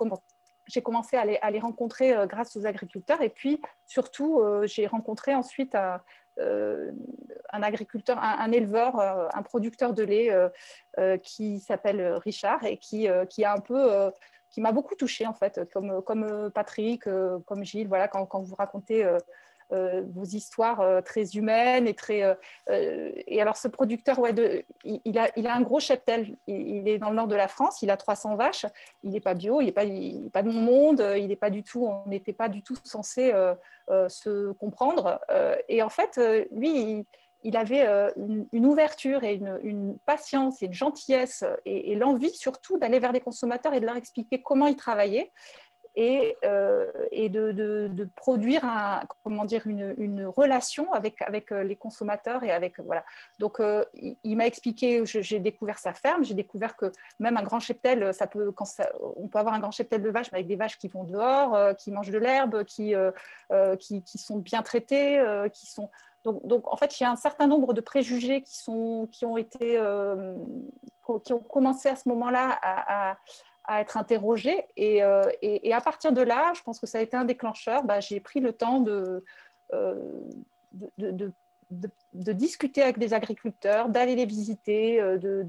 j'ai 0.67 0.83
commencé 0.83 1.17
à 1.17 1.51
les, 1.51 1.59
rencontrer 1.59 2.15
euh, 2.15 2.27
grâce 2.27 2.57
aux 2.57 2.67
agriculteurs. 2.67 3.21
Et 3.23 3.29
puis, 3.29 3.61
surtout, 3.87 4.41
euh, 4.41 4.67
j'ai 4.67 4.87
rencontré 4.87 5.35
ensuite 5.35 5.77
euh, 6.39 6.93
un 7.53 7.63
agriculteur, 7.63 8.19
un, 8.19 8.51
éleveur, 8.51 8.99
un 8.99 9.43
producteur 9.43 9.95
de 9.95 10.03
lait 10.03 10.33
qui 11.23 11.61
s'appelle 11.61 12.15
Richard 12.15 12.65
et 12.65 12.77
qui, 12.77 13.07
qui 13.31 13.45
a 13.45 13.53
un 13.53 13.61
peu 13.61 14.11
qui 14.51 14.61
m'a 14.61 14.73
beaucoup 14.73 14.97
touchée 14.97 15.27
en 15.29 15.35
fait, 15.35 15.61
comme, 15.73 16.03
comme 16.03 16.51
Patrick, 16.53 17.05
comme 17.47 17.63
Gilles, 17.63 17.87
voilà, 17.87 18.09
quand, 18.09 18.27
quand 18.27 18.43
vous 18.43 18.57
racontez 18.57 19.09
vos 20.15 20.25
histoires 20.25 20.81
euh, 20.81 21.01
très 21.01 21.25
humaines 21.33 21.87
et 21.87 21.95
très. 21.95 22.23
Euh, 22.23 23.13
et 23.27 23.41
alors, 23.41 23.57
ce 23.57 23.69
producteur, 23.69 24.19
ouais, 24.19 24.33
de, 24.33 24.65
il, 24.85 25.19
a, 25.19 25.31
il 25.37 25.47
a 25.47 25.55
un 25.55 25.61
gros 25.61 25.81
cheptel. 25.81 26.37
Il, 26.47 26.89
est 26.89 26.99
dans 26.99 27.11
le 27.11 27.17
nord 27.17 27.27
de 27.27 27.35
la 27.35 27.49
France, 27.49 27.83
il 27.83 27.91
a 27.91 27.97
300 27.97 28.37
vaches. 28.37 28.67
Il 29.03 29.11
n'est 29.11 29.21
pas 29.21 29.35
bio, 29.35 29.61
il 29.61 29.67
n'est 29.67 29.73
pas, 29.73 29.85
pas 30.33 30.43
de 30.43 30.51
mon 30.51 30.61
monde, 30.61 31.05
il 31.17 31.29
n'est 31.29 31.37
pas 31.37 31.51
du 31.51 31.63
tout. 31.63 31.87
On 31.87 32.09
n'était 32.09 32.33
pas 32.33 32.49
du 32.49 32.63
tout 32.63 32.77
censé 32.85 33.33
se 33.89 34.53
comprendre. 34.53 35.21
et 35.69 35.83
en 35.83 35.89
fait, 35.89 36.21
lui, 36.53 37.07
il, 37.43 37.57
avait 37.57 37.87
une, 38.17 38.67
ouverture 38.67 39.25
et 39.25 39.35
une, 39.35 39.99
patience 40.07 40.63
et 40.63 40.67
une 40.67 40.73
gentillesse 40.73 41.45
et, 41.65 41.93
et 41.93 41.95
l'envie 41.95 42.35
surtout 42.35 42.79
d'aller 42.79 42.99
vers 42.99 43.13
les 43.13 43.21
consommateurs 43.21 43.75
et 43.75 43.81
de 43.81 43.87
leur 43.87 43.97
expliquer 43.97 44.43
comment 44.43 44.67
il 44.67 44.77
travaillait 44.77 45.33
et, 45.97 46.37
euh, 46.45 46.91
et 47.11 47.29
de, 47.29 48.09
produire 48.17 48.63
comment 49.23 49.45
dire, 49.45 49.67
une, 49.67 50.27
relation 50.27 50.93
avec, 50.93 51.21
avec 51.23 51.53
euh, 51.53 51.63
les 51.63 51.77
consommateurs 51.77 52.43
et 52.43 52.51
avec 52.51 52.81
voilà. 52.81 53.05
Donc 53.39 53.61
euh, 53.61 53.85
il, 53.95 54.37
m'a 54.37 54.47
expliqué, 54.47 55.05
j'ai 55.05 55.39
découvert 55.39 55.79
sa 55.79 55.93
ferme, 55.93 56.25
j'ai 56.25 56.35
découvert 56.35 56.77
que 56.77 56.91
même 57.19 57.37
un 57.37 57.43
grand 57.43 57.61
cheptel, 57.61 58.13
ça 58.13 58.27
peut, 58.27 58.51
quand 58.53 58.67
on 59.17 59.29
peut 59.29 59.39
avoir 59.39 59.55
un 59.55 59.61
grand 59.61 59.71
cheptel 59.71 60.03
de 60.03 60.11
vaches 60.11 60.33
avec 60.33 60.47
des 60.47 60.57
vaches 60.57 60.79
qui 60.79 60.89
vont 60.89 61.05
dehors, 61.05 61.77
qui 61.77 61.91
mangent 61.91 62.11
de 62.11 62.19
l'herbe, 62.19 62.65
qui, 62.65 62.95
qui, 63.79 64.19
sont 64.19 64.39
bien 64.39 64.63
traitées, 64.63 65.23
qui 65.53 65.67
sont 65.67 65.91
donc, 66.25 66.47
donc, 66.47 66.73
en 66.73 66.77
fait, 66.79 66.99
il 66.99 67.03
y 67.03 67.07
a 67.07 67.11
un 67.11 67.17
certain 67.17 67.47
nombre 67.47 67.75
de 67.75 67.83
préjugés 67.83 68.41
qui, 68.41 68.57
sont, 68.57 69.09
qui 69.13 69.27
ont 69.27 69.37
été, 69.37 69.79
qui 71.25 71.33
ont 71.35 71.39
commencé 71.41 71.89
à 71.91 71.97
ce 71.97 72.09
moment-là 72.09 72.59
à 72.63 73.19
être 73.69 73.97
interrogée. 73.97 74.65
Euh, 74.79 75.23
et, 75.43 75.69
et, 75.69 75.73
à 75.73 75.81
partir 75.81 76.13
de 76.13 76.23
là, 76.23 76.53
je 76.55 76.63
pense 76.63 76.79
que 76.79 76.87
ça 76.87 76.99
a 76.99 77.01
été 77.01 77.17
un 77.17 77.25
déclencheur. 77.25 77.85
Bah, 77.85 78.01
j'ai 78.01 78.21
pris 78.21 78.41
le 78.41 78.53
temps 78.53 78.81
de, 78.81 79.25
euh, 79.73 79.95
de, 80.99 81.33
de, 82.13 82.33
discuter 82.33 82.83
avec 82.83 82.99
des 82.99 83.15
agriculteurs, 83.15 83.89
d'aller 83.89 84.15
les 84.15 84.27
visiter, 84.27 85.01
euh, 85.01 85.19
de, 85.19 85.43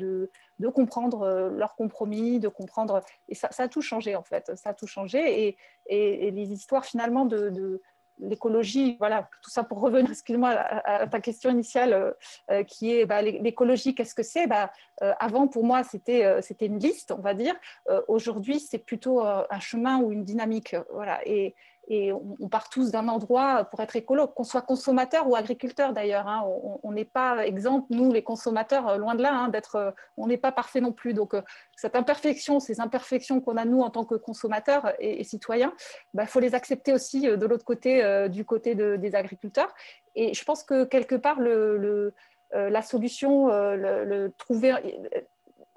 de, 0.59 0.67
comprendre 0.69 1.49
leurs 1.55 1.75
compromis, 1.75 2.39
de 2.39 2.47
comprendre. 2.47 3.01
Et 3.27 3.35
ça, 3.35 3.51
ça, 3.51 3.63
a 3.63 3.67
tout 3.67 3.81
changé, 3.81 4.15
en 4.15 4.23
fait. 4.23 4.51
Ça 4.55 4.69
a 4.69 4.73
tout 4.73 4.87
changé. 4.87 5.47
Et, 5.47 5.57
et 5.87 6.31
les 6.31 6.51
histoires, 6.51 6.85
finalement, 6.85 7.25
de 7.25 7.81
l'écologie, 8.19 8.95
voilà, 8.99 9.29
tout 9.41 9.49
ça 9.49 9.63
pour 9.63 9.81
revenir, 9.81 10.11
excuse-moi, 10.11 10.49
à, 10.49 11.07
ta 11.07 11.19
question 11.19 11.49
initiale, 11.49 11.93
euh, 11.93 12.11
euh, 12.51 12.63
qui 12.63 12.93
est 12.93 13.05
bah, 13.05 13.21
l'écologie, 13.21 13.95
qu'est-ce 13.95 14.15
que 14.15 14.23
c'est? 14.23 14.47
Bah, 14.47 14.71
euh, 15.01 15.13
Avant, 15.19 15.47
pour 15.47 15.63
moi, 15.63 15.83
c'était 15.83 16.41
c'était 16.41 16.65
une 16.65 16.79
liste, 16.79 17.11
on 17.11 17.21
va 17.21 17.33
dire. 17.33 17.55
Aujourd'hui, 18.07 18.59
c'est 18.59 18.77
plutôt 18.77 19.21
un 19.21 19.59
chemin 19.59 19.99
ou 19.99 20.11
une 20.11 20.23
dynamique. 20.23 20.75
Voilà. 20.91 21.19
Et, 21.25 21.55
et 21.87 22.11
on, 22.11 22.49
part 22.49 22.69
tous 22.69 22.91
d'un 22.91 23.07
endroit 23.07 23.65
pour 23.65 23.79
être 23.81 23.95
écolo, 23.95 24.27
qu'on 24.27 24.43
soit 24.43 24.61
consommateur 24.61 25.27
ou 25.29 25.35
agriculteur 25.35 25.93
d'ailleurs. 25.93 26.27
Hein. 26.27 26.43
on 26.83 26.91
n'est 26.91 27.05
pas 27.05 27.45
exemple, 27.45 27.87
nous 27.91 28.11
les 28.11 28.23
consommateurs, 28.23 28.87
euh, 28.87 28.97
loin 28.97 29.15
de 29.15 29.21
là, 29.21 29.33
hein, 29.33 29.49
d'être, 29.49 29.75
euh, 29.75 29.91
on 30.17 30.27
n'est 30.27 30.37
pas 30.37 30.51
parfait 30.51 30.81
non 30.81 30.91
plus. 30.91 31.13
Donc 31.13 31.33
euh, 31.33 31.41
cette 31.75 31.95
imperfection, 31.95 32.59
ces 32.59 32.81
imperfections 32.81 33.39
qu'on 33.39 33.57
a 33.57 33.65
nous 33.65 33.81
en 33.81 33.89
tant 33.89 34.05
que 34.05 34.15
consommateurs 34.15 34.93
et, 34.99 35.23
citoyens, 35.23 35.73
il 36.13 36.17
bah, 36.17 36.25
faut 36.25 36.39
les 36.39 36.55
accepter 36.55 36.93
aussi 36.93 37.21
de 37.21 37.45
l'autre 37.45 37.65
côté, 37.65 38.29
du 38.29 38.45
côté 38.45 38.75
des 38.75 39.15
agriculteurs. 39.15 39.73
Et 40.15 40.33
je 40.33 40.43
pense 40.43 40.63
que 40.63 40.83
quelque 40.83 41.15
part, 41.15 41.39
la 41.39 42.81
solution, 42.81 43.49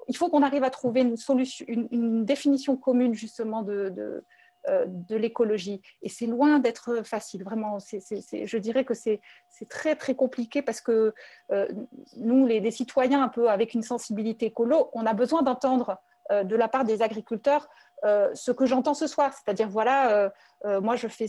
il 0.07 0.17
faut 0.17 0.29
qu'on 0.29 0.43
arrive 0.43 0.63
à 0.63 0.69
trouver 0.69 1.01
une, 1.01 1.17
solution, 1.17 1.65
une, 1.67 2.25
définition 2.25 2.77
commune 2.77 3.13
justement 3.13 3.63
de, 3.63 4.23
de 4.67 5.15
l'écologie. 5.15 5.81
Et 6.01 6.09
c'est 6.09 6.25
loin 6.25 6.59
d'être 6.59 7.03
facile, 7.03 7.43
vraiment. 7.43 7.77
je 7.79 8.57
dirais 8.57 8.83
que 8.85 8.93
c'est 8.93 9.21
très, 9.69 9.95
très 9.95 10.15
compliqué 10.15 10.61
parce 10.61 10.81
que 10.81 11.13
euh, 11.51 11.67
nous, 12.17 12.45
les, 12.45 12.71
citoyens 12.71 13.23
un 13.23 13.29
peu 13.29 13.49
avec 13.49 13.73
une 13.73 13.83
sensibilité 13.83 14.47
écolo, 14.47 14.89
on 14.93 15.05
a 15.05 15.13
besoin 15.13 15.41
d'entendre 15.41 15.97
euh, 16.31 16.43
de 16.43 16.55
la 16.55 16.67
part 16.67 16.85
des 16.85 17.01
agriculteurs 17.01 17.67
euh, 18.05 18.29
ce 18.33 18.51
que 18.51 18.65
j'entends 18.65 18.93
ce 18.93 19.07
soir, 19.07 19.33
c'est-à-dire 19.33 19.67
voilà, 19.67 20.11
euh, 20.11 20.29
euh, 20.65 20.81
moi 20.81 20.95
je 20.95 21.07
fais, 21.07 21.27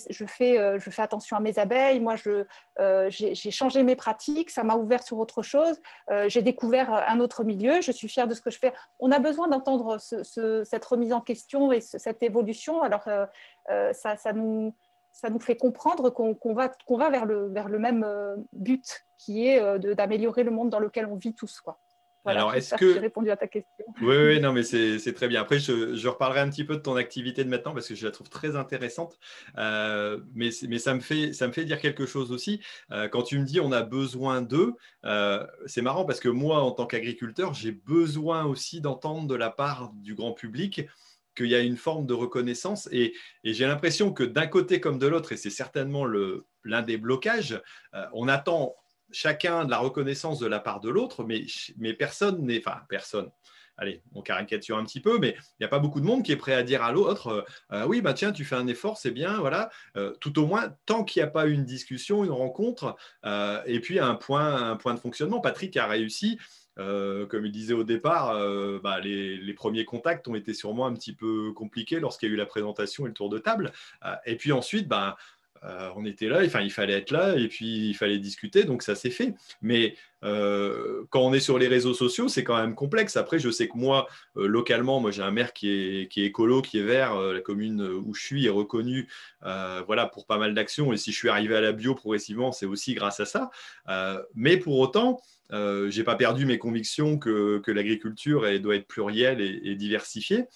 attention 0.98 1.36
à 1.36 1.40
mes 1.40 1.58
abeilles, 1.58 2.00
moi 2.00 2.14
j'ai 2.16 3.50
changé 3.50 3.82
mes 3.82 3.96
pratiques, 3.96 4.50
ça 4.50 4.62
m'a 4.62 4.76
ouvert 4.76 5.02
sur 5.02 5.18
autre 5.18 5.42
chose, 5.42 5.80
j'ai 6.26 6.42
découvert 6.42 6.92
un 6.92 7.20
autre 7.20 7.44
milieu, 7.44 7.80
je 7.80 7.92
suis 7.92 8.08
fière 8.08 8.28
de 8.28 8.34
ce 8.34 8.40
que 8.40 8.50
je 8.50 8.58
fais. 8.58 8.72
On 8.98 9.10
a 9.10 9.18
besoin 9.18 9.48
d'entendre 9.48 9.98
cette 9.98 10.84
remise 10.84 11.12
en 11.12 11.20
question 11.20 11.72
et 11.72 11.80
cette 11.80 12.22
évolution, 12.22 12.82
alors 12.82 13.04
ça, 13.92 14.32
nous, 14.32 14.74
fait 15.40 15.56
comprendre 15.56 16.10
qu'on 16.10 16.54
va, 16.54 16.68
qu'on 16.86 16.96
va 16.96 17.10
vers, 17.10 17.26
le, 17.26 17.48
vers 17.48 17.68
le 17.68 17.78
même 17.78 18.06
but 18.52 19.04
qui 19.18 19.46
est 19.46 19.78
d'améliorer 19.94 20.44
le 20.44 20.50
monde 20.50 20.70
dans 20.70 20.80
lequel 20.80 21.06
on 21.06 21.16
vit 21.16 21.34
tous. 21.34 21.60
Quoi. 21.60 21.78
Alors, 22.24 22.54
est-ce 22.54 22.74
que. 22.74 22.94
J'ai 22.94 22.98
répondu 22.98 23.30
à 23.30 23.36
ta 23.36 23.46
question. 23.46 23.84
Oui, 24.02 24.16
oui, 24.16 24.40
non, 24.40 24.52
mais 24.52 24.62
c'est 24.62 25.12
très 25.14 25.28
bien. 25.28 25.40
Après, 25.40 25.58
je, 25.58 26.08
reparlerai 26.08 26.40
un 26.40 26.50
petit 26.50 26.64
peu 26.64 26.76
de 26.76 26.80
ton 26.80 26.96
activité 26.96 27.44
de 27.44 27.48
maintenant 27.48 27.72
parce 27.72 27.88
que 27.88 27.94
je 27.94 28.04
la 28.04 28.12
trouve 28.12 28.28
très 28.28 28.56
intéressante. 28.56 29.18
Euh, 29.58 30.20
mais 30.34 30.50
mais 30.68 30.78
ça, 30.78 30.94
me 30.94 31.00
fait, 31.00 31.32
ça 31.32 31.46
me 31.46 31.52
fait 31.52 31.64
dire 31.64 31.80
quelque 31.80 32.06
chose 32.06 32.32
aussi. 32.32 32.60
Euh, 32.90 33.08
quand 33.08 33.22
tu 33.22 33.38
me 33.38 33.44
dis 33.44 33.60
on 33.60 33.72
a 33.72 33.82
besoin 33.82 34.42
d'eux, 34.42 34.74
euh, 35.04 35.46
c'est 35.66 35.82
marrant 35.82 36.04
parce 36.04 36.20
que 36.20 36.28
moi, 36.28 36.62
en 36.62 36.72
tant 36.72 36.86
qu'agriculteur, 36.86 37.54
j'ai 37.54 37.72
besoin 37.72 38.44
aussi 38.44 38.80
d'entendre 38.80 39.26
de 39.26 39.34
la 39.34 39.50
part 39.50 39.92
du 39.94 40.14
grand 40.14 40.32
public 40.32 40.82
qu'il 41.36 41.46
y 41.46 41.54
a 41.54 41.60
une 41.60 41.76
forme 41.76 42.06
de 42.06 42.14
reconnaissance. 42.14 42.88
Et, 42.92 43.14
et 43.44 43.54
j'ai 43.54 43.66
l'impression 43.66 44.12
que 44.12 44.24
d'un 44.24 44.46
côté 44.46 44.80
comme 44.80 44.98
de 44.98 45.06
l'autre, 45.06 45.32
et 45.32 45.36
c'est 45.36 45.48
certainement 45.48 46.04
l'un 46.64 46.82
des 46.82 46.98
blocages, 46.98 47.62
on 48.12 48.28
attend 48.28 48.74
chacun 49.12 49.64
de 49.64 49.70
la 49.70 49.78
reconnaissance 49.78 50.38
de 50.38 50.46
la 50.46 50.60
part 50.60 50.80
de 50.80 50.90
l'autre, 50.90 51.24
mais, 51.24 51.44
mais 51.78 51.94
personne 51.94 52.44
n'est, 52.44 52.58
enfin 52.58 52.80
personne, 52.88 53.30
allez, 53.80 54.02
on 54.14 54.22
caricature 54.22 54.76
un 54.76 54.84
petit 54.84 55.00
peu, 55.00 55.18
mais 55.18 55.34
il 55.38 55.62
n'y 55.62 55.66
a 55.66 55.68
pas 55.68 55.78
beaucoup 55.78 56.00
de 56.00 56.04
monde 56.04 56.22
qui 56.22 56.32
est 56.32 56.36
prêt 56.36 56.54
à 56.54 56.62
dire 56.62 56.82
à 56.82 56.92
l'autre, 56.92 57.28
euh, 57.28 57.42
euh, 57.72 57.86
oui, 57.86 58.02
bah 58.02 58.12
tiens, 58.12 58.30
tu 58.30 58.44
fais 58.44 58.54
un 58.54 58.66
effort, 58.66 58.98
c'est 58.98 59.10
bien, 59.10 59.38
voilà. 59.38 59.70
Euh, 59.96 60.12
tout 60.20 60.38
au 60.38 60.46
moins, 60.46 60.74
tant 60.86 61.02
qu'il 61.02 61.22
n'y 61.22 61.28
a 61.28 61.30
pas 61.30 61.46
une 61.46 61.64
discussion, 61.64 62.22
une 62.24 62.30
rencontre, 62.30 62.96
et 63.66 63.80
puis 63.80 63.98
un 63.98 64.14
point, 64.14 64.70
un 64.70 64.76
point 64.76 64.94
de 64.94 65.00
fonctionnement. 65.00 65.40
Patrick 65.40 65.76
a 65.76 65.86
réussi. 65.86 66.38
comme 66.76 67.46
il 67.46 67.52
disait 67.52 67.74
au 67.74 67.84
départ, 67.84 68.34
bah, 68.82 69.00
les, 69.00 69.36
les, 69.36 69.54
premiers 69.54 69.84
contacts 69.84 70.28
ont 70.28 70.34
été 70.34 70.54
sûrement 70.54 70.86
un 70.86 70.94
petit 70.94 71.14
peu 71.14 71.52
compliqués 71.52 72.00
lorsqu'il 72.00 72.28
y 72.28 72.32
a 72.32 72.34
eu 72.34 72.38
la 72.38 72.46
présentation 72.46 73.06
et 73.06 73.08
le 73.08 73.14
tour 73.14 73.28
de 73.28 73.38
table. 73.38 73.72
et 74.26 74.36
puis 74.36 74.52
ensuite, 74.52 74.88
bah, 74.88 75.16
euh, 75.64 75.90
on 75.94 76.04
était 76.04 76.28
là, 76.28 76.40
enfin, 76.44 76.60
il 76.60 76.70
fallait 76.70 76.94
être 76.94 77.10
là 77.10 77.36
et 77.36 77.48
puis 77.48 77.90
il 77.90 77.94
fallait 77.94 78.18
discuter, 78.18 78.64
donc 78.64 78.82
ça 78.82 78.94
s'est 78.94 79.10
fait. 79.10 79.34
Mais 79.60 79.94
euh, 80.24 81.04
quand 81.10 81.20
on 81.20 81.32
est 81.34 81.40
sur 81.40 81.58
les 81.58 81.68
réseaux 81.68 81.92
sociaux, 81.92 82.28
c'est 82.28 82.44
quand 82.44 82.56
même 82.56 82.74
complexe. 82.74 83.16
Après, 83.16 83.38
je 83.38 83.50
sais 83.50 83.68
que 83.68 83.76
moi, 83.76 84.08
euh, 84.36 84.46
localement, 84.46 85.00
moi 85.00 85.10
j'ai 85.10 85.22
un 85.22 85.30
maire 85.30 85.52
qui 85.52 85.70
est, 85.70 86.08
qui 86.08 86.22
est 86.22 86.26
écolo, 86.26 86.62
qui 86.62 86.78
est 86.78 86.82
vert. 86.82 87.14
la 87.14 87.40
commune 87.40 87.82
où 87.82 88.14
je 88.14 88.22
suis 88.22 88.46
est 88.46 88.50
reconnue 88.50 89.08
voilà, 89.42 90.06
pour 90.06 90.26
pas 90.26 90.38
mal 90.38 90.54
d'actions. 90.54 90.92
Et 90.92 90.96
si 90.96 91.12
je 91.12 91.16
suis 91.16 91.28
arrivé 91.28 91.56
à 91.56 91.60
la 91.60 91.72
bio 91.72 91.94
progressivement, 91.94 92.52
c'est 92.52 92.66
aussi 92.66 92.94
grâce 92.94 93.20
à 93.20 93.26
ça. 93.26 93.50
mais 94.34 94.56
pour 94.56 94.78
autant, 94.78 95.20
je 95.50 95.96
n'ai 95.96 96.04
pas 96.04 96.16
perdu 96.16 96.46
mes 96.46 96.58
convictions 96.58 97.18
que, 97.18 97.62
l'agriculture 97.70 98.60
doit 98.60 98.76
être 98.76 98.86
plurielle 98.86 99.40
et 99.40 99.74
diversifiée. 99.74 100.46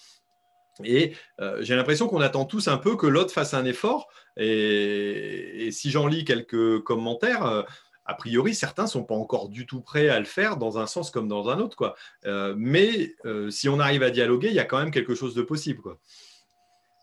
Et 0.83 1.13
euh, 1.39 1.57
j'ai 1.61 1.75
l'impression 1.75 2.07
qu'on 2.07 2.21
attend 2.21 2.45
tous 2.45 2.67
un 2.67 2.77
peu 2.77 2.95
que 2.95 3.07
l'autre 3.07 3.31
fasse 3.31 3.53
un 3.53 3.65
effort. 3.65 4.09
Et, 4.37 5.69
si 5.71 5.89
j'en 5.89 6.07
lis 6.07 6.25
quelques 6.25 6.81
commentaires, 6.83 7.45
euh, 7.45 7.63
a 8.05 8.13
priori, 8.13 8.53
certains 8.53 8.83
ne 8.83 8.89
sont 8.89 9.03
pas 9.03 9.15
encore 9.15 9.49
du 9.49 9.65
tout 9.65 9.81
prêts 9.81 10.09
à 10.09 10.19
le 10.19 10.25
faire 10.25 10.57
dans 10.57 10.77
un 10.77 10.85
sens 10.85 11.11
comme 11.11 11.27
dans 11.27 11.49
un 11.49 11.59
autre. 11.59 11.77
Quoi. 11.77 11.95
Euh, 12.25 12.53
mais 12.57 13.15
si 13.49 13.69
on 13.69 13.79
arrive 13.79 14.03
à 14.03 14.09
dialoguer, 14.09 14.49
il 14.49 14.53
y 14.53 14.59
a 14.59 14.65
quand 14.65 14.77
même 14.77 14.91
quelque 14.91 15.15
chose 15.15 15.33
de 15.33 15.41
possible. 15.41 15.81
Quoi. 15.81 15.97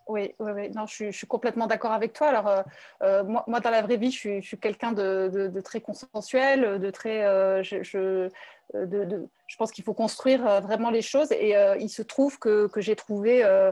Oui, 0.08 0.34
oui, 0.38 0.52
oui. 0.54 0.70
Non, 0.70 0.86
je, 0.86 1.10
suis, 1.10 1.26
complètement 1.26 1.66
d'accord 1.66 1.92
avec 1.92 2.12
toi. 2.12 2.28
Alors, 2.28 2.64
moi, 3.46 3.60
dans 3.60 3.70
la 3.70 3.82
vraie 3.82 3.96
vie, 3.96 4.10
je 4.10 4.40
suis, 4.40 4.58
quelqu'un 4.58 4.92
de, 4.92 5.60
très 5.64 5.80
consensuel, 5.80 6.78
de 6.78 6.90
très. 6.90 7.24
De, 8.74 9.28
je 9.46 9.56
pense 9.56 9.70
qu'il 9.70 9.84
faut 9.84 9.94
construire 9.94 10.46
euh, 10.46 10.60
vraiment 10.60 10.90
les 10.90 11.02
choses. 11.02 11.30
Et 11.32 11.56
euh, 11.56 11.76
il 11.78 11.90
se 11.90 12.02
trouve 12.02 12.38
que, 12.38 12.68
que 12.68 12.80
j'ai 12.80 12.96
trouvé, 12.96 13.44
euh, 13.44 13.70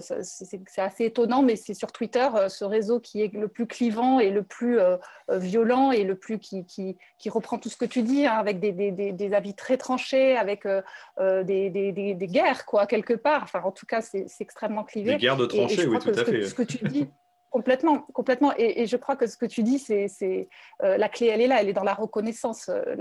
c'est 0.00 0.78
assez 0.78 1.04
étonnant, 1.04 1.42
mais 1.42 1.54
c'est 1.54 1.74
sur 1.74 1.92
Twitter, 1.92 2.26
ce 2.48 2.64
réseau 2.64 2.98
qui 2.98 3.22
est 3.22 3.32
le 3.32 3.46
plus 3.46 3.68
clivant 3.68 4.18
et 4.18 4.30
le 4.30 4.42
plus 4.42 4.80
violent 5.28 5.92
et 5.92 6.02
le 6.02 6.16
plus 6.16 6.40
qui, 6.40 6.66
qui, 6.66 6.98
qui, 7.16 7.30
reprend 7.30 7.58
tout 7.58 7.68
ce 7.68 7.76
que 7.76 7.84
tu 7.84 8.02
dis, 8.02 8.26
hein, 8.26 8.32
avec 8.32 8.58
des, 8.58 8.72
des, 8.72 8.90
des, 8.90 9.34
avis 9.34 9.54
très 9.54 9.76
tranchés, 9.76 10.36
avec 10.36 10.66
des, 10.66 11.70
des, 11.70 12.26
guerres, 12.26 12.66
quoi, 12.66 12.88
quelque 12.88 13.14
part. 13.14 13.44
Enfin, 13.44 13.62
en 13.62 13.70
tout 13.70 13.86
cas, 13.86 14.00
c'est 14.00 14.26
extrêmement 14.40 14.82
clivé. 14.82 15.12
Des 15.12 15.18
guerres 15.18 15.36
de 15.36 15.46
tranchées, 15.46 15.86
oui, 15.86 16.00
tout 16.00 16.10
à 16.10 16.24
fait. 16.24 16.42
ce 16.42 16.54
que 16.54 16.64
tu 16.64 16.84
dis. 16.88 17.08
Complètement, 17.50 18.00
complètement. 18.12 18.52
Et, 18.58 18.86
je 18.86 18.96
crois 18.98 19.16
que 19.16 19.26
ce 19.26 19.38
que 19.38 19.46
tu 19.46 19.62
dis, 19.62 19.78
c'est 19.78 20.48
euh, 20.82 20.98
la 20.98 21.08
clé, 21.08 21.28
elle 21.28 21.40
est 21.40 21.46
là, 21.46 21.62
elle 21.62 21.70
est 21.70 21.72
dans 21.72 21.82
la 21.82 21.94
reconnaissance. 21.94 22.68
Euh, 22.68 22.94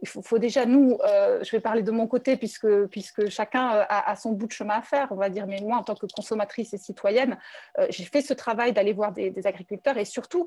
il 0.00 0.08
faut, 0.08 0.38
déjà, 0.38 0.64
nous, 0.64 0.96
euh, 1.04 1.44
je 1.44 1.50
vais 1.50 1.60
parler 1.60 1.82
de 1.82 1.90
mon 1.90 2.06
côté, 2.06 2.38
puisque, 2.38 2.86
puisque 2.86 3.28
chacun 3.28 3.84
a, 3.88 4.16
son 4.16 4.32
bout 4.32 4.46
de 4.46 4.52
chemin 4.52 4.78
à 4.78 4.82
faire, 4.82 5.08
on 5.10 5.16
va 5.16 5.28
dire, 5.28 5.46
mais 5.46 5.60
moi, 5.60 5.76
en 5.76 5.82
tant 5.82 5.94
que 5.94 6.06
consommatrice 6.06 6.72
et 6.72 6.78
citoyenne, 6.78 7.36
j'ai 7.90 8.04
fait 8.04 8.22
ce 8.22 8.32
travail 8.32 8.72
d'aller 8.72 8.94
voir 8.94 9.12
des, 9.12 9.34
agriculteurs 9.44 9.98
et 9.98 10.06
surtout, 10.06 10.46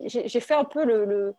j'ai 0.00 0.40
fait 0.40 0.54
un 0.54 0.64
peu 0.64 0.84
le, 0.84 1.34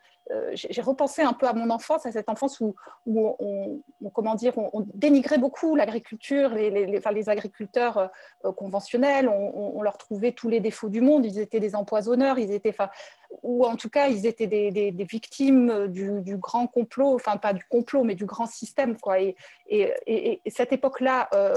j'ai 0.54 0.82
repensé 0.82 1.22
un 1.22 1.34
peu 1.34 1.48
à 1.48 1.54
mon 1.54 1.70
enfance, 1.70 2.06
à 2.06 2.12
cette 2.12 2.30
enfance 2.30 2.60
où, 2.60 2.76
on, 3.06 3.82
comment 4.14 4.36
dire, 4.36 4.58
on, 4.58 4.86
dénigrait 4.94 5.38
beaucoup 5.38 5.76
l'agriculture, 5.76 6.50
les, 6.50 7.30
agriculteurs 7.30 8.10
conventionnels, 8.56 9.30
on, 9.30 9.82
leur 9.82 9.98
trouvait 9.98 10.34
tous 10.34 10.50
les 10.50 10.60
défauts 10.60 10.90
du 10.90 11.02
monde 11.02 11.26
ils 11.30 11.39
étaient 11.39 11.59
des 11.59 11.75
empoisonneurs, 11.75 12.39
ils 12.39 12.51
étaient, 12.51 12.75
ou 13.43 13.65
en 13.65 13.75
tout 13.75 13.89
cas, 13.89 14.07
ils 14.07 14.25
étaient 14.25 14.47
des, 14.47 14.91
victimes 15.09 15.88
du, 15.88 16.38
grand 16.38 16.67
complot, 16.67 17.15
enfin 17.15 17.38
pas 17.38 17.53
du 17.53 17.63
complot, 17.65 18.03
mais 18.03 18.15
du 18.15 18.25
grand 18.25 18.47
système. 18.47 18.97
Quoi. 18.97 19.19
Et, 19.21 19.36
et, 19.69 20.41
cette 20.47 20.73
époque-là, 20.73 21.30
euh, 21.34 21.55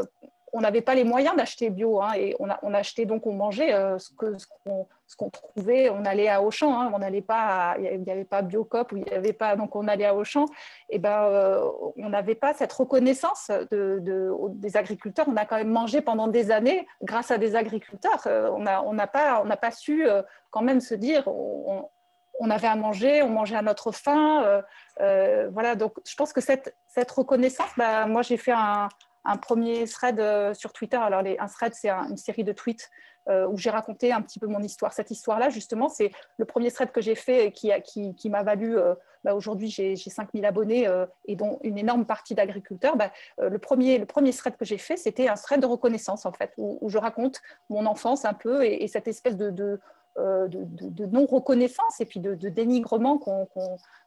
on 0.52 0.60
n'avait 0.60 0.82
pas 0.82 0.94
les 0.94 1.04
moyens 1.04 1.34
d'acheter 1.34 1.70
bio, 1.70 2.02
hein, 2.02 2.12
et 2.14 2.36
on, 2.38 2.74
achetait 2.74 3.06
donc, 3.06 3.26
on 3.26 3.32
mangeait 3.32 3.72
euh, 3.72 3.98
ce 3.98 4.10
qu'on 4.14 5.30
trouvait, 5.30 5.88
on 5.88 6.04
allait 6.04 6.28
à 6.28 6.42
Auchan, 6.42 6.78
hein, 6.78 6.90
on 6.94 6.98
n'allait 6.98 7.22
pas, 7.22 7.76
il 7.78 8.02
n'y 8.02 8.10
avait 8.10 8.24
pas 8.24 8.42
Biocop, 8.42 8.92
il 8.92 9.10
y 9.10 9.14
avait 9.14 9.32
pas, 9.32 9.56
donc 9.56 9.74
on 9.74 9.88
allait 9.88 10.04
à 10.04 10.14
Auchan, 10.14 10.44
et 10.90 10.98
ben 10.98 11.22
euh, 11.22 11.66
on 11.96 12.10
n'avait 12.10 12.34
pas 12.34 12.52
cette 12.52 12.72
reconnaissance 12.72 13.50
de, 13.70 14.02
des 14.50 14.76
agriculteurs. 14.76 15.26
On 15.26 15.36
a 15.36 15.46
quand 15.46 15.56
même 15.56 15.70
mangé 15.70 16.02
pendant 16.02 16.28
des 16.28 16.50
années 16.50 16.86
grâce 17.02 17.30
à 17.30 17.38
des 17.38 17.56
agriculteurs. 17.56 18.22
Euh, 18.26 18.50
on 18.50 18.92
n'a 18.92 19.06
pas, 19.06 19.70
su 19.70 20.06
quand 20.50 20.62
même 20.62 20.80
se 20.80 20.94
dire. 20.94 21.28
On, 21.28 22.50
avait 22.50 22.66
à 22.66 22.76
manger, 22.76 23.22
on 23.22 23.30
mangeait 23.30 23.56
à 23.56 23.62
notre 23.62 23.92
faim. 23.92 24.62
voilà, 24.98 25.76
donc 25.76 25.94
je 26.06 26.14
pense 26.14 26.34
que 26.34 26.42
cette, 26.42 26.76
cette 26.88 27.10
reconnaissance, 27.10 27.70
bah, 27.78 28.06
moi 28.06 28.20
j'ai 28.20 28.36
fait 28.36 28.52
un, 28.52 28.88
un 29.24 29.36
premier 29.36 29.86
thread 29.86 30.20
euh, 30.20 30.54
sur 30.54 30.72
Twitter. 30.72 30.96
Alors, 30.96 31.20
un 31.20 31.46
thread, 31.46 31.74
c'est 31.74 31.90
une 31.90 32.16
série 32.16 32.44
de 32.44 32.52
tweets 32.52 32.90
euh, 33.28 33.46
où 33.46 33.56
j'ai 33.56 33.70
raconté 33.70 34.12
un 34.12 34.20
petit 34.20 34.38
peu 34.38 34.46
mon 34.46 34.60
histoire. 34.60 34.92
Cette 34.92 35.10
histoire-là, 35.10 35.48
justement, 35.48 35.88
c'est 35.88 36.10
le 36.38 36.44
premier 36.44 36.70
thread 36.70 36.90
que 36.90 37.00
j'ai 37.00 37.14
fait 37.14 37.46
et 37.46 37.52
qui, 37.52 38.14
qui, 38.14 38.30
m'a 38.30 38.42
valu, 38.42 38.76
euh, 38.76 38.94
bah, 39.22 39.34
aujourd'hui, 39.34 39.68
j'ai 39.68 39.96
5000 39.96 40.44
abonnés 40.44 40.88
et 41.26 41.36
dont 41.36 41.58
une 41.62 41.78
énorme 41.78 42.04
partie 42.04 42.34
d'agriculteurs. 42.34 42.96
Bah, 42.96 43.12
le, 43.38 43.58
premier, 43.58 43.98
le 43.98 44.06
premier 44.06 44.32
thread 44.32 44.56
que 44.56 44.64
j'ai 44.64 44.78
fait, 44.78 44.96
c'était 44.96 45.28
un 45.28 45.34
thread 45.34 45.60
de 45.60 45.66
reconnaissance, 45.66 46.26
en 46.26 46.32
fait, 46.32 46.52
où, 46.56 46.88
je 46.88 46.98
raconte 46.98 47.40
mon 47.70 47.86
enfance 47.86 48.24
un 48.24 48.34
peu 48.34 48.64
et, 48.64 48.88
cette 48.88 49.06
espèce 49.06 49.36
de, 49.36 49.50
de, 49.50 49.80
de 50.16 51.06
non-reconnaissance 51.06 52.00
et 52.00 52.06
puis 52.06 52.18
de, 52.20 52.34
dénigrement 52.34 53.18
qu'on 53.18 53.46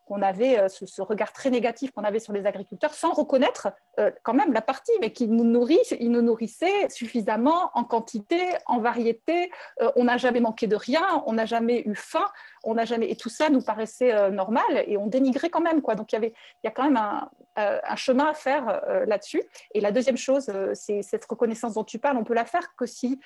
qu'on 0.05 0.21
avait 0.21 0.59
euh, 0.59 0.67
ce, 0.69 1.01
regard 1.01 1.33
très 1.33 1.49
négatif 1.49 1.91
qu'on 1.91 2.03
avait 2.03 2.19
sur 2.19 2.33
les 2.33 2.45
agriculteurs 2.45 2.93
sans 2.93 3.11
reconnaître 3.11 3.69
euh, 3.99 4.11
quand 4.23 4.33
même 4.33 4.53
la 4.53 4.61
partie, 4.61 4.91
mais 5.01 5.11
qui 5.11 5.27
nous 5.27 5.43
nourrissent, 5.43 5.95
ils 5.99 6.11
nous 6.11 6.21
nourrissaient 6.21 6.89
suffisamment 6.89 7.71
en 7.73 7.83
quantité, 7.83 8.39
en 8.67 8.79
variété. 8.79 9.51
Euh, 9.81 9.91
on 9.95 10.05
n'a 10.05 10.17
jamais 10.17 10.39
manqué 10.39 10.67
de 10.67 10.75
rien, 10.75 11.23
on 11.25 11.33
n'a 11.33 11.45
jamais 11.45 11.81
eu 11.85 11.95
faim, 11.95 12.25
on 12.63 12.75
n'a 12.75 12.85
jamais 12.85 13.09
et 13.09 13.15
tout 13.15 13.29
ça 13.29 13.49
nous 13.49 13.61
paraissait 13.61 14.31
normal 14.31 14.83
et 14.87 14.97
on 14.97 15.07
dénigrait 15.07 15.49
quand 15.49 15.61
même 15.61 15.81
quoi. 15.81 15.95
Donc 15.95 16.11
il 16.11 16.15
y 16.15 16.17
avait, 16.17 16.33
il 16.63 16.65
y 16.65 16.67
a 16.67 16.71
quand 16.71 16.83
même 16.83 16.97
un, 16.97 17.95
chemin 17.95 18.29
à 18.29 18.33
faire 18.33 18.81
là-dessus. 19.07 19.41
Et 19.73 19.81
la 19.81 19.91
deuxième 19.91 20.17
chose, 20.17 20.51
c'est 20.73 21.01
cette 21.01 21.25
reconnaissance 21.25 21.75
dont 21.75 21.83
tu 21.83 21.99
parles, 21.99 22.17
on 22.17 22.23
peut 22.23 22.33
la 22.33 22.45
faire 22.45 22.75
que 22.75 22.85
si, 22.85 23.19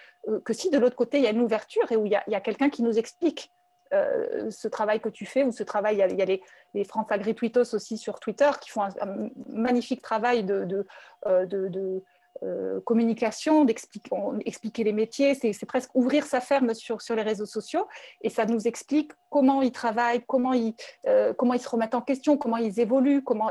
que 0.44 0.54
si 0.54 0.70
de 0.70 0.78
l'autre 0.78 0.96
côté 0.96 1.18
il 1.18 1.24
y 1.24 1.28
a 1.28 1.32
une 1.32 1.42
ouverture 1.42 1.92
et 1.92 1.96
où 1.96 2.06
il 2.06 2.12
y 2.12 2.36
a 2.36 2.42
quelqu'un 2.42 2.70
qui 2.70 2.84
nous 2.84 2.98
explique 3.00 3.52
euh, 3.94 4.52
ce 4.52 4.68
travail 4.68 5.00
que 5.00 5.10
tu 5.10 5.26
fais, 5.26 5.44
ou 5.44 5.52
ce 5.52 5.64
travail, 5.64 5.96
il 5.96 6.18
y 6.18 6.22
a, 6.22 6.26
les, 6.26 6.42
les 6.74 6.84
France 6.84 7.08
Agri-Tweetos 7.10 7.74
aussi 7.74 7.98
sur 7.98 8.20
Twitter 8.20 8.50
qui 8.62 8.70
font 8.70 8.84
un, 8.84 9.30
magnifique 9.48 10.02
travail 10.02 10.44
de, 10.44 10.66
de, 10.66 10.86
euh, 11.26 11.46
de, 11.46 12.04
euh, 12.44 12.80
communication, 12.82 13.66
d'expliquer 13.66 14.84
les 14.84 14.94
métiers, 14.94 15.34
c'est 15.34 15.66
presque 15.66 15.90
ouvrir 15.96 16.26
sa 16.26 16.40
ferme 16.40 16.74
sur, 16.74 17.02
sur 17.02 17.16
les 17.16 17.24
réseaux 17.24 17.48
sociaux 17.48 17.88
et 18.22 18.30
ça 18.30 18.46
nous 18.46 18.68
explique 18.68 19.12
comment 19.30 19.62
ils 19.62 19.72
travaillent, 19.72 20.24
comment 20.26 20.54
ils, 20.54 20.76
comment 21.38 21.54
ils 21.54 21.60
se 21.60 21.68
remettent 21.68 21.96
en 21.96 22.02
question, 22.02 22.38
comment 22.38 22.58
ils 22.58 22.80
évoluent, 22.80 23.24
comment, 23.24 23.50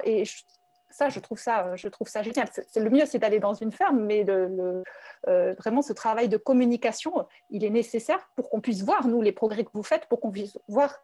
ça, 0.91 1.09
je 1.09 1.21
trouve 1.21 1.39
ça, 1.39 1.77
je 1.77 1.89
trouve 1.89 2.09
ça 2.09 2.23
génial. 2.23 2.49
C'est, 2.53 2.81
le 2.81 2.91
mieux, 2.91 3.07
c'est 3.07 3.19
d'aller 3.19 3.41
dans 3.41 3.55
une 3.55 3.73
ferme, 3.73 4.01
mais 4.01 4.25
euh, 4.29 5.55
vraiment, 5.55 5.83
ce 5.83 5.93
travail 5.93 6.29
de 6.29 6.37
communication, 6.37 7.27
il 7.51 7.65
est 7.65 7.71
nécessaire 7.71 8.29
pour 8.37 8.51
qu'on 8.51 8.61
puisse 8.61 8.83
voir, 8.83 9.07
nous, 9.07 9.23
les 9.23 9.33
progrès 9.33 9.65
que 9.65 9.71
vous 9.75 9.83
faites, 9.83 10.07
pour 10.07 10.21
qu'on 10.21 10.31
puisse 10.31 10.59
voir 10.69 10.95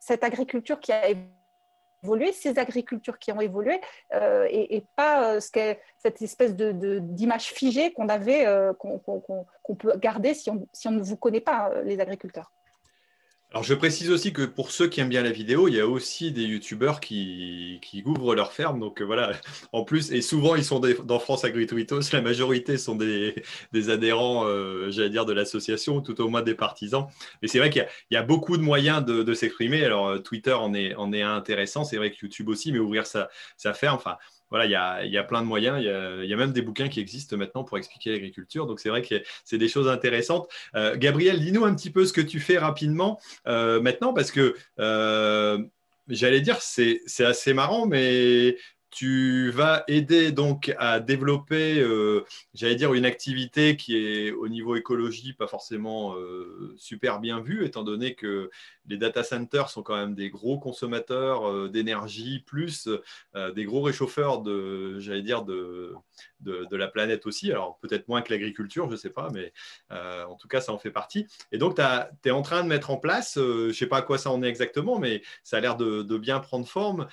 cette, 0.00 0.24
agriculture 0.24 0.80
qui 0.80 0.92
a 0.92 1.10
évolué, 2.02 2.32
ces 2.32 2.58
agricultures 2.58 3.18
qui 3.18 3.30
ont 3.32 3.40
évolué, 3.40 3.80
euh, 4.14 4.46
et, 4.50 4.84
pas 4.96 5.34
euh, 5.34 5.40
ce 5.40 5.76
cette 5.98 6.22
espèce 6.22 6.56
de, 6.56 6.98
d'image 7.00 7.52
figée 7.52 7.92
qu'on 7.92 8.08
avait, 8.08 8.46
qu'on, 8.78 9.74
peut 9.76 9.96
garder 9.98 10.34
si 10.34 10.50
on 10.50 10.90
ne 10.90 11.02
vous 11.02 11.16
connaît 11.16 11.40
pas, 11.40 11.70
les 11.84 12.00
agriculteurs. 12.00 12.50
Alors 13.52 13.64
je 13.64 13.74
précise 13.74 14.12
aussi 14.12 14.32
que 14.32 14.42
pour 14.42 14.70
ceux 14.70 14.86
qui 14.86 15.00
aiment 15.00 15.08
bien 15.08 15.24
la 15.24 15.32
vidéo, 15.32 15.66
il 15.66 15.74
y 15.74 15.80
a 15.80 15.86
aussi 15.86 16.30
des 16.30 16.42
youtubeurs 16.44 17.00
qui, 17.00 17.80
qui 17.82 18.00
ouvrent 18.06 18.36
leur 18.36 18.52
ferme. 18.52 18.78
Donc 18.78 19.02
euh, 19.02 19.04
voilà, 19.04 19.32
en 19.72 19.82
plus, 19.82 20.12
et 20.12 20.22
souvent 20.22 20.54
ils 20.54 20.64
sont 20.64 20.78
dans 20.78 21.18
France 21.18 21.42
la 21.42 22.20
majorité 22.22 22.78
sont 22.78 22.94
des, 22.94 23.34
adhérents, 23.90 24.46
euh, 24.46 24.90
j'allais 24.92 25.10
dire, 25.10 25.26
de 25.26 25.32
l'association, 25.32 26.00
tout 26.00 26.20
au 26.20 26.28
moins 26.28 26.42
des 26.42 26.54
partisans. 26.54 27.08
Mais 27.42 27.48
c'est 27.48 27.58
vrai 27.58 27.70
qu'il 27.70 27.84
y, 28.12 28.16
a 28.16 28.22
beaucoup 28.22 28.56
de 28.56 28.62
moyens 28.62 29.04
de, 29.04 29.34
s'exprimer. 29.34 29.84
Alors 29.84 30.06
euh, 30.06 30.18
Twitter 30.20 30.52
en 30.52 30.72
est, 30.72 30.94
en 30.94 31.12
est 31.12 31.22
intéressant, 31.22 31.82
c'est 31.82 31.96
vrai 31.96 32.12
que 32.12 32.18
YouTube 32.22 32.48
aussi, 32.48 32.70
mais 32.70 32.78
ouvrir 32.78 33.04
sa, 33.04 33.30
sa 33.56 33.74
ferme, 33.74 33.96
enfin 33.96 34.16
voilà, 34.50 34.66
il 34.66 35.10
y 35.10 35.18
a, 35.18 35.24
plein 35.24 35.42
de 35.42 35.46
moyens. 35.46 35.78
Il 35.80 36.28
y 36.28 36.34
a, 36.34 36.36
même 36.36 36.52
des 36.52 36.62
bouquins 36.62 36.88
qui 36.88 37.00
existent 37.00 37.36
maintenant 37.36 37.64
pour 37.64 37.78
expliquer 37.78 38.12
l'agriculture. 38.12 38.66
Donc, 38.66 38.80
c'est 38.80 38.88
vrai 38.88 39.02
que 39.02 39.22
c'est 39.44 39.58
des 39.58 39.68
choses 39.68 39.88
intéressantes. 39.88 40.48
Euh, 40.74 40.96
Gabriel, 40.96 41.40
dis-nous 41.40 41.64
un 41.64 41.74
petit 41.74 41.90
peu 41.90 42.04
ce 42.04 42.12
que 42.12 42.20
tu 42.20 42.40
fais 42.40 42.58
rapidement 42.58 43.20
euh, 43.46 43.80
maintenant, 43.80 44.12
parce 44.12 44.32
que 44.32 44.56
euh, 44.80 45.62
j'allais 46.08 46.40
dire, 46.40 46.60
c'est 46.60 47.00
assez 47.20 47.54
marrant, 47.54 47.86
mais 47.86 48.56
tu 48.90 49.50
vas 49.50 49.84
aider 49.86 50.32
donc 50.32 50.74
à 50.78 51.00
développer, 51.00 51.80
euh, 51.80 52.24
j'allais 52.54 52.74
dire, 52.74 52.92
une 52.94 53.04
activité 53.04 53.76
qui 53.76 53.96
est 53.96 54.32
au 54.32 54.48
niveau 54.48 54.74
écologie 54.76 55.32
pas 55.32 55.46
forcément 55.46 56.14
euh, 56.16 56.74
super 56.76 57.20
bien 57.20 57.40
vue, 57.40 57.64
étant 57.64 57.84
donné 57.84 58.14
que 58.14 58.50
les 58.86 58.96
data 58.96 59.22
centers 59.22 59.68
sont 59.68 59.82
quand 59.82 59.96
même 59.96 60.14
des 60.14 60.28
gros 60.28 60.58
consommateurs 60.58 61.48
euh, 61.48 61.68
d'énergie, 61.68 62.40
plus 62.40 62.88
des 63.54 63.64
gros 63.64 63.82
réchauffeurs 63.82 64.42
de, 64.42 64.98
j'allais 64.98 65.22
dire, 65.22 65.42
de, 65.42 65.94
de, 66.40 66.76
la 66.76 66.88
planète 66.88 67.26
aussi. 67.26 67.50
Alors 67.50 67.78
peut-être 67.78 68.08
moins 68.08 68.22
que 68.22 68.32
l'agriculture, 68.32 68.86
je 68.86 68.92
ne 68.92 68.96
sais 68.96 69.10
pas, 69.10 69.28
mais 69.32 69.52
en 69.90 70.34
tout 70.36 70.48
cas, 70.48 70.60
ça 70.60 70.72
en 70.72 70.78
fait 70.78 70.90
partie. 70.90 71.26
Et 71.52 71.58
donc, 71.58 71.76
tu 71.76 72.28
es 72.28 72.32
en 72.32 72.42
train 72.42 72.62
de 72.62 72.68
mettre 72.68 72.90
en 72.90 72.96
place, 72.96 73.34
je 73.36 73.66
ne 73.68 73.72
sais 73.72 73.86
pas 73.86 73.98
à 73.98 74.02
quoi 74.02 74.18
ça 74.18 74.30
en 74.30 74.42
est 74.42 74.48
exactement, 74.48 74.98
mais 74.98 75.22
ça 75.42 75.58
a 75.58 75.60
l'air 75.60 75.76
de, 75.76 76.18
bien 76.18 76.40
prendre 76.40 76.66
forme, 76.66 77.06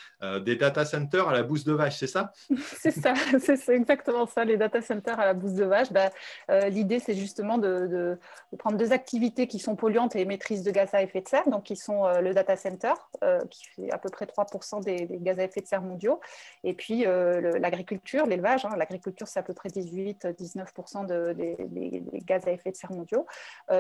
des 0.43 0.55
data 0.55 0.85
centers 0.85 1.27
à 1.27 1.33
la 1.33 1.43
bouse 1.43 1.63
de 1.63 1.73
vache, 1.73 1.97
c'est 1.97 2.07
ça? 2.07 2.31
C'est 2.79 2.91
ça, 2.91 3.13
c'est 3.39 3.75
exactement 3.75 4.25
ça, 4.25 4.45
les 4.45 4.57
data 4.57 4.81
centers 4.81 5.19
à 5.19 5.25
la 5.25 5.33
bouse 5.33 5.53
de 5.53 5.65
vache. 5.65 5.91
Bah, 5.91 6.09
euh, 6.49 6.69
l'idée, 6.69 6.99
c'est 6.99 7.13
justement 7.13 7.57
de, 7.57 8.17
prendre 8.57 8.77
deux 8.77 8.91
activités 8.91 9.47
qui 9.47 9.59
sont 9.59 9.75
polluantes 9.75 10.15
et 10.15 10.21
émettrices 10.21 10.63
de 10.63 10.71
gaz 10.71 10.93
à 10.93 11.01
effet 11.01 11.21
de 11.21 11.27
serre, 11.27 11.47
donc 11.49 11.63
qui 11.63 11.75
sont 11.75 12.05
euh, 12.05 12.21
le 12.21 12.33
data 12.33 12.55
center, 12.55 12.93
euh, 13.23 13.39
qui 13.49 13.65
fait 13.67 13.91
à 13.91 13.97
peu 13.97 14.09
près 14.09 14.25
3% 14.25 14.83
des, 14.83 15.07
gaz 15.19 15.39
à 15.39 15.43
effet 15.43 15.61
de 15.61 15.67
serre 15.67 15.81
mondiaux, 15.81 16.19
et 16.63 16.73
puis 16.73 17.05
l'agriculture, 17.05 18.25
l'élevage. 18.25 18.65
Hein. 18.65 18.75
L'agriculture, 18.77 18.96
c'est 19.25 19.39
à 19.39 19.43
peu 19.43 19.53
près 19.53 19.69
18-19% 19.69 21.05
des, 21.35 22.03
gaz 22.25 22.47
à 22.47 22.51
effet 22.51 22.71
de 22.71 22.75
serre 22.75 22.91
mondiaux. 22.91 23.25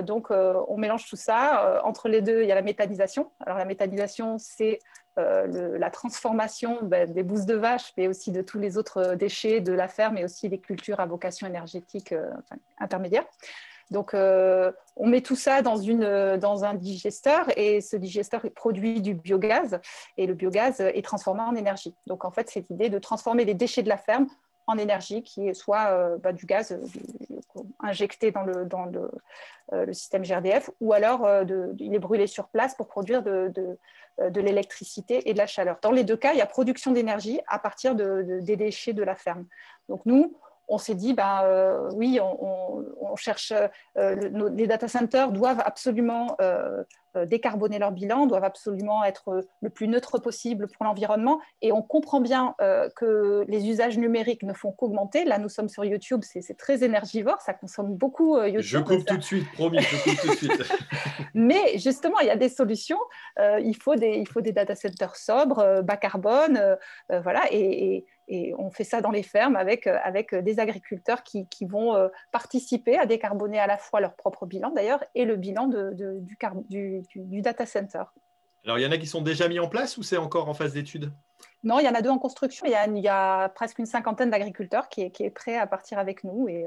donc, 0.03 0.31
on 0.31 0.77
mélange 0.77 1.07
tout 1.07 1.15
ça. 1.15 1.81
entre 1.83 2.09
les 2.09 2.21
deux, 2.21 2.43
il 2.43 2.47
y 2.47 2.51
a 2.51 2.55
la 2.55 2.61
méthanisation. 2.61 3.31
Alors, 3.39 3.57
la 3.57 3.65
méthanisation, 3.65 4.37
c'est 4.37 4.79
euh, 5.17 5.77
la 5.79 5.89
transformation 5.89 6.79
ben, 6.83 7.11
des 7.11 7.23
bousses 7.23 7.45
de 7.45 7.55
vache, 7.55 7.91
mais 7.97 8.07
aussi 8.07 8.31
de 8.31 8.41
tous 8.41 8.59
les 8.59 8.77
autres 8.77 9.15
déchets 9.15 9.61
de 9.61 9.73
la 9.73 9.87
ferme 9.87 10.17
et 10.17 10.23
aussi 10.23 10.47
des 10.47 10.59
cultures 10.59 10.99
à 10.99 11.07
vocation 11.07 11.47
énergétique 11.47 12.11
euh, 12.11 12.29
intermédiaire. 12.77 13.25
Donc, 13.89 14.13
euh, 14.13 14.71
on 14.95 15.07
met 15.07 15.21
tout 15.21 15.35
ça 15.35 15.61
dans, 15.61 15.77
une, 15.77 16.37
dans 16.37 16.65
un 16.65 16.73
digesteur 16.75 17.47
et 17.57 17.81
ce 17.81 17.95
digesteur 17.95 18.41
produit 18.53 19.01
du 19.01 19.15
biogaz 19.15 19.79
et 20.17 20.27
le 20.27 20.33
biogaz 20.33 20.81
est 20.81 21.05
transformé 21.05 21.41
en 21.41 21.55
énergie. 21.55 21.95
Donc, 22.05 22.25
en 22.25 22.31
fait, 22.31 22.49
c'est 22.49 22.65
l'idée 22.69 22.89
de 22.89 22.99
transformer 22.99 23.45
les 23.45 23.53
déchets 23.53 23.83
de 23.83 23.89
la 23.89 23.97
ferme 23.97 24.27
en 24.67 24.77
énergie 24.77 25.23
qui 25.23 25.47
est 25.47 25.53
soit 25.53 26.17
bah, 26.17 26.33
du 26.33 26.45
gaz 26.45 26.77
injecté 27.79 28.31
dans 28.31 28.43
le, 28.43 28.65
dans 28.65 28.85
le, 28.85 29.09
le 29.71 29.93
système 29.93 30.23
GRDF 30.23 30.69
ou 30.81 30.93
alors 30.93 31.27
il 31.79 31.95
est 31.95 31.99
brûlé 31.99 32.27
sur 32.27 32.47
place 32.49 32.75
pour 32.75 32.87
produire 32.87 33.23
de, 33.23 33.51
euh, 34.19 34.31
de 34.31 34.41
l'électricité 34.41 35.29
et 35.29 35.33
de 35.33 35.37
la 35.37 35.45
chaleur. 35.45 35.77
Dans 35.83 35.91
les 35.91 36.03
deux 36.03 36.17
cas, 36.17 36.33
il 36.33 36.39
y 36.39 36.41
a 36.41 36.47
production 36.47 36.91
d'énergie 36.91 37.39
à 37.47 37.59
partir 37.59 37.93
de, 37.93 38.39
des 38.41 38.55
déchets 38.55 38.93
de 38.93 39.03
la 39.03 39.13
ferme. 39.13 39.45
Donc 39.89 40.01
nous, 40.07 40.35
on 40.67 40.79
s'est 40.79 40.95
dit, 40.95 41.13
bah, 41.13 41.43
euh, 41.43 41.91
oui, 41.93 42.19
on, 42.19 43.15
cherche, 43.15 43.53
euh, 43.95 44.15
les 44.55 44.65
data 44.65 44.87
centers 44.87 45.31
doivent 45.31 45.61
absolument 45.63 46.35
décarboner 47.25 47.79
leur 47.79 47.91
bilan, 47.91 48.27
doivent 48.27 48.43
absolument 48.43 49.03
être 49.03 49.45
le 49.61 49.69
plus 49.69 49.87
neutre 49.87 50.19
possible 50.19 50.67
pour 50.67 50.85
l'environnement. 50.85 51.39
Et 51.61 51.71
on 51.71 51.81
comprend 51.81 52.21
bien 52.21 52.55
que 52.95 53.45
les 53.47 53.67
usages 53.67 53.97
numériques 53.97 54.43
ne 54.43 54.53
font 54.53 54.71
qu'augmenter. 54.71 55.25
Là, 55.25 55.37
nous 55.37 55.49
sommes 55.49 55.69
sur 55.69 55.85
YouTube, 55.85 56.21
c'est 56.23 56.57
très 56.57 56.83
énergivore, 56.83 57.41
ça 57.41 57.53
consomme 57.53 57.95
beaucoup 57.95 58.39
YouTube. 58.41 58.61
Je 58.61 58.77
coupe 58.79 59.05
tout 59.05 59.17
de 59.17 59.23
suite, 59.23 59.51
promis, 59.53 59.79
je 59.79 60.03
coupe 60.03 60.21
tout 60.21 60.27
de 60.27 60.35
suite. 60.35 60.73
Mais 61.33 61.77
justement, 61.77 62.19
il 62.19 62.27
y 62.27 62.31
a 62.31 62.35
des 62.35 62.49
solutions. 62.49 62.99
il, 63.39 63.75
faut 63.81 63.95
des, 63.95 64.17
il 64.17 64.27
faut 64.27 64.41
des 64.41 64.51
data 64.51 64.75
centers 64.75 65.15
sobres, 65.15 65.81
bas 65.83 65.97
carbone, 65.97 66.77
voilà, 67.09 67.43
et 67.51 68.05
et 68.27 68.53
on 68.57 68.69
fait 68.69 68.83
ça 68.83 69.01
dans 69.01 69.11
les 69.11 69.23
fermes 69.23 69.55
avec, 69.55 69.87
euh, 69.87 69.97
avec 70.03 70.33
euh, 70.33 70.41
des 70.41 70.59
agriculteurs 70.59 71.23
qui, 71.23 71.47
qui, 71.47 71.65
vont 71.65 71.95
euh, 71.95 72.09
participer 72.31 72.97
à 72.97 73.05
décarboner 73.05 73.59
à 73.59 73.67
la 73.67 73.77
fois 73.77 74.01
leur 74.01 74.15
propre 74.15 74.45
bilan 74.45 74.71
d'ailleurs 74.71 75.03
et 75.15 75.23
le 75.23 75.37
bilan 75.37 75.67
de, 75.67 75.93
du, 75.93 77.01
du, 77.01 77.06
data 77.15 77.65
center. 77.65 78.03
Alors, 78.65 78.79
il 78.79 78.83
y 78.83 78.85
en 78.85 78.91
a 78.91 78.97
qui 78.97 79.07
sont 79.07 79.21
déjà 79.21 79.47
mis 79.47 79.59
en 79.59 79.69
place 79.69 79.97
ou 79.97 80.03
c'est 80.03 80.17
encore 80.17 80.49
en 80.49 80.53
phase 80.53 80.73
d'étude? 80.73 81.11
Non, 81.63 81.79
il 81.79 81.85
y 81.85 81.89
en 81.89 81.93
a 81.93 82.01
deux 82.01 82.09
en 82.09 82.17
construction. 82.17 82.65
Il 82.65 82.71
y 82.71 82.75
a, 82.75 82.87
il 82.87 82.99
y 82.99 83.07
a 83.07 83.49
presque 83.49 83.79
une 83.79 83.85
cinquantaine 83.85 84.29
d'agriculteurs 84.29 84.89
qui, 84.89 85.09
qui, 85.11 85.23
est 85.23 85.29
prêt 85.29 85.57
à 85.57 85.67
partir 85.67 85.99
avec 85.99 86.23
nous. 86.23 86.47
Et, 86.49 86.65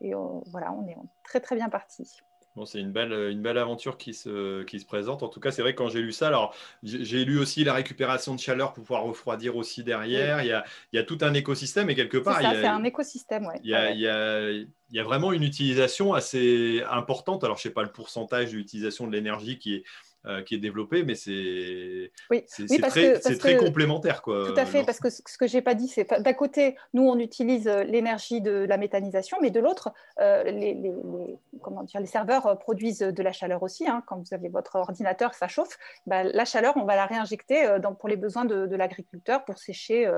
et 0.00 0.12
voilà, 0.46 0.72
on 0.72 0.86
est 0.86 0.96
très, 1.24 1.40
très 1.40 1.56
bien 1.56 1.68
parti. 1.68 2.20
Bon, 2.56 2.64
c'est 2.64 2.80
une 2.80 2.90
belle, 2.90 3.12
une 3.12 3.42
belle 3.42 3.58
aventure 3.58 3.98
qui 3.98 4.14
se, 4.14 4.62
qui 4.62 4.80
se 4.80 4.86
présente. 4.86 5.22
En 5.22 5.28
tout 5.28 5.40
cas, 5.40 5.50
c'est 5.50 5.60
vrai 5.60 5.74
que 5.74 5.78
quand 5.78 5.90
j'ai 5.90 6.00
lu 6.00 6.10
ça, 6.10 6.28
alors 6.28 6.54
j'ai 6.82 7.26
lu 7.26 7.38
aussi 7.38 7.64
la 7.64 7.74
récupération 7.74 8.34
de 8.34 8.40
chaleur 8.40 8.72
pour 8.72 8.82
pouvoir 8.82 9.02
refroidir 9.02 9.56
aussi 9.56 9.84
derrière. 9.84 10.42
Il, 10.42 10.48
y 10.48 10.52
a, 10.52 10.64
il, 10.92 10.96
y 10.96 10.98
a, 10.98 11.02
tout 11.02 11.18
un 11.20 11.34
écosystème 11.34 11.90
et 11.90 11.94
quelque 11.94 12.16
part. 12.16 12.38
C'est 12.40 12.66
un 12.66 12.82
écosystème, 12.84 13.46
Il 13.62 13.68
y, 13.68 13.74
a, 13.74 13.90
il, 13.90 14.00
y 14.00 14.08
a, 14.08 14.50
il 14.50 14.68
y 14.90 14.98
a 14.98 15.04
vraiment 15.04 15.32
une 15.32 15.42
utilisation 15.42 16.14
assez 16.14 16.82
importante. 16.90 17.44
Alors, 17.44 17.56
je 17.56 17.60
ne 17.60 17.62
sais 17.64 17.74
pas 17.74 17.82
le 17.82 17.92
pourcentage 17.92 18.52
d'utilisation 18.52 19.06
de 19.06 19.12
l'énergie 19.12 19.58
qui 19.58 19.74
est 19.74 19.84
euh, 20.26 20.42
qui 20.42 20.56
est 20.56 20.58
développé, 20.58 21.04
mais 21.04 21.14
c'est 21.14 22.10
oui. 22.30 22.44
très, 22.82 23.20
très 23.20 23.56
complémentaire. 23.56 24.22
Quoi, 24.22 24.46
tout 24.46 24.58
à 24.60 24.66
fait, 24.66 24.82
parce 24.84 24.98
que 24.98 25.08
ce 25.08 25.22
que 25.38 25.46
je 25.46 25.56
n'ai 25.56 25.62
pas 25.62 25.74
dit, 25.74 25.86
c'est 25.86 26.08
d'un 26.20 26.32
côté, 26.32 26.76
nous, 26.94 27.02
on 27.04 27.16
utilise 27.18 27.68
euh, 27.68 27.84
l'énergie 27.84 28.40
de 28.40 28.66
la 28.68 28.76
méthanisation, 28.76 29.38
mais 29.40 29.50
de 29.50 29.60
l'autre, 29.60 29.92
euh, 30.20 30.42
les, 30.42 30.74
les, 30.74 30.92
comment 31.62 31.84
dire, 31.84 32.00
les 32.00 32.06
serveurs 32.06 32.58
produisent 32.58 32.98
de 32.98 33.22
la 33.22 33.30
chaleur 33.30 33.62
aussi. 33.62 33.86
Hein. 33.86 34.02
Quand 34.08 34.16
vous 34.16 34.34
avez 34.34 34.48
votre 34.48 34.74
ordinateur, 34.74 35.32
ça 35.32 35.46
chauffe, 35.46 35.78
bah, 36.06 36.24
la 36.24 36.44
chaleur, 36.44 36.76
on 36.76 36.84
va 36.84 36.96
la 36.96 37.06
réinjecter 37.06 37.78
dans, 37.80 37.94
pour 37.94 38.08
les 38.08 38.16
besoins 38.16 38.44
de, 38.44 38.74
l'agriculteur, 38.74 39.44
pour 39.44 39.58
sécher 39.58 40.10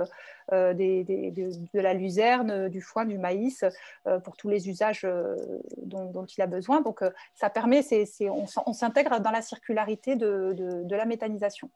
des, 0.53 1.05
de 1.05 1.80
la 1.80 1.94
luzerne, 1.94 2.68
du 2.68 2.80
foin, 2.80 3.05
du 3.05 3.18
maïs, 3.18 3.64
pour 4.24 4.36
tous 4.36 4.49
les 4.49 4.68
usages 4.68 5.07
dont, 5.76 6.24
il 6.24 6.42
a 6.42 6.46
besoin. 6.46 6.80
Donc, 6.80 7.01
ça 7.34 7.51
permet, 7.51 7.82
on 8.66 8.72
s'intègre 8.72 9.20
dans 9.20 9.30
la 9.30 9.42
circularité 9.42 10.16
de, 10.16 10.94
la 10.94 11.05
méthanisation. 11.05 11.70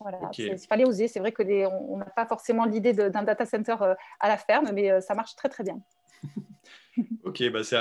Voilà, 0.00 0.18
il 0.36 0.58
fallait 0.58 0.84
oser. 0.84 1.08
C'est 1.08 1.20
vrai 1.20 1.32
que 1.32 1.42
on 1.66 1.96
n'a 1.96 2.06
pas 2.06 2.26
forcément 2.26 2.64
l'idée 2.64 2.92
d'un 2.92 3.22
data 3.22 3.46
center 3.46 3.76
euh, 3.80 3.94
à 4.20 4.28
la 4.28 4.36
ferme, 4.36 4.70
mais 4.72 4.90
euh, 4.90 5.00
ça 5.00 5.14
marche 5.14 5.36
très 5.36 5.48
très 5.48 5.64
bien. 5.64 5.80
ok, 7.24 7.50
bah 7.50 7.64
c'est 7.64 7.76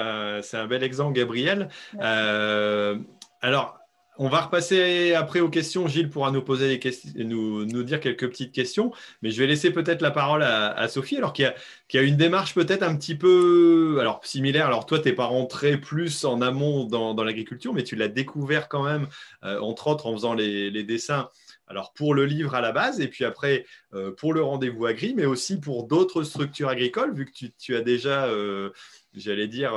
un, 0.57 0.67
bel 0.67 0.83
exemple, 0.83 1.13
Gabriel. 1.13 1.69
Euh, 1.99 2.99
alors, 3.41 3.79
on 4.17 4.27
va 4.27 4.41
repasser 4.41 5.13
après 5.13 5.39
aux 5.39 5.49
questions. 5.49 5.87
Gilles 5.87 6.09
pourra 6.09 6.31
nous 6.31 6.41
poser 6.41 6.67
des 6.67 6.79
questions, 6.79 7.11
nous, 7.15 7.65
nous 7.65 7.83
dire 7.83 7.99
quelques 7.99 8.29
petites 8.29 8.51
questions, 8.51 8.91
mais 9.21 9.31
je 9.31 9.39
vais 9.39 9.47
laisser 9.47 9.71
peut-être 9.71 10.01
la 10.01 10.11
parole 10.11 10.43
à, 10.43 10.87
Sophie, 10.89 11.17
alors 11.17 11.33
qui 11.33 11.45
a, 11.45 11.53
une 11.93 12.17
démarche 12.17 12.53
peut-être 12.53 12.83
un 12.83 12.95
petit 12.95 13.15
peu 13.15 13.97
alors, 13.99 14.19
similaire. 14.23 14.67
Alors 14.67 14.85
toi, 14.85 14.99
tu 14.99 15.07
n'es 15.07 15.15
pas 15.15 15.25
rentré 15.25 15.77
plus 15.77 16.25
en 16.25 16.41
amont 16.41 16.85
dans, 16.85 17.23
l'agriculture, 17.23 17.73
mais 17.73 17.83
tu 17.83 17.95
l'as 17.95 18.09
découvert 18.09 18.67
quand 18.67 18.83
même, 18.83 19.07
euh, 19.43 19.59
entre 19.59 19.87
autres 19.87 20.07
en 20.07 20.13
faisant 20.13 20.33
les, 20.33 20.83
dessins. 20.83 21.29
Alors 21.67 21.93
pour 21.93 22.13
le 22.13 22.25
livre 22.25 22.53
à 22.53 22.59
la 22.59 22.73
base, 22.73 22.99
et 22.99 23.07
puis 23.07 23.23
après 23.23 23.65
euh, 23.93 24.11
pour 24.11 24.33
le 24.33 24.43
rendez-vous 24.43 24.85
agri, 24.87 25.13
mais 25.15 25.25
aussi 25.25 25.59
pour 25.59 25.87
d'autres 25.87 26.23
structures 26.23 26.67
agricoles, 26.67 27.13
vu 27.13 27.25
que 27.25 27.45
tu, 27.57 27.75
as 27.75 27.81
déjà, 27.81 28.25
euh, 28.25 28.71
j'allais 29.13 29.47
dire, 29.47 29.73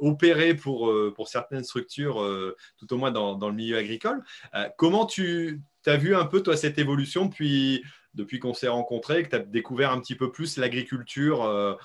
opéré 0.00 0.54
pour, 0.54 0.90
euh, 0.90 1.12
pour 1.14 1.28
certaines 1.28 1.64
structures, 1.64 2.22
euh, 2.22 2.56
tout 2.78 2.92
au 2.92 2.96
moins 2.96 3.10
dans, 3.10 3.34
dans 3.34 3.48
le 3.48 3.54
milieu 3.54 3.76
agricole. 3.76 4.22
Euh, 4.54 4.68
comment 4.76 5.06
tu 5.06 5.60
as 5.86 5.96
vu 5.96 6.14
un 6.14 6.26
peu, 6.26 6.42
toi, 6.42 6.56
cette 6.56 6.78
évolution 6.78 7.26
depuis, 7.26 7.82
depuis 8.14 8.38
qu'on 8.38 8.54
s'est 8.54 8.68
rencontrés, 8.68 9.22
que 9.22 9.30
tu 9.30 9.36
as 9.36 9.40
découvert 9.40 9.92
un 9.92 10.00
petit 10.00 10.14
peu 10.14 10.30
plus 10.30 10.58
l'agriculture, 10.58 11.78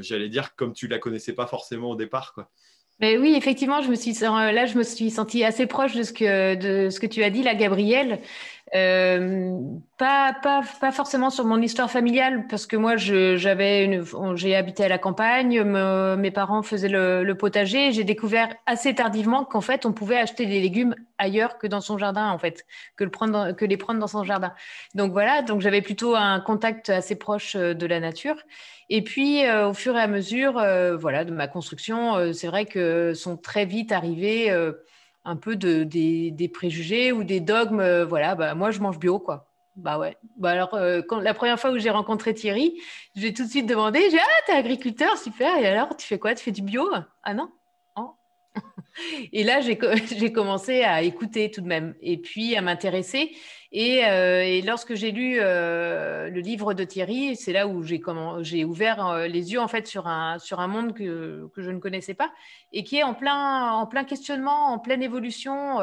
j'allais 0.00 0.28
dire, 0.28 0.54
comme 0.54 0.72
tu 0.72 0.86
ne 0.86 0.92
la 0.92 0.98
connaissais 0.98 1.32
pas 1.32 1.46
forcément 1.46 1.90
au 1.90 1.96
départ 1.96 2.32
quoi? 2.32 2.48
Mais 3.00 3.18
oui, 3.18 3.34
effectivement, 3.36 3.82
je 3.82 3.88
me 3.88 3.96
suis, 3.96 4.12
là, 4.12 4.66
je 4.66 4.78
me 4.78 4.84
suis 4.84 5.10
sentie 5.10 5.42
assez 5.42 5.66
proche 5.66 5.96
de 5.96 6.04
ce 6.04 6.12
que, 6.12 6.54
de 6.54 6.90
ce 6.90 7.00
que 7.00 7.06
tu 7.06 7.24
as 7.24 7.30
dit, 7.30 7.42
là, 7.42 7.56
Gabriel. 7.56 8.20
Pas, 9.96 10.32
pas, 10.42 10.62
pas, 10.80 10.90
forcément 10.90 11.30
sur 11.30 11.44
mon 11.44 11.62
histoire 11.62 11.90
familiale, 11.90 12.46
parce 12.48 12.66
que 12.66 12.76
moi, 12.76 12.96
j'ai 12.96 14.56
habité 14.56 14.84
à 14.84 14.88
la 14.88 14.98
campagne, 14.98 15.62
mes 15.62 16.30
parents 16.32 16.62
faisaient 16.62 16.88
le, 16.88 17.32
potager. 17.34 17.92
J'ai 17.92 18.02
découvert 18.04 18.54
assez 18.66 18.94
tardivement 18.94 19.44
qu'en 19.44 19.60
fait, 19.60 19.86
on 19.86 19.92
pouvait 19.92 20.18
acheter 20.18 20.46
des 20.46 20.60
légumes 20.60 20.96
ailleurs 21.18 21.58
que 21.58 21.66
dans 21.68 21.80
son 21.80 21.96
jardin, 21.98 22.30
en 22.30 22.38
fait, 22.38 22.66
que, 22.96 23.04
le 23.04 23.10
prendre, 23.10 23.52
que 23.52 23.64
les 23.64 23.76
prendre 23.76 24.00
dans 24.00 24.08
son 24.08 24.24
jardin. 24.24 24.52
Donc 24.94 25.12
voilà, 25.12 25.42
donc 25.42 25.60
j'avais 25.60 25.82
plutôt 25.82 26.16
un 26.16 26.40
contact 26.40 26.90
assez 26.90 27.16
proche 27.16 27.54
euh, 27.54 27.74
de 27.74 27.86
la 27.86 28.00
nature. 28.00 28.36
Et 28.90 29.02
puis, 29.02 29.46
euh, 29.46 29.68
au 29.68 29.74
fur 29.74 29.96
et 29.96 30.00
à 30.00 30.08
mesure, 30.08 30.58
euh, 30.58 30.96
voilà, 30.96 31.24
de 31.24 31.32
ma 31.32 31.46
construction, 31.48 32.32
c'est 32.32 32.48
vrai 32.48 32.66
que 32.66 33.14
sont 33.14 33.36
très 33.36 33.64
vite 33.64 33.92
arrivés 33.92 34.50
un 35.24 35.36
peu 35.36 35.56
de, 35.56 35.84
des, 35.84 36.30
des, 36.32 36.48
préjugés 36.48 37.12
ou 37.12 37.24
des 37.24 37.40
dogmes. 37.40 38.02
voilà, 38.02 38.34
bah, 38.34 38.54
moi, 38.54 38.70
je 38.70 38.80
mange 38.80 38.98
bio, 38.98 39.18
quoi. 39.18 39.53
Bah 39.76 39.98
ouais. 39.98 40.16
Bah 40.36 40.50
alors, 40.50 40.74
euh, 40.74 41.02
la 41.20 41.34
première 41.34 41.58
fois 41.58 41.72
où 41.72 41.78
j'ai 41.78 41.90
rencontré 41.90 42.32
Thierry, 42.32 42.80
je 43.16 43.22
lui 43.22 43.28
ai 43.28 43.34
tout 43.34 43.44
de 43.44 43.50
suite 43.50 43.66
demandé, 43.66 44.08
j'ai 44.10 44.18
ah 44.18 44.42
t'es 44.46 44.52
agriculteur, 44.52 45.18
super. 45.18 45.56
Et 45.58 45.66
alors, 45.66 45.96
tu 45.96 46.06
fais 46.06 46.18
quoi? 46.18 46.34
Tu 46.34 46.44
fais 46.44 46.52
du 46.52 46.62
bio? 46.62 46.88
Ah 47.24 47.34
non 47.34 47.50
oh. 47.96 48.14
Et 49.32 49.42
là, 49.42 49.60
j'ai 49.60 50.32
commencé 50.32 50.84
à 50.84 51.02
écouter 51.02 51.50
tout 51.50 51.60
de 51.60 51.66
même, 51.66 51.96
et 52.00 52.18
puis 52.18 52.54
à 52.54 52.62
m'intéresser. 52.62 53.32
Et, 53.72 54.04
euh, 54.06 54.60
lorsque 54.64 54.94
j'ai 54.94 55.10
lu 55.10 55.38
euh, 55.40 56.30
le 56.30 56.40
livre 56.40 56.72
de 56.74 56.84
Thierry, 56.84 57.34
c'est 57.34 57.52
là 57.52 57.66
où 57.66 57.82
j'ai 57.82 58.64
ouvert 58.64 59.26
les 59.26 59.52
yeux 59.52 59.60
en 59.60 59.66
fait 59.66 59.88
sur 59.88 60.06
un, 60.06 60.38
sur 60.38 60.60
un 60.60 60.68
monde 60.68 60.94
que, 60.94 61.48
que, 61.52 61.62
je 61.62 61.72
ne 61.72 61.80
connaissais 61.80 62.14
pas 62.14 62.32
et 62.72 62.84
qui 62.84 62.98
est 62.98 63.02
en 63.02 63.14
plein, 63.14 63.72
en 63.72 63.86
plein 63.86 64.04
questionnement, 64.04 64.72
en 64.72 64.78
pleine 64.78 65.02
évolution. 65.02 65.82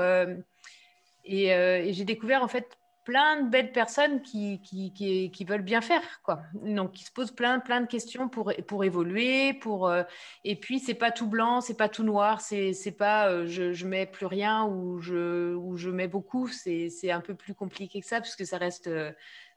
et, 1.25 1.47
et 1.47 1.91
j'ai 1.91 2.05
découvert 2.05 2.43
en 2.43 2.47
fait 2.47 2.77
plein 3.03 3.41
de 3.41 3.49
belles 3.49 3.71
personnes 3.71 4.21
qui, 4.21 4.61
qui, 4.61 5.45
veulent 5.45 5.63
bien 5.63 5.81
faire, 5.81 6.21
quoi. 6.23 6.41
Donc, 6.53 6.91
qui 6.91 7.03
se 7.03 7.11
posent 7.11 7.31
plein, 7.31 7.59
plein 7.59 7.81
de 7.81 7.87
questions 7.87 8.29
pour, 8.29 8.53
pour 8.67 8.83
évoluer, 8.83 9.53
pour, 9.53 9.87
euh, 9.87 10.03
et 10.43 10.55
puis, 10.55 10.79
c'est 10.79 10.93
pas 10.93 11.11
tout 11.11 11.27
blanc, 11.27 11.61
c'est 11.61 11.77
pas 11.77 11.89
tout 11.89 12.03
noir, 12.03 12.41
c'est, 12.41 12.95
pas 12.97 13.29
euh, 13.29 13.47
je, 13.47 13.73
je 13.73 13.87
mets 13.87 14.05
plus 14.05 14.27
rien 14.27 14.65
ou 14.65 14.99
je, 14.99 15.55
ou 15.55 15.77
je 15.77 15.89
mets 15.89 16.07
beaucoup, 16.07 16.47
c'est, 16.47 17.11
un 17.11 17.21
peu 17.21 17.33
plus 17.33 17.55
compliqué 17.55 18.01
que 18.01 18.07
ça, 18.07 18.21
puisque 18.21 18.45
ça 18.45 18.57
reste 18.57 18.87
euh, 18.87 19.11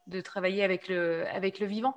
de 0.06 0.20
travailler 0.20 0.64
avec 0.64 0.88
le, 0.88 1.26
avec 1.28 1.58
le 1.58 1.66
vivant. 1.66 1.94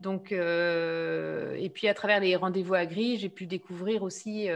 Donc, 0.00 0.32
et 0.32 1.70
puis 1.74 1.86
à 1.86 1.92
travers 1.92 2.20
les 2.20 2.34
rendez-vous 2.34 2.72
à 2.72 2.86
gris, 2.86 3.18
j'ai 3.18 3.28
pu 3.28 3.46
découvrir 3.46 4.02
aussi 4.02 4.48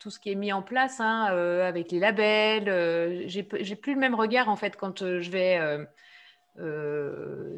tout 0.00 0.10
ce 0.10 0.18
qui 0.18 0.32
est 0.32 0.34
mis 0.34 0.52
en 0.52 0.62
place 0.62 0.98
hein, 0.98 1.28
euh, 1.32 1.68
avec 1.68 1.92
les 1.92 2.00
labels. 2.00 2.68
Euh, 2.68 3.22
j'ai 3.26 3.42
plus 3.42 3.94
le 3.94 4.00
même 4.00 4.14
regard 4.14 4.48
en 4.48 4.56
fait 4.56 4.76
quand 4.76 5.02
euh, 5.02 5.20
je 5.20 5.30
vais, 5.30 5.60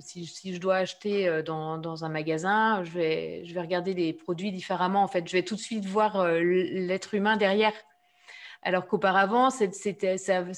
si, 0.01 0.55
je 0.55 0.61
dois 0.61 0.76
acheter 0.76 1.43
dans, 1.45 2.05
un 2.05 2.09
magasin, 2.09 2.82
je 2.84 2.90
vais, 2.90 3.45
je 3.45 3.55
vais 3.55 3.61
regarder 3.61 3.95
les 3.95 4.12
produits 4.12 4.53
différemment 4.53 5.03
en 5.03 5.09
fait. 5.09 5.26
Je 5.26 5.32
vais 5.32 5.45
tout 5.45 5.55
de 5.55 5.61
suite 5.61 5.86
voir 5.86 6.26
l'être 6.26 7.14
humain 7.14 7.36
derrière. 7.36 7.72
Alors 8.64 8.86
qu'auparavant, 8.86 9.51
ça 9.51 9.66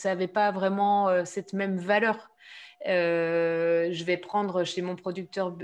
n'avait 0.05 0.27
pas 0.27 0.51
vraiment 0.51 1.25
cette 1.25 1.53
même 1.53 1.79
valeur. 1.79 2.31
je 2.85 4.05
vais 4.05 4.17
prendre 4.17 4.65
chez 4.65 4.83
mon 4.83 4.97
producteur 4.97 5.57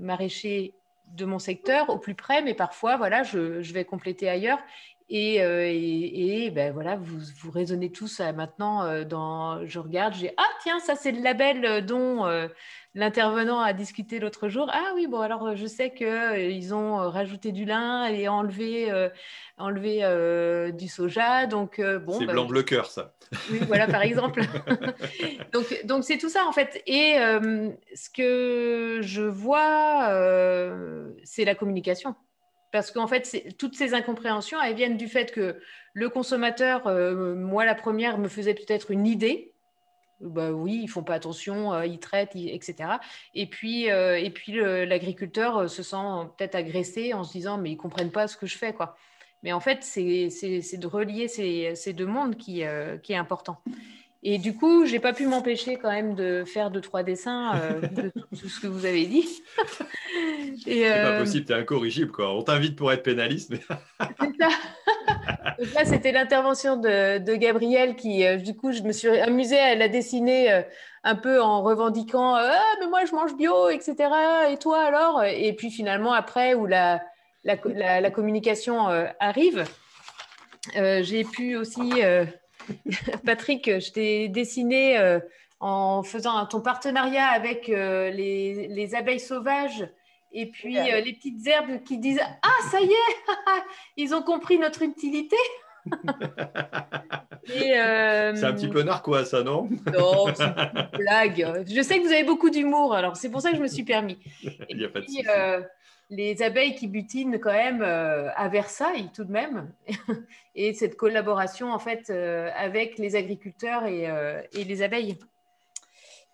maraîcher 0.00 0.74
de 1.08 1.24
mon 1.24 1.40
secteur 1.40 1.90
au 1.90 1.98
plus 1.98 2.14
près, 2.14 2.40
mais 2.40 2.54
parfois, 2.54 2.96
voilà, 2.96 3.24
je 3.24 3.72
vais 3.72 3.84
compléter 3.84 4.28
ailleurs. 4.28 4.60
Euh, 5.12 5.64
et, 5.66 6.44
et, 6.44 6.50
ben 6.50 6.72
voilà, 6.72 6.96
vous, 6.96 7.18
vous 7.40 7.50
raisonnez 7.50 7.90
tous 7.90 8.20
euh, 8.20 8.32
maintenant 8.32 8.84
euh, 8.84 9.04
dans. 9.04 9.64
Je 9.66 9.78
regarde, 9.80 10.14
j'ai 10.14 10.32
Ah, 10.36 10.48
tiens, 10.62 10.78
ça, 10.78 10.94
c'est 10.94 11.10
le 11.10 11.20
label 11.20 11.84
dont 11.84 12.26
l'intervenant 12.94 13.60
a 13.60 13.72
discuté 13.72 14.18
l'autre 14.18 14.48
jour. 14.48 14.68
Ah 14.72 14.92
oui, 14.94 15.06
bon, 15.06 15.20
alors 15.20 15.56
je 15.56 15.66
sais 15.66 15.92
qu'ils 15.92 16.74
ont 16.74 16.96
rajouté 17.10 17.52
du 17.52 17.64
lin 17.64 18.06
et 18.06 18.28
enlevé, 18.28 18.92
enlevé 19.58 20.72
du 20.72 20.88
soja. 20.88 21.46
Donc, 21.46 21.80
bon. 21.80 22.18
C'est 22.18 22.26
bah, 22.26 22.32
blanc 22.32 22.46
bleu 22.46 22.62
cœur, 22.62 22.86
ça. 22.86 23.14
Oui, 23.50 23.58
voilà, 23.66 23.86
par 23.86 24.02
exemple. 24.02 24.42
donc, 25.52 25.86
donc 25.86 26.04
c'est 26.04 26.18
tout 26.18 26.28
ça, 26.28 26.46
en 26.46 26.52
fait. 26.52 26.82
Et 26.86 27.14
ce 27.94 28.10
que 28.10 29.00
je 29.02 29.22
vois, 29.22 30.08
c'est 31.24 31.44
la 31.44 31.54
communication. 31.54 32.14
Parce 32.70 32.90
qu'en 32.90 33.06
fait, 33.06 33.54
toutes 33.58 33.74
ces 33.74 33.94
incompréhensions, 33.94 34.60
elles 34.62 34.76
viennent 34.76 34.96
du 34.96 35.08
fait 35.08 35.32
que 35.32 35.60
le 35.92 36.08
consommateur, 36.08 36.86
euh, 36.86 37.34
moi 37.34 37.64
la 37.64 37.74
première, 37.74 38.18
me 38.18 38.28
faisait 38.28 38.54
peut-être 38.54 38.90
une 38.90 39.06
idée. 39.06 39.52
Bah 40.20 40.52
oui, 40.52 40.80
ils 40.82 40.88
font 40.88 41.02
pas 41.02 41.14
attention, 41.14 41.72
euh, 41.72 41.86
ils 41.86 41.98
traitent, 41.98 42.36
etc. 42.36 42.98
Et 43.34 43.46
puis, 43.46 43.90
euh, 43.90 44.18
et 44.18 44.30
puis 44.30 44.52
l'agriculteur 44.52 45.68
se 45.68 45.82
sent 45.82 46.28
peut-être 46.36 46.54
agressé 46.54 47.14
en 47.14 47.24
se 47.24 47.32
disant 47.32 47.56
mais 47.56 47.70
ils 47.70 47.76
comprennent 47.76 48.12
pas 48.12 48.28
ce 48.28 48.36
que 48.36 48.46
je 48.46 48.58
fais 48.58 48.72
quoi. 48.72 48.96
Mais 49.42 49.52
en 49.54 49.60
fait, 49.60 49.82
c'est 49.82 50.28
de 50.28 50.86
relier 50.86 51.26
ces, 51.26 51.74
ces, 51.74 51.94
deux 51.94 52.06
mondes 52.06 52.36
qui, 52.36 52.62
qui 53.02 53.12
est 53.14 53.16
important. 53.16 53.62
Et 54.22 54.36
du 54.36 54.54
coup, 54.54 54.84
j'ai 54.84 55.00
pas 55.00 55.14
pu 55.14 55.26
m'empêcher 55.26 55.78
quand 55.78 55.90
même 55.90 56.14
de 56.14 56.44
faire 56.44 56.70
deux 56.70 56.82
trois 56.82 57.02
dessins 57.02 57.56
euh, 57.56 57.80
de 57.80 58.12
tout 58.38 58.48
ce 58.50 58.60
que 58.60 58.66
vous 58.66 58.84
avez 58.84 59.06
dit. 59.06 59.26
C'est 60.62 60.82
pas 60.82 60.96
euh, 60.96 61.20
possible, 61.20 61.46
tu 61.46 61.52
es 61.52 61.56
incorrigible 61.56 62.10
quoi. 62.10 62.34
On 62.34 62.42
t'invite 62.42 62.76
pour 62.76 62.92
être 62.92 63.02
pénaliste. 63.02 63.50
Mais... 63.50 63.60
C'est 64.20 64.44
ça. 64.44 64.48
Donc 65.58 65.74
là, 65.74 65.84
c'était 65.84 66.12
l'intervention 66.12 66.76
de, 66.76 67.18
de, 67.18 67.34
Gabriel 67.34 67.96
qui, 67.96 68.26
euh, 68.26 68.36
du 68.36 68.54
coup, 68.54 68.72
je 68.72 68.82
me 68.82 68.92
suis 68.92 69.08
amusée 69.08 69.58
à 69.58 69.74
la 69.74 69.88
dessiner 69.88 70.64
un 71.02 71.14
peu 71.14 71.40
en 71.40 71.62
revendiquant 71.62 72.34
ah, 72.34 72.62
mais 72.80 72.88
moi 72.88 73.06
je 73.06 73.12
mange 73.12 73.34
bio, 73.36 73.70
etc. 73.70 73.94
Et 74.50 74.58
toi 74.58 74.82
alors? 74.82 75.24
Et 75.24 75.54
puis 75.54 75.70
finalement, 75.70 76.12
après, 76.12 76.52
où 76.54 76.66
la, 76.66 77.00
la, 77.44 77.56
la 78.00 78.10
communication 78.10 78.88
arrive, 79.18 79.64
j'ai 80.74 81.24
pu 81.24 81.56
aussi 81.56 82.02
Patrick, 83.24 83.80
je 83.80 83.92
t'ai 83.92 84.28
dessiné 84.28 84.98
euh, 84.98 85.20
en 85.60 86.02
faisant 86.02 86.44
ton 86.46 86.60
partenariat 86.60 87.26
avec 87.26 87.68
euh, 87.68 88.10
les, 88.10 88.94
abeilles 88.94 89.20
sauvages 89.20 89.88
et 90.32 90.46
puis 90.46 90.78
euh, 90.78 91.00
les 91.00 91.12
petites 91.12 91.46
herbes 91.46 91.82
qui 91.84 91.98
disent 91.98 92.20
Ah, 92.42 92.68
ça 92.70 92.80
y 92.80 92.84
est, 92.84 93.16
ils 93.96 94.14
ont 94.14 94.22
compris 94.22 94.58
notre 94.58 94.82
utilité. 94.82 95.36
c'est 97.46 97.74
un 97.74 98.52
petit 98.52 98.68
peu 98.68 98.82
narquois, 98.82 99.24
ça, 99.24 99.42
non? 99.42 99.68
Non, 99.92 100.26
c'est 100.34 100.44
une 100.44 100.88
blague. 100.98 101.64
Je 101.66 101.82
sais 101.82 101.98
que 101.98 102.06
vous 102.06 102.12
avez 102.12 102.24
beaucoup 102.24 102.50
d'humour, 102.50 102.94
alors 102.94 103.16
c'est 103.16 103.30
pour 103.30 103.40
ça 103.40 103.50
que 103.50 103.56
je 103.56 103.62
me 103.62 103.68
suis 103.68 103.84
permis. 103.84 104.18
Il 104.68 104.76
n'y 104.76 104.84
a 104.84 104.88
pas 104.88 105.00
de 105.00 105.06
souci 105.06 105.24
les 106.10 106.42
abeilles 106.42 106.74
qui 106.74 106.88
butinent 106.88 107.38
quand 107.38 107.52
même 107.52 107.82
euh, 107.82 108.30
à 108.34 108.48
Versailles 108.48 109.10
tout 109.14 109.24
de 109.24 109.30
même, 109.30 109.72
et 110.54 110.74
cette 110.74 110.96
collaboration 110.96 111.72
en 111.72 111.78
fait 111.78 112.10
euh, 112.10 112.50
avec 112.56 112.98
les 112.98 113.14
agriculteurs 113.14 113.86
et, 113.86 114.10
euh, 114.10 114.42
les 114.52 114.82
abeilles, 114.82 115.18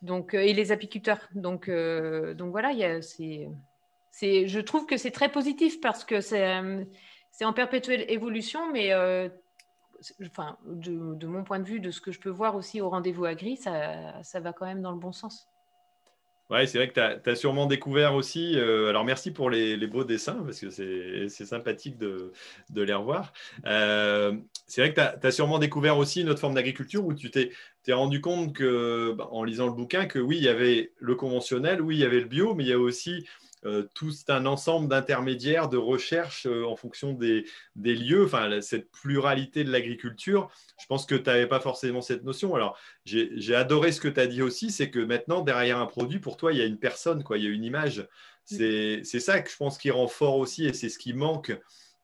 donc 0.02 0.34
et 0.34 0.54
les 0.54 0.72
apiculteurs. 0.72 1.28
Donc 1.34 1.70
donc 1.70 2.50
voilà, 2.50 3.02
c'est 3.02 3.48
je 4.22 4.60
trouve 4.60 4.86
que 4.86 4.96
c'est 4.96 5.10
très 5.10 5.30
positif 5.30 5.80
parce 5.80 6.04
que 6.04 6.20
c'est 6.22 7.44
en 7.44 7.52
perpétuelle 7.52 8.04
évolution, 8.08 8.72
mais 8.72 8.94
enfin 10.24 10.56
de, 10.64 11.14
de, 11.14 11.26
mon 11.26 11.44
point 11.44 11.58
de 11.58 11.64
vue, 11.64 11.80
de 11.80 11.90
ce 11.90 12.00
que 12.00 12.12
je 12.12 12.20
peux 12.20 12.30
voir 12.30 12.56
aussi 12.56 12.80
au 12.80 12.88
rendez-vous 12.88 13.26
agri, 13.26 13.56
ça 13.58 14.22
ça 14.22 14.40
va 14.40 14.54
quand 14.54 14.66
même 14.66 14.80
dans 14.80 14.92
le 14.92 14.98
bon 14.98 15.12
sens. 15.12 15.48
Ouais, 16.48 16.68
c'est 16.68 16.78
vrai 16.78 16.88
que 16.88 16.94
tu 17.22 17.30
as, 17.30 17.34
sûrement 17.34 17.66
découvert 17.66 18.14
aussi. 18.14 18.56
Euh, 18.56 18.88
alors, 18.88 19.04
merci 19.04 19.32
pour 19.32 19.50
les, 19.50 19.76
beaux 19.88 20.04
dessins, 20.04 20.44
parce 20.44 20.60
que 20.60 20.70
c'est 20.70 21.44
sympathique 21.44 21.98
de, 21.98 22.32
les 22.74 22.94
revoir. 22.94 23.32
Euh, 23.66 24.32
c'est 24.68 24.80
vrai 24.80 24.94
que 24.94 25.20
tu 25.20 25.26
as, 25.26 25.30
sûrement 25.32 25.58
découvert 25.58 25.98
aussi 25.98 26.20
une 26.20 26.30
autre 26.30 26.38
forme 26.38 26.54
d'agriculture 26.54 27.04
où 27.04 27.14
tu 27.14 27.30
t'es 27.30 27.50
rendu 27.92 28.20
compte 28.20 28.54
que, 28.54 29.12
bah, 29.18 29.28
en 29.32 29.42
lisant 29.42 29.66
le 29.66 29.72
bouquin, 29.72 30.06
que 30.06 30.20
oui, 30.20 30.36
il 30.36 30.44
y 30.44 30.48
avait 30.48 30.92
le 31.00 31.16
conventionnel, 31.16 31.80
oui, 31.80 31.96
il 31.96 32.00
y 32.00 32.04
avait 32.04 32.20
le 32.20 32.26
bio, 32.26 32.54
mais 32.54 32.62
il 32.62 32.70
y 32.70 32.72
a 32.72 32.78
aussi 32.78 33.26
tout 33.94 34.12
un 34.28 34.46
ensemble 34.46 34.88
d'intermédiaires, 34.88 35.68
de 35.68 35.76
recherches 35.76 36.46
euh, 36.46 36.64
en 36.64 36.76
fonction 36.76 37.12
des, 37.12 37.44
lieux, 37.76 38.24
enfin, 38.24 38.60
cette 38.60 38.90
pluralité 38.90 39.64
de 39.64 39.70
l'agriculture. 39.70 40.50
Je 40.78 40.86
pense 40.86 41.06
que 41.06 41.14
tu 41.14 41.24
n'avais 41.24 41.46
pas 41.46 41.60
forcément 41.60 42.00
cette 42.00 42.24
notion. 42.24 42.54
Alors, 42.54 42.78
j'ai 43.04 43.54
adoré 43.54 43.92
ce 43.92 44.00
que 44.00 44.08
tu 44.08 44.20
as 44.20 44.26
dit 44.26 44.42
aussi, 44.42 44.70
c'est 44.70 44.90
que 44.90 45.00
maintenant, 45.00 45.42
derrière 45.42 45.78
un 45.78 45.86
produit, 45.86 46.18
pour 46.18 46.36
toi, 46.36 46.52
il 46.52 46.58
y 46.58 46.62
a 46.62 46.66
une 46.66 46.78
personne, 46.78 47.22
quoi, 47.22 47.38
il 47.38 47.44
y 47.44 47.46
a 47.46 47.50
une 47.50 47.64
image. 47.64 48.06
C'est 48.44 49.02
ça 49.02 49.40
que 49.40 49.50
je 49.50 49.56
pense 49.56 49.78
qui 49.78 49.90
rend 49.90 50.08
fort 50.08 50.36
aussi 50.36 50.66
et 50.66 50.72
c'est 50.72 50.88
ce 50.88 50.98
qui 50.98 51.12
manque. 51.12 51.52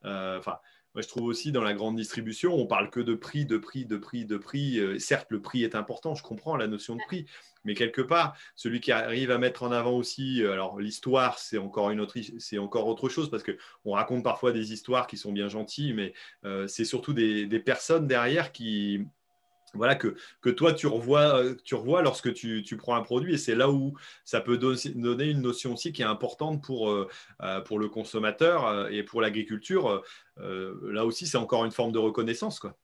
Euh, 0.05 0.39
enfin, 0.39 0.59
moi, 0.95 1.03
je 1.03 1.09
trouve 1.09 1.25
aussi 1.25 1.53
dans 1.53 1.63
la 1.63 1.73
grande 1.73 1.97
distribution, 1.97 2.55
on 2.55 2.67
parle 2.67 2.91
que 2.91 3.01
de 3.01 3.15
prix, 3.15 3.47
de 3.47 3.57
prix, 3.57 3.87
de 3.87 3.97
prix, 3.97 4.27
de 4.27 4.37
prix. 4.37 4.79
Euh, 4.79 4.99
certes, 4.99 5.29
le 5.31 5.41
prix 5.41 5.63
est 5.65 5.75
important, 5.75 6.15
je 6.15 6.23
comprends 6.23 6.55
la 6.57 6.67
notion 6.67 6.97
de 6.97 7.01
prix, 7.07 7.25
mais 7.65 7.75
quelque 7.75 8.03
part, 8.03 8.37
celui 8.57 8.81
qui 8.81 8.93
arrive 8.93 9.31
à 9.31 9.39
mettre 9.39 9.63
en 9.63 9.73
avant 9.73 9.93
aussi, 9.93 10.43
euh, 10.43 10.53
alors 10.53 10.79
l'histoire, 10.79 11.39
c'est 11.39 11.57
encore 11.57 11.91
une 11.91 12.01
autre, 12.01 12.19
c'est 12.39 12.59
encore 12.59 12.87
autre 12.89 13.09
chose 13.09 13.31
parce 13.31 13.43
que 13.43 13.57
on 13.87 13.93
raconte 13.93 14.23
parfois 14.23 14.53
des 14.53 14.73
histoires 14.73 15.07
qui 15.07 15.17
sont 15.17 15.33
bien 15.33 15.49
gentilles, 15.49 15.95
mais 15.95 16.13
euh, 16.45 16.67
c'est 16.67 16.85
surtout 16.85 17.15
des, 17.15 17.47
personnes 17.65 18.07
derrière 18.07 18.53
qui 18.53 19.07
voilà, 19.75 19.95
que, 19.95 20.17
que 20.41 20.51
toi, 20.51 20.73
tu 20.73 20.87
revois, 20.87 21.43
tu 21.65 21.75
revois 21.75 22.03
lorsque 22.03 22.33
tu, 22.35 22.63
tu 22.63 22.77
prends 22.77 22.95
un 22.95 23.03
produit. 23.03 23.35
Et 23.35 23.39
c'est 23.39 23.55
là 23.55 23.71
où 23.71 23.95
ça 24.25 24.41
peut 24.41 24.59
donner 24.59 25.31
une 25.31 25.41
notion 25.41 25.73
aussi 25.75 25.93
qui 25.93 26.03
est 26.03 26.07
importante 26.07 26.63
pour, 26.63 26.91
euh, 26.91 27.09
euh, 27.43 27.61
pour 27.61 27.79
le 27.79 27.89
consommateur 27.89 28.67
euh, 28.67 28.89
et 28.89 29.03
pour 29.03 29.21
l'agriculture. 29.21 30.03
là 30.39 31.05
aussi, 31.05 31.27
c'est 31.27 31.39
encore 31.39 31.65
une 31.65 31.71
forme 31.71 31.93
de 31.93 31.99
reconnaissance. 31.99 32.59
Quoi. 32.59 32.75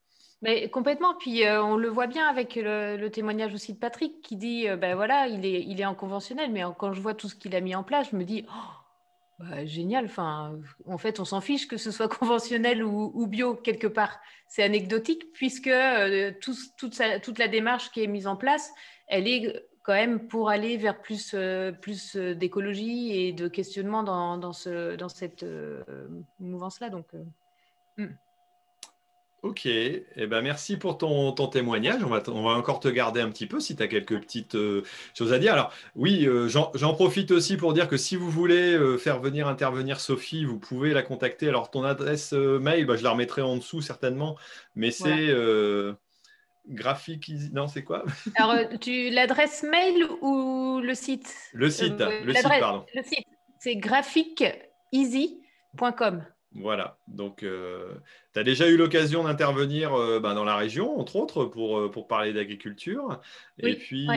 Mais 0.43 0.69
complètement. 0.71 1.15
Puis 1.15 1.43
on 1.47 1.77
le 1.77 1.89
voit 1.89 2.07
bien 2.07 2.27
avec 2.27 2.57
le, 2.57 3.09
témoignage 3.09 3.55
aussi 3.55 3.73
de 3.73 3.79
Patrick 3.79 4.21
qui 4.23 4.37
dit 4.37 4.67
ben 4.79 4.95
voilà, 4.95 5.27
il 5.27 5.45
est, 5.45 5.63
il 5.63 5.81
est 5.81 5.87
en 5.87 5.95
conventionnel, 5.95 6.51
mais 6.53 6.63
quand 6.79 6.93
je 6.93 7.01
vois 7.01 7.15
tout 7.15 7.29
ce 7.29 7.35
qu'il 7.35 7.55
a 7.57 7.61
mis 7.61 7.75
en 7.75 7.83
place, 7.83 8.09
je 8.11 8.17
me 8.17 8.25
dis. 8.25 8.45
Oh, 8.49 8.88
bah, 9.39 9.65
génial. 9.67 10.07
Enfin, 10.07 10.59
en 10.87 10.99
fait, 10.99 11.21
on 11.21 11.25
s'en 11.25 11.41
fiche 11.41 11.69
que 11.69 11.77
ce 11.77 11.91
soit 11.91 12.09
conventionnel 12.19 12.83
ou, 12.83 13.27
bio 13.27 13.55
quelque 13.55 13.87
part. 13.87 14.19
C'est 14.47 14.63
anecdotique 14.63 15.33
puisque 15.33 15.69
euh, 15.69 16.33
toute, 16.41 17.39
la 17.39 17.49
démarche 17.49 17.91
qui 17.91 18.03
est 18.03 18.07
mise 18.07 18.27
en 18.27 18.37
place, 18.37 18.73
elle 19.07 19.29
est 19.29 19.65
quand 19.85 19.95
même 19.95 20.27
pour 20.27 20.51
aller 20.51 20.77
vers 20.77 21.01
plus, 21.01 21.33
euh, 21.35 21.73
euh, 22.17 22.35
d'écologie 22.35 23.17
et 23.17 23.33
de 23.33 23.49
questionnement 23.49 24.03
dans, 24.03 24.53
ce, 24.53 24.97
dans 24.97 25.09
cette 25.09 25.47
mouvance-là. 26.41 26.91
Donc, 26.91 27.07
hmm. 27.97 28.09
Ok, 29.43 29.67
eh 29.67 30.05
ben, 30.17 30.43
merci 30.43 30.77
pour 30.77 30.99
ton, 30.99 31.33
témoignage. 31.47 32.03
On 32.03 32.09
va, 32.09 32.21
on 32.27 32.43
va, 32.43 32.51
encore 32.51 32.81
te 32.81 32.89
garder 32.89 33.21
un 33.21 33.31
petit 33.31 33.47
peu 33.47 33.61
si 33.61 33.77
tu 33.77 33.83
as 33.85 33.87
quelques 33.87 34.21
petites 34.21 34.57
euh, 34.57 34.83
choses 35.15 35.33
à 35.33 35.39
dire. 35.39 35.53
Alors 35.53 35.73
oui, 35.95 36.27
euh, 36.27 36.49
j'en 36.49 36.95
profite 36.95 37.31
aussi 37.31 37.57
pour 37.57 37.73
dire 37.73 37.87
que 37.87 37.97
si 37.97 38.17
vous 38.17 38.31
voulez 38.31 38.75
euh, 38.75 38.99
faire 38.99 39.21
venir 39.21 39.47
intervenir 39.47 40.01
Sophie, 40.01 40.45
vous 40.45 40.59
pouvez 40.59 40.93
la 40.93 41.03
contacter. 41.03 41.49
Alors 41.49 41.71
ton 41.71 41.85
adresse 41.85 42.33
mail, 42.33 42.85
bah, 42.85 42.97
je 42.97 43.05
la 43.05 43.11
remettrai 43.11 43.43
en 43.43 43.55
dessous 43.57 43.81
certainement, 43.81 44.37
mais 44.75 44.91
c'est 44.91 45.33
graphique... 46.67 47.31
Non, 47.53 47.69
c'est 47.69 47.85
quoi? 47.85 48.05
Alors 48.35 48.57
tu 48.81 49.11
l'adresse 49.11 49.63
mail 49.63 50.05
ou 50.21 50.81
le 50.83 50.95
site? 50.95 51.33
Le 51.55 51.71
site, 51.71 52.01
le 52.01 52.35
site, 52.35 52.43
pardon. 52.43 52.85
Le 52.93 53.05
site, 53.05 53.29
c'est 53.61 53.77
graphiqueeasy.com. 53.77 56.25
Voilà, 56.55 56.97
donc 57.09 57.43
euh, 57.43 57.95
tu 58.33 58.41
as 58.41 58.43
déjà 58.43 58.69
eu 58.69 58.77
l'occasion 58.79 59.25
d'intervenir 59.25 59.93
euh, 59.95 60.19
ben, 60.19 60.35
dans 60.35 60.45
la 60.45 60.57
région, 60.57 60.99
entre 60.99 61.17
autres, 61.17 61.45
pour, 61.45 61.79
euh, 61.79 61.91
pour 61.91 62.09
parler 62.09 62.33
d'agriculture, 62.33 63.21
et 63.59 63.77
puis 63.77 64.09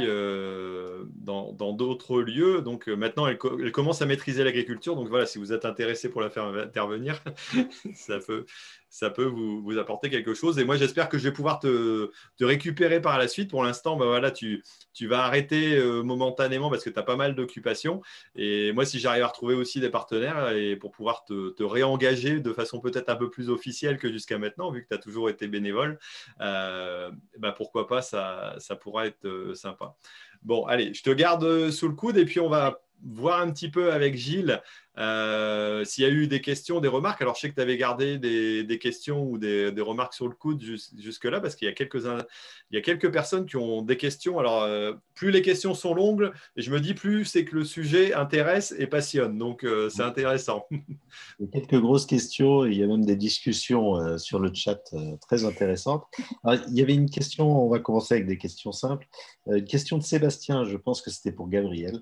dans 1.61 1.73
d'autres 1.73 2.21
lieux. 2.21 2.61
Donc 2.61 2.87
maintenant, 2.87 3.27
elle, 3.27 3.37
commence 3.71 4.01
à 4.01 4.07
maîtriser 4.07 4.43
l'agriculture, 4.43 4.95
donc 4.95 5.09
voilà, 5.09 5.27
si 5.27 5.37
vous 5.37 5.53
êtes 5.53 5.63
intéressé 5.63 6.09
pour 6.09 6.21
la 6.21 6.31
faire 6.31 6.45
intervenir, 6.45 7.21
ça 7.93 8.17
peut, 8.17 8.45
ça 8.91 9.09
peut 9.09 9.23
vous, 9.23 9.77
apporter 9.77 10.09
quelque 10.09 10.33
chose. 10.33 10.59
Et 10.59 10.65
moi, 10.65 10.75
j'espère 10.75 11.07
que 11.07 11.17
je 11.17 11.23
vais 11.23 11.31
pouvoir 11.31 11.59
te, 11.59 12.11
récupérer 12.41 12.99
par 12.99 13.17
la 13.17 13.27
suite. 13.27 13.49
Pour 13.49 13.63
l'instant, 13.63 13.95
ben 13.95 14.05
voilà, 14.05 14.31
tu, 14.31 14.63
tu, 14.93 15.07
vas 15.07 15.23
arrêter 15.23 15.77
euh, 15.77 16.03
momentanément 16.03 16.69
parce 16.69 16.83
que 16.83 16.89
tu 16.89 16.99
as 16.99 17.03
pas 17.03 17.15
mal 17.15 17.33
d'occupations. 17.33 18.01
Et 18.35 18.73
moi, 18.73 18.85
si 18.85 18.99
j'arrive 18.99 19.23
à 19.23 19.27
retrouver 19.27 19.55
aussi 19.55 19.79
des 19.79 19.89
partenaires 19.89 20.49
et 20.49 20.75
pour 20.75 20.91
pouvoir 20.91 21.23
te, 21.23 21.63
réengager 21.63 22.41
de 22.41 22.53
façon 22.53 22.81
peut-être 22.81 23.09
un 23.09 23.15
peu 23.15 23.29
plus 23.29 23.49
officielle 23.49 23.97
que 23.97 24.11
jusqu'à 24.11 24.37
maintenant, 24.37 24.71
vu 24.71 24.83
que 24.83 24.89
tu 24.89 24.95
as 24.95 24.97
toujours 24.97 25.29
été 25.29 25.47
bénévole, 25.47 25.97
euh, 26.41 27.11
ben 27.37 27.53
pourquoi 27.53 27.87
pas, 27.87 28.01
ça, 28.01 28.55
ça 28.57 28.75
pourra 28.75 29.05
être 29.05 29.25
euh, 29.25 29.53
sympa. 29.53 29.95
Bon, 30.43 30.65
allez, 30.65 30.93
je 30.93 31.03
te 31.03 31.11
garde 31.11 31.69
sous 31.69 31.87
le 31.87 31.93
coude 31.93 32.17
et 32.17 32.25
puis 32.25 32.39
on 32.39 32.49
va 32.49 32.81
voir 33.03 33.41
un 33.41 33.51
petit 33.51 33.69
peu 33.69 33.91
avec 33.91 34.15
Gilles 34.15 34.61
euh, 34.97 35.85
s'il 35.85 36.03
y 36.03 36.07
a 36.07 36.09
eu 36.09 36.27
des 36.27 36.41
questions, 36.41 36.81
des 36.81 36.89
remarques, 36.89 37.21
alors 37.21 37.35
je 37.35 37.41
sais 37.41 37.49
que 37.49 37.55
tu 37.55 37.61
avais 37.61 37.77
gardé 37.77 38.17
des, 38.17 38.79
questions 38.79 39.23
ou 39.23 39.37
des, 39.37 39.73
remarques 39.79 40.13
sur 40.13 40.27
le 40.27 40.35
coude 40.35 40.61
jusque-là, 40.61 41.39
parce 41.39 41.55
qu'il 41.55 41.67
y, 41.67 41.71
a 41.71 41.73
quelques, 41.73 42.03
il 42.03 42.75
y 42.75 42.77
a 42.77 42.81
quelques 42.81 43.11
personnes 43.11 43.45
qui 43.45 43.55
ont 43.55 43.81
des 43.81 43.95
questions. 43.95 44.37
Alors, 44.37 44.63
euh, 44.63 44.93
plus 45.13 45.31
les 45.31 45.41
questions 45.41 45.73
sont 45.73 45.93
longues, 45.93 46.31
je 46.57 46.71
me 46.71 46.79
dis 46.79 46.93
plus 46.93 47.25
c'est 47.25 47.45
que 47.45 47.55
le 47.55 47.63
sujet 47.63 48.13
intéresse 48.13 48.75
et 48.77 48.87
passionne. 48.87 49.37
Donc, 49.37 49.63
euh, 49.63 49.89
c'est 49.89 50.03
intéressant. 50.03 50.67
Il 50.71 51.45
y 51.45 51.45
a 51.45 51.51
quelques 51.51 51.79
grosses 51.79 52.05
questions, 52.05 52.65
et 52.65 52.71
il 52.71 52.77
y 52.77 52.83
a 52.83 52.87
même 52.87 53.05
des 53.05 53.15
discussions 53.15 54.17
sur 54.17 54.39
le 54.39 54.53
chat 54.53 54.81
très 55.21 55.45
intéressantes. 55.45 56.03
il 56.45 56.77
y 56.77 56.81
avait 56.81 56.93
une 56.93 57.09
question, 57.09 57.65
on 57.65 57.69
va 57.69 57.79
commencer 57.79 58.15
avec 58.15 58.27
des 58.27 58.37
questions 58.37 58.71
simples. 58.71 59.07
une 59.47 59.63
question 59.63 59.97
de 59.97 60.03
Sébastien, 60.03 60.65
je 60.65 60.77
pense 60.77 61.01
que 61.01 61.09
c'était 61.09 61.31
pour 61.31 61.47
Gabriel. 61.49 62.01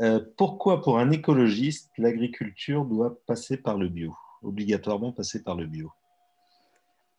Euh, 0.00 0.20
pourquoi 0.36 0.82
pour 0.82 0.98
un 0.98 1.10
écologiste 1.10 1.90
l'agriculture 1.96 2.84
doit 2.84 3.18
passer 3.26 3.56
par 3.56 3.78
le 3.78 3.88
bio, 3.88 4.14
obligatoirement 4.42 5.12
passer 5.12 5.42
par 5.42 5.54
le 5.56 5.66
bio? 5.66 5.90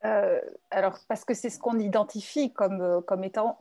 Euh, 0.06 0.40
Alors 0.70 0.99
parce 1.08 1.26
que 1.26 1.34
c'est 1.34 1.49
ce 1.49 1.60
qu'on 1.60 1.80
identifie 1.80 2.54
comme, 2.54 2.82
euh, 2.82 3.02
comme 3.02 3.24
étant 3.24 3.60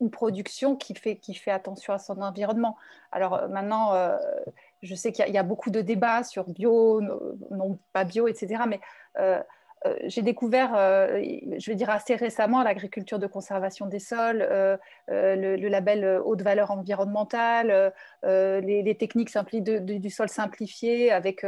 une 0.00 0.10
production 0.10 0.76
qui 0.76 0.94
fait, 0.94 1.16
qui 1.16 1.34
fait 1.34 1.50
attention 1.50 1.94
à 1.94 1.98
son 1.98 2.20
environnement. 2.20 2.76
Alors 3.12 3.48
maintenant, 3.48 3.92
je 4.82 4.96
sais 4.96 5.12
qu'il 5.12 5.32
y, 5.32 5.38
a 5.38 5.44
beaucoup 5.44 5.70
de 5.70 5.80
débats 5.80 6.24
sur 6.24 6.50
bio, 6.50 7.00
non 7.52 7.78
pas 7.92 8.02
bio, 8.02 8.26
etc. 8.26 8.64
Mais 8.66 8.80
euh, 9.86 9.96
j'ai 10.04 10.22
découvert, 10.22 10.74
euh, 10.76 11.22
je 11.58 11.70
vais 11.70 11.74
dire 11.74 11.90
assez 11.90 12.14
récemment, 12.14 12.62
l'agriculture 12.62 13.18
de 13.18 13.26
conservation 13.26 13.86
des 13.86 13.98
sols, 13.98 14.42
euh, 14.42 14.76
le, 15.08 15.68
label 15.68 16.20
haute 16.24 16.42
valeur 16.42 16.70
environnementale, 16.70 17.92
les, 18.22 18.96
techniques 18.98 19.30
du 19.54 20.10
sol 20.10 20.28
simplifié. 20.28 21.10
Avec, 21.10 21.44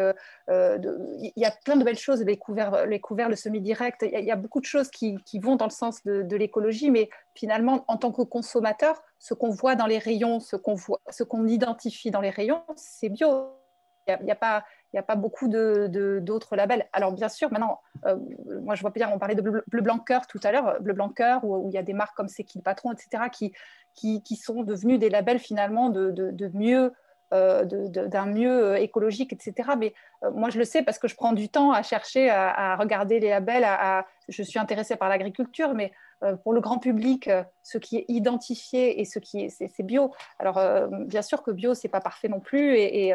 il 0.49 1.33
y 1.37 1.45
a 1.45 1.53
plein 1.65 1.77
de 1.77 1.85
belles 1.85 1.99
choses, 1.99 2.23
les 2.23 2.37
couverts, 2.37 2.87
les 2.87 3.01
couverts 3.01 3.29
le 3.29 3.37
semi-direct. 3.37 4.05
Il 4.11 4.25
y, 4.25 4.31
a 4.31 4.37
beaucoup 4.37 4.61
de 4.61 4.67
choses 4.67 4.91
qui, 4.91 5.19
vont 5.41 5.57
dans 5.57 5.67
le 5.67 5.71
sens 5.71 6.03
de, 6.05 6.37
l'écologie, 6.37 6.91
mais 6.91 7.11
finalement, 7.35 7.85
en 7.89 7.97
tant 7.97 8.13
que 8.13 8.23
consommateur, 8.23 9.03
ce 9.19 9.35
qu'on 9.35 9.51
voit 9.51 9.77
dans 9.77 9.87
les 9.87 9.99
rayons, 9.99 10.41
ce 10.41 10.57
qu'on 10.57 10.77
ce 11.11 11.23
qu'on 11.23 11.47
identifie 11.47 12.11
dans 12.11 12.21
les 12.21 12.31
rayons, 12.31 12.63
c'est 12.77 13.09
bio. 13.09 13.64
Il 14.07 14.25
n'y 14.25 14.33
a, 14.33 14.65
n'y 14.93 14.99
a 14.99 15.03
pas 15.03 15.17
beaucoup 15.17 15.49
d'autres 15.49 16.57
labels. 16.57 16.87
Alors 16.93 17.13
bien 17.13 17.29
sûr, 17.29 17.51
maintenant, 17.51 17.81
euh, 18.07 18.17
moi 18.63 18.75
je 18.75 18.83
vois 18.83 18.91
bien, 18.91 19.11
on 19.13 19.19
parlait 19.19 19.35
de 19.35 19.43
Bleu, 19.43 19.65
Blanc 19.67 19.99
Cœur 19.99 20.27
tout 20.27 20.41
à 20.43 20.53
l'heure, 20.53 20.81
Bleu 20.81 20.95
Blanc 20.95 21.09
Cœur, 21.09 21.45
où, 21.45 21.69
il 21.71 21.75
y 21.75 21.79
a 21.79 21.83
des 21.83 21.95
marques 21.95 22.17
comme 22.17 22.29
C'est 22.29 22.45
qui 22.45 22.59
le 22.59 22.63
patron, 22.63 22.93
etc., 22.93 23.25
qui, 23.33 23.53
qui, 23.95 24.37
sont 24.37 24.63
devenus 24.63 24.99
des 24.99 25.09
labels 25.09 25.39
finalement 25.39 25.89
de, 25.91 26.11
de 26.11 26.51
mieux 26.55 26.93
euh, 27.33 27.65
d'un 27.65 28.27
mieux 28.27 28.65
euh, 28.65 28.77
écologique, 28.77 29.33
etc. 29.33 29.71
Mais 29.77 29.93
moi, 30.35 30.51
je 30.51 30.59
le 30.59 30.65
sais 30.65 30.83
parce 30.83 30.99
que 30.99 31.09
je 31.09 31.17
prends 31.17 31.33
du 31.33 31.49
temps 31.49 31.73
à 31.73 31.83
chercher, 31.83 32.31
à, 32.31 32.77
regarder 32.77 33.19
les 33.19 33.31
labels. 33.31 33.65
À, 33.65 34.07
je 34.29 34.43
suis 34.43 34.59
intéressée 34.59 34.95
par 34.97 35.09
l'agriculture, 35.09 35.75
mais 35.75 35.93
pour 36.43 36.53
le 36.53 36.61
grand 36.61 36.79
public, 36.79 37.31
ce 37.63 37.79
qui 37.79 37.97
est 37.99 38.05
identifié 38.09 39.01
et 39.01 39.05
ce 39.05 39.19
qui 39.19 39.43
est, 39.43 39.49
c'est, 39.49 39.83
bio. 39.83 40.13
Alors, 40.39 40.61
bien 41.07 41.23
sûr 41.23 41.43
que 41.43 41.51
bio, 41.51 41.75
c'est 41.75 41.89
pas 41.89 42.01
parfait 42.01 42.29
non 42.29 42.41
plus, 42.41 42.77
et, 42.77 43.15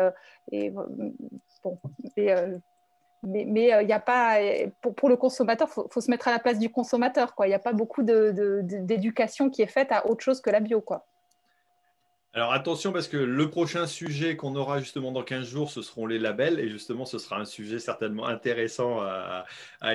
et 0.51 0.73
Bon, 1.63 1.77
mais 2.15 2.31
euh, 2.31 2.57
mais 3.23 3.65
il 3.65 3.73
euh, 3.73 3.95
a 3.95 3.99
pas 3.99 4.37
pour, 4.95 5.09
le 5.09 5.17
consommateur, 5.17 5.67
faut, 5.67 5.87
faut, 5.91 5.99
se 5.99 6.09
mettre 6.09 6.29
à 6.29 6.31
la 6.31 6.39
place 6.39 6.57
du 6.57 6.69
consommateur. 6.69 7.33
Il 7.43 7.47
n'y 7.47 7.53
a 7.53 7.59
pas 7.59 7.73
beaucoup 7.73 8.01
d'éducation 8.01 9.49
qui 9.49 9.61
est 9.61 9.67
faite 9.67 9.91
à 9.91 10.07
autre 10.07 10.23
chose 10.23 10.39
que 10.39 10.49
la 10.49 10.61
bio. 10.61 10.79
Quoi. 10.79 11.05
Alors 12.33 12.53
attention 12.53 12.91
parce 12.91 13.07
que 13.07 13.17
le 13.17 13.49
prochain 13.49 13.87
sujet 13.87 14.35
qu'on 14.35 14.55
aura 14.55 14.79
justement 14.79 15.11
dans 15.11 15.23
15 15.23 15.47
jours, 15.47 15.71
ce 15.71 15.81
seront 15.81 16.05
les 16.05 16.19
labels 16.19 16.59
et 16.59 16.69
justement 16.69 17.05
ce 17.05 17.17
sera 17.17 17.39
un 17.39 17.45
sujet 17.45 17.79
certainement 17.79 18.27
intéressant 18.27 19.01
à, 19.01 19.45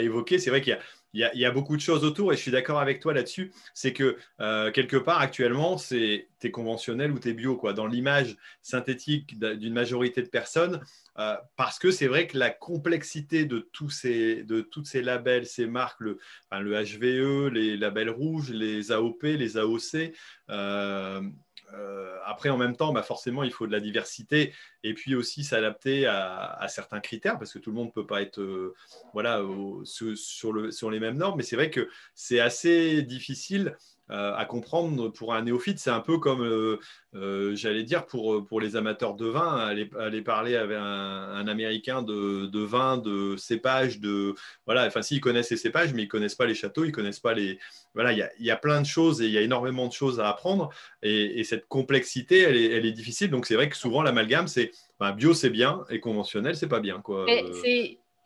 évoquer. 0.00 0.40
C'est 0.40 0.50
vrai 0.50 0.60
qu'il 0.60 0.76
y 1.14 1.44
a 1.44 1.50
beaucoup 1.52 1.76
de 1.76 1.80
choses 1.80 2.02
autour 2.02 2.32
et 2.32 2.36
je 2.36 2.42
suis 2.42 2.50
d'accord 2.50 2.80
avec 2.80 2.98
toi 2.98 3.14
là-dessus. 3.14 3.52
C'est 3.72 3.92
que 3.92 4.16
euh, 4.40 4.72
quelque 4.72 4.96
part, 4.96 5.20
actuellement, 5.20 5.78
c'est 5.78 6.26
es 6.44 6.50
conventionnel 6.50 7.10
ou 7.10 7.18
tu 7.18 7.30
es 7.30 7.32
bio, 7.32 7.56
quoi, 7.56 7.72
dans 7.72 7.86
l'image 7.86 8.36
synthétique 8.62 9.38
d'une 9.38 9.72
majorité 9.72 10.22
de 10.22 10.28
personnes. 10.28 10.80
Euh, 11.18 11.36
parce 11.56 11.78
que 11.78 11.90
c'est 11.90 12.08
vrai 12.08 12.26
que 12.26 12.36
la 12.36 12.50
complexité 12.50 13.44
de 13.44 13.60
tous 13.60 13.88
ces, 13.88 14.42
de 14.42 14.60
toutes 14.60 14.86
ces 14.86 15.00
labels, 15.00 15.46
ces 15.46 15.66
marques, 15.66 16.00
le, 16.00 16.18
HVE, 16.52 17.48
les 17.52 17.76
labels 17.76 18.10
rouges, 18.10 18.50
les 18.50 18.90
AOP, 18.90 19.22
les 19.22 19.56
AOC, 19.56 20.12
euh, 20.50 21.22
euh, 21.72 22.18
après, 22.24 22.50
en 22.50 22.56
même 22.56 22.76
temps, 22.76 22.92
bah, 22.92 23.02
forcément, 23.02 23.42
il 23.42 23.52
faut 23.52 23.66
de 23.66 23.72
la 23.72 23.80
diversité 23.80 24.52
et 24.82 24.94
puis 24.94 25.14
aussi 25.14 25.44
s'adapter 25.44 26.06
à, 26.06 26.66
certains 26.68 27.00
critères 27.00 27.38
parce 27.38 27.52
que 27.52 27.58
tout 27.58 27.70
le 27.70 27.76
monde 27.76 27.88
ne 27.88 27.92
peut 27.92 28.06
pas 28.06 28.22
être 28.22 28.40
euh, 28.40 28.74
voilà, 29.12 29.42
sur, 29.84 30.52
le, 30.52 30.70
sur, 30.70 30.90
les 30.90 31.00
mêmes 31.00 31.16
normes. 31.16 31.36
Mais 31.36 31.42
c'est 31.42 31.56
vrai 31.56 31.70
que 31.70 31.88
c'est 32.14 32.40
assez 32.40 33.02
difficile 33.02 33.76
à 34.08 34.44
comprendre 34.44 35.08
pour 35.08 35.34
un 35.34 35.42
néophyte. 35.42 35.78
C'est 35.78 35.90
un 35.90 36.00
peu 36.00 36.18
comme, 36.18 36.42
euh, 36.42 36.78
euh, 37.14 37.54
j'allais 37.54 37.84
dire, 37.84 38.06
pour, 38.06 38.44
pour 38.44 38.60
les 38.60 38.76
amateurs 38.76 39.14
de 39.14 39.26
vin, 39.26 39.56
aller, 39.56 40.22
parler 40.22 40.56
avec 40.56 40.76
un, 40.78 41.46
Américain 41.46 42.02
de, 42.02 42.46
de, 42.46 42.60
vin, 42.60 42.98
de 42.98 43.36
cépage, 43.36 44.00
de 44.00 44.34
voilà. 44.66 44.86
Enfin, 44.86 45.02
si 45.02 45.16
ils 45.16 45.20
connaissent 45.20 45.50
les 45.50 45.56
cépages, 45.56 45.92
mais 45.94 46.02
ils 46.02 46.08
connaissent 46.08 46.34
pas 46.34 46.46
les 46.46 46.54
châteaux, 46.54 46.84
ils 46.84 46.92
connaissent 46.92 47.20
pas 47.20 47.34
les. 47.34 47.58
Voilà, 47.94 48.12
il 48.12 48.18
y 48.18 48.22
a, 48.22 48.30
y 48.38 48.50
a, 48.50 48.56
plein 48.56 48.80
de 48.80 48.86
choses 48.86 49.22
et 49.22 49.26
il 49.26 49.32
y 49.32 49.38
a 49.38 49.42
énormément 49.42 49.86
de 49.88 49.92
choses 49.92 50.20
à 50.20 50.28
apprendre. 50.28 50.70
Et, 51.02 51.44
cette 51.44 51.66
complexité, 51.68 52.40
elle 52.40 52.56
est, 52.56 52.70
elle 52.72 52.86
est 52.86 52.92
difficile. 52.92 53.30
Donc 53.30 53.46
c'est 53.46 53.54
vrai 53.54 53.68
que 53.68 53.76
souvent 53.76 54.02
l'amalgame, 54.02 54.48
c'est 54.48 54.70
ben, 54.98 55.12
bio, 55.12 55.34
c'est 55.34 55.50
bien 55.50 55.84
et 55.90 56.00
conventionnel, 56.00 56.56
c'est 56.56 56.68
pas 56.68 56.80
bien 56.80 57.00
quoi. 57.00 57.26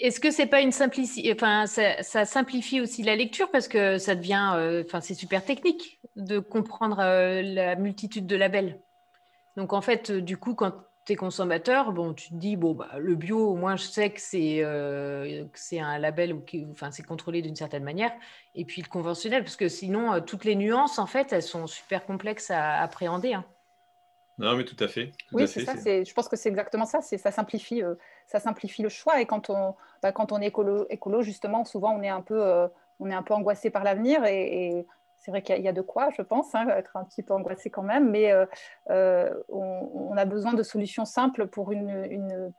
Est-ce 0.01 0.21
que 0.21 0.31
c'est 0.31 0.47
pas 0.47 0.61
une 0.61 0.71
simplicité, 0.71 1.33
enfin, 1.33 1.67
ça, 1.67 2.25
simplifie 2.25 2.81
aussi 2.81 3.03
la 3.03 3.17
lecture 3.17 3.51
parce 3.51 3.67
que 3.67 3.99
ça 3.99 4.15
devient, 4.15 4.53
euh, 4.55 4.85
enfin, 4.87 5.01
c'est 5.01 5.15
super 5.15 5.45
technique 5.45 6.01
de 6.15 6.39
comprendre 6.39 7.01
euh, 7.01 7.43
la 7.43 7.75
multitude 7.75 8.27
de 8.27 8.37
labels. 8.37 8.79
Donc 9.57 9.73
en 9.73 9.81
fait, 9.81 10.13
du 10.13 10.37
coup, 10.37 10.55
quand 10.55 10.73
tu 11.05 11.15
es 11.15 11.17
consommateur, 11.17 11.91
bon, 11.91 12.15
tu 12.15 12.29
te 12.29 12.35
dis, 12.35 12.55
bon, 12.57 12.75
bah, 12.75 12.91
le 12.99 13.17
bio, 13.17 13.51
au 13.51 13.57
moins, 13.57 13.75
je 13.75 13.85
sais 13.85 14.11
que 14.11 14.21
c'est 14.21 14.63
euh, 14.63 15.45
un 15.73 15.99
label 15.99 16.33
ou 16.33 16.45
enfin, 16.71 16.93
c'est 16.93 17.03
contrôlé 17.03 17.43
d'une 17.43 17.57
certaine 17.57 17.83
manière. 17.83 18.13
Et 18.55 18.65
puis 18.65 18.81
le 18.83 18.89
conventionnel, 18.89 19.43
parce 19.43 19.57
que 19.57 19.69
sinon, 19.69 20.21
toutes 20.21 20.45
les 20.45 20.55
nuances, 20.55 21.01
en 21.01 21.07
fait, 21.07 21.33
elles 21.33 21.43
sont 21.43 21.67
super 21.67 22.07
complexes 22.07 22.53
à 22.53 22.81
appréhender. 22.81 23.35
Hein. 23.35 23.45
Non, 24.39 24.57
mais 24.57 24.65
tout 24.65 24.77
à 24.83 24.87
fait. 24.87 25.11
oui, 25.33 25.49
c'est 25.49 25.65
ça. 25.65 25.75
Je 25.75 26.13
pense 26.15 26.29
que 26.29 26.37
c'est 26.37 26.49
exactement 26.49 26.85
ça. 26.85 27.01
Ça 27.01 27.33
simplifie, 27.33 27.83
euh, 27.83 27.95
ça 28.29 28.39
simplifie 28.39 28.83
le 28.83 28.89
choix. 28.89 29.21
Et 29.21 29.27
quand 29.27 29.51
on, 29.51 29.75
bah, 30.03 30.13
quand 30.13 30.31
on 30.31 30.41
est 30.41 30.47
écolo, 30.47 31.23
justement, 31.23 31.65
souvent 31.65 31.97
on 31.97 32.03
est 32.03 32.09
un 32.09 32.21
peu, 32.21 32.41
euh, 32.41 32.69
peu 32.99 33.35
angoissé 33.35 33.71
par 33.71 33.83
l'avenir. 33.83 34.25
Et, 34.25 34.87
c'est 35.21 35.33
vrai 35.33 35.43
qu'il 35.43 35.61
y, 35.61 35.69
a 35.69 35.73
de 35.73 35.83
quoi, 35.83 36.11
je 36.17 36.23
pense, 36.23 36.55
hein, 36.55 36.69
être 36.69 36.97
un 36.97 37.03
petit 37.03 37.25
peu 37.25 37.35
angoissé 37.35 37.71
quand 37.71 37.83
même. 37.83 38.09
Mais 38.09 38.33
euh, 38.89 39.35
on, 39.49 40.17
a 40.17 40.25
besoin 40.25 40.55
de 40.55 40.63
solutions 40.63 41.05
simples 41.05 41.49
pour 41.49 41.73
une, 41.73 42.53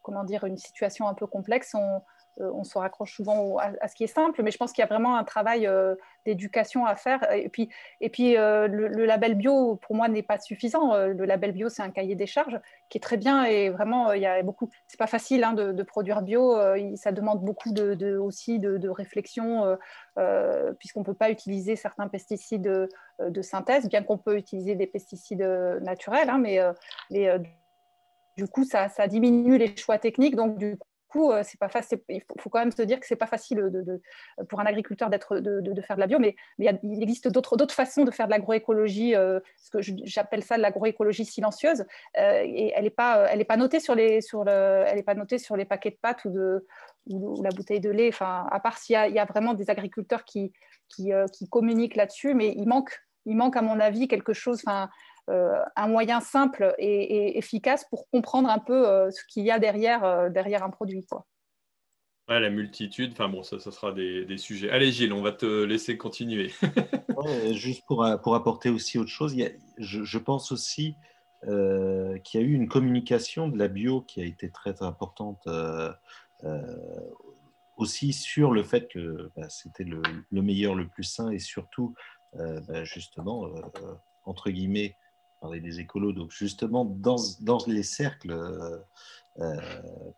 comment 0.00 0.24
dire, 0.24 0.44
une 0.44 0.56
situation 0.56 1.06
un 1.08 1.14
peu 1.14 1.26
complexe. 1.26 1.74
Euh, 1.74 1.98
on 2.38 2.64
se 2.64 2.76
raccroche 2.76 3.14
souvent 3.14 3.58
à, 3.58 3.88
ce 3.88 3.94
qui 3.94 4.04
est 4.04 4.08
simple, 4.08 4.42
mais 4.42 4.50
je 4.50 4.58
pense 4.58 4.72
qu'il 4.72 4.82
y 4.82 4.84
a 4.84 4.88
vraiment 4.88 5.16
un 5.16 5.24
travail 5.24 5.66
euh, 5.66 5.94
d'éducation 6.24 6.84
à 6.84 6.96
faire. 6.96 7.30
Et 7.32 7.48
puis, 7.48 7.68
et 8.00 8.10
puis 8.10 8.36
euh, 8.36 8.66
le, 8.68 9.06
label 9.06 9.34
bio, 9.34 9.76
pour 9.76 9.96
moi, 9.96 10.08
n'est 10.08 10.22
pas 10.22 10.38
suffisant. 10.38 10.96
le 10.96 11.24
label 11.24 11.52
bio, 11.52 11.68
c'est 11.68 11.82
un 11.82 11.90
cahier 11.90 12.14
des 12.14 12.26
charges 12.26 12.58
qui 12.88 12.98
est 12.98 13.00
très 13.00 13.16
bien 13.16 13.44
et 13.44 13.70
vraiment, 13.70 14.12
il 14.12 14.22
y 14.22 14.26
a 14.26 14.42
beaucoup. 14.42 14.70
C'est 14.86 14.98
pas 14.98 15.06
facile 15.06 15.44
hein, 15.44 15.52
de, 15.52 15.82
produire 15.82 16.22
bio. 16.22 16.56
ça 16.96 17.12
demande 17.12 17.42
beaucoup 17.42 17.72
de, 17.72 18.16
aussi 18.16 18.58
de, 18.58 18.88
réflexion, 18.88 19.76
puisqu'on 20.78 21.02
peut 21.04 21.14
pas 21.14 21.30
utiliser 21.30 21.76
certains 21.76 22.08
pesticides 22.08 22.88
de, 23.18 23.42
synthèse, 23.42 23.88
bien 23.88 24.02
qu'on 24.02 24.18
peut 24.18 24.36
utiliser 24.36 24.74
des 24.74 24.86
pesticides 24.86 25.46
naturels, 25.80 26.30
hein, 26.30 26.38
mais 26.38 26.60
du 28.36 28.46
coup, 28.46 28.64
ça, 28.64 28.88
ça, 28.88 29.06
diminue 29.06 29.56
les 29.56 29.74
choix 29.76 29.98
techniques. 29.98 30.36
Donc, 30.36 30.58
du 30.58 30.76
euh, 31.24 31.42
c'est 31.44 31.58
pas 31.58 31.68
facile. 31.68 32.00
Il 32.08 32.22
faut, 32.40 32.50
quand 32.50 32.58
même 32.58 32.72
se 32.72 32.82
dire 32.82 33.00
que 33.00 33.06
c'est 33.06 33.16
pas 33.16 33.26
facile 33.26 33.70
pour 34.48 34.60
un 34.60 34.66
agriculteur 34.66 35.10
d'être 35.10 35.38
de, 35.38 35.80
faire 35.80 35.96
de 35.96 36.00
la 36.00 36.06
bio, 36.06 36.18
mais, 36.18 36.36
il, 36.58 37.02
existe 37.02 37.28
d'autres 37.28 37.74
façons 37.74 38.04
de 38.04 38.10
faire 38.10 38.26
de 38.26 38.30
l'agroécologie. 38.30 39.14
Euh, 39.14 39.40
ce 39.56 39.70
que 39.70 39.78
j'appelle 40.04 40.42
ça 40.42 40.56
de 40.56 40.62
l'agroécologie 40.62 41.24
silencieuse. 41.24 41.84
Euh, 42.18 42.42
et 42.44 42.72
elle 42.74 42.84
n'est 42.84 42.90
pas 42.90 43.26
elle 43.30 43.40
est 43.40 43.44
pas 43.44 43.56
notée 43.56 43.80
sur 43.80 43.94
les 43.94 44.20
sur 44.20 44.44
le 44.44 44.84
elle 44.86 44.98
est 44.98 45.02
pas 45.02 45.14
notée 45.14 45.38
sur 45.38 45.56
les 45.56 45.64
paquets 45.64 45.90
de 45.90 45.98
pâtes 46.00 46.24
ou 46.24 46.30
de 46.30 46.62
la 47.42 47.50
bouteille 47.50 47.80
de 47.80 47.90
lait. 47.90 48.08
Enfin, 48.08 48.46
à 48.50 48.60
part 48.60 48.78
s'il 48.78 48.94
y, 48.94 49.18
a 49.18 49.24
vraiment 49.24 49.54
des 49.54 49.70
agriculteurs 49.70 50.24
qui 50.24 50.52
qui, 50.88 51.10
qui 51.32 51.48
communiquent 51.48 51.96
là-dessus, 51.96 52.34
mais 52.34 52.52
il 52.56 52.66
manque 52.68 53.00
il 53.26 53.36
manque 53.36 53.56
à 53.56 53.62
mon 53.62 53.80
avis 53.80 54.08
quelque 54.08 54.32
chose. 54.32 54.62
Enfin, 54.64 54.88
un 55.28 55.88
moyen 55.88 56.20
simple 56.20 56.74
et, 56.78 57.38
efficace 57.38 57.84
pour 57.88 58.08
comprendre 58.10 58.48
un 58.48 58.58
peu 58.58 58.88
euh, 58.88 59.10
ce 59.10 59.22
qu'il 59.28 59.44
y 59.44 59.50
a 59.50 59.58
derrière, 59.58 60.04
euh, 60.04 60.30
derrière 60.30 60.62
un 60.62 60.70
produit. 60.70 61.04
Quoi. 61.06 61.26
la 62.28 62.50
multitude, 62.50 63.12
enfin 63.12 63.28
bon, 63.28 63.42
ça, 63.42 63.58
ça 63.58 63.70
sera 63.70 63.92
des, 63.92 64.38
sujets. 64.38 64.70
Allez 64.70 64.92
Gilles, 64.92 65.12
on 65.12 65.22
va 65.22 65.32
te 65.32 65.64
laisser 65.64 65.96
continuer. 65.96 66.50
juste 67.52 67.84
pour, 67.86 68.06
pour, 68.22 68.34
apporter 68.34 68.70
aussi 68.70 68.98
autre 68.98 69.10
chose, 69.10 69.36
je, 69.78 70.18
pense 70.18 70.52
aussi 70.52 70.94
qu'il 71.42 72.40
y 72.40 72.44
a 72.44 72.46
eu 72.46 72.52
une 72.52 72.68
communication 72.68 73.48
de 73.48 73.58
la 73.58 73.68
bio 73.68 74.00
qui 74.02 74.20
a 74.20 74.24
été 74.24 74.50
très 74.50 74.82
importante 74.82 75.46
aussi 77.76 78.12
sur 78.12 78.52
le 78.52 78.62
fait 78.62 78.88
que 78.88 79.30
bah, 79.36 79.48
c'était 79.48 79.84
le, 79.84 80.02
meilleur, 80.30 80.74
le 80.74 80.88
plus 80.88 81.04
sain 81.04 81.30
et 81.30 81.38
surtout, 81.38 81.94
bah, 82.34 82.84
justement, 82.84 83.48
entre 84.24 84.50
guillemets, 84.50 84.96
parler 85.46 85.60
des 85.60 85.78
écolos, 85.78 86.12
donc 86.12 86.32
justement 86.32 86.84
dans, 86.84 87.18
dans 87.40 87.58
les 87.68 87.84
cercles, 87.84 88.32
euh, 88.32 88.78
euh, 89.38 89.54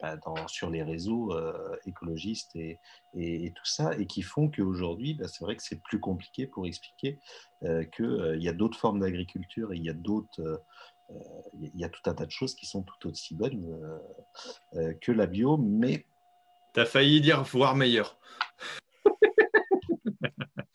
bah, 0.00 0.16
dans, 0.16 0.48
sur 0.48 0.70
les 0.70 0.82
réseaux 0.82 1.34
euh, 1.34 1.76
écologistes 1.84 2.56
et, 2.56 2.78
et, 3.14 3.52
tout 3.54 3.66
ça, 3.66 3.94
et 3.98 4.06
qui 4.06 4.22
font 4.22 4.48
qu'aujourd'hui, 4.48 5.12
bah, 5.12 5.28
c'est 5.28 5.44
vrai 5.44 5.54
que 5.54 5.62
c'est 5.62 5.82
plus 5.82 6.00
compliqué 6.00 6.46
pour 6.46 6.66
expliquer 6.66 7.18
qu'il 7.60 8.42
y 8.42 8.48
a 8.48 8.52
d'autres 8.54 8.78
formes 8.78 9.00
d'agriculture 9.00 9.74
et 9.74 9.76
il 9.76 9.84
y 9.84 9.90
a 9.90 9.94
d'autres... 10.08 10.62
il 11.60 11.78
y 11.78 11.84
a 11.84 11.90
tout 11.90 12.04
un 12.06 12.14
tas 12.14 12.24
de 12.24 12.30
choses 12.30 12.54
qui 12.54 12.64
sont 12.64 12.82
tout 12.82 13.08
aussi 13.08 13.34
bonnes 13.34 13.66
que 15.02 15.12
la 15.12 15.26
bio, 15.26 15.58
mais... 15.58 16.06
Tu 16.72 16.80
as 16.80 16.86
failli 16.86 17.20
dire 17.20 17.42
voire 17.42 17.74
meilleur. 17.74 18.18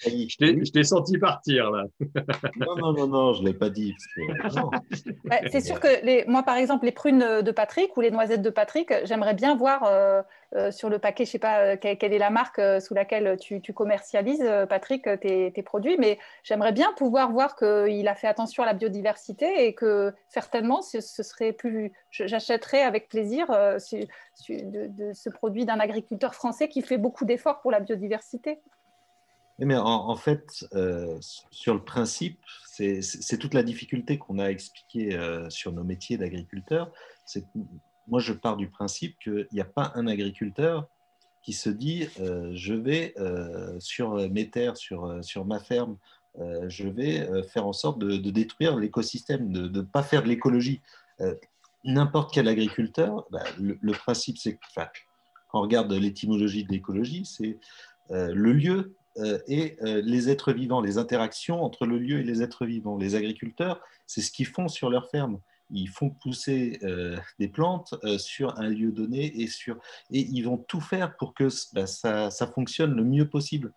Je 0.05 0.71
t'ai 0.71 0.83
senti 0.83 1.17
partir 1.17 1.71
là. 1.71 1.85
non, 2.57 2.75
non, 2.75 2.93
non, 2.93 3.07
non, 3.07 3.33
je 3.33 3.41
ne 3.41 3.47
l'ai 3.47 3.53
pas 3.53 3.69
dit. 3.69 3.95
C'est 5.51 5.61
sûr 5.61 5.79
que 5.79 6.03
les, 6.03 6.25
moi, 6.27 6.43
par 6.43 6.57
exemple, 6.57 6.85
les 6.85 6.91
prunes 6.91 7.41
de 7.41 7.51
Patrick 7.51 7.95
ou 7.97 8.01
les 8.01 8.11
noisettes 8.11 8.41
de 8.41 8.49
Patrick, 8.49 8.93
j'aimerais 9.05 9.33
bien 9.33 9.55
voir 9.55 9.83
euh, 9.83 10.21
euh, 10.55 10.71
sur 10.71 10.89
le 10.89 10.99
paquet, 10.99 11.25
je 11.25 11.29
ne 11.29 11.31
sais 11.31 11.39
pas 11.39 11.59
euh, 11.59 11.77
quelle, 11.77 12.13
est 12.13 12.17
la 12.17 12.29
marque 12.29 12.61
sous 12.81 12.93
laquelle 12.93 13.37
tu, 13.39 13.61
commercialises, 13.73 14.45
Patrick, 14.69 15.07
tes, 15.21 15.63
produits, 15.63 15.97
mais 15.97 16.19
j'aimerais 16.43 16.71
bien 16.71 16.91
pouvoir 16.93 17.31
voir 17.31 17.55
qu'il 17.55 18.07
a 18.07 18.15
fait 18.15 18.27
attention 18.27 18.63
à 18.63 18.65
la 18.65 18.73
biodiversité 18.73 19.65
et 19.65 19.73
que 19.73 20.13
certainement, 20.27 20.81
ce, 20.81 20.99
serait 21.01 21.53
plus. 21.53 21.91
J'achèterais 22.11 22.81
avec 22.81 23.07
plaisir 23.09 23.47
de 23.49 25.13
ce 25.13 25.29
produit 25.29 25.65
d'un 25.65 25.79
agriculteur 25.79 26.35
français 26.35 26.67
qui 26.67 26.81
fait 26.81 26.97
beaucoup 26.97 27.25
d'efforts 27.25 27.61
pour 27.61 27.71
la 27.71 27.79
biodiversité. 27.79 28.59
Mais 29.59 29.75
en, 29.75 30.15
fait, 30.15 30.65
euh, 30.73 31.17
sur 31.51 31.75
le 31.75 31.83
principe, 31.83 32.39
c'est 32.65 33.37
toute 33.37 33.53
la 33.53 33.63
difficulté 33.63 34.17
qu'on 34.17 34.39
a 34.39 34.47
expliquée 34.47 35.15
euh, 35.15 35.49
sur 35.49 35.71
nos 35.71 35.83
métiers 35.83 36.17
d'agriculteur. 36.17 36.91
Moi, 38.07 38.19
je 38.19 38.33
pars 38.33 38.57
du 38.57 38.67
principe 38.67 39.17
qu'il 39.19 39.47
n'y 39.51 39.61
a 39.61 39.65
pas 39.65 39.91
un 39.95 40.07
agriculteur 40.07 40.87
qui 41.43 41.53
se 41.53 41.69
dit 41.69 42.07
euh, 42.19 42.51
je 42.55 42.73
vais 42.73 43.13
sur 43.79 44.15
mes 44.29 44.49
terres, 44.49 44.75
sur, 44.75 45.45
ma 45.45 45.59
ferme, 45.59 45.97
je 46.67 46.87
vais 46.87 47.43
faire 47.43 47.67
en 47.67 47.73
sorte 47.73 47.99
de, 47.99 48.17
détruire 48.31 48.75
l'écosystème, 48.75 49.53
de 49.53 49.67
ne 49.67 49.81
pas 49.81 50.01
faire 50.01 50.23
de 50.23 50.29
l'écologie. 50.29 50.81
N'importe 51.83 52.33
quel 52.33 52.47
agriculteur, 52.47 53.27
bah, 53.29 53.43
le, 53.59 53.91
principe, 53.91 54.39
c'est 54.39 54.53
que, 54.53 54.59
quand 54.75 55.59
on 55.59 55.61
regarde 55.61 55.93
l'étymologie 55.93 56.63
de 56.63 56.71
l'écologie, 56.71 57.23
c'est 57.25 57.59
le 58.09 58.51
lieu 58.51 58.79
euh, 58.79 58.95
et 59.47 59.77
euh, 59.83 60.01
les 60.03 60.29
êtres 60.29 60.53
vivants, 60.53 60.81
les 60.81 60.97
interactions 60.97 61.63
entre 61.63 61.85
le 61.85 61.99
lieu 61.99 62.19
et 62.19 62.23
les 62.23 62.41
êtres 62.41 62.65
vivants. 62.65 62.97
Les 62.97 63.15
agriculteurs, 63.15 63.79
c'est 64.07 64.21
ce 64.21 64.31
qu'ils 64.31 64.47
font 64.47 64.67
sur 64.67 64.89
leur 64.89 65.09
ferme. 65.09 65.39
Ils 65.71 65.89
font 65.89 66.09
pousser 66.09 66.79
euh, 66.83 67.17
des 67.39 67.47
plantes 67.47 67.95
sur 68.17 68.59
un 68.59 68.69
lieu 68.69 68.91
donné 68.91 69.41
et, 69.41 69.47
sur, 69.47 69.77
et 70.11 70.19
ils 70.19 70.41
vont 70.41 70.57
tout 70.57 70.81
faire 70.81 71.15
pour 71.17 71.33
que 71.33 71.47
bah, 71.73 71.87
ça, 71.87 72.29
ça, 72.31 72.47
fonctionne 72.47 72.95
le 72.95 73.03
mieux 73.03 73.27
possible. 73.27 73.71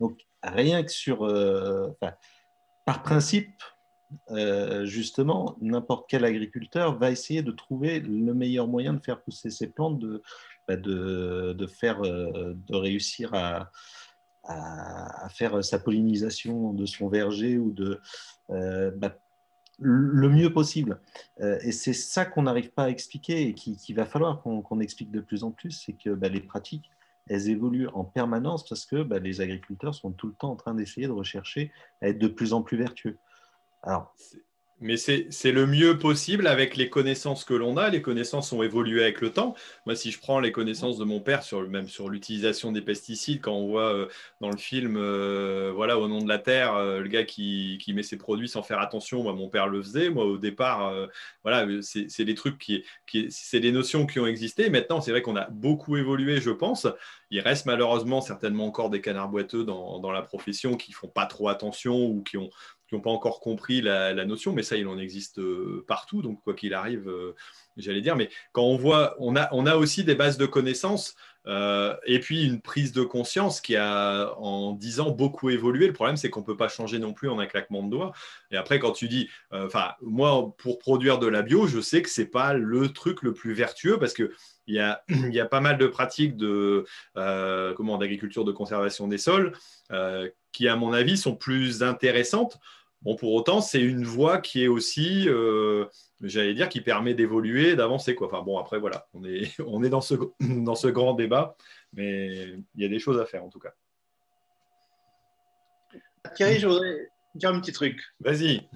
Donc, 0.00 0.20
rien 0.42 0.82
que 0.82 0.92
sur. 0.92 1.26
par 2.84 3.02
principe, 3.02 3.62
justement, 4.82 5.56
n'importe 5.60 6.06
quel 6.08 6.24
agriculteur 6.24 6.98
va 6.98 7.10
essayer 7.10 7.42
de 7.42 7.52
trouver 7.52 8.00
le 8.00 8.34
meilleur 8.34 8.68
moyen 8.68 8.92
de 8.92 9.00
faire 9.00 9.20
pousser 9.22 9.50
ses 9.50 9.68
plantes, 9.68 9.98
de, 9.98 10.22
bah, 10.68 10.76
de, 10.76 11.54
de 11.56 11.66
faire, 11.66 12.02
de 12.02 12.76
réussir 12.76 13.34
à, 13.34 13.70
à, 14.46 15.28
faire 15.30 15.64
sa 15.64 15.78
pollinisation 15.78 16.72
de 16.72 16.86
son 16.86 17.08
verger 17.08 17.58
ou 17.58 17.70
de 17.70 18.00
euh, 18.50 18.90
bah, 18.90 19.16
le 19.80 20.28
mieux 20.28 20.52
possible. 20.52 21.00
Euh, 21.40 21.58
et 21.62 21.72
c'est 21.72 21.92
ça 21.92 22.24
qu'on 22.24 22.42
n'arrive 22.42 22.70
pas 22.70 22.84
à 22.84 22.90
expliquer 22.90 23.48
et 23.48 23.54
qu'il 23.54 23.76
qui 23.76 23.92
va 23.92 24.04
falloir 24.04 24.42
qu'on 24.42 24.80
explique 24.80 25.10
de 25.10 25.20
plus 25.20 25.44
en 25.44 25.50
plus, 25.50 25.72
c'est 25.72 25.94
que 25.94 26.10
bah, 26.10 26.28
les 26.28 26.40
pratiques, 26.40 26.90
elles 27.28 27.48
évoluent 27.48 27.88
en 27.88 28.04
permanence 28.04 28.68
parce 28.68 28.84
que 28.84 29.02
bah, 29.02 29.18
les 29.18 29.40
agriculteurs 29.40 29.94
sont 29.94 30.12
tout 30.12 30.26
le 30.26 30.34
temps 30.34 30.50
en 30.50 30.56
train 30.56 30.74
d'essayer 30.74 31.06
de 31.06 31.12
rechercher 31.12 31.72
à 32.02 32.08
être 32.08 32.18
de 32.18 32.28
plus 32.28 32.52
en 32.52 32.62
plus 32.62 32.76
vertueux. 32.76 33.18
Alors, 33.82 34.14
mais 34.80 34.96
c'est 34.96 35.52
le 35.52 35.66
mieux 35.66 35.98
possible 35.98 36.46
avec 36.46 36.76
les 36.76 36.90
connaissances 36.90 37.44
que 37.44 37.54
l'on 37.54 37.76
a. 37.76 37.90
Les 37.90 38.02
connaissances 38.02 38.52
ont 38.52 38.62
évolué 38.62 39.02
avec 39.02 39.20
le 39.20 39.30
temps. 39.30 39.54
Moi, 39.86 39.94
si 39.94 40.10
je 40.10 40.18
prends 40.18 40.40
les 40.40 40.50
connaissances 40.52 40.98
de 40.98 41.04
mon 41.04 41.20
père, 41.20 41.42
sur, 41.44 41.68
même 41.68 41.88
sur 41.88 42.08
l'utilisation 42.08 42.72
des 42.72 42.82
pesticides, 42.82 43.40
quand 43.40 43.52
on 43.52 43.68
voit 43.68 43.94
euh, 43.94 44.08
dans 44.40 44.50
le 44.50 44.56
film, 44.56 44.96
euh, 44.96 45.72
voilà, 45.74 45.98
au 45.98 46.08
nom 46.08 46.18
de 46.18 46.28
la 46.28 46.38
terre, 46.38 46.74
euh, 46.74 47.00
le 47.00 47.08
gars 47.08 47.24
qui, 47.24 47.78
qui, 47.80 47.92
met 47.94 48.02
ses 48.02 48.18
produits 48.18 48.48
sans 48.48 48.62
faire 48.62 48.80
attention, 48.80 49.22
moi, 49.22 49.32
mon 49.32 49.48
père 49.48 49.68
le 49.68 49.80
faisait. 49.80 50.10
Moi, 50.10 50.24
au 50.24 50.38
départ, 50.38 50.92
voilà, 51.44 51.66
c'est 51.82 52.24
des 52.24 52.34
trucs 52.34 52.58
qui, 52.58 52.84
qui 53.06 53.28
c'est 53.30 53.60
des 53.60 53.72
notions 53.72 54.06
qui 54.06 54.18
ont 54.18 54.26
existé. 54.26 54.70
Maintenant, 54.70 55.00
c'est 55.00 55.12
vrai 55.12 55.22
qu'on 55.22 55.36
a 55.36 55.48
beaucoup 55.50 55.96
évolué, 55.96 56.40
je 56.40 56.50
pense. 56.50 56.86
Il 57.30 57.40
reste 57.40 57.66
malheureusement 57.66 58.20
certainement 58.20 58.66
encore 58.66 58.90
des 58.90 59.00
canards 59.00 59.28
boiteux 59.28 59.64
dans, 59.64 59.98
dans 59.98 60.12
la 60.12 60.22
profession 60.22 60.76
qui 60.76 60.92
font 60.92 61.08
pas 61.08 61.26
trop 61.26 61.48
attention 61.48 62.06
ou 62.06 62.22
qui 62.22 62.36
ont 62.36 62.50
n'ont 62.92 63.00
pas 63.00 63.10
encore 63.10 63.40
compris 63.40 63.80
la, 63.80 64.12
notion, 64.24 64.52
mais 64.52 64.62
ça, 64.62 64.76
il 64.76 64.86
en 64.86 64.98
existe 64.98 65.40
partout, 65.86 66.22
donc 66.22 66.42
quoi 66.42 66.54
qu'il 66.54 66.74
arrive, 66.74 67.10
j'allais 67.76 68.00
dire. 68.00 68.16
Mais 68.16 68.28
quand 68.52 68.62
on 68.62 68.76
voit, 68.76 69.16
on 69.18 69.36
a, 69.36 69.48
on 69.52 69.66
a 69.66 69.76
aussi 69.76 70.04
des 70.04 70.14
bases 70.14 70.38
de 70.38 70.46
connaissances 70.46 71.14
euh, 71.46 71.94
et 72.06 72.20
puis 72.20 72.44
une 72.44 72.60
prise 72.60 72.92
de 72.92 73.02
conscience 73.02 73.60
qui 73.60 73.76
a 73.76 74.32
en 74.38 74.72
10 74.72 75.00
ans 75.00 75.10
beaucoup 75.10 75.50
évolué. 75.50 75.86
Le 75.86 75.92
problème, 75.92 76.16
c'est 76.16 76.30
qu'on 76.30 76.40
ne 76.40 76.46
peut 76.46 76.56
pas 76.56 76.68
changer 76.68 76.98
non 76.98 77.12
plus 77.12 77.28
en 77.28 77.38
un 77.38 77.46
claquement 77.46 77.82
de 77.82 77.90
doigts. 77.90 78.12
Et 78.50 78.56
après, 78.56 78.78
quand 78.78 78.92
tu 78.92 79.08
dis, 79.08 79.28
euh, 79.52 79.66
enfin, 79.66 79.92
moi, 80.00 80.54
pour 80.58 80.78
produire 80.78 81.18
de 81.18 81.26
la 81.26 81.42
bio, 81.42 81.66
je 81.66 81.80
sais 81.80 82.02
que 82.02 82.08
ce 82.08 82.22
n'est 82.22 82.26
pas 82.26 82.54
le 82.54 82.88
truc 82.88 83.22
le 83.22 83.34
plus 83.34 83.52
vertueux 83.52 83.98
parce 83.98 84.14
que 84.14 84.32
il 84.66 84.74
y, 84.74 84.80
a, 84.80 85.02
il 85.08 85.34
y 85.34 85.40
a, 85.40 85.46
pas 85.46 85.60
mal 85.60 85.76
de 85.76 85.86
pratiques 85.86 86.36
de 86.36 86.86
euh, 87.16 87.74
comment 87.74 87.98
d'agriculture 87.98 88.44
de 88.44 88.52
conservation 88.52 89.08
des 89.08 89.18
sols 89.18 89.52
qui, 90.54 90.68
à 90.68 90.76
mon 90.76 90.92
avis, 90.92 91.16
sont 91.16 91.36
plus 91.36 91.82
intéressantes. 91.82 92.58
Bon, 93.02 93.16
pour 93.16 93.34
autant, 93.34 93.60
c'est 93.60 93.82
une 93.82 94.04
voie 94.04 94.38
qui 94.38 94.64
est 94.64 94.68
aussi 94.68 95.28
j'allais 96.28 96.54
dire, 96.54 96.68
qui 96.68 96.80
permet 96.80 97.14
d'évoluer, 97.14 97.76
d'avancer. 97.76 98.14
Quoi. 98.14 98.28
Enfin 98.28 98.42
bon, 98.42 98.58
après, 98.58 98.78
voilà, 98.78 99.06
on 99.14 99.24
est, 99.24 99.58
on 99.66 99.82
est 99.82 99.88
dans, 99.88 100.00
ce, 100.00 100.14
dans 100.40 100.74
ce 100.74 100.88
grand 100.88 101.14
débat, 101.14 101.56
mais 101.92 102.54
il 102.74 102.82
y 102.82 102.84
a 102.84 102.88
des 102.88 102.98
choses 102.98 103.20
à 103.20 103.26
faire 103.26 103.44
en 103.44 103.48
tout 103.48 103.60
cas. 103.60 103.72
Thierry, 106.34 106.58
je 106.58 106.66
voudrais 106.66 107.08
dire 107.34 107.50
un 107.50 107.60
petit 107.60 107.72
truc. 107.72 108.00
Vas-y. 108.20 108.66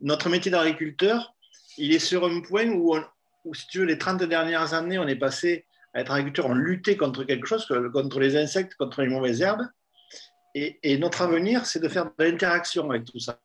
notre 0.00 0.28
métier 0.28 0.50
d'agriculteur, 0.50 1.34
il 1.76 1.92
est 1.92 1.98
sur 1.98 2.24
un 2.24 2.40
point 2.40 2.68
où, 2.68 2.96
où, 3.44 3.54
si 3.54 3.66
tu 3.66 3.78
veux, 3.78 3.84
les 3.84 3.98
30 3.98 4.22
dernières 4.22 4.74
années, 4.74 4.98
on 4.98 5.08
est 5.08 5.16
passé 5.16 5.66
à 5.92 6.00
être 6.00 6.12
agriculteur, 6.12 6.46
on 6.46 6.54
luttait 6.54 6.96
contre 6.96 7.24
quelque 7.24 7.46
chose, 7.46 7.66
contre 7.92 8.20
les 8.20 8.36
insectes, 8.36 8.74
contre 8.76 9.02
les 9.02 9.08
mauvaises 9.08 9.40
herbes. 9.40 9.66
Et, 10.54 10.98
notre 10.98 11.22
avenir, 11.22 11.66
c'est 11.66 11.80
de 11.80 11.88
faire 11.88 12.06
de 12.06 12.24
l'interaction 12.24 12.88
avec 12.90 13.04
tout 13.04 13.18
ça. 13.18 13.38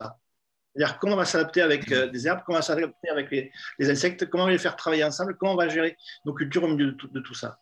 C'est-à-dire 0.00 0.98
comment 0.98 1.14
on 1.14 1.18
va 1.18 1.24
s'adapter 1.24 1.62
avec 1.62 1.92
euh, 1.92 2.08
des 2.08 2.26
herbes, 2.26 2.40
comment 2.44 2.56
on 2.56 2.60
va 2.60 2.66
s'adapter 2.66 3.08
avec 3.08 3.30
les, 3.30 3.90
insectes, 3.90 4.28
comment 4.28 4.44
on 4.44 4.46
va 4.46 4.52
les 4.52 4.58
faire 4.58 4.74
travailler 4.74 5.04
ensemble, 5.04 5.36
comment 5.36 5.52
on 5.52 5.56
va 5.56 5.68
gérer 5.68 5.96
nos 6.24 6.32
cultures 6.32 6.64
au 6.64 6.68
milieu 6.68 6.92
de 6.92 7.20
tout, 7.20 7.34
ça. 7.34 7.60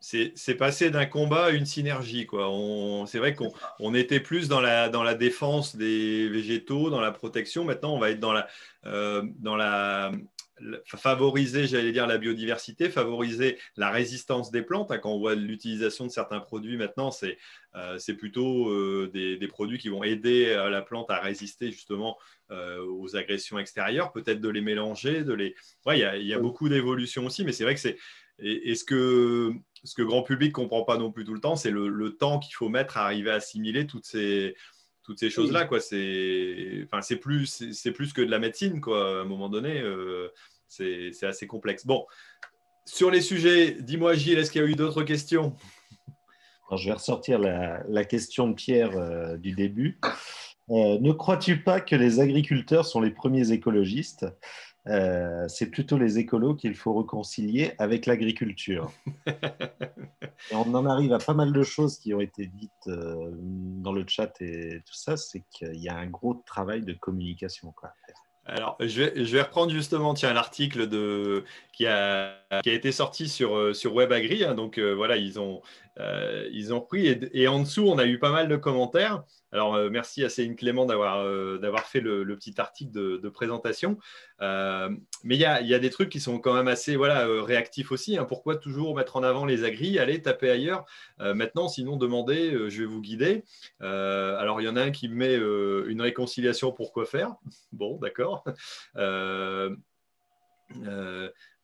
C'est 0.00 0.54
passé 0.54 0.90
d'un 0.90 1.04
combat 1.04 1.46
à 1.46 1.50
une 1.50 1.66
synergie. 1.66 2.26
C'est 3.06 3.18
vrai 3.18 3.34
qu'on 3.34 3.94
était 3.94 4.20
plus 4.20 4.48
dans 4.48 4.60
la, 4.60 4.88
dans 4.88 5.02
la 5.02 5.14
défense 5.14 5.76
des 5.76 6.28
végétaux, 6.28 6.88
dans 6.88 7.00
la 7.00 7.12
protection. 7.12 7.64
Maintenant, 7.64 7.94
on 7.94 7.98
va 7.98 8.10
être 8.10 8.20
dans 8.20 8.32
la, 8.32 8.46
euh, 8.86 9.22
dans 9.40 9.56
la 9.56 10.12
favoriser, 10.86 11.66
j'allais 11.66 11.92
dire, 11.92 12.06
la 12.06 12.18
biodiversité, 12.18 12.88
favoriser 12.88 13.58
la 13.76 13.90
résistance 13.90 14.50
des 14.50 14.62
plantes. 14.62 14.92
Quand 15.00 15.12
on 15.12 15.18
voit 15.18 15.34
l'utilisation 15.34 16.06
de 16.06 16.10
certains 16.10 16.40
produits 16.40 16.76
maintenant, 16.76 17.10
c'est 17.10 17.38
euh, 17.74 17.98
plutôt 18.18 18.70
euh, 18.70 19.10
des, 19.12 19.48
produits 19.48 19.78
qui 19.78 19.88
vont 19.88 20.02
aider 20.02 20.54
la 20.54 20.82
plante 20.82 21.10
à 21.10 21.20
résister 21.20 21.70
justement 21.70 22.16
euh, 22.50 22.84
aux 22.86 23.16
agressions 23.16 23.58
extérieures, 23.58 24.12
peut-être 24.12 24.40
de 24.40 24.48
les 24.48 24.60
mélanger, 24.60 25.24
de 25.24 25.32
les. 25.32 25.54
il 25.88 25.98
y 25.98 26.34
a, 26.34 26.38
beaucoup 26.38 26.68
d'évolutions 26.68 27.26
aussi, 27.26 27.44
mais 27.44 27.52
c'est 27.52 27.64
vrai 27.64 27.74
que 27.74 27.80
c'est. 27.80 27.98
Et, 28.38 28.74
ce 28.74 28.84
que 28.84 29.52
ce 29.82 29.94
que 29.94 30.02
grand 30.02 30.22
public 30.22 30.52
comprend 30.52 30.84
pas 30.84 30.98
non 30.98 31.10
plus 31.10 31.24
tout 31.24 31.34
le 31.34 31.40
temps, 31.40 31.56
c'est 31.56 31.70
le, 31.70 32.10
temps 32.10 32.38
qu'il 32.38 32.54
faut 32.54 32.68
mettre 32.68 32.98
à 32.98 33.04
arriver 33.04 33.30
à 33.30 33.34
assimiler 33.34 33.86
toutes 33.86 34.04
ces 34.04 34.54
toutes 35.06 35.20
ces 35.20 35.30
choses-là. 35.30 35.64
quoi. 35.64 35.80
C'est 35.80 36.86
enfin, 36.90 37.16
plus, 37.16 37.72
c'est 37.72 37.92
plus 37.92 38.12
que 38.12 38.20
de 38.20 38.30
la 38.30 38.40
médecine. 38.40 38.80
Quoi. 38.80 39.18
À 39.18 39.20
un 39.20 39.24
moment 39.24 39.48
donné, 39.48 39.80
euh, 39.80 40.28
c'est 40.68 41.12
assez 41.22 41.46
complexe. 41.46 41.86
Bon, 41.86 42.04
sur 42.84 43.10
les 43.10 43.20
sujets, 43.20 43.76
dis-moi 43.80 44.14
Gilles, 44.14 44.38
est-ce 44.38 44.50
qu'il 44.50 44.60
y 44.60 44.64
a 44.64 44.68
eu 44.68 44.74
d'autres 44.74 45.04
questions? 45.04 45.54
Je 46.76 46.86
vais 46.86 46.94
ressortir 46.94 47.38
la, 47.38 48.04
question 48.04 48.48
de 48.48 48.54
Pierre 48.54 48.98
euh, 48.98 49.36
du 49.36 49.52
début. 49.52 50.00
Euh, 50.70 50.98
ne 50.98 51.12
crois-tu 51.12 51.62
pas 51.62 51.80
que 51.80 51.94
les 51.94 52.18
agriculteurs 52.18 52.84
sont 52.84 53.00
les 53.00 53.12
premiers 53.12 53.52
écologistes? 53.52 54.26
Euh, 54.88 55.48
c'est 55.48 55.66
plutôt 55.66 55.98
les 55.98 56.18
écolos 56.18 56.54
qu'il 56.54 56.74
faut 56.74 56.94
réconcilier 56.94 57.72
avec 57.78 58.06
l'agriculture. 58.06 58.92
on 60.52 60.74
en 60.74 60.86
arrive 60.86 61.12
à 61.12 61.18
pas 61.18 61.34
mal 61.34 61.52
de 61.52 61.62
choses 61.62 61.98
qui 61.98 62.14
ont 62.14 62.20
été 62.20 62.46
dites 62.46 62.70
euh, 62.86 63.30
dans 63.32 63.92
le 63.92 64.04
chat 64.06 64.40
et 64.40 64.82
tout 64.86 64.94
ça, 64.94 65.16
c'est 65.16 65.42
qu'il 65.50 65.76
y 65.76 65.88
a 65.88 65.96
un 65.96 66.06
gros 66.06 66.34
travail 66.46 66.82
de 66.82 66.92
communication 66.92 67.74
à 67.82 67.92
faire. 68.06 68.16
Alors, 68.48 68.76
je 68.78 69.02
vais, 69.02 69.42
reprendre 69.42 69.72
justement 69.72 70.14
tiens, 70.14 70.32
l'article 70.32 70.88
qui 71.72 71.84
a, 71.84 72.36
qui 72.62 72.70
a 72.70 72.72
été 72.72 72.92
sorti 72.92 73.28
sur, 73.28 73.56
euh, 73.56 73.74
sur 73.74 73.92
WebAgri. 73.92 74.44
Hein. 74.44 74.54
donc, 74.54 74.78
voilà, 74.78 75.16
ils 75.16 75.40
ont, 75.40 75.62
ils 75.98 76.74
ont 76.74 76.80
pris. 76.80 77.06
et, 77.32 77.48
en 77.48 77.60
dessous, 77.60 77.88
on 77.88 77.98
a 77.98 78.06
eu 78.06 78.18
pas 78.18 78.30
mal 78.30 78.48
de 78.48 78.56
commentaires. 78.56 79.24
Alors, 79.56 79.74
euh, 79.74 79.88
merci 79.90 80.22
à 80.22 80.28
Céline 80.28 80.54
Clément 80.54 80.84
d'avoir 80.84 81.20
euh, 81.20 81.58
fait 81.86 82.00
le, 82.00 82.26
petit 82.36 82.60
article 82.60 82.92
de, 82.92 83.28
présentation. 83.30 83.96
Euh, 84.42 84.90
mais 85.24 85.36
il 85.36 85.40
y 85.40 85.44
a, 85.46 85.78
des 85.78 85.90
trucs 85.90 86.10
qui 86.10 86.20
sont 86.20 86.38
quand 86.38 86.52
même 86.52 86.68
assez 86.68 86.94
voilà, 86.96 87.26
réactifs 87.42 87.90
aussi. 87.92 88.18
Hein. 88.18 88.24
Pourquoi 88.24 88.56
toujours 88.56 88.94
mettre 88.94 89.16
en 89.16 89.22
avant 89.22 89.46
les 89.46 89.64
agris 89.64 89.98
Allez, 89.98 90.20
taper 90.20 90.50
ailleurs? 90.50 90.84
maintenant, 91.18 91.68
sinon, 91.68 91.96
demandez, 91.96 92.50
je 92.68 92.80
vais 92.80 92.86
vous 92.86 93.00
guider. 93.00 93.44
alors, 93.80 94.60
il 94.60 94.64
y 94.64 94.68
en 94.68 94.76
a 94.76 94.82
un 94.82 94.90
qui 94.90 95.08
met 95.08 95.36
une 95.36 96.02
réconciliation 96.02 96.72
pour 96.72 96.92
quoi 96.92 97.06
faire? 97.06 97.36
Bon, 97.72 97.96
d'accord. 97.98 98.44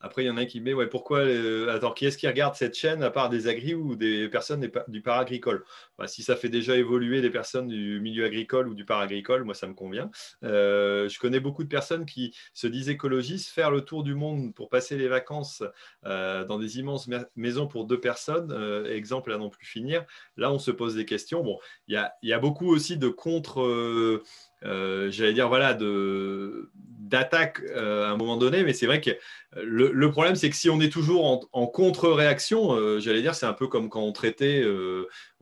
Après, 0.03 0.25
il 0.25 0.27
y 0.27 0.31
en 0.31 0.37
a 0.37 0.45
qui 0.45 0.61
met, 0.61 0.75
ouais, 0.75 0.89
pourquoi, 0.89 1.21
euh, 1.21 1.73
attends, 1.75 1.93
qui 1.93 2.07
est-ce 2.07 2.19
qui 2.19 2.27
regarde 2.27 2.57
cette 2.57 2.75
chaîne 2.75 3.05
à 3.05 3.11
part 3.11 3.31
des 3.31 3.47
agris 3.47 3.75
ou 3.75 3.95
des 3.95 4.29
personnes 4.29 4.69
du 4.89 5.01
paragricole 5.01 5.65
bah, 5.97 6.09
Si 6.09 6.25
ça 6.25 6.35
fait 6.35 6.49
déjà 6.49 6.77
évoluer 6.77 7.21
des 7.21 7.31
personnes 7.31 7.69
du 7.69 8.01
milieu 8.01 8.25
agricole 8.25 8.69
ou 8.69 8.75
du 8.75 8.85
paragricole, 8.85 9.45
moi, 9.45 9.55
ça 9.55 9.69
me 9.69 9.75
convient. 9.75 10.11
Euh, 10.43 11.09
je 11.09 11.19
connais 11.21 11.39
beaucoup 11.39 11.63
de 11.63 11.69
personnes 11.69 12.05
qui 12.05 12.35
se 12.53 12.67
disent 12.67 12.89
écologistes, 12.89 13.49
faire 13.49 13.71
le 13.71 13.83
tour 13.83 14.03
du 14.03 14.15
monde 14.15 14.53
pour 14.55 14.69
passer 14.69 14.97
les 14.97 15.09
vacances 15.09 15.63
euh, 16.05 16.45
dans 16.45 16.59
des 16.59 16.79
immenses 16.79 17.09
maisons 17.37 17.69
pour 17.69 17.87
deux 17.87 18.01
personnes, 18.01 18.53
exemple 18.89 19.33
à 19.33 19.39
non 19.39 19.51
plus 19.51 19.67
finir. 19.67 20.05
Là, 20.37 20.53
on 20.53 20.59
se 20.59 20.73
pose 20.73 20.97
des 20.97 21.05
questions. 21.05 21.45
Bon, 21.45 21.59
il 21.87 21.95
y 21.95 21.97
a, 21.97 22.13
y 22.23 22.33
a, 22.33 22.39
beaucoup 22.39 22.69
aussi 22.69 22.97
de 22.97 23.09
contre 23.09 24.21
euh, 24.65 25.11
j'allais 25.11 25.33
dire, 25.33 25.49
voilà, 25.49 25.75
d'attaque 25.75 27.61
euh, 27.77 28.07
à 28.07 28.11
un 28.11 28.17
moment 28.17 28.37
donné, 28.37 28.65
mais 28.65 28.73
c'est 28.73 28.87
vrai 28.87 29.01
que 29.01 29.11
le, 29.55 30.11
problème, 30.11 30.35
c'est 30.35 30.51
que 30.51 30.57
si 30.57 30.71
on 30.71 30.81
est 30.81 30.93
toujours 30.93 31.49
en, 31.53 31.67
contre-réaction, 31.67 32.73
euh, 32.73 33.01
j'allais 33.01 33.23
dire, 33.23 33.35
c'est 33.35 33.47
un 33.47 33.53
peu 33.53 33.69
comme 33.69 33.89
quand 33.89 34.03
on 34.03 34.13
traitait, 34.13 34.65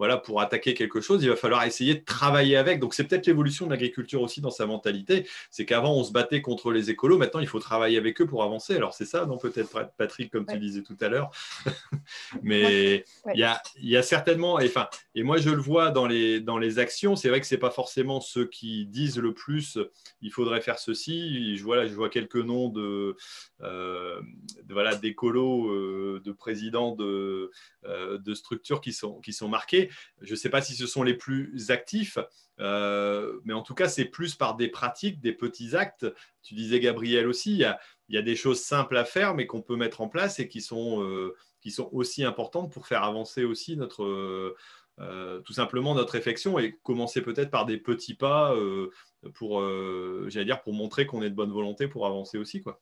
voilà, 0.01 0.17
pour 0.17 0.41
attaquer 0.41 0.73
quelque 0.73 1.03
chose, 1.03 1.23
il 1.23 1.29
va 1.29 1.37
falloir 1.37 1.63
essayer 1.65 1.95
de 1.95 2.03
travailler 2.03 2.57
avec. 2.57 2.81
Donc, 2.81 2.95
c'est 2.95 3.05
peut-être 3.05 3.27
l'évolution 3.27 3.67
de 3.67 3.71
l'agriculture 3.71 4.23
aussi 4.23 4.41
dans 4.41 4.51
sa 4.51 4.65
mentalité. 4.65 5.29
C'est 5.51 5.67
qu'avant, 5.67 5.93
on 5.93 6.05
se 6.05 6.11
battait 6.11 6.41
contre 6.41 6.73
les 6.73 6.89
écolos, 6.89 7.19
maintenant, 7.19 7.41
il 7.41 7.47
faut 7.47 7.59
travailler 7.61 7.99
avec 7.99 8.19
eux 8.23 8.27
pour 8.27 8.43
avancer. 8.43 8.75
Alors, 8.75 8.95
c'est 8.95 9.05
ça, 9.05 9.27
non, 9.27 9.37
peut-être, 9.37 9.91
Patrick, 9.99 10.33
comme 10.33 10.47
tu 10.47 10.59
disais 10.59 10.81
tout 10.81 10.97
à 11.03 11.09
l'heure. 11.09 11.31
mais 12.43 13.05
il 13.35 13.41
y, 13.41 13.43
a, 13.43 13.61
y, 13.77 13.95
a, 13.95 14.03
certainement, 14.03 14.59
et, 14.59 14.69
enfin, 14.69 14.89
et 15.15 15.23
moi, 15.23 15.37
je 15.37 15.51
le 15.51 15.61
vois 15.61 15.91
dans 15.91 16.07
les, 16.07 16.41
dans 16.41 16.57
les 16.57 16.79
actions, 16.79 17.15
c'est 17.15 17.29
vrai 17.29 17.43
que 17.43 17.47
ce 17.47 17.55
n'est 17.55 17.61
pas 17.61 17.71
forcément 17.71 18.23
ceux 18.23 18.47
qui 18.47 18.87
disent 18.87 19.19
le 19.19 19.35
plus, 19.35 19.79
il 20.23 20.33
faudrait 20.33 20.63
faire 20.63 20.79
ceci. 20.79 21.59
Je 21.59 21.63
vois, 21.63 21.85
je 21.85 21.93
vois 21.93 22.09
quelques 22.09 22.37
noms 22.37 22.71
de, 22.71 23.17
euh, 23.63 24.23
voilà, 24.71 24.97
d'écolos, 24.97 25.69
euh, 25.69 26.23
de 26.25 26.33
présidents 26.33 26.95
de, 26.95 27.51
euh, 27.85 28.17
de 28.19 28.35
structures 28.35 28.81
qui 28.81 28.95
sont, 28.95 29.21
qui 29.21 29.35
sont 29.35 29.49
marqués. 29.49 29.90
Je 30.21 30.33
ne 30.33 30.37
sais 30.37 30.51
pas 30.51 30.63
si 30.63 30.75
ce 30.75 30.87
sont 30.87 31.03
les 31.03 31.15
plus 31.15 31.71
actifs, 31.71 32.19
mais 32.59 33.53
en 33.53 33.63
tout 33.63 33.75
cas, 33.75 33.89
c'est 33.89 34.05
plus 34.05 34.35
par 34.35 34.57
des 34.57 34.69
pratiques, 34.69 35.21
des 35.21 35.33
petits 35.33 35.77
actes. 35.77 36.07
Tu 36.43 36.55
disais, 36.55 36.81
Gabriel 36.81 37.27
aussi, 37.27 37.53
il 37.53 37.77
y 38.09 38.19
a, 38.19 38.23
des 38.23 38.37
choses 38.37 38.61
simples 38.61 38.97
à 38.97 39.05
faire, 39.05 39.35
mais 39.35 39.47
qu'on 39.47 39.63
peut 39.63 39.77
mettre 39.77 40.01
en 40.01 40.09
place 40.09 40.41
et 40.41 40.49
qui 40.49 40.61
sont, 40.61 41.33
sont 41.69 41.89
aussi 41.93 42.25
importantes 42.25 42.73
pour 42.73 42.87
faire 42.87 43.05
avancer 43.05 43.45
aussi 43.45 43.77
notre 43.77 44.55
euh, 45.01 45.41
tout 45.41 45.55
simplement 45.55 45.95
notre 45.95 46.13
réflexion 46.13 46.59
et 46.59 46.79
commencer 46.83 47.23
peut-être 47.23 47.51
par 47.51 47.65
des 47.65 47.79
petits 47.79 48.13
pas 48.13 48.55
euh, 48.55 48.91
pour, 49.33 49.61
euh, 49.61 50.29
dire, 50.31 50.61
pour 50.61 50.75
montrer 50.75 51.07
qu'on 51.07 51.23
est 51.23 51.31
de 51.31 51.35
bonne 51.35 51.53
volonté 51.53 51.89
pour 51.89 52.07
avancer 52.07 52.37
aussi, 52.37 52.61
quoi. 52.61 52.81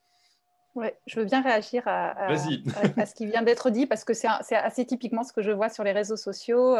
Ouais, 0.78 0.96
je 1.06 1.18
veux 1.18 1.26
bien 1.26 1.42
réagir 1.42 1.82
à, 1.86 2.36
ce 2.36 3.12
qui 3.12 3.26
vient 3.26 3.42
d'être 3.42 3.68
dit 3.68 3.86
parce 3.86 4.04
que 4.04 4.14
c'est 4.14 4.28
assez 4.28 4.86
typiquement 4.86 5.24
ce 5.24 5.32
que 5.32 5.42
je 5.42 5.50
vois 5.50 5.68
sur 5.70 5.82
les 5.82 5.90
réseaux 5.90 6.16
sociaux. 6.16 6.76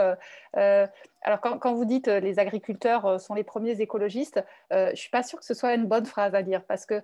Alors, 1.23 1.41
quand, 1.41 1.75
vous 1.75 1.85
dites 1.85 2.09
euh, 2.09 2.21
les 2.21 2.39
agriculteurs 2.39 3.05
euh, 3.05 3.19
sont 3.19 3.35
les 3.35 3.43
premiers 3.43 3.81
écologistes, 3.81 4.43
euh, 4.73 4.87
je 4.87 4.91
ne 4.93 4.97
suis 4.97 5.11
pas 5.11 5.23
sûre 5.23 5.39
que 5.39 5.45
ce 5.45 5.55
soit 5.55 5.75
une 5.75 5.87
bonne 5.87 6.07
phrase 6.07 6.35
à 6.35 6.43
dire 6.43 6.63
parce 6.65 6.87
que, 6.87 7.03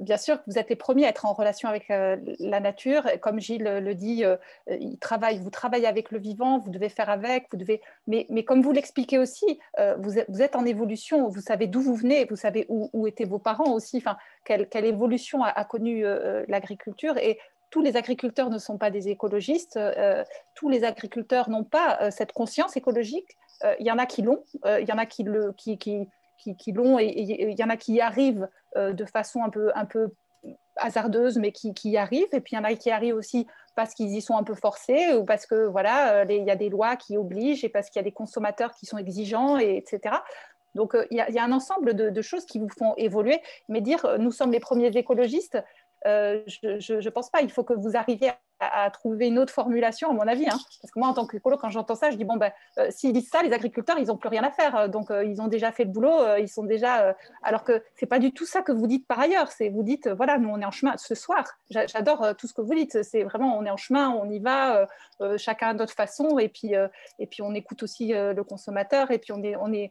bien 0.00 0.16
sûr, 0.16 0.38
vous 0.46 0.58
êtes 0.58 0.70
les 0.70 0.76
premiers 0.76 1.06
à 1.06 1.08
être 1.08 1.26
en 1.26 1.32
relation 1.32 1.68
avec 1.68 1.88
la 1.88 2.60
nature. 2.60 3.04
Comme 3.20 3.40
Gilles 3.40 3.64
le 3.64 3.94
dit, 3.94 4.24
vous 4.66 5.50
travaillez 5.50 5.86
avec 5.86 6.10
le 6.10 6.18
vivant, 6.18 6.58
vous 6.58 6.70
devez 6.70 6.88
faire 6.88 7.10
avec, 7.10 7.46
vous 7.50 7.58
devez. 7.58 7.80
Mais, 8.06 8.26
comme 8.44 8.62
vous 8.62 8.72
l'expliquez 8.72 9.18
aussi, 9.18 9.60
vous, 9.98 10.18
êtes, 10.18 10.56
en 10.56 10.64
évolution, 10.64 11.28
vous 11.28 11.40
savez 11.40 11.66
d'où 11.66 11.80
vous 11.80 11.94
venez, 11.94 12.24
vous 12.26 12.36
savez 12.36 12.66
où, 12.68 13.06
étaient 13.06 13.24
vos 13.24 13.38
parents 13.38 13.72
aussi, 13.72 13.98
enfin, 13.98 14.16
quelle, 14.44 14.84
évolution 14.84 15.42
a, 15.42 15.48
a 15.48 15.64
connue 15.64 16.04
l'agriculture. 16.48 17.16
Et 17.18 17.38
tous 17.70 17.82
les 17.82 17.96
agriculteurs 17.96 18.50
ne 18.50 18.58
sont 18.58 18.78
pas 18.78 18.90
des 18.90 19.08
écologistes, 19.08 19.78
tous 20.54 20.68
les 20.68 20.84
agriculteurs 20.84 21.50
n'ont 21.50 21.64
pas 21.64 22.10
cette 22.10 22.32
conscience 22.32 22.76
écologique, 22.76 23.36
il 23.78 23.86
y 23.86 23.90
en 23.90 23.98
a 23.98 24.06
qui 24.06 24.22
l'ont, 24.22 24.42
il 24.64 24.88
y 24.88 24.92
en 24.92 24.98
a 24.98 25.06
qui 25.06 25.22
le, 25.22 25.52
qui, 25.52 25.78
qui, 25.78 26.08
qui, 26.56 26.72
l'ont, 26.72 26.98
et 26.98 27.06
il 27.06 27.58
y 27.58 27.64
en 27.64 27.70
a 27.70 27.76
qui 27.76 27.94
y 27.94 28.00
arrivent 28.00 28.48
de 28.76 29.04
façon 29.04 29.42
un 29.42 29.50
peu, 29.50 29.70
un 29.74 29.84
peu 29.84 30.10
hasardeuse, 30.76 31.38
mais 31.38 31.52
qui, 31.52 31.74
qui, 31.74 31.90
y 31.90 31.96
arrivent. 31.96 32.32
Et 32.32 32.40
puis 32.40 32.54
il 32.54 32.56
y 32.56 32.58
en 32.58 32.64
a 32.64 32.74
qui 32.74 32.90
arrivent 32.90 33.16
aussi 33.16 33.46
parce 33.74 33.94
qu'ils 33.94 34.14
y 34.14 34.20
sont 34.20 34.36
un 34.36 34.42
peu 34.42 34.54
forcés 34.54 35.14
ou 35.14 35.24
parce 35.24 35.46
que 35.46 35.66
voilà, 35.66 36.24
il 36.24 36.44
y 36.44 36.50
a 36.50 36.56
des 36.56 36.68
lois 36.68 36.96
qui 36.96 37.16
obligent 37.16 37.64
et 37.64 37.68
parce 37.68 37.90
qu'il 37.90 38.00
y 38.00 38.02
a 38.02 38.04
des 38.04 38.12
consommateurs 38.12 38.72
qui 38.74 38.86
sont 38.86 38.98
exigeants, 38.98 39.58
et, 39.58 39.76
etc. 39.76 40.16
Donc 40.74 40.96
il 41.10 41.16
y, 41.16 41.38
a 41.38 41.44
un 41.44 41.52
ensemble 41.52 41.94
de, 41.94 42.22
choses 42.22 42.44
qui 42.44 42.58
vous 42.58 42.68
font 42.68 42.94
évoluer. 42.96 43.40
Mais 43.68 43.80
dire 43.80 44.16
nous 44.18 44.30
sommes 44.30 44.52
les 44.52 44.60
premiers 44.60 44.88
écologistes, 44.88 45.56
euh, 45.56 45.60
je 46.04 47.04
ne 47.04 47.10
pense 47.10 47.30
pas. 47.30 47.42
Il 47.42 47.50
faut 47.50 47.64
que 47.64 47.74
vous 47.74 47.96
arriviez 47.96 48.30
à, 48.60 48.90
trouver 48.90 49.28
une 49.28 49.38
autre 49.38 49.52
formulation, 49.52 50.10
à 50.10 50.12
mon 50.12 50.26
avis. 50.26 50.46
Hein. 50.46 50.58
Parce 50.82 50.92
que 50.92 50.98
moi, 50.98 51.08
en 51.08 51.14
tant 51.14 51.26
qu'écolo, 51.26 51.56
quand 51.56 51.70
j'entends 51.70 51.94
ça, 51.94 52.10
je 52.10 52.16
dis 52.16 52.24
bon, 52.24 52.36
ben, 52.36 52.52
euh, 52.78 52.86
s'ils 52.90 53.12
disent 53.12 53.30
ça, 53.30 53.42
les 53.42 53.52
agriculteurs, 53.52 53.98
ils 53.98 54.06
n'ont 54.06 54.16
plus 54.16 54.28
rien 54.28 54.44
à 54.44 54.50
faire. 54.50 54.88
Donc, 54.88 55.10
euh, 55.10 55.24
ils 55.24 55.40
ont 55.40 55.48
déjà 55.48 55.72
fait 55.72 55.84
le 55.84 55.90
boulot. 55.90 56.36
ils 56.38 56.48
sont 56.48 56.64
déjà. 56.64 57.16
alors 57.42 57.64
que 57.64 57.82
c'est 57.94 58.06
pas 58.06 58.18
du 58.18 58.32
tout 58.32 58.46
ça 58.46 58.62
que 58.62 58.72
vous 58.72 58.86
dites 58.86 59.06
par 59.06 59.20
ailleurs. 59.20 59.50
C'est 59.50 59.68
vous 59.68 59.82
dites 59.82 60.08
voilà, 60.08 60.38
nous, 60.38 60.48
on 60.48 60.60
est 60.60 60.64
en 60.64 60.70
chemin 60.70 60.96
ce 60.96 61.14
soir. 61.14 61.44
J'adore 61.70 62.36
tout 62.36 62.46
ce 62.46 62.54
que 62.54 62.60
vous 62.60 62.74
dites. 62.74 63.02
C'est 63.02 63.22
vraiment, 63.22 63.56
on 63.56 63.64
est 63.64 63.70
en 63.70 63.76
chemin, 63.76 64.10
on 64.10 64.28
y 64.30 64.38
va, 64.38 64.86
chacun 65.36 65.68
à 65.68 65.74
notre 65.74 65.94
façon. 65.94 66.38
Et 66.38 66.48
puis, 66.48 66.74
et 67.18 67.26
puis, 67.26 67.42
on 67.42 67.54
écoute 67.54 67.82
aussi 67.82 68.12
le 68.12 68.42
consommateur. 68.42 69.10
Et 69.10 69.18
puis, 69.18 69.32
on 69.32 69.42
est, 69.42 69.56
on 69.56 69.72
est 69.72 69.90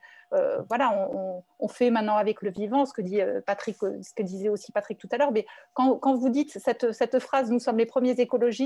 voilà, 0.69 0.91
on, 0.91 1.43
on, 1.59 1.67
fait 1.67 1.89
maintenant 1.89 2.17
avec 2.17 2.41
le 2.41 2.51
vivant 2.51 2.85
ce 2.85 2.93
que 2.93 3.01
dit 3.01 3.21
Patrick, 3.45 3.77
ce 3.77 4.13
que 4.13 4.23
disait 4.23 4.49
aussi 4.49 4.71
Patrick 4.71 4.97
tout 4.97 5.07
à 5.11 5.17
l'heure. 5.17 5.31
Mais 5.31 5.45
quand 5.73 5.87
quand, 5.95 6.15
vous 6.15 6.29
dites 6.29 6.57
cette, 6.59 6.91
cette, 6.91 7.19
phrase, 7.19 7.51
nous 7.51 7.59
sommes 7.59 7.77
les 7.77 7.85
premiers 7.85 8.11
écologistes, 8.11 8.56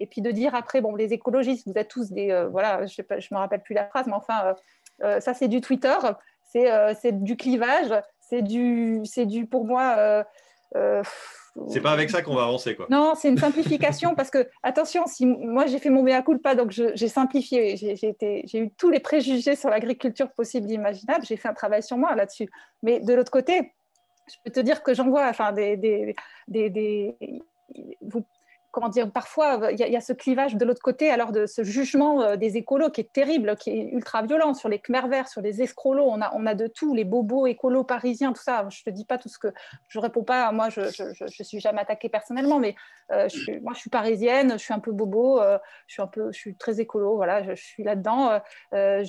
et 0.00 0.06
puis 0.06 0.20
de 0.20 0.30
dire 0.30 0.54
après, 0.54 0.80
bon, 0.80 0.94
les 0.94 1.12
écologistes, 1.12 1.66
vous 1.66 1.74
êtes 1.76 1.88
tous 1.88 2.10
des, 2.10 2.30
euh, 2.30 2.48
voilà, 2.48 2.86
je 2.86 3.02
ne 3.02 3.34
me 3.34 3.38
rappelle 3.38 3.62
plus 3.62 3.74
la 3.74 3.86
phrase, 3.86 4.06
mais 4.06 4.14
enfin, 4.14 4.44
euh, 4.44 4.54
euh, 5.04 5.20
ça 5.20 5.34
c'est 5.34 5.48
du 5.48 5.60
Twitter, 5.60 5.94
c'est 6.44 7.12
du 7.22 7.36
clivage, 7.36 7.94
c'est 8.20 8.42
du, 8.42 9.02
du, 9.26 9.46
pour 9.46 9.64
moi. 9.64 10.24
c'est 11.68 11.80
pas 11.80 11.92
avec 11.92 12.10
ça 12.10 12.22
qu'on 12.22 12.34
va 12.34 12.44
avancer, 12.44 12.74
quoi. 12.74 12.86
Non, 12.90 13.14
c'est 13.14 13.28
une 13.28 13.38
simplification 13.38 14.14
parce 14.14 14.30
que, 14.30 14.48
attention, 14.62 15.04
si 15.06 15.26
moi 15.26 15.66
j'ai 15.66 15.78
fait 15.78 15.90
mon 15.90 16.02
mea 16.02 16.22
culpa, 16.22 16.54
donc 16.54 16.70
j'ai 16.70 17.08
simplifié, 17.08 17.76
j'ai 17.76 18.58
eu 18.58 18.70
tous 18.70 18.90
les 18.90 19.00
préjugés 19.00 19.56
sur 19.56 19.68
l'agriculture 19.68 20.30
possible, 20.32 20.70
imaginables, 20.70 21.24
j'ai 21.24 21.36
fait 21.36 21.48
un 21.48 21.54
travail 21.54 21.82
sur 21.82 21.96
moi 21.98 22.14
là-dessus. 22.14 22.48
Mais 22.82 23.00
de 23.00 23.12
l'autre 23.12 23.30
côté, 23.30 23.72
je 24.28 24.36
peux 24.44 24.50
te 24.50 24.60
dire 24.60 24.82
que 24.82 24.94
j'en 24.94 25.08
vois 25.08 25.26
enfin, 25.28 25.52
des, 25.52 25.76
des, 25.76 26.14
des, 26.48 26.70
des 26.70 27.16
vous, 28.00 28.24
comment 28.78 28.90
dire, 28.90 29.10
parfois, 29.10 29.72
il 29.72 29.78
y, 29.78 29.96
a 29.96 30.00
ce 30.00 30.12
clivage 30.12 30.54
de 30.54 30.64
l'autre 30.64 30.80
côté, 30.80 31.10
alors 31.10 31.32
de 31.32 31.46
ce 31.46 31.64
jugement 31.64 32.22
euh, 32.22 32.36
des 32.36 32.56
écolos 32.56 32.90
qui 32.90 33.00
est 33.00 33.12
terrible, 33.12 33.56
qui 33.56 33.70
est 33.70 33.88
ultra 33.92 34.22
violent 34.22 34.54
sur 34.54 34.68
les 34.68 34.78
Khmer 34.78 35.08
verts, 35.08 35.26
sur 35.26 35.40
les 35.40 35.62
escrolos, 35.62 36.04
on 36.06 36.20
a, 36.20 36.32
on 36.36 36.46
a 36.46 36.54
de 36.54 36.68
tout, 36.68 36.94
les 36.94 37.02
bobos 37.02 37.48
écolos 37.48 37.82
parisiens, 37.82 38.32
tout 38.32 38.42
ça. 38.42 38.68
Je 38.70 38.84
te 38.84 38.90
dis 38.90 39.04
pas 39.04 39.18
tout 39.18 39.28
ce 39.28 39.38
que 39.40 39.48
je 39.88 39.98
réponds 39.98 40.22
pas. 40.22 40.52
Moi, 40.52 40.68
je, 40.70 40.82
je, 40.82 41.42
suis 41.42 41.58
jamais 41.58 41.80
attaquée 41.80 42.08
personnellement, 42.08 42.60
mais 42.60 42.76
euh, 43.10 43.28
je 43.28 43.58
moi, 43.62 43.72
je 43.74 43.80
suis 43.80 43.90
parisienne, 43.90 44.52
je 44.52 44.58
suis 44.58 44.72
un 44.72 44.78
peu 44.78 44.92
bobo, 44.92 45.40
euh, 45.40 45.58
je 45.88 45.94
suis 45.94 46.02
un 46.02 46.06
peu, 46.06 46.30
je 46.30 46.38
suis 46.38 46.54
très 46.54 46.78
écolo, 46.80 47.16
voilà, 47.16 47.42
je, 47.42 47.60
suis 47.60 47.82
là-dedans. 47.82 48.40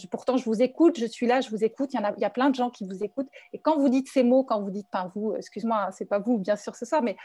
pourtant, 0.09 0.37
je 0.37 0.45
vous 0.45 0.63
écoute, 0.63 0.97
je 0.97 1.05
suis 1.05 1.27
là, 1.27 1.41
je 1.41 1.51
vous 1.51 1.63
écoute. 1.63 1.93
Il 1.93 1.97
y 1.97 1.99
en 1.99 2.05
a, 2.05 2.13
y 2.17 2.25
a 2.25 2.31
plein 2.31 2.49
de 2.49 2.55
gens 2.55 2.71
qui 2.71 2.87
vous 2.87 3.03
écoutent. 3.03 3.29
Et 3.53 3.59
quand 3.59 3.77
vous 3.77 3.89
dites 3.89 4.09
ces 4.09 4.23
mots, 4.23 4.43
quand 4.43 4.63
vous 4.63 4.71
dites, 4.71 4.89
pas 4.89 5.11
vous, 5.13 5.35
excuse-moi, 5.35 5.77
hein, 5.77 5.91
c'est 5.91 6.09
pas 6.09 6.17
vous, 6.17 6.39
bien 6.39 6.55
sûr, 6.55 6.75
ce 6.75 6.87
soir, 6.87 7.03
mais 7.03 7.17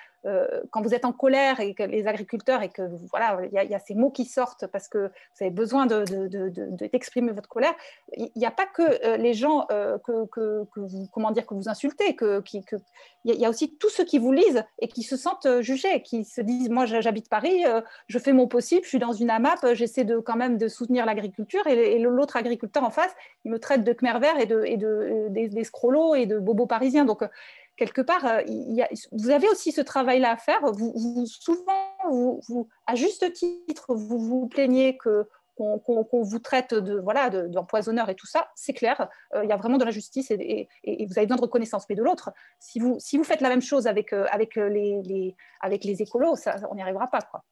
quand 0.71 0.81
vous 0.81 0.95
êtes 0.95 1.05
en 1.05 1.12
colère 1.12 1.61
et 1.61 1.75
que 1.75 1.83
les 1.83 2.07
agriculteurs 2.07 2.34
et 2.62 2.69
que 2.69 2.82
voilà, 3.11 3.40
il 3.44 3.70
y, 3.70 3.74
a 3.74 3.78
ces 3.78 3.94
mots 3.94 4.11
qui 4.11 4.24
sortent 4.24 4.66
parce 4.66 4.89
que 4.89 5.06
vous 5.09 5.40
avez 5.40 5.51
besoin 5.51 5.86
d'exprimer 5.86 7.31
de, 7.31 7.35
votre 7.35 7.48
colère. 7.48 7.74
Il 8.16 8.31
n'y 8.36 8.47
a 8.47 8.51
pas 8.51 8.66
que 8.66 8.82
euh, 8.82 9.16
les 9.16 9.35
gens 9.35 9.66
euh, 9.70 9.98
que, 9.98 10.27
que, 10.27 10.66
vous, 10.77 11.09
comment 11.12 11.31
dire, 11.31 11.47
que 11.47 11.55
vous 11.55 11.69
insultez, 11.69 12.15
que, 12.16 12.40
qui, 12.40 12.65
que, 12.65 12.77
il 13.24 13.35
y 13.36 13.47
a 13.47 13.51
aussi 13.51 13.77
tous 13.77 13.89
ceux 13.89 14.05
qui 14.05 14.19
vous 14.19 14.32
lisent 14.32 14.65
et 14.81 14.89
qui 14.89 15.02
se 15.02 15.16
sentent 15.16 15.47
euh, 15.47 15.62
jugés, 15.62 16.02
qui 16.02 16.24
se 16.24 16.40
disent 16.40 16.69
moi 16.70 16.86
j'habite 16.86 17.28
Paris, 17.28 17.65
je 18.09 18.19
fais 18.19 18.32
mon 18.32 18.47
possible, 18.47 18.85
je 18.85 18.89
suis 18.89 18.98
dans 18.98 19.12
une 19.12 19.31
AMAP, 19.31 19.74
j'essaie 19.74 20.05
de 20.05 20.19
quand 20.19 20.36
même 20.36 20.59
de 20.59 20.69
soutenir 20.69 21.06
l'agriculture 21.06 21.66
et, 21.66 21.98
l'autre 21.98 22.36
agriculteur 22.36 22.85
en 22.85 22.90
face, 22.90 23.15
il 23.44 23.51
me 23.51 23.59
traite 23.59 23.82
de 23.82 23.93
Khmer 23.93 24.19
vert 24.20 24.39
et 24.39 24.47
de, 24.47 24.62
et 24.65 24.77
de 24.77 25.27
des, 25.31 25.48
des 25.48 25.62
et 26.16 26.27
de 26.27 26.39
bobos 26.39 26.66
parisiens. 26.66 27.05
Donc 27.05 27.23
quelque 27.77 28.01
part, 28.01 28.25
euh, 28.25 28.43
vous 29.13 29.31
avez 29.31 29.49
aussi 29.49 29.73
ce 29.73 29.81
travail-là 29.81 30.33
à 30.33 30.37
faire. 30.37 30.61
Vous, 30.73 31.27
souvent, 31.27 31.93
vous, 32.09 32.69
à 32.87 32.95
juste 32.95 33.33
titre, 33.33 33.95
vous 33.95 34.19
vous 34.19 34.49
plaignez 34.49 34.97
que 34.97 35.27
qu'on 35.57 36.23
vous 36.25 36.41
traite 36.41 36.75
de 36.75 36.99
voilà 36.99 37.31
d'empoisonneur 37.31 38.09
et 38.09 38.17
tout 38.17 38.27
ça, 38.27 38.49
c'est 38.57 38.73
clair. 38.73 39.09
Euh, 39.35 39.45
il 39.45 39.49
y 39.49 39.53
a 39.53 39.57
vraiment 39.57 39.79
de 39.79 39.85
la 39.85 39.93
justice 39.93 40.33
et, 40.33 40.69
vous 40.85 41.17
avez 41.17 41.27
besoin 41.27 41.37
de 41.37 41.43
reconnaissance. 41.43 41.85
Mais 41.89 41.95
de 41.95 42.03
l'autre, 42.03 42.33
si 42.59 42.81
vous 42.81 42.97
si 42.99 43.17
vous 43.17 43.25
faites 43.25 43.41
la 43.41 43.51
même 43.51 43.63
chose 43.63 43.87
avec 43.87 44.13
euh, 44.13 44.27
avec 44.33 44.57
les, 44.57 45.01
les, 45.03 45.37
avec 45.61 45.85
les 45.85 46.03
écolos, 46.03 46.35
ça, 46.35 46.57
on 46.71 46.75
n'y 46.75 46.83
arrivera 46.83 47.07
pas 47.07 47.21
quoi. 47.21 47.45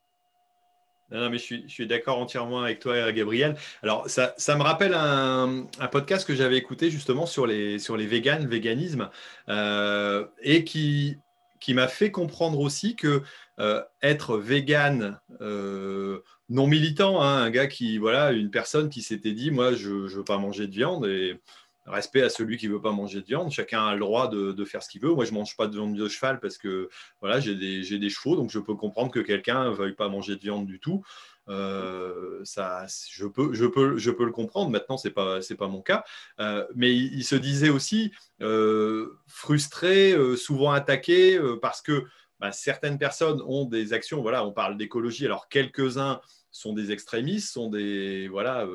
Non, 1.13 1.31
mais 1.31 1.39
je 1.39 1.67
suis, 1.67 1.87
d'accord 1.87 2.19
entièrement 2.19 2.63
avec 2.63 2.79
toi, 2.79 3.13
Gabriel. 3.13 3.57
Alors, 3.83 4.09
ça, 4.09 4.35
me 4.57 4.63
rappelle 4.63 4.95
un, 4.95 5.67
podcast 5.91 6.27
que 6.27 6.35
j'avais 6.35 6.57
écouté 6.57 6.91
justement 6.91 7.27
sur 7.27 7.47
les, 7.47 7.79
sur 7.79 7.97
les 7.97 8.07
véganes, 8.07 8.47
véganisme, 8.47 9.11
euh, 9.49 10.27
et 10.41 10.65
qui, 10.65 11.19
qui 11.61 11.75
m'a 11.75 11.89
fait 11.89 12.11
comprendre 12.11 12.61
aussi 12.61 12.97
que 12.97 13.23
euh, 13.61 13.83
être 14.03 14.39
vegan 14.39 15.21
euh, 15.41 16.21
non 16.49 16.67
militant, 16.67 17.23
hein, 17.23 17.43
un 17.43 17.51
gars 17.51 17.67
qui, 17.67 17.99
voilà, 17.99 18.33
une 18.33 18.51
personne 18.51 18.89
qui 18.89 19.03
s'était 19.03 19.33
dit, 19.33 19.51
moi, 19.51 19.75
je 19.75 19.91
ne 19.91 20.09
veux 20.09 20.25
pas 20.25 20.39
manger 20.39 20.67
de 20.67 20.73
viande, 20.73 21.07
et 21.07 21.41
respect 21.87 22.23
à 22.23 22.29
celui 22.29 22.57
qui 22.57 22.69
veut 22.69 22.81
pas 22.81 22.93
manger 22.93 23.21
de 23.21 23.27
viande. 23.27 23.51
Chacun 23.51 23.87
a 23.87 23.95
le 23.95 24.01
droit 24.01 24.29
de, 24.29 24.65
faire 24.65 24.83
ce 24.83 24.89
qu'il 24.89 25.01
veut. 25.01 25.13
Moi, 25.13 25.25
je 25.25 25.33
mange 25.33 25.57
pas 25.57 25.67
de 25.67 25.73
viande 25.73 25.97
de 25.97 26.09
cheval 26.09 26.41
parce 26.41 26.57
que 26.59 26.89
voilà, 27.21 27.41
j'ai 27.41 27.55
des, 27.55 28.11
chevaux, 28.11 28.37
donc 28.37 28.51
je 28.51 28.59
peux 28.59 28.75
comprendre 28.75 29.11
que 29.11 29.21
quelqu'un 29.21 29.65
ne 29.67 29.71
veuille 29.71 29.95
pas 29.95 30.09
manger 30.09 30.37
de 30.37 30.41
viande 30.41 30.67
du 30.67 30.79
tout. 30.79 31.03
Euh, 31.49 32.41
ça, 32.45 32.87
je 33.11 33.27
peux, 33.27 33.53
je 33.53 33.67
peux, 33.67 33.99
je 33.99 34.11
peux 34.11 34.25
le 34.25 34.33
comprendre. 34.33 34.71
Maintenant, 34.71 34.97
c'est 34.97 35.11
pas, 35.11 35.41
pas 35.59 35.69
mon 35.69 35.83
cas. 35.83 36.05
Euh, 36.41 36.65
mais 36.75 36.95
il, 36.95 37.25
se 37.25 37.35
disait 37.35 37.71
aussi 37.71 38.13
euh, 38.41 39.19
frustré, 39.27 40.15
souvent 40.37 40.71
attaqué 40.71 41.41
parce 41.61 41.83
que 41.83 42.05
bah, 42.39 42.53
certaines 42.53 42.99
personnes 42.99 43.43
ont 43.47 43.65
des 43.65 43.93
actions. 43.93 44.23
Voilà, 44.23 44.47
on 44.47 44.53
parle 44.53 44.77
d'écologie. 44.77 45.27
Alors 45.27 45.49
quelques-uns 45.49 46.21
sont 46.53 46.75
des 46.75 46.93
extrémistes, 46.93 47.53
sont 47.53 47.71
des 47.71 48.29
voilà, 48.29 48.69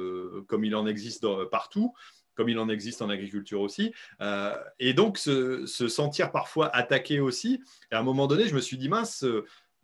comme 0.47 0.65
il 0.65 0.75
en 0.75 0.87
existe 0.87 1.25
partout 1.51 1.93
comme 2.37 2.49
il 2.49 2.59
en 2.59 2.69
existe 2.69 3.01
en 3.01 3.09
agriculture 3.09 3.59
aussi. 3.61 3.93
Euh, 4.21 4.55
et 4.79 4.93
donc, 4.93 5.17
se, 5.17 5.65
sentir 5.65 6.31
parfois 6.31 6.73
attaqué 6.73 7.19
aussi. 7.19 7.61
Et 7.91 7.95
à 7.95 7.99
un 7.99 8.03
moment 8.03 8.27
donné, 8.27 8.47
je 8.47 8.53
me 8.53 8.61
suis 8.61 8.77
dit, 8.77 8.89
mince, 8.89 9.25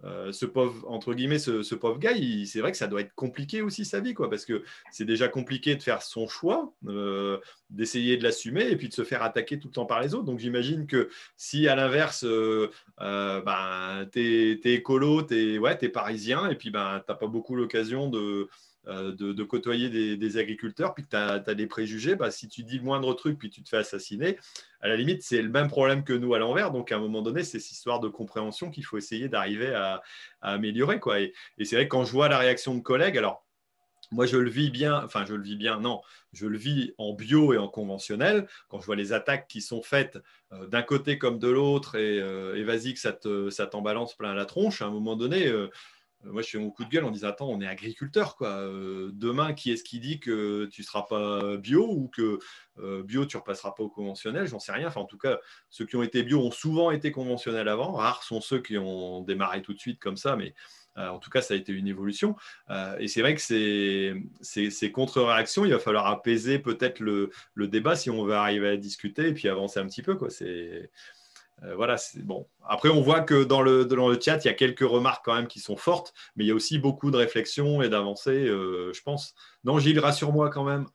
euh, 0.04 0.32
ce 0.32 0.46
pauvre, 0.46 0.86
entre 0.88 1.14
guillemets, 1.14 1.40
ce, 1.40 1.76
pauvre 1.76 1.98
gars, 1.98 2.14
c'est 2.46 2.60
vrai 2.60 2.72
que 2.72 2.78
ça 2.78 2.88
doit 2.88 3.02
être 3.02 3.14
compliqué 3.16 3.62
aussi 3.62 3.86
sa 3.86 4.02
vie, 4.02 4.14
quoi, 4.14 4.30
parce 4.30 4.46
que 4.46 4.64
c'est 4.92 5.06
déjà 5.06 5.28
compliqué 5.30 5.76
de 5.76 5.82
faire 5.82 6.04
son 6.04 6.28
choix, 6.28 6.74
euh, 6.88 7.40
d'essayer 7.72 8.18
de 8.18 8.24
l'assumer 8.24 8.70
et 8.70 8.76
puis 8.76 8.90
de 8.90 8.94
se 8.94 9.04
faire 9.04 9.24
attaquer 9.24 9.58
tout 9.58 9.70
le 9.70 9.74
temps 9.74 9.86
par 9.86 10.02
les 10.02 10.14
autres. 10.14 10.26
Donc 10.26 10.40
j'imagine 10.40 10.86
que 10.86 11.10
si 11.38 11.68
à 11.68 11.76
l'inverse, 11.76 12.24
ben, 13.00 14.10
tu 14.12 14.60
es, 14.64 14.74
écolo, 14.74 15.24
tu 15.24 15.56
es, 15.56 15.58
ouais, 15.58 15.78
es, 15.82 15.90
parisien 15.90 16.50
et 16.50 16.56
puis 16.56 16.70
ben, 16.70 17.02
tu 17.06 17.12
n'as 17.12 17.18
pas 17.18 17.28
beaucoup 17.28 17.56
l'occasion 17.56 18.10
de, 18.10 18.50
euh, 18.88 19.14
de, 19.14 19.44
côtoyer 19.44 20.18
des, 20.18 20.38
agriculteurs, 20.38 20.94
puis 20.94 21.06
que 21.06 21.10
tu 21.10 21.16
as, 21.16 21.40
des 21.40 21.68
préjugés, 21.68 22.16
bah, 22.16 22.32
si 22.32 22.50
tu 22.50 22.64
dis 22.64 22.80
le 22.80 22.84
moindre 22.84 23.14
truc, 23.14 23.40
puis 23.40 23.50
tu 23.50 23.64
te 23.64 23.70
fais 23.70 23.78
assassiner, 23.78 24.38
à 24.82 24.90
la 24.90 24.98
limite, 24.98 25.24
c'est 25.24 25.42
le 25.42 25.50
même 25.50 25.70
problème 25.70 26.04
que 26.04 26.12
nous 26.12 26.34
à 26.34 26.40
l'envers. 26.40 26.72
Donc, 26.72 26.92
à 26.92 26.98
un 26.98 27.00
moment 27.00 27.22
donné, 27.22 27.44
c'est 27.44 27.60
cette 27.60 27.72
histoire 27.72 28.02
de 28.02 28.10
compréhension 28.10 28.70
qu'il 28.70 28.84
faut 28.84 28.98
essayer 28.98 29.30
d'arriver 29.30 29.74
à, 29.74 30.02
améliorer. 30.42 31.00
Quoi. 31.00 31.22
Et, 31.22 31.34
c'est 31.64 31.76
vrai 31.76 31.86
que 31.86 31.92
quand 31.92 32.04
je 32.04 32.12
vois 32.12 32.28
la 32.28 32.38
réaction 32.38 32.76
de 32.76 32.82
collègues, 32.82 33.18
alors, 33.18 33.46
moi, 34.12 34.26
je 34.26 34.38
le 34.38 34.50
vis 34.50 34.70
bien, 34.70 35.02
enfin, 35.04 35.26
je 35.26 35.34
le 35.34 35.42
vis 35.42 35.56
bien, 35.56 35.80
non, 35.80 36.02
je 36.34 36.46
le 36.46 36.58
vis 36.58 36.94
en 36.98 37.14
bio 37.14 37.54
et 37.54 37.58
en 37.58 37.70
conventionnel. 37.70 38.48
Quand 38.68 38.82
je 38.82 38.86
vois 38.86 38.98
les 38.98 39.14
attaques 39.14 39.48
qui 39.48 39.62
sont 39.62 39.82
faites 39.82 40.20
euh, 40.52 40.68
d'un 40.68 40.84
côté 40.84 41.18
comme 41.18 41.40
de 41.40 41.48
l'autre, 41.48 41.96
et, 41.96 42.20
euh, 42.20 42.62
vas-y 42.66 42.94
que 42.94 43.00
ça 43.00 43.66
t'en 43.68 43.82
balance 43.82 44.16
plein 44.16 44.34
la 44.34 44.46
tronche, 44.46 44.82
à 44.82 44.86
un 44.86 44.92
moment 44.92 45.16
donné, 45.16 45.48
euh, 45.48 45.70
moi, 46.26 46.42
je 46.42 46.50
fais 46.50 46.58
mon 46.58 46.70
coup 46.70 46.86
de 46.86 46.90
gueule 46.90 47.06
en 47.06 47.12
disant 47.12 47.30
Attends, 47.30 47.50
on 47.50 47.62
est 47.62 47.68
agriculteur. 47.68 48.36
Quoi. 48.36 48.50
Euh, 48.50 49.12
demain, 49.14 49.54
qui 49.54 49.72
est-ce 49.72 49.84
qui 49.84 50.00
dit 50.00 50.20
que 50.20 50.66
tu 50.72 50.82
ne 50.82 50.86
seras 50.86 51.04
pas 51.04 51.58
bio 51.58 51.86
ou 51.88 52.08
que 52.08 52.40
euh, 52.80 53.04
bio, 53.04 53.26
tu 53.26 53.36
ne 53.36 53.42
repasseras 53.42 53.72
pas 53.72 53.84
au 53.84 53.90
conventionnel? 53.90 54.48
J'en 54.48 54.60
sais 54.60 54.72
rien. 54.72 54.88
Enfin, 54.88 55.02
en 55.02 55.06
tout 55.06 55.18
cas, 55.18 55.40
ceux 55.70 55.86
qui 55.86 55.96
ont 55.96 56.04
été 56.04 56.24
bio 56.24 56.40
ont 56.40 56.52
souvent 56.52 56.92
été 56.92 57.12
conventionnels 57.12 57.68
avant. 57.68 57.92
Rares 57.94 58.24
sont 58.24 58.42
ceux 58.42 58.62
qui 58.62 58.78
ont 58.78 59.22
démarré 59.22 59.62
tout 59.62 59.74
de 59.74 59.80
suite 59.80 60.00
comme 60.00 60.18
ça. 60.18 60.36
Mais 60.36 60.54
en 60.96 61.18
tout 61.18 61.32
cas, 61.32 61.42
ça 61.42 61.56
a 61.56 61.58
été 61.58 61.74
une 61.74 61.88
évolution. 61.88 62.36
et 63.00 63.08
c'est 63.08 63.22
vrai 63.22 63.34
que 63.34 63.42
ces, 63.42 64.92
contre-réactions, 64.92 65.66
il 65.66 65.72
va 65.72 65.80
falloir 65.80 66.06
apaiser 66.06 66.60
peut-être 66.60 67.00
le, 67.00 67.32
débat 67.56 67.96
si 67.96 68.12
on 68.12 68.24
veut 68.24 68.36
arriver 68.36 68.70
à 68.70 68.78
discuter 68.78 69.30
et 69.30 69.34
puis 69.34 69.50
avancer 69.50 69.80
un 69.80 69.88
petit 69.88 70.04
peu. 70.04 70.18
C'est 70.30 70.92
voilà, 71.76 71.96
bon. 72.24 72.48
Après, 72.68 72.90
on 72.90 73.02
voit 73.02 73.22
que 73.22 73.44
dans 73.44 73.62
le, 73.62 73.88
chat, 74.22 74.44
il 74.44 74.48
y 74.48 74.52
a 74.52 74.54
quelques 74.54 74.82
remarques 74.82 75.24
quand 75.26 75.36
même 75.36 75.48
qui 75.48 75.60
sont 75.60 75.78
fortes, 75.78 76.14
mais 76.36 76.44
il 76.44 76.48
y 76.48 76.52
a 76.52 76.56
aussi 76.56 76.80
beaucoup 76.80 77.12
de 77.12 77.18
réflexions 77.18 77.82
et 77.82 77.90
d'avancées, 77.90 78.46
je 78.48 79.02
pense. 79.02 79.34
Non, 79.64 79.80
Gilles, 79.80 80.00
rassure-moi 80.00 80.50
quand 80.50 80.64
même. 80.64 80.86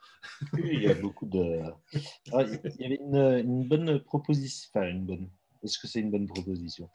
il 0.58 0.82
y 0.82 0.88
a 0.88 0.94
beaucoup 0.94 1.26
de. 1.26 1.60
Ah, 2.32 2.44
il 2.44 2.80
y 2.80 2.84
avait 2.84 3.00
une, 3.42 3.66
bonne 3.66 4.00
proposition, 4.00 4.70
est-ce 5.64 5.78
que 5.78 5.86
c'est 5.86 6.00
une 6.00 6.10
bonne 6.10 6.26
proposition? 6.26 6.88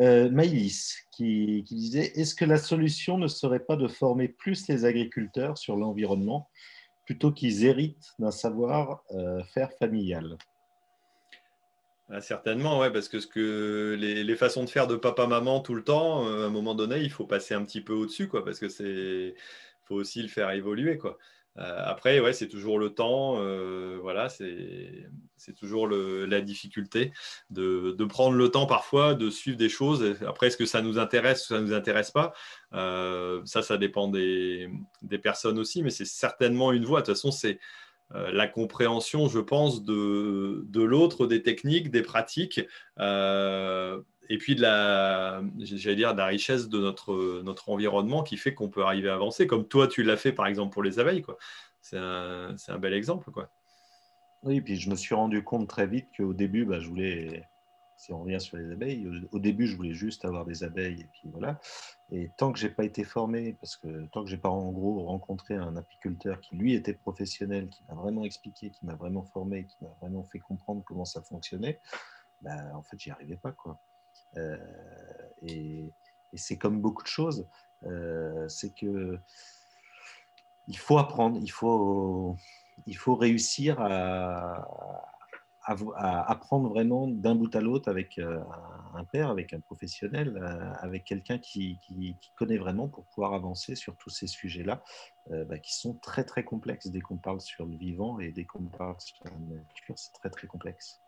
Euh, 0.00 0.30
Maïlis 0.30 0.94
qui, 1.12 1.62
disait 1.62 2.12
Est-ce 2.16 2.34
que 2.34 2.44
la 2.44 2.58
solution 2.58 3.18
ne 3.18 3.28
serait 3.28 3.64
pas 3.64 3.76
de 3.76 3.88
former 3.88 4.28
plus 4.28 4.66
les 4.68 4.84
agriculteurs 4.84 5.58
sur 5.58 5.76
l'environnement 5.76 6.48
plutôt 7.04 7.32
qu'ils 7.32 7.64
héritent 7.64 8.14
d'un 8.18 8.30
savoir-faire 8.30 9.68
euh, 9.68 9.78
familial? 9.78 10.36
Ah, 12.10 12.20
Certainement, 12.22 12.78
ouais, 12.78 12.90
parce 12.90 13.08
que, 13.08 13.20
ce 13.20 13.26
que 13.26 13.96
les, 13.98 14.36
façons 14.36 14.64
de 14.64 14.70
faire 14.70 14.86
de 14.86 14.96
papa-maman 14.96 15.60
tout 15.60 15.74
le 15.74 15.84
temps, 15.84 16.26
euh, 16.26 16.44
à 16.44 16.46
un 16.46 16.50
moment 16.50 16.74
donné, 16.74 17.00
il 17.00 17.10
faut 17.10 17.26
passer 17.26 17.54
un 17.54 17.64
petit 17.64 17.82
peu 17.82 17.92
au-dessus, 17.92 18.28
quoi, 18.28 18.44
parce 18.44 18.58
que 18.58 18.68
c'est 18.68 19.34
faut 19.84 19.94
aussi 19.96 20.22
le 20.22 20.28
faire 20.28 20.50
évoluer, 20.50 20.98
quoi. 20.98 21.18
Euh, 21.58 21.82
après, 21.84 22.20
ouais, 22.20 22.32
c'est 22.32 22.48
toujours 22.48 22.78
le 22.78 22.90
temps, 22.90 23.36
euh, 23.40 23.98
voilà, 24.00 24.28
c'est 24.28 25.54
toujours 25.56 25.88
la 25.88 26.40
difficulté 26.40 27.12
de, 27.50 28.04
prendre 28.04 28.36
le 28.36 28.48
temps 28.50 28.66
parfois 28.66 29.14
de 29.14 29.28
suivre 29.28 29.56
des 29.56 29.68
choses. 29.68 30.16
Après, 30.26 30.48
est-ce 30.48 30.56
que 30.56 30.66
ça 30.66 30.82
nous 30.82 30.98
intéresse 30.98 31.44
ou 31.46 31.54
ça 31.54 31.60
nous 31.60 31.72
intéresse 31.72 32.10
pas? 32.10 32.32
Ça, 32.72 33.62
ça 33.62 33.76
dépend 33.76 34.08
des, 34.08 34.70
personnes 35.22 35.58
aussi, 35.58 35.82
mais 35.82 35.90
c'est 35.90 36.04
certainement 36.04 36.72
une 36.72 36.84
voie. 36.84 37.00
De 37.00 37.06
toute 37.06 37.14
façon, 37.14 37.32
c'est 37.32 37.58
la 38.14 38.46
compréhension, 38.46 39.28
je 39.28 39.38
pense, 39.38 39.84
de, 39.84 40.64
de 40.66 40.82
l'autre, 40.82 41.26
des 41.26 41.42
techniques, 41.42 41.90
des 41.90 42.02
pratiques 42.02 42.60
et 44.28 44.38
puis 44.38 44.54
de 44.54 44.62
la, 44.62 45.42
j'allais 45.58 45.96
dire, 45.96 46.12
de 46.12 46.18
la 46.18 46.26
richesse 46.26 46.68
de 46.68 46.78
notre, 46.78 47.42
notre 47.42 47.70
environnement 47.70 48.22
qui 48.22 48.36
fait 48.36 48.54
qu'on 48.54 48.68
peut 48.68 48.82
arriver 48.82 49.08
à 49.08 49.14
avancer, 49.14 49.46
comme 49.46 49.66
toi 49.66 49.88
tu 49.88 50.02
l'as 50.02 50.16
fait 50.16 50.32
par 50.32 50.46
exemple 50.46 50.72
pour 50.72 50.82
les 50.82 50.98
abeilles. 50.98 51.24
C'est, 51.80 51.98
un, 51.98 52.54
un 52.68 52.78
bel 52.78 52.92
exemple. 52.92 53.30
Quoi. 53.30 53.48
Oui, 54.42 54.60
puis 54.60 54.76
je 54.76 54.90
me 54.90 54.96
suis 54.96 55.14
rendu 55.14 55.42
compte 55.42 55.68
très 55.68 55.86
vite 55.86 56.06
qu'au 56.16 56.34
début, 56.34 56.64
bah, 56.64 56.78
je 56.78 56.88
voulais, 56.88 57.44
si 57.98 58.12
on 58.12 58.22
revient 58.22 58.40
sur 58.40 58.56
les 58.56 58.70
abeilles, 58.70 59.10
au 59.32 59.38
début 59.40 59.66
je 59.66 59.76
voulais 59.76 59.92
juste 59.92 60.24
avoir 60.24 60.44
des 60.46 60.62
abeilles 60.62 61.00
et 61.00 61.08
puis 61.12 61.28
voilà. 61.32 61.60
Et 62.12 62.30
tant 62.36 62.52
que 62.52 62.58
j'ai 62.58 62.70
pas 62.70 62.84
été 62.84 63.02
formé, 63.02 63.54
parce 63.60 63.76
que 63.76 64.06
tant 64.06 64.22
que 64.22 64.30
j'ai 64.30 64.38
pas 64.38 64.48
en 64.48 64.70
gros 64.70 65.04
rencontré 65.04 65.56
un 65.56 65.76
apiculteur 65.76 66.40
qui 66.40 66.56
lui 66.56 66.74
était 66.74 66.94
professionnel, 66.94 67.68
qui 67.68 67.82
m'a 67.88 67.94
vraiment 67.94 68.24
expliqué, 68.24 68.70
qui 68.70 68.86
m'a 68.86 68.94
vraiment 68.94 69.24
formé, 69.24 69.64
qui 69.64 69.76
m'a 69.82 69.90
vraiment 70.00 70.22
fait 70.22 70.38
comprendre 70.38 70.82
comment 70.86 71.04
ça 71.04 71.22
fonctionnait, 71.22 71.80
bah, 72.40 72.56
en 72.74 72.82
fait 72.82 72.98
j'y 73.00 73.10
arrivais 73.10 73.36
pas 73.36 73.50
quoi. 73.50 73.80
Euh, 74.36 74.56
et, 75.42 75.90
c'est 76.34 76.58
comme 76.58 76.80
beaucoup 76.80 77.02
de 77.02 77.08
choses, 77.08 77.48
euh, 77.84 78.46
c'est 78.48 78.74
que 78.74 79.18
il 80.68 80.76
faut 80.76 80.98
apprendre, 80.98 81.38
il 81.40 81.50
faut, 81.50 82.36
il 82.86 82.96
faut 82.96 83.16
réussir 83.16 83.80
à, 83.80 84.56
à, 84.56 85.17
apprendre 85.96 86.68
vraiment 86.70 87.08
d'un 87.08 87.34
bout 87.34 87.54
à 87.54 87.60
l'autre 87.60 87.90
avec 87.90 88.18
euh, 88.18 88.40
un 88.94 89.04
père, 89.04 89.28
avec 89.28 89.52
un 89.52 89.60
professionnel, 89.60 90.40
avec 90.80 91.04
quelqu'un 91.04 91.38
qui, 91.38 91.78
connaît 92.36 92.58
vraiment 92.58 92.88
pour 92.88 93.04
pouvoir 93.06 93.34
avancer 93.34 93.74
sur 93.74 93.96
tous 93.96 94.10
ces 94.10 94.26
sujets-là, 94.26 94.82
bah, 95.30 95.58
qui 95.58 95.74
sont 95.74 95.94
très 95.94 96.24
très 96.24 96.42
complexes. 96.42 96.88
Dès 96.88 97.00
qu'on 97.00 97.18
parle 97.18 97.40
sur 97.40 97.66
le 97.66 97.76
vivant 97.76 98.18
et 98.18 98.32
dès 98.32 98.44
qu'on 98.44 98.64
parle 98.64 98.96
sur 98.98 99.16
la 99.24 99.32
nature, 99.56 99.98
c'est 99.98 100.12
très 100.12 100.30
très 100.30 100.46
complexe. 100.46 101.00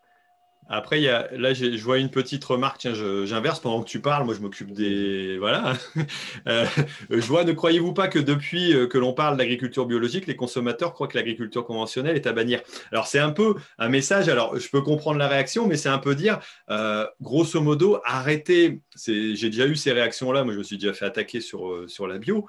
Après, 0.68 1.00
y 1.00 1.08
a, 1.08 1.28
là, 1.32 1.52
je 1.52 1.82
vois 1.82 1.98
une 1.98 2.10
petite 2.10 2.44
remarque. 2.44 2.78
Tiens, 2.78 2.94
j'inverse 2.94 3.58
pendant 3.58 3.82
que 3.82 3.88
tu 3.88 4.00
parles. 4.00 4.24
Moi, 4.24 4.34
je 4.34 4.40
m'occupe 4.40 4.72
des. 4.72 5.36
Voilà. 5.38 5.74
Euh, 6.48 6.64
je 7.10 7.26
vois, 7.26 7.44
ne 7.44 7.52
croyez-vous 7.52 7.92
pas 7.92 8.08
que 8.08 8.18
depuis 8.18 8.72
euh, 8.72 8.86
que 8.86 8.98
l'on 8.98 9.12
parle 9.12 9.36
d'agriculture 9.36 9.84
biologique, 9.84 10.26
les 10.26 10.36
consommateurs 10.36 10.94
croient 10.94 11.06
que 11.06 11.16
l'agriculture 11.16 11.64
conventionnelle 11.64 12.16
est 12.16 12.26
à 12.26 12.32
bannir 12.32 12.60
Alors, 12.92 13.06
c'est 13.06 13.18
un 13.18 13.30
peu 13.30 13.56
un 13.78 13.88
message. 13.88 14.28
Alors, 14.28 14.58
je 14.58 14.68
peux 14.70 14.80
comprendre 14.80 15.18
la 15.18 15.28
réaction, 15.28 15.66
mais 15.66 15.76
c'est 15.76 15.88
un 15.88 15.98
peu 15.98 16.14
dire, 16.14 16.38
euh, 16.70 17.06
grosso 17.20 17.60
modo, 17.60 18.00
arrêtez. 18.04 18.80
J'ai 19.06 19.50
déjà 19.50 19.66
eu 19.66 19.76
ces 19.76 19.92
réactions-là. 19.92 20.44
Moi, 20.44 20.54
je 20.54 20.58
me 20.58 20.62
suis 20.62 20.78
déjà 20.78 20.94
fait 20.94 21.04
attaquer 21.04 21.40
sur, 21.40 21.84
sur 21.88 22.06
la 22.06 22.18
bio. 22.18 22.46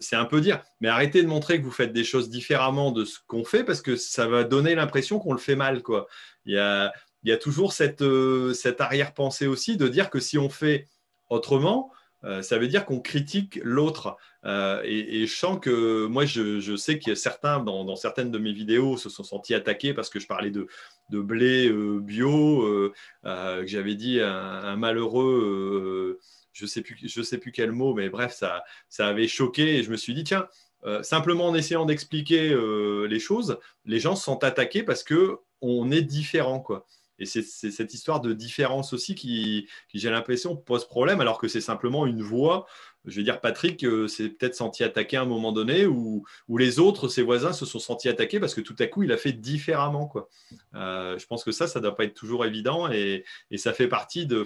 c'est 0.00 0.16
un 0.16 0.26
peu 0.26 0.40
dire, 0.40 0.60
mais 0.80 0.88
arrêtez 0.88 1.22
de 1.22 1.28
montrer 1.28 1.58
que 1.58 1.64
vous 1.64 1.72
faites 1.72 1.92
des 1.92 2.04
choses 2.04 2.30
différemment 2.30 2.92
de 2.92 3.04
ce 3.04 3.18
qu'on 3.26 3.44
fait 3.44 3.64
parce 3.64 3.82
que 3.82 3.96
ça 3.96 4.26
va 4.26 4.44
donner 4.44 4.74
l'impression 4.74 5.18
qu'on 5.18 5.32
le 5.32 5.38
fait 5.38 5.56
mal. 5.56 5.82
Quoi. 5.82 6.06
Il 6.46 7.28
y 7.28 7.32
a 7.32 7.36
toujours 7.36 7.72
cette, 7.72 8.02
euh, 8.02 8.52
cette 8.52 8.80
arrière-pensée 8.80 9.46
aussi 9.46 9.76
de 9.76 9.88
dire 9.88 10.10
que 10.10 10.20
si 10.20 10.38
on 10.38 10.48
fait 10.48 10.88
autrement, 11.30 11.92
euh, 12.24 12.42
ça 12.42 12.58
veut 12.58 12.68
dire 12.68 12.84
qu'on 12.84 13.00
critique 13.00 13.60
l'autre. 13.62 14.16
Euh, 14.44 14.80
et, 14.84 15.26
je 15.26 15.34
sens 15.34 15.58
que 15.60 16.06
moi, 16.06 16.24
je, 16.24 16.76
sais 16.76 16.98
qu'il 16.98 17.10
y 17.10 17.12
a 17.12 17.16
certains, 17.16 17.60
dans, 17.60 17.96
certaines 17.96 18.30
de 18.30 18.38
mes 18.38 18.52
vidéos, 18.52 18.96
se 18.96 19.08
sont 19.08 19.24
sentis 19.24 19.54
attaqués 19.54 19.94
parce 19.94 20.10
que 20.10 20.20
je 20.20 20.26
parlais 20.26 20.50
de, 20.50 20.66
blé 21.10 21.70
bio, 22.00 22.92
que 23.24 23.66
j'avais 23.66 23.94
dit 23.94 24.20
un, 24.20 24.76
malheureux, 24.76 26.18
je 26.52 26.64
ne 26.64 26.68
sais, 26.68 26.82
plus, 26.82 26.96
je 27.02 27.22
sais 27.22 27.38
plus 27.38 27.52
quel 27.52 27.72
mot, 27.72 27.94
mais 27.94 28.08
bref, 28.08 28.32
ça, 28.32 28.64
ça 28.88 29.06
avait 29.08 29.28
choqué. 29.28 29.78
Et 29.78 29.82
je 29.82 29.90
me 29.90 29.96
suis 29.96 30.14
dit, 30.14 30.24
tiens, 30.24 30.48
simplement 31.02 31.46
en 31.48 31.54
essayant 31.54 31.84
d'expliquer 31.84 32.56
les 33.08 33.20
choses, 33.20 33.58
les 33.84 34.00
gens 34.00 34.16
se 34.16 34.24
sont 34.24 34.42
attaqués 34.44 34.82
parce 34.82 35.02
que 35.02 35.38
on 35.62 35.90
est 35.90 36.02
différent, 36.02 36.60
quoi. 36.60 36.86
Et 37.18 37.24
c'est 37.24 37.42
cette 37.42 37.94
histoire 37.94 38.20
de 38.20 38.32
différence 38.32 38.92
aussi 38.92 39.14
qui, 39.14 39.68
j'ai 39.94 40.10
l'impression, 40.10 40.56
pose 40.56 40.86
problème, 40.88 41.20
alors 41.20 41.38
que 41.38 41.46
c'est 41.46 41.60
simplement 41.60 42.04
une 42.04 42.20
voix. 42.20 42.66
Je 43.04 43.16
veux 43.16 43.22
dire, 43.22 43.40
Patrick 43.40 43.84
euh, 43.84 44.08
s'est 44.08 44.28
peut-être 44.28 44.56
senti 44.56 44.82
attaqué 44.82 45.16
à 45.16 45.22
un 45.22 45.26
moment 45.26 45.52
donné, 45.52 45.86
ou, 45.86 46.24
les 46.48 46.80
autres, 46.80 47.06
ses 47.06 47.22
voisins, 47.22 47.52
se 47.52 47.64
sont 47.64 47.78
sentis 47.78 48.08
attaqués 48.08 48.40
parce 48.40 48.54
que 48.54 48.60
tout 48.60 48.74
à 48.80 48.86
coup, 48.86 49.04
il 49.04 49.12
a 49.12 49.16
fait 49.16 49.32
différemment. 49.32 50.06
Quoi. 50.06 50.28
Euh, 50.74 51.16
je 51.16 51.26
pense 51.26 51.44
que 51.44 51.52
ça, 51.52 51.68
ça 51.68 51.78
ne 51.78 51.84
doit 51.84 51.94
pas 51.94 52.04
être 52.04 52.14
toujours 52.14 52.44
évident, 52.44 52.90
et, 52.90 53.24
ça 53.56 53.72
fait 53.72 53.88
partie 53.88 54.26
de 54.26 54.44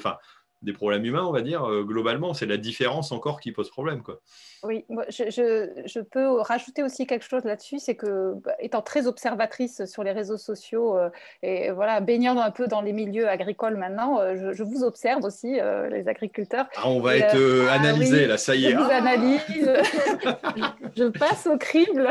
des 0.62 0.72
problèmes 0.72 1.04
humains, 1.04 1.24
on 1.24 1.32
va 1.32 1.42
dire, 1.42 1.64
euh, 1.64 1.82
globalement. 1.82 2.34
C'est 2.34 2.46
la 2.46 2.56
différence 2.56 3.12
encore 3.12 3.40
qui 3.40 3.52
pose 3.52 3.70
problème. 3.70 4.02
Quoi. 4.02 4.20
Oui, 4.66 4.84
je, 5.08 5.70
je, 5.84 6.00
peux 6.00 6.40
rajouter 6.40 6.82
aussi 6.82 7.06
quelque 7.06 7.24
chose 7.24 7.44
là-dessus, 7.44 7.78
c'est 7.78 7.94
que, 7.94 8.34
bah, 8.44 8.54
étant 8.58 8.82
très 8.82 9.06
observatrice 9.06 9.84
sur 9.86 10.02
les 10.02 10.12
réseaux 10.12 10.36
sociaux 10.36 10.98
euh, 10.98 11.08
et 11.42 11.70
voilà, 11.70 12.00
baignant 12.00 12.38
un 12.38 12.50
peu 12.50 12.66
dans 12.66 12.80
les 12.80 12.92
milieux 12.92 13.28
agricoles 13.28 13.76
maintenant, 13.76 14.20
euh, 14.20 14.52
je, 14.52 14.62
vous 14.62 14.84
observe 14.84 15.24
aussi, 15.24 15.58
les 15.90 16.08
agriculteurs. 16.08 16.66
Ah, 16.76 16.88
on 16.88 17.00
va 17.00 17.16
être 17.16 17.36
ah 17.68 17.72
analysé, 17.72 18.26
là, 18.26 18.36
ça 18.36 18.54
y 18.54 18.66
est. 18.66 18.70
Je 18.72 18.76
vous 18.76 18.90
analyse, 18.90 19.40
je 20.96 21.04
passe 21.04 21.46
au 21.46 21.56
crible. 21.56 22.10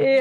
Et, 0.00 0.18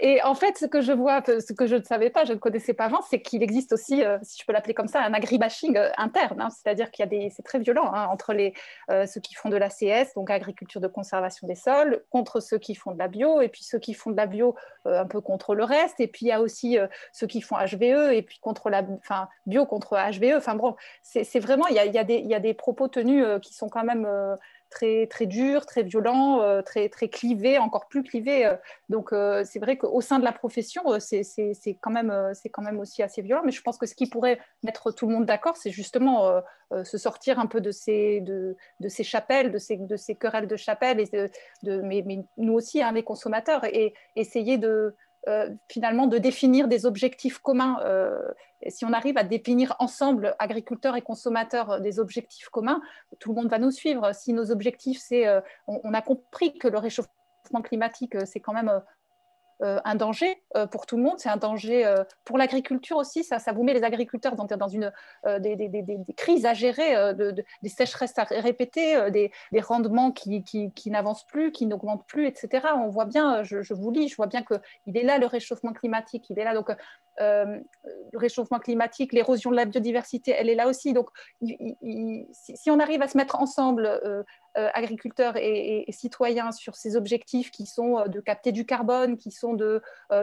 et, 0.00 0.22
en 0.22 0.34
fait, 0.34 0.56
ce 0.56 0.66
que 0.66 0.80
je 0.80 0.92
vois, 0.92 1.22
ce 1.26 1.52
que 1.52 1.66
je 1.66 1.76
ne 1.76 1.82
savais 1.82 2.10
pas, 2.10 2.24
je 2.24 2.32
ne 2.32 2.38
connaissais 2.38 2.74
pas 2.74 2.84
avant, 2.84 3.02
c'est 3.02 3.20
qu'il 3.20 3.42
existe 3.42 3.72
aussi, 3.72 4.02
si 4.22 4.38
je 4.40 4.46
peux 4.46 4.52
l'appeler 4.52 4.74
comme 4.74 4.88
ça, 4.88 5.02
un 5.02 5.12
agribashing 5.12 5.78
interne, 5.96 6.40
hein. 6.40 6.48
c'est-à-dire 6.50 6.90
qu'il 6.90 7.04
y 7.04 7.08
a 7.08 7.08
c'est 7.30 7.42
très 7.42 7.58
violent 7.58 7.90
hein, 7.92 8.06
entre 8.10 8.32
les, 8.32 8.54
euh, 8.90 9.06
ceux 9.06 9.20
qui 9.20 9.34
font 9.34 9.48
de 9.48 9.56
l'ACS, 9.56 10.14
donc 10.14 10.30
agriculture 10.30 10.80
de 10.80 10.86
conservation 11.08 11.46
des 11.46 11.54
sols, 11.54 12.02
contre 12.10 12.40
ceux 12.40 12.58
qui 12.58 12.74
font 12.74 12.92
de 12.92 12.98
la 12.98 13.08
bio, 13.08 13.40
et 13.40 13.48
puis 13.48 13.64
ceux 13.64 13.78
qui 13.78 13.94
font 13.94 14.10
de 14.10 14.16
la 14.16 14.26
bio 14.26 14.54
euh, 14.86 15.00
un 15.00 15.06
peu 15.06 15.20
contre 15.20 15.54
le 15.54 15.64
reste, 15.64 16.00
et 16.00 16.06
puis 16.06 16.26
il 16.26 16.28
y 16.28 16.32
a 16.32 16.40
aussi 16.40 16.78
euh, 16.78 16.86
ceux 17.12 17.26
qui 17.26 17.40
font 17.40 17.56
HVE, 17.56 18.12
et 18.12 18.22
puis 18.22 18.38
contre 18.40 18.68
la, 18.68 18.82
enfin, 18.98 19.28
bio 19.46 19.64
contre 19.64 19.96
HVE. 19.96 20.36
Enfin 20.36 20.54
bon, 20.54 20.76
c'est 21.02 21.40
vraiment, 21.40 21.66
il 21.68 21.76
y 21.76 21.78
a, 21.78 21.86
y, 21.86 21.98
a 21.98 22.02
y 22.02 22.34
a, 22.34 22.40
des 22.40 22.54
propos 22.54 22.88
tenus 22.88 23.24
qui 23.42 23.54
sont 23.54 23.68
quand 23.68 23.84
même 23.84 24.06
très, 24.70 25.06
très 25.06 25.26
dur, 25.26 25.66
très 25.66 25.82
violent, 25.82 26.40
euh, 26.42 26.62
très, 26.62 26.88
très 26.88 27.08
clivé, 27.08 27.58
encore 27.58 27.88
plus 27.88 28.02
clivé. 28.02 28.46
Euh. 28.46 28.54
donc 28.88 29.12
euh, 29.12 29.42
c'est 29.44 29.58
vrai 29.58 29.76
qu'au 29.76 30.00
sein 30.00 30.18
de 30.18 30.24
la 30.24 30.32
profession, 30.32 30.82
c'est 31.00 31.24
quand, 31.80 31.90
même, 31.90 32.32
quand 32.52 32.62
même 32.62 32.78
aussi 32.78 33.02
assez 33.02 33.22
violent. 33.22 33.42
Mais 33.44 33.52
je 33.52 33.62
pense 33.62 33.78
que 33.78 33.86
ce 33.86 33.94
qui 33.94 34.08
pourrait 34.08 34.38
mettre 34.62 34.92
tout 34.92 35.06
le 35.06 35.14
monde 35.14 35.26
d'accord, 35.26 35.56
c'est 35.56 35.70
justement 35.70 36.42
se 36.84 36.98
sortir 36.98 37.38
un 37.38 37.46
peu 37.46 37.60
de 37.60 37.70
ces, 37.70 38.20
de, 38.20 38.56
de 38.80 38.88
ces 38.88 39.04
chapelles, 39.04 39.50
de 39.50 39.58
ces, 39.58 39.76
de 39.76 39.96
ces 39.96 40.14
querelles 40.14 40.46
de 40.46 40.56
chapelles, 40.56 41.00
et 41.00 41.30
de, 41.62 41.80
mais, 41.82 42.04
nous 42.36 42.52
aussi, 42.52 42.82
hein, 42.82 42.92
les 42.92 43.02
consommateurs, 43.02 43.64
et 43.64 43.94
essayer 44.16 44.58
de 44.58 44.94
euh, 45.28 45.50
finalement 45.68 46.06
de 46.06 46.16
définir 46.16 46.68
des 46.68 46.86
objectifs 46.86 47.38
communs. 47.38 47.78
Euh, 47.82 48.18
si 48.68 48.86
on 48.86 48.94
arrive 48.94 49.18
à 49.18 49.24
définir 49.24 49.76
ensemble, 49.78 50.34
agriculteurs 50.38 50.96
et 50.96 51.02
consommateurs, 51.02 51.70
euh, 51.70 51.80
des 51.80 52.00
objectifs 52.00 52.48
communs, 52.48 52.80
tout 53.18 53.28
le 53.28 53.34
monde 53.34 53.50
va 53.50 53.58
nous 53.58 53.70
suivre. 53.70 54.14
Si 54.14 54.32
nos 54.32 54.50
objectifs, 54.50 54.98
c'est, 54.98 55.26
on, 55.66 55.92
a 55.92 56.00
compris 56.00 56.56
que 56.56 56.66
le 56.66 56.78
réchauffement 56.78 57.62
climatique, 57.62 58.16
c'est 58.24 58.40
quand 58.40 58.54
même 58.54 58.82
un 59.60 59.94
danger 59.94 60.42
euh, 60.56 60.66
pour 60.66 60.86
tout 60.86 60.96
le 60.96 61.02
monde, 61.02 61.18
c'est 61.18 61.28
un 61.28 61.36
danger 61.36 61.84
euh, 61.84 62.04
pour 62.24 62.38
l'agriculture 62.38 62.96
aussi. 62.96 63.24
Ça, 63.24 63.38
ça 63.38 63.52
vous 63.52 63.62
met 63.64 63.74
les 63.74 63.82
agriculteurs 63.82 64.36
dans, 64.36 64.68
une, 64.68 64.92
des, 65.40 66.14
crises 66.16 66.46
à 66.46 66.54
gérer, 66.54 67.14
de, 67.14 67.34
des 67.62 67.68
sécheresses 67.68 68.18
à 68.18 68.24
répéter, 68.24 69.10
des, 69.10 69.30
rendements 69.60 70.12
qui, 70.12 70.72
n'avancent 70.86 71.26
plus, 71.26 71.52
qui 71.52 71.66
n'augmentent 71.66 72.06
plus, 72.06 72.26
etc. 72.26 72.68
On 72.76 72.88
voit 72.88 73.06
bien, 73.06 73.42
je, 73.42 73.62
je, 73.62 73.74
vous 73.74 73.90
lis, 73.90 74.08
je 74.08 74.16
vois 74.16 74.26
bien 74.26 74.42
qu'il 74.42 74.96
est 74.96 75.02
là 75.02 75.18
le 75.18 75.26
réchauffement 75.26 75.72
climatique, 75.72 76.30
il 76.30 76.38
est 76.38 76.44
là. 76.44 76.54
Donc 76.54 76.70
le 77.20 78.18
réchauffement 78.18 78.58
climatique, 78.58 79.12
l'érosion 79.12 79.50
de 79.50 79.56
la 79.56 79.64
biodiversité, 79.64 80.32
elle 80.32 80.48
est 80.48 80.54
là 80.54 80.68
aussi. 80.68 80.92
Donc, 80.92 81.10
si, 81.42 82.70
on 82.70 82.78
arrive 82.78 83.02
à 83.02 83.08
se 83.08 83.16
mettre 83.16 83.40
ensemble, 83.40 84.00
agriculteurs 84.54 85.34
et, 85.36 85.84
citoyens, 85.90 86.52
sur 86.52 86.76
ces 86.76 86.96
objectifs 86.96 87.50
qui 87.50 87.66
sont 87.66 88.04
de 88.06 88.20
capter 88.20 88.52
du 88.52 88.64
carbone, 88.64 89.16
qui 89.16 89.30
sont 89.30 89.56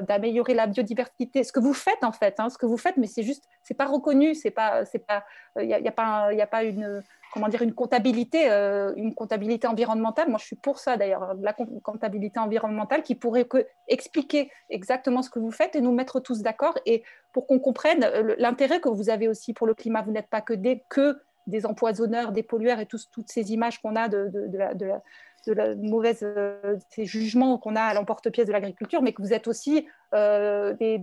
d'améliorer 0.01 0.53
la 0.53 0.67
biodiversité, 0.67 1.43
ce 1.43 1.51
que 1.51 1.59
vous 1.59 1.73
faites 1.73 2.03
en 2.03 2.11
fait, 2.11 2.39
hein, 2.39 2.49
ce 2.49 2.57
que 2.57 2.65
vous 2.65 2.77
faites, 2.77 2.97
mais 2.97 3.07
c'est 3.07 3.23
juste, 3.23 3.45
c'est 3.63 3.73
pas 3.73 3.85
reconnu, 3.85 4.35
c'est 4.35 4.51
pas, 4.51 4.85
c'est 4.85 5.05
pas, 5.05 5.25
il 5.59 5.67
n'y 5.67 5.73
a, 5.73 5.91
pas, 5.91 6.33
il 6.33 6.41
a 6.41 6.47
pas 6.47 6.63
une 6.63 7.03
comment 7.35 7.49
dire, 7.49 7.61
une 7.63 7.73
comptabilité, 7.73 8.49
euh, 8.49 8.93
une 8.95 9.13
comptabilité 9.13 9.67
environnementale. 9.67 10.29
Moi, 10.29 10.37
je 10.39 10.45
suis 10.45 10.55
pour 10.55 10.79
ça 10.79 10.95
d'ailleurs, 10.95 11.35
la 11.41 11.53
comptabilité 11.83 12.39
environnementale 12.39 13.03
qui 13.03 13.13
pourrait 13.13 13.45
expliquer 13.89 14.49
exactement 14.69 15.21
ce 15.21 15.29
que 15.29 15.39
vous 15.39 15.51
faites 15.51 15.75
et 15.75 15.81
nous 15.81 15.91
mettre 15.91 16.21
tous 16.21 16.41
d'accord 16.41 16.79
et 16.85 17.03
pour 17.33 17.45
qu'on 17.45 17.59
comprenne 17.59 18.05
euh, 18.05 18.35
l'intérêt 18.37 18.79
que 18.79 18.87
vous 18.87 19.09
avez 19.09 19.27
aussi 19.27 19.53
pour 19.53 19.67
le 19.67 19.73
climat. 19.73 20.01
Vous 20.01 20.13
n'êtes 20.13 20.29
pas 20.29 20.39
que 20.39 20.53
des, 20.53 20.81
que 20.87 21.17
des 21.45 21.65
empoisonneurs, 21.65 22.31
des 22.31 22.41
pollueurs 22.41 22.79
et 22.79 22.85
toutes 22.85 23.29
ces 23.29 23.51
images 23.51 23.81
qu'on 23.81 23.97
a 23.97 24.07
de, 24.07 24.31
la, 24.53 25.75
mauvaise, 25.75 26.21
euh, 26.23 26.77
ces 26.89 27.03
jugements 27.03 27.57
qu'on 27.57 27.75
a 27.75 27.81
à 27.81 27.93
l'emporte-pièce 27.93 28.47
de 28.47 28.53
l'agriculture, 28.53 29.01
mais 29.01 29.11
que 29.11 29.21
vous 29.21 29.33
êtes 29.33 29.49
aussi 29.49 29.85
des 30.13 30.99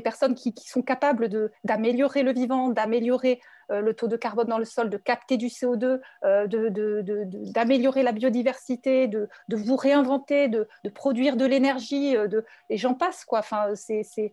personnes 0.00 0.34
qui, 0.34 0.54
sont 0.64 0.80
capables 0.80 1.28
d'améliorer 1.64 2.22
le 2.22 2.32
vivant, 2.32 2.70
d'améliorer 2.70 3.40
euh, 3.70 3.80
le 3.80 3.94
taux 3.94 4.08
de 4.08 4.16
carbone 4.16 4.46
dans 4.46 4.58
le 4.58 4.64
sol, 4.64 4.88
de 4.88 4.96
capter 4.96 5.36
du 5.36 5.48
CO2, 5.48 6.00
euh, 6.24 6.46
d'améliorer 7.52 8.02
la 8.02 8.12
biodiversité, 8.12 9.08
de, 9.08 9.28
vous 9.50 9.76
réinventer, 9.76 10.48
de, 10.48 10.66
produire 10.94 11.36
de 11.36 11.44
l'énergie, 11.44 12.16
euh, 12.16 12.40
et 12.70 12.78
j'en 12.78 12.94
passe. 12.94 13.26
Enfin, 13.28 13.74
c'est, 13.74 14.32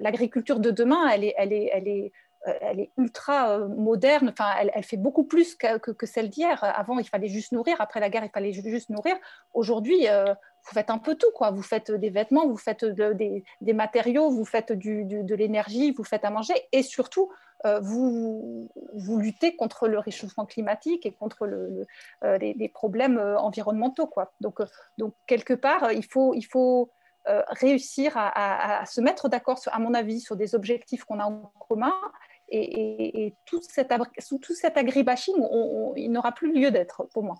l'agriculture 0.00 0.58
de 0.58 0.70
demain, 0.70 1.08
elle 1.08 1.24
est, 1.24 1.34
elle 1.36 1.52
est, 1.52 1.70
elle 1.72 1.86
est 1.86 2.12
elle 2.60 2.80
est 2.80 2.90
ultra 2.98 3.58
moderne, 3.68 4.30
enfin, 4.30 4.50
elle, 4.58 4.82
fait 4.84 4.96
beaucoup 4.96 5.24
plus 5.24 5.54
que, 5.54 6.06
celle 6.06 6.28
d'hier. 6.28 6.58
Avant, 6.62 6.98
il 6.98 7.08
fallait 7.08 7.28
juste 7.28 7.52
nourrir, 7.52 7.76
après 7.80 8.00
la 8.00 8.10
guerre, 8.10 8.24
il 8.24 8.30
fallait 8.30 8.52
juste 8.52 8.90
nourrir. 8.90 9.16
Aujourd'hui, 9.54 10.06
vous 10.06 10.72
faites 10.72 10.90
un 10.90 10.98
peu 10.98 11.14
tout, 11.14 11.30
quoi. 11.34 11.50
Vous 11.50 11.62
faites 11.62 11.90
des 11.92 12.10
vêtements, 12.10 12.46
vous 12.46 12.56
faites 12.56 12.84
des, 12.84 13.44
matériaux, 13.72 14.30
vous 14.30 14.44
faites 14.44 14.72
de 14.72 15.34
l'énergie, 15.34 15.92
vous 15.92 16.04
faites 16.04 16.24
à 16.24 16.30
manger, 16.30 16.54
et 16.72 16.82
surtout, 16.82 17.30
euh, 17.64 17.80
vous, 17.80 18.68
luttez 19.18 19.54
contre 19.54 19.86
le 19.86 19.98
réchauffement 19.98 20.46
climatique 20.46 21.06
et 21.06 21.12
contre 21.12 21.46
le, 21.46 21.86
euh, 22.24 22.38
les, 22.38 22.68
problèmes 22.68 23.18
euh, 23.18 23.38
environnementaux, 23.38 24.06
quoi. 24.06 24.32
Donc, 24.40 24.60
quelque 25.26 25.54
part, 25.54 25.92
il 25.92 26.04
faut 26.04 26.90
réussir 27.24 28.14
à, 28.16 28.84
se 28.86 29.00
mettre 29.00 29.28
d'accord, 29.28 29.60
à 29.70 29.78
mon 29.78 29.94
avis, 29.94 30.20
sur 30.20 30.36
des 30.36 30.54
objectifs 30.54 31.04
qu'on 31.04 31.20
a 31.20 31.24
en 31.24 31.52
commun. 31.68 31.94
Et, 32.54 33.34
tout, 33.46 33.60
cet, 33.62 33.92
tout 34.42 34.54
cet 34.54 34.76
agribashing, 34.76 35.34
il 35.96 36.10
n'aura 36.10 36.32
plus 36.32 36.52
lieu 36.52 36.70
d'être 36.70 37.04
pour 37.12 37.22
moi. 37.22 37.36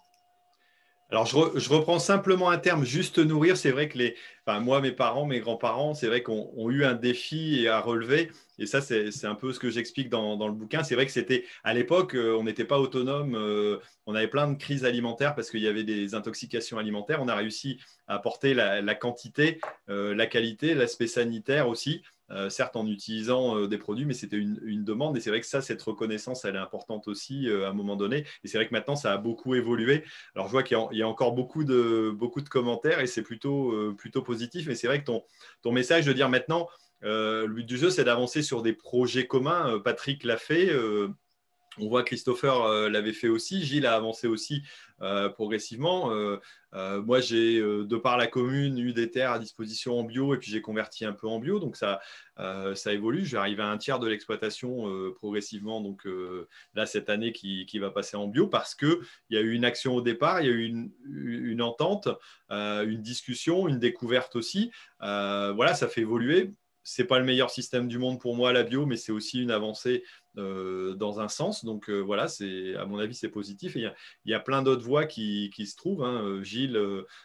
Alors, 1.12 1.26
je, 1.26 1.68
reprends 1.68 1.98
simplement 1.98 2.48
un 2.48 2.56
terme, 2.56 2.86
juste 2.86 3.18
nourrir. 3.18 3.59
C'est 3.59 3.70
vrai 3.70 3.86
que 3.86 3.98
les, 3.98 4.16
enfin, 4.47 4.60
moi, 4.60 4.80
mes 4.80 4.93
parents, 4.93 5.26
mes 5.26 5.40
grands-parents, 5.40 5.93
c'est 5.93 6.06
vrai 6.06 6.22
qu'on 6.22 6.51
ont 6.56 6.70
eu 6.70 6.86
un 6.86 6.94
défi 6.94 7.68
à 7.68 7.80
relever. 7.80 8.30
Et 8.59 8.64
ça, 8.64 8.80
c'est 8.80 9.26
un 9.26 9.34
peu 9.34 9.52
ce 9.52 9.59
que 9.59 9.68
j'explique 9.68 10.09
dans, 10.09 10.47
le 10.47 10.55
bouquin. 10.55 10.82
C'est 10.82 10.94
vrai 10.94 11.05
que 11.05 11.12
c'était, 11.12 11.44
à 11.64 11.74
l'époque, 11.74 12.14
euh, 12.14 12.34
on 12.40 12.44
n'était 12.44 12.64
pas 12.64 12.78
autonome. 12.78 13.34
Euh, 13.34 13.76
on 14.06 14.14
avait 14.14 14.28
plein 14.28 14.48
de 14.48 14.56
crises 14.56 14.86
alimentaires 14.86 15.34
parce 15.34 15.51
qu'il 15.51 15.60
y 15.60 15.68
avait 15.68 15.84
des 15.84 16.14
intoxications 16.14 16.78
alimentaires. 16.78 17.20
On 17.20 17.28
a 17.28 17.34
réussi 17.34 17.78
à 18.06 18.14
apporter 18.14 18.55
la, 18.55 18.94
quantité, 18.94 19.60
euh, 19.90 20.14
la 20.14 20.26
qualité, 20.26 20.72
l'aspect 20.72 21.09
sanitaire 21.09 21.68
aussi. 21.68 22.01
Euh, 22.32 22.48
certes 22.48 22.76
en 22.76 22.86
utilisant 22.86 23.59
euh, 23.59 23.68
des 23.68 23.78
produits, 23.78 24.06
mais 24.06 24.14
c'était 24.14 24.38
une, 24.38 24.84
demande. 24.84 25.16
Et 25.16 25.20
c'est 25.20 25.30
vrai 25.30 25.40
que 25.40 25.46
ça, 25.46 25.60
cette 25.60 25.82
reconnaissance, 25.82 26.44
elle 26.44 26.56
est 26.56 26.59
importante 26.59 27.06
aussi 27.06 27.48
euh, 27.48 27.66
à 27.66 27.70
un 27.70 27.72
moment 27.72 27.94
donné. 27.94 28.24
Et 28.42 28.48
c'est 28.48 28.56
vrai 28.56 28.66
que 28.66 28.72
maintenant, 28.72 28.96
ça 28.96 29.12
a 29.12 29.18
beaucoup 29.18 29.54
évolué. 29.54 30.02
Alors, 30.34 30.46
je 30.46 30.52
vois 30.52 30.62
qu'il 30.62 30.78
y, 30.92 31.02
a 31.02 31.09
encore 31.09 31.32
beaucoup 31.32 31.64
de, 31.64 32.16
commentaires 32.48 33.00
et 33.00 33.06
c'est 33.06 33.22
plutôt, 33.22 33.94
plutôt 33.96 34.22
positif. 34.22 34.66
Mais 34.66 34.74
c'est 34.74 34.86
vrai 34.86 35.00
que 35.00 35.04
ton, 35.04 35.22
ton 35.62 35.72
message 35.72 36.06
de 36.06 36.12
dire 36.12 36.28
maintenant, 36.28 36.68
le 37.02 37.46
but 37.46 37.64
du 37.64 37.76
jeu, 37.76 37.90
c'est 37.90 38.04
d'avancer 38.04 38.42
sur 38.42 38.62
des 38.62 38.72
projets 38.72 39.26
communs. 39.26 39.78
Patrick 39.80 40.24
l'a 40.24 40.36
fait. 40.36 40.70
On 41.78 41.89
voit 41.89 42.03
Christopher 42.03 42.89
l'avait 42.90 43.12
fait 43.12 43.28
aussi, 43.28 43.65
Gilles 43.65 43.86
a 43.86 43.94
avancé 43.94 44.27
aussi 44.27 44.62
progressivement. 45.35 46.12
moi, 46.73 47.20
j'ai, 47.20 47.61
de 47.61 47.97
par 47.97 48.16
la 48.16 48.27
commune, 48.27 48.78
eu 48.78 48.93
des 48.93 49.11
terres 49.11 49.32
à 49.32 49.39
disposition 49.39 49.99
en 49.99 50.05
bio 50.05 50.35
et 50.35 50.39
puis 50.39 50.51
j'ai 50.51 50.62
converti 50.62 51.05
un 51.05 51.12
peu 51.12 51.27
en 51.27 51.39
bio. 51.39 51.59
Donc, 51.59 51.77
ça, 51.77 52.01
ça 52.36 52.93
évolue. 52.93 53.27
Arriver 53.35 53.62
à 53.62 53.69
un 53.69 53.78
tiers 53.78 53.99
de 53.99 54.07
l'exploitation 54.07 55.12
progressivement. 55.15 55.81
Donc, 55.81 56.07
là, 56.74 56.86
cette 56.86 57.11
année 57.11 57.32
qui, 57.32 57.78
va 57.78 57.90
passer 57.90 58.16
en 58.16 58.28
bio 58.28 58.47
parce 58.47 58.74
qu'il 58.74 58.99
y 59.31 59.36
a 59.36 59.40
eu 59.40 59.53
une 59.53 59.65
action 59.65 59.94
au 59.94 60.03
départ, 60.03 60.40
il 60.40 60.47
y 60.47 60.51
a 60.51 60.53
eu 60.53 60.65
une, 60.65 60.90
une 61.05 61.62
entente, 61.62 62.09
une 62.51 63.03
discussion, 63.03 63.66
une 63.69 63.78
découverte 63.78 64.36
aussi. 64.36 64.70
voilà, 65.01 65.74
ça 65.74 65.89
fait 65.89 66.03
évoluer 66.03 66.53
c'est 66.85 67.05
pas 67.05 67.19
le 67.19 67.24
meilleur 67.24 67.51
système 67.51 67.89
du 67.89 67.99
monde 67.99 68.20
pour 68.20 68.36
moi 68.36 68.53
la 68.53 68.62
bio, 68.62 68.86
mais 68.86 68.97
c'est 68.97 69.12
aussi 69.12 69.43
une 69.43 69.51
avancée 69.51 70.05
euh, 70.38 70.94
dans 70.94 71.20
un 71.20 71.28
sens. 71.28 71.64
Donc 71.64 71.90
euh, 71.90 72.00
voilà, 72.00 72.26
c'est 72.26 72.74
à 72.76 72.86
mon 72.86 72.98
avis 72.98 73.14
c'est 73.14 73.28
positif. 73.28 73.76
il 73.76 73.92
y, 74.24 74.34
a 74.34 74.40
plein 74.40 74.62
d'autres 74.62 74.84
voies 74.84 75.04
qui, 75.04 75.50
se 75.66 75.76
trouvent. 75.76 76.02
Hein. 76.02 76.22
Euh, 76.24 76.42
Gilles 76.42 76.80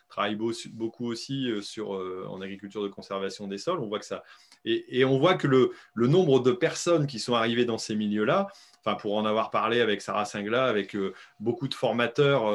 travaille 0.10 0.36
beaucoup 0.36 1.06
aussi 1.06 1.50
sur 1.62 1.92
en 1.92 2.42
agriculture 2.42 2.84
de 2.84 2.90
conservation 2.90 3.48
des 3.48 3.58
sols. 3.58 3.80
On 3.80 3.88
voit 3.88 4.00
que 4.00 4.06
ça 4.06 4.24
et, 4.66 5.06
on 5.06 5.18
voit 5.18 5.36
que 5.36 5.48
le, 5.48 5.72
nombre 5.96 6.40
de 6.42 6.52
personnes 6.52 7.08
qui 7.08 7.20
sont 7.20 7.36
arrivées 7.36 7.66
dans 7.66 7.78
ces 7.78 7.96
milieux-là, 7.96 8.48
pour 8.96 9.16
en 9.18 9.26
avoir 9.26 9.52
parlé 9.52 9.82
avec 9.82 10.02
Sarah 10.02 10.26
Singla, 10.26 10.66
avec 10.66 10.96
beaucoup 11.40 11.68
de 11.68 11.74
formateurs, 11.74 12.52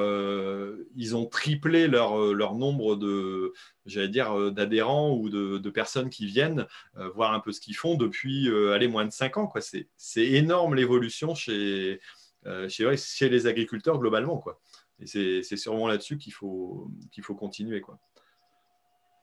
ils 0.96 1.16
ont 1.16 1.26
triplé 1.26 1.88
leur, 1.88 2.16
leur 2.32 2.54
nombre 2.54 2.96
de, 2.96 3.52
j'allais 3.86 4.08
dire, 4.08 4.52
d'adhérents 4.52 5.12
ou 5.16 5.28
de, 5.28 5.70
personnes 5.70 6.10
qui 6.10 6.26
viennent 6.26 6.66
voir 7.14 7.32
un 7.32 7.40
peu 7.40 7.52
ce 7.52 7.60
qu'ils 7.60 7.76
font 7.76 7.96
depuis, 7.96 8.48
moins 8.88 9.04
de 9.04 9.12
5 9.12 9.36
ans. 9.36 9.46
Quoi. 9.46 9.60
C'est, 9.60 9.88
c'est 9.96 10.26
énorme 10.26 10.74
l'évolution 10.74 11.34
chez, 11.34 12.00
euh, 12.46 12.68
chez, 12.68 12.96
chez, 12.96 13.28
les 13.28 13.46
agriculteurs 13.46 13.98
globalement. 13.98 14.38
Quoi. 14.38 14.60
Et 14.98 15.06
c'est 15.06 15.56
sûrement 15.56 15.86
là-dessus 15.86 16.18
qu'il 16.18 16.32
faut, 16.32 16.90
qu'il 17.10 17.22
faut 17.22 17.34
continuer. 17.34 17.80
Quoi. 17.80 17.98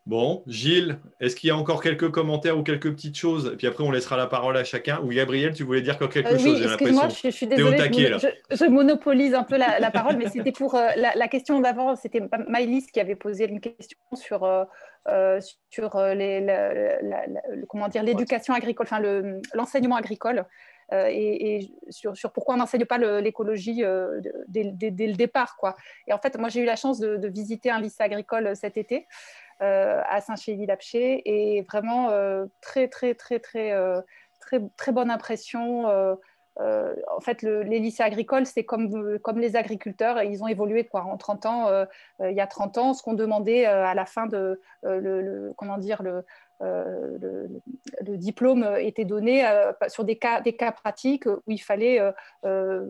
Bon, 0.10 0.41
Gilles, 0.48 0.98
est-ce 1.19 1.36
qu'il 1.36 1.49
y 1.49 1.52
a 1.52 1.56
encore 1.56 1.84
quelques 1.84 2.10
commentaires 2.10 2.57
ou 2.57 2.64
quelques 2.64 2.91
petites 2.91 3.15
choses 3.15 3.52
Et 3.53 3.57
puis 3.57 3.68
après, 3.68 3.84
on 3.84 3.91
laissera 3.91 4.18
la 4.18 4.26
parole 4.26 4.57
à 4.57 4.64
chacun. 4.64 4.99
Ou 5.02 5.10
Gabriel, 5.10 5.53
tu 5.53 5.61
voulais 5.61 5.84
dire 5.84 5.99
quelque 5.99 6.18
euh, 6.30 6.40
chose 6.40 6.45
Oui, 6.45 6.64
excuse-moi, 6.64 7.10
je, 7.10 7.30
suis 7.30 7.45
désolée, 7.45 7.77
je, 7.77 8.65
monopolise 8.65 9.36
un 9.36 9.44
peu 9.44 9.56
la, 9.56 9.91
parole, 9.91 10.18
mais 10.18 10.27
c'était 10.27 10.52
pour 10.52 10.73
euh, 10.73 10.88
la, 10.95 11.27
question 11.27 11.60
d'avant, 11.60 11.95
c'était 11.95 12.23
Maïlis 12.48 12.88
qui 12.91 12.99
avait 12.99 13.15
posé 13.15 13.48
une 13.48 13.61
question 13.61 13.99
sur, 14.15 14.49
sur 15.69 15.99
les, 16.15 16.48
comment 17.68 17.88
dire 17.88 18.02
l'éducation 18.02 18.56
agricole, 18.56 18.88
enfin 18.90 19.03
l'enseignement 19.53 19.95
agricole. 19.95 20.44
Euh, 20.91 21.07
et, 21.11 21.72
sur, 21.90 22.14
pourquoi 22.34 22.56
on 22.56 22.57
n'enseigne 22.57 22.86
pas 22.86 22.98
l'écologie 22.98 23.84
euh, 23.84 24.22
dès, 24.48 24.64
le 24.64 25.14
départ. 25.14 25.56
Quoi. 25.57 25.76
Et 26.07 26.14
en 26.14 26.18
fait, 26.18 26.38
moi, 26.38 26.49
j'ai 26.49 26.61
eu 26.61 26.65
la 26.65 26.76
chance 26.76 26.99
de, 26.99 27.27
visiter 27.27 27.69
un 27.69 27.80
lycée 27.80 28.03
agricole 28.03 28.48
euh, 28.48 28.56
cet 28.56 28.77
été. 28.77 29.07
À 29.60 30.22
Saint-Chély-l'Apché 30.22 31.22
et 31.26 31.61
vraiment 31.64 32.10
très 32.61 32.88
très 32.88 33.14
très 33.14 33.40
très 33.40 33.73
très 34.40 34.61
très 34.77 34.91
bonne 34.91 35.11
impression 35.11 35.86
en 36.57 37.22
fait, 37.22 37.41
les 37.41 37.80
lycées 37.80 38.03
agricoles, 38.03 38.45
c'est 38.45 38.65
comme, 38.65 39.18
comme 39.19 39.40
les 39.40 39.56
agriculteurs, 39.56 40.22
ils 40.23 40.44
ont 40.44 40.48
évolué 40.48 40.86
quoi. 40.86 41.03
En 41.03 41.15
30 41.15 41.45
ans, 41.45 41.86
il 42.22 42.36
y 42.36 42.41
a 42.41 42.48
30 42.48 42.77
ans, 42.77 42.94
ce 42.94 43.02
qu'on 43.02 43.14
demandait 43.14 43.65
à 43.65 43.94
la 43.94 44.06
fin 44.06 44.26
de 44.27 44.60
le, 44.84 45.53
comment 45.56 45.77
dire, 45.77 46.03
le, 46.03 46.26
euh, 46.61 47.18
le, 48.02 48.18
diplôme 48.18 48.68
était 48.80 49.06
donné 49.06 49.48
euh, 49.48 49.72
sur 49.88 50.03
des 50.03 50.18
cas, 50.18 50.41
pratiques 50.72 51.26
où 51.26 51.52
il 51.52 51.60
fallait 51.60 52.02
euh, 52.45 52.86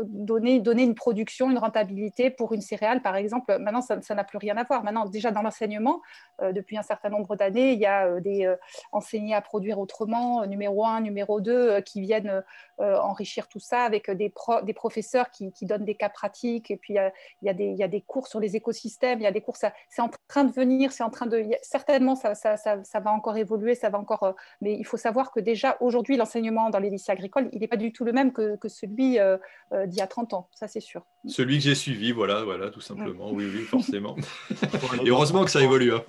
donner, 0.00 0.60
une 0.64 0.94
production, 0.94 1.50
une 1.50 1.58
rentabilité 1.58 2.30
pour 2.30 2.52
une 2.52 2.60
céréale, 2.60 3.02
par 3.02 3.16
exemple. 3.16 3.58
Maintenant, 3.58 3.82
ça 3.82 4.14
n'a 4.14 4.24
plus 4.24 4.38
rien 4.38 4.56
à 4.56 4.64
voir. 4.64 4.82
Maintenant, 4.82 5.06
déjà 5.06 5.30
dans 5.30 5.42
l'enseignement, 5.42 6.02
depuis 6.42 6.76
un 6.76 6.82
certain 6.82 7.10
nombre 7.10 7.36
d'années, 7.36 7.72
il 7.72 7.78
y 7.78 7.86
a 7.86 8.20
des 8.20 8.52
enseignés 8.92 9.34
à 9.34 9.40
produire 9.40 9.78
autrement, 9.78 10.44
numéro 10.46 10.84
un, 10.84 11.00
numéro 11.00 11.40
2, 11.40 11.80
qui 11.82 12.00
viennent 12.00 12.42
enrichir 12.78 13.48
tout 13.48 13.60
ça 13.60 13.82
avec 13.82 14.10
des, 14.10 14.32
professeurs 14.74 15.30
qui, 15.30 15.52
donnent 15.62 15.84
des 15.84 15.94
cas 15.94 16.08
pratiques. 16.08 16.70
Et 16.70 16.76
puis, 16.76 16.94
il 17.42 17.46
y, 17.46 17.82
a, 17.82 17.88
des, 17.88 18.00
cours 18.00 18.26
sur 18.26 18.40
les 18.40 18.56
écosystèmes, 18.56 19.20
il 19.20 19.24
y 19.24 19.28
a 19.28 19.32
des 19.32 19.42
cours, 19.42 19.56
c'est 19.56 19.72
en 19.98 20.10
train 20.28 20.44
de 20.44 20.52
venir, 20.52 20.92
c'est 20.92 21.04
en 21.04 21.10
train 21.10 21.26
de... 21.26 21.44
Certainement, 21.62 22.16
ça, 22.16 22.34
ça 22.34 22.56
ça 22.95 22.95
va 23.00 23.10
encore 23.10 23.36
évoluer, 23.36 23.74
ça 23.74 23.90
va 23.90 23.98
encore. 23.98 24.34
mais 24.60 24.76
il 24.76 24.84
faut 24.84 24.96
savoir 24.96 25.32
que 25.32 25.40
déjà 25.40 25.76
aujourd'hui, 25.80 26.16
l'enseignement 26.16 26.70
dans 26.70 26.78
les 26.78 26.90
lycées 26.90 27.12
agricoles, 27.12 27.48
il 27.52 27.60
n'est 27.60 27.68
pas 27.68 27.76
du 27.76 27.92
tout 27.92 28.04
le 28.04 28.12
même 28.12 28.32
que, 28.32 28.56
celui 28.68 29.18
d'il 29.18 29.98
y 29.98 30.00
a 30.00 30.06
30 30.06 30.34
ans, 30.34 30.48
ça 30.52 30.68
c'est 30.68 30.80
sûr. 30.80 31.04
Celui 31.26 31.58
que 31.58 31.64
j'ai 31.64 31.74
suivi, 31.74 32.12
voilà, 32.12 32.44
voilà, 32.44 32.70
tout 32.70 32.80
simplement. 32.80 33.30
Oui, 33.32 33.44
oui, 33.52 33.62
forcément. 33.62 34.16
Et 35.04 35.08
heureusement 35.08 35.44
que 35.44 35.50
ça 35.50 35.62
évolue. 35.62 35.92
Hein. 35.92 36.04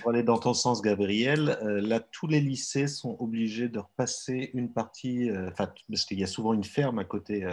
Pour 0.00 0.10
aller 0.10 0.22
dans 0.22 0.38
ton 0.38 0.54
sens, 0.54 0.82
Gabriel, 0.82 1.58
là, 1.62 2.00
tous 2.00 2.26
les 2.26 2.40
lycées 2.40 2.86
sont 2.86 3.16
obligés 3.20 3.68
de 3.68 3.78
repasser 3.78 4.50
une 4.54 4.72
partie, 4.72 5.30
parce 5.56 6.04
qu'il 6.04 6.18
y 6.18 6.24
a 6.24 6.28
souvent 6.28 6.52
une 6.54 6.64
ferme 6.64 6.98
à 6.98 7.04
côté 7.04 7.46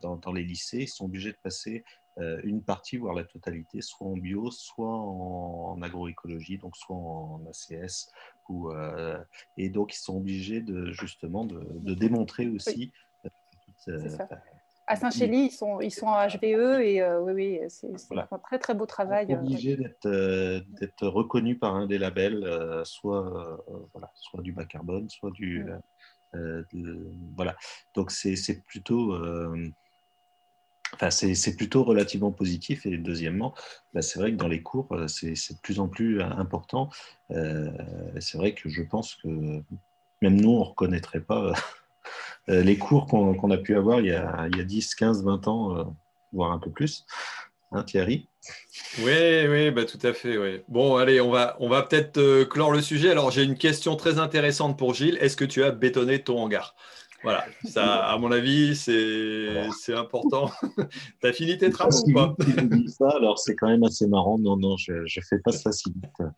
dans, 0.00 0.16
dans, 0.16 0.32
les 0.32 0.42
lycées, 0.42 0.82
ils 0.82 0.88
sont 0.88 1.04
obligés 1.04 1.32
de 1.32 1.38
passer 1.42 1.84
euh, 1.86 2.01
une 2.18 2.62
partie, 2.62 2.98
voire 2.98 3.14
la 3.14 3.24
totalité, 3.24 3.80
soit 3.80 4.06
en 4.06 4.16
bio, 4.16 4.50
soit 4.50 4.86
en, 4.86 5.80
agroécologie, 5.82 6.58
donc 6.58 6.76
soit 6.76 6.96
en 6.96 7.40
ACS. 7.46 8.10
Ou, 8.48 8.70
euh, 8.70 9.18
et 9.56 9.70
donc, 9.70 9.94
ils 9.94 9.98
sont 9.98 10.16
obligés 10.16 10.60
de, 10.60 10.92
justement 10.92 11.44
de, 11.44 11.94
démontrer 11.94 12.48
aussi. 12.48 12.92
Euh, 13.88 14.18
à 14.86 14.96
Saint-Chély, 14.96 15.46
ils 15.46 15.50
sont, 15.50 15.80
ils 15.80 15.90
sont 15.90 16.06
en 16.06 16.26
HVE 16.26 16.80
et 16.80 17.04
oui, 17.20 17.32
oui 17.32 17.60
c'est 17.68 17.88
un 18.12 18.38
très 18.38 18.58
très 18.58 18.74
beau 18.74 18.84
travail. 18.84 19.26
Ils 19.28 19.34
sont 19.34 19.40
obligés 19.40 19.76
d'être 19.76 21.06
reconnus 21.06 21.58
par 21.58 21.74
un 21.74 21.86
des 21.86 21.98
labels, 21.98 22.82
soit, 22.84 23.64
voilà, 23.92 24.10
soit 24.14 24.42
du 24.42 24.52
bas 24.52 24.64
carbone, 24.64 25.08
soit 25.08 25.30
du. 25.30 25.66
voilà. 27.36 27.56
Donc, 27.94 28.10
c'est 28.10 28.62
plutôt 28.66 29.16
Enfin, 30.94 31.10
c'est 31.10 31.56
plutôt 31.56 31.84
relativement 31.84 32.30
positif. 32.30 32.86
Et 32.86 32.96
deuxièmement, 32.96 33.54
bah, 33.94 34.02
c'est 34.02 34.18
vrai 34.18 34.32
que 34.32 34.36
dans 34.36 34.48
les 34.48 34.62
cours, 34.62 34.88
euh, 34.92 35.08
c'est 35.08 35.32
de 35.32 35.60
plus 35.62 35.80
en 35.80 35.88
plus 35.88 36.20
euh, 36.20 36.24
important. 36.24 36.90
Euh, 37.30 37.70
c'est 38.20 38.38
vrai 38.38 38.54
que 38.54 38.68
je 38.68 38.82
pense 38.82 39.16
que 39.16 39.28
même 40.20 40.40
nous, 40.40 40.50
on 40.50 40.60
ne 40.60 40.64
reconnaîtrait 40.64 41.20
pas 41.20 41.52
les 42.48 42.76
cours 42.76 43.06
qu'on 43.06 43.50
a 43.50 43.58
pu 43.58 43.74
avoir 43.74 44.00
il 44.00 44.06
y 44.06 44.12
a, 44.12 44.48
il 44.52 44.56
y 44.56 44.60
a 44.60 44.64
10, 44.64 44.94
15, 44.94 45.24
20 45.24 45.48
ans, 45.48 45.94
voire 46.32 46.52
un 46.52 46.58
peu 46.58 46.70
plus. 46.70 47.04
Hein, 47.72 47.84
Thierry? 47.84 48.28
Oui, 48.98 49.46
oui, 49.48 49.70
bah, 49.70 49.84
tout 49.84 49.98
à 50.02 50.12
fait. 50.12 50.36
Oui. 50.36 50.60
Bon, 50.68 50.96
allez, 50.96 51.20
on 51.20 51.30
va, 51.30 51.56
on 51.58 51.68
va 51.68 51.82
peut-être 51.82 52.44
clore 52.44 52.70
le 52.70 52.82
sujet. 52.82 53.10
Alors, 53.10 53.30
j'ai 53.30 53.42
une 53.42 53.56
question 53.56 53.96
très 53.96 54.18
intéressante 54.18 54.78
pour 54.78 54.94
Gilles. 54.94 55.16
Est-ce 55.20 55.36
que 55.36 55.44
tu 55.44 55.64
as 55.64 55.70
bétonné 55.70 56.22
ton 56.22 56.38
hangar? 56.38 56.76
Voilà, 57.22 57.46
ça, 57.64 58.04
à 58.06 58.18
mon 58.18 58.32
avis, 58.32 58.74
c'est 58.74 59.94
important. 59.94 60.50
tu 61.20 61.26
as 61.26 61.32
fini 61.32 61.56
tes 61.56 61.70
travaux 61.70 61.96
ou 62.06 62.12
pas? 62.12 62.34
ça, 62.88 63.10
alors 63.16 63.38
c'est 63.38 63.54
quand 63.54 63.68
même 63.68 63.84
assez 63.84 64.06
marrant. 64.06 64.38
Non, 64.38 64.56
non, 64.56 64.76
je 64.76 64.92
ne 64.92 65.22
fais 65.22 65.38
pas 65.38 65.52
ça 65.52 65.72
si 65.72 65.92
vite. 65.92 66.28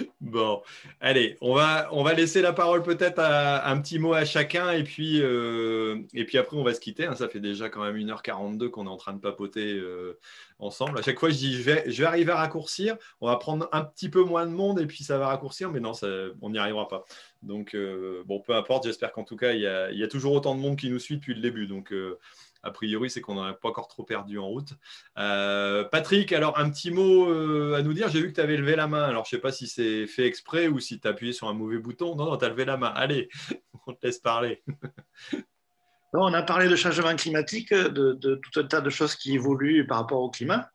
bon, 0.20 0.62
allez, 1.00 1.36
on 1.40 1.54
va, 1.54 1.88
on 1.92 2.02
va 2.02 2.14
laisser 2.14 2.42
la 2.42 2.52
parole 2.52 2.82
peut-être 2.82 3.18
à 3.18 3.70
un 3.70 3.80
petit 3.80 3.98
mot 3.98 4.12
à 4.12 4.24
chacun 4.24 4.70
et 4.72 4.84
puis, 4.84 5.20
euh, 5.22 6.02
et 6.14 6.24
puis 6.24 6.38
après, 6.38 6.56
on 6.56 6.62
va 6.62 6.74
se 6.74 6.80
quitter. 6.80 7.06
Hein. 7.06 7.14
Ça 7.14 7.28
fait 7.28 7.40
déjà 7.40 7.68
quand 7.68 7.82
même 7.82 7.96
1h42 7.96 8.68
qu'on 8.70 8.86
est 8.86 8.90
en 8.90 8.96
train 8.96 9.12
de 9.12 9.20
papoter 9.20 9.74
euh, 9.74 10.18
ensemble. 10.58 10.98
À 10.98 11.02
chaque 11.02 11.18
fois, 11.18 11.30
je 11.30 11.36
dis, 11.36 11.54
je 11.54 11.62
vais, 11.62 11.84
je 11.86 12.02
vais 12.02 12.08
arriver 12.08 12.32
à 12.32 12.36
raccourcir. 12.36 12.96
On 13.20 13.26
va 13.26 13.36
prendre 13.36 13.68
un 13.72 13.82
petit 13.82 14.08
peu 14.08 14.22
moins 14.22 14.46
de 14.46 14.52
monde 14.52 14.80
et 14.80 14.86
puis 14.86 15.04
ça 15.04 15.18
va 15.18 15.28
raccourcir, 15.28 15.70
mais 15.70 15.80
non, 15.80 15.94
ça, 15.94 16.08
on 16.40 16.50
n'y 16.50 16.58
arrivera 16.58 16.88
pas. 16.88 17.04
Donc, 17.42 17.74
euh, 17.74 18.22
bon, 18.26 18.40
peu 18.40 18.54
importe, 18.54 18.84
j'espère 18.84 19.12
qu'en 19.12 19.24
tout 19.24 19.36
cas, 19.36 19.52
il 19.52 19.60
y, 19.60 19.66
a, 19.66 20.08
toujours 20.08 20.32
autant 20.32 20.54
de 20.54 20.60
monde 20.60 20.76
qui 20.76 20.90
nous 20.90 20.98
suit 20.98 21.16
depuis 21.16 21.34
le 21.34 21.40
début. 21.40 21.66
Donc, 21.66 21.92
euh, 21.92 22.18
a 22.62 22.70
priori, 22.70 23.08
c'est 23.08 23.22
qu'on 23.22 23.34
n'en 23.34 23.44
a 23.44 23.54
pas 23.54 23.70
encore 23.70 23.88
trop 23.88 24.04
perdu 24.04 24.38
en 24.38 24.46
route. 24.46 24.74
Euh, 25.18 25.84
Patrick, 25.84 26.32
alors 26.32 26.58
un 26.58 26.68
petit 26.68 26.90
mot 26.90 27.32
à 27.74 27.82
nous 27.82 27.94
dire. 27.94 28.10
J'ai 28.10 28.20
vu 28.20 28.28
que 28.28 28.34
tu 28.34 28.40
avais 28.40 28.58
levé 28.58 28.76
la 28.76 28.86
main. 28.86 29.04
Alors, 29.04 29.24
je 29.24 29.34
ne 29.34 29.38
sais 29.38 29.42
pas 29.42 29.52
si 29.52 29.66
c'est 29.66 30.06
fait 30.06 30.26
exprès 30.26 30.68
ou 30.68 30.80
si 30.80 31.00
tu 31.00 31.08
as 31.08 31.12
appuyé 31.12 31.32
sur 31.32 31.48
un 31.48 31.54
mauvais 31.54 31.78
bouton. 31.78 32.14
Non, 32.14 32.26
non, 32.26 32.36
tu 32.36 32.44
as 32.44 32.50
levé 32.50 32.66
la 32.66 32.76
main. 32.76 32.92
Allez, 32.94 33.30
on 33.86 33.94
te 33.94 34.06
laisse 34.06 34.18
parler. 34.18 34.62
on 36.12 36.34
a 36.34 36.42
parlé 36.42 36.68
de 36.68 36.76
changement 36.76 37.16
climatique, 37.16 37.72
de, 37.72 38.12
tout 38.34 38.60
un 38.60 38.64
tas 38.64 38.82
de 38.82 38.90
choses 38.90 39.14
qui 39.14 39.34
évoluent 39.34 39.86
par 39.86 39.98
rapport 39.98 40.20
au 40.20 40.30
climat. 40.30 40.70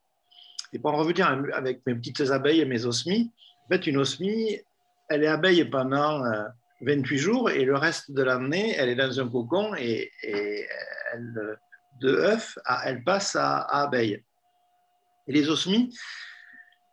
Et 0.74 0.80
pour 0.80 0.94
en 0.94 0.98
revenir 0.98 1.28
avec 1.54 1.86
mes 1.86 1.94
petites 1.94 2.22
abeilles 2.32 2.62
et 2.62 2.66
mes 2.66 2.86
osmies, 2.86 3.32
en 3.72 3.78
une 3.78 3.98
osmie, 3.98 4.60
elle 5.10 5.24
est 5.24 5.28
abeille 5.28 5.66
pendant 5.66 6.24
28 6.82 7.16
euh, 7.16 7.20
jours 7.20 7.50
et 7.50 7.64
le 7.64 7.76
reste 7.76 8.12
de 8.12 8.24
l'année, 8.24 8.76
elle 8.78 8.90
est 8.90 8.96
dans 8.96 9.20
un 9.20 9.30
cocon 9.30 9.76
et, 9.76 10.12
de 12.02 12.10
œuf, 12.10 12.58
elle 12.84 13.04
passe 13.04 13.36
à, 13.36 13.62
abeille. 13.62 14.24
Et 15.28 15.32
les 15.32 15.50
osmies, 15.50 15.98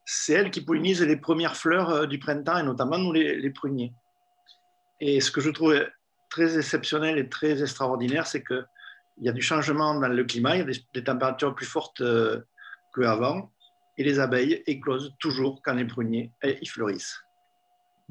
c'est 0.04 0.34
elles 0.34 0.50
qui 0.50 0.60
pollinisent 0.60 1.02
les 1.02 1.16
premières 1.16 1.56
fleurs 1.56 1.90
euh, 1.90 2.06
du 2.06 2.18
printemps 2.18 2.58
et 2.58 2.62
notamment 2.62 2.98
nous 2.98 3.12
les, 3.12 3.50
pruniers. 3.50 3.92
Et 5.00 5.20
ce 5.20 5.30
que 5.30 5.40
je 5.40 5.50
trouve 5.50 5.74
très 6.30 6.56
exceptionnel 6.56 7.18
et 7.18 7.28
très 7.28 7.62
extraordinaire, 7.62 8.26
c'est 8.26 8.44
qu'il 8.44 8.64
y 9.18 9.28
a 9.28 9.32
du 9.32 9.42
changement 9.42 9.98
dans 9.98 10.08
le 10.08 10.24
climat, 10.24 10.56
il 10.56 10.58
y 10.60 10.62
a 10.62 10.80
des, 10.94 11.04
températures 11.04 11.54
plus 11.54 11.66
fortes 11.66 12.00
euh, 12.00 12.40
qu'avant, 12.94 13.50
et 13.98 14.04
les 14.04 14.20
abeilles 14.20 14.62
éclosent 14.66 15.14
toujours 15.18 15.60
quand 15.62 15.74
les 15.74 15.84
pruniers 15.84 16.30
ils 16.42 16.68
fleurissent. 16.68 17.22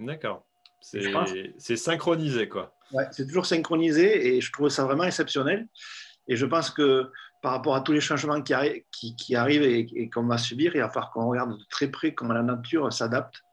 D'accord. 0.02 0.46
C'est 0.82 1.76
synchronisé, 1.78 2.50
quoi. 2.50 2.74
Ouais, 2.92 3.06
c'est 3.12 3.26
toujours 3.26 3.46
synchronisé 3.46 4.36
et 4.36 4.42
je 4.42 4.52
trouve 4.52 4.70
ça 4.70 4.84
vraiment 4.84 5.04
exceptionnel. 5.04 5.68
Et 6.28 6.36
je 6.36 6.46
pense 6.46 6.70
que 6.70 7.10
par 7.42 7.54
rapport 7.54 7.76
à 7.76 7.82
tous 7.82 7.92
les 7.92 8.02
changements 8.02 8.42
qui, 8.42 8.54
qui, 9.18 9.36
arrivent 9.36 9.64
et, 9.64 10.10
qu'on 10.10 10.26
va 10.26 10.38
subir, 10.38 10.76
il 10.76 10.82
va 10.82 10.90
falloir 10.90 11.12
qu'on 11.12 11.28
regarde 11.28 11.58
de 11.58 11.64
très 11.70 11.88
près 11.88 12.14
comment 12.14 12.34
la 12.34 12.44
nature 12.44 12.92
s'adapte 12.92 13.44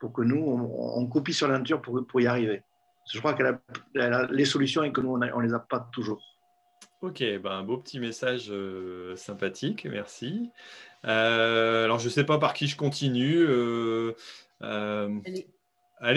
pour 0.00 0.12
que 0.12 0.22
nous, 0.22 0.42
on, 0.42 1.06
copie 1.06 1.32
sur 1.32 1.48
la 1.48 1.58
nature 1.58 1.80
pour, 1.80 2.04
pour 2.06 2.20
y 2.20 2.26
arriver. 2.26 2.62
Je 3.12 3.18
crois 3.18 3.34
qu'elle 3.34 3.58
a, 4.00 4.26
les 4.30 4.44
solutions 4.44 4.82
et 4.82 4.92
que 4.92 5.00
nous, 5.00 5.10
on 5.12 5.18
ne 5.18 5.46
les 5.46 5.54
a 5.54 5.60
pas 5.60 5.88
toujours. 5.92 6.22
Ok, 7.02 7.20
ben 7.20 7.50
un 7.50 7.62
beau 7.62 7.76
petit 7.78 8.00
message 8.00 8.46
euh, 8.50 9.14
sympathique, 9.16 9.86
merci. 9.90 10.50
Euh, 11.04 11.84
alors, 11.84 11.98
je 11.98 12.06
ne 12.06 12.10
sais 12.10 12.24
pas 12.24 12.38
par 12.38 12.52
qui 12.52 12.66
je 12.66 12.76
continue. 12.76 13.36
Euh, 13.38 14.12
Allez, 14.60 15.46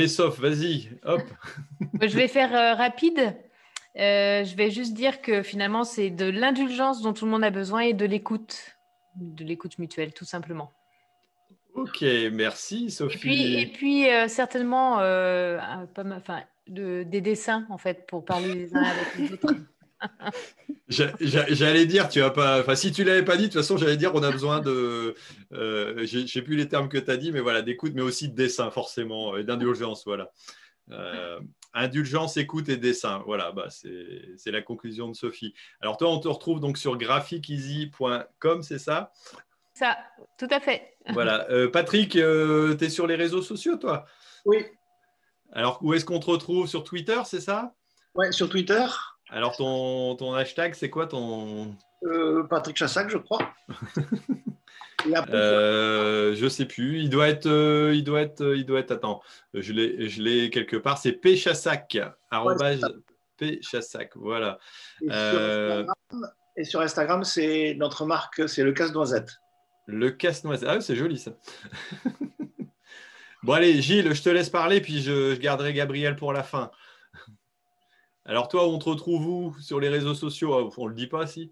Sof, 0.07 0.39
vas-y, 0.39 0.89
hop. 1.03 1.21
je 2.01 2.15
vais 2.15 2.27
faire 2.27 2.53
euh, 2.53 2.75
rapide. 2.75 3.35
Euh, 3.97 4.43
je 4.43 4.55
vais 4.55 4.71
juste 4.71 4.93
dire 4.93 5.21
que 5.21 5.41
finalement, 5.41 5.83
c'est 5.83 6.09
de 6.09 6.25
l'indulgence 6.25 7.01
dont 7.01 7.13
tout 7.13 7.25
le 7.25 7.31
monde 7.31 7.43
a 7.43 7.49
besoin 7.49 7.81
et 7.81 7.93
de 7.93 8.05
l'écoute, 8.05 8.77
de 9.15 9.43
l'écoute 9.43 9.79
mutuelle, 9.79 10.13
tout 10.13 10.25
simplement. 10.25 10.71
Ok, 11.73 12.03
merci 12.31 12.91
Sophie. 12.91 13.15
Et 13.15 13.19
puis, 13.19 13.61
et 13.61 13.65
puis 13.67 14.09
euh, 14.09 14.27
certainement, 14.27 14.95
enfin, 14.95 16.43
de, 16.67 17.03
des 17.03 17.21
dessins 17.21 17.65
en 17.69 17.77
fait 17.77 18.05
pour 18.05 18.25
parler 18.25 18.53
les 18.53 18.75
uns 18.75 18.83
avec 18.83 19.17
les 19.17 19.33
autres. 19.33 19.55
J'allais 20.87 21.85
dire, 21.85 22.09
tu 22.09 22.21
as 22.21 22.29
pas. 22.29 22.59
Enfin, 22.61 22.75
si 22.75 22.91
tu 22.91 23.03
l'avais 23.03 23.23
pas 23.23 23.37
dit, 23.37 23.43
de 23.43 23.47
toute 23.47 23.61
façon, 23.61 23.77
j'allais 23.77 23.97
dire, 23.97 24.15
on 24.15 24.23
a 24.23 24.31
besoin 24.31 24.59
de. 24.59 25.15
Euh, 25.53 26.05
je 26.05 26.25
sais 26.25 26.41
plus 26.41 26.55
les 26.55 26.67
termes 26.67 26.89
que 26.89 26.97
tu 26.97 27.11
as 27.11 27.17
dit, 27.17 27.31
mais 27.31 27.41
voilà, 27.41 27.61
d'écoute, 27.61 27.93
mais 27.95 28.01
aussi 28.01 28.29
de 28.29 28.35
dessin, 28.35 28.71
forcément, 28.71 29.37
et 29.37 29.43
d'indulgence, 29.43 30.05
voilà. 30.05 30.31
Euh, 30.91 31.39
indulgence, 31.73 32.37
écoute 32.37 32.69
et 32.69 32.77
dessin. 32.77 33.21
Voilà, 33.25 33.51
bah, 33.51 33.67
c'est 33.69 34.51
la 34.51 34.61
conclusion 34.61 35.07
de 35.07 35.15
Sophie. 35.15 35.53
Alors, 35.81 35.97
toi, 35.97 36.09
on 36.09 36.19
te 36.19 36.27
retrouve 36.27 36.59
donc 36.59 36.77
sur 36.77 36.97
graphiceasy.com, 36.97 38.63
c'est 38.63 38.79
ça? 38.79 39.11
Ça, 39.73 39.97
tout 40.37 40.47
à 40.49 40.59
fait. 40.59 40.95
Voilà. 41.13 41.49
Euh, 41.51 41.69
Patrick, 41.69 42.15
euh, 42.15 42.75
tu 42.75 42.85
es 42.85 42.89
sur 42.89 43.07
les 43.07 43.15
réseaux 43.15 43.41
sociaux, 43.41 43.77
toi? 43.77 44.05
Oui. 44.45 44.65
Alors, 45.53 45.79
où 45.81 45.93
est-ce 45.93 46.05
qu'on 46.05 46.19
te 46.19 46.29
retrouve? 46.29 46.67
Sur 46.67 46.83
Twitter, 46.83 47.19
c'est 47.25 47.39
ça? 47.39 47.73
Oui, 48.15 48.33
sur 48.33 48.49
Twitter. 48.49 48.85
Alors, 49.31 49.55
ton, 49.55 50.15
ton 50.15 50.33
hashtag, 50.33 50.73
c'est 50.73 50.89
quoi 50.89 51.07
ton. 51.07 51.75
Euh, 52.03 52.43
Patrick 52.43 52.77
Chassac, 52.77 53.09
je 53.09 53.17
crois. 53.17 53.53
euh, 55.29 56.35
je 56.35 56.47
sais 56.47 56.65
plus. 56.65 56.99
Il 56.99 57.09
doit 57.09 57.27
être. 57.27 57.45
Euh, 57.45 57.93
il 57.93 58.03
doit 58.03 58.21
être. 58.21 58.55
Il 58.55 58.65
doit 58.65 58.79
être. 58.79 58.91
Attends, 58.91 59.21
je 59.53 59.71
l'ai 59.73 60.49
quelque 60.49 60.77
part. 60.77 60.97
C'est 60.97 61.13
pchassac. 61.13 61.97
Ouais, 62.31 62.79
pchassac. 63.37 64.11
Voilà. 64.15 64.57
Et, 65.01 65.09
euh... 65.11 65.85
et 66.57 66.63
sur 66.63 66.81
Instagram, 66.81 67.23
c'est 67.23 67.75
notre 67.77 68.05
marque, 68.05 68.49
c'est 68.49 68.63
le 68.63 68.71
casse-noisette. 68.71 69.39
Le 69.85 70.09
casse-noisette. 70.09 70.69
Ah, 70.69 70.81
c'est 70.81 70.95
joli 70.95 71.19
ça. 71.19 71.31
bon, 73.43 73.53
allez, 73.53 73.81
Gilles, 73.81 74.13
je 74.13 74.23
te 74.23 74.29
laisse 74.29 74.49
parler, 74.49 74.81
puis 74.81 75.01
je, 75.01 75.35
je 75.35 75.39
garderai 75.39 75.73
Gabriel 75.73 76.15
pour 76.15 76.33
la 76.33 76.43
fin. 76.43 76.71
Alors 78.29 78.47
toi, 78.47 78.67
on 78.67 78.77
te 78.77 78.87
retrouve 78.87 79.27
où? 79.27 79.55
Sur 79.59 79.79
les 79.79 79.89
réseaux 79.89 80.13
sociaux? 80.13 80.53
Ah, 80.53 80.69
On 80.77 80.83
ne 80.83 80.89
le 80.89 80.95
dit 80.95 81.07
pas, 81.07 81.25
si? 81.25 81.51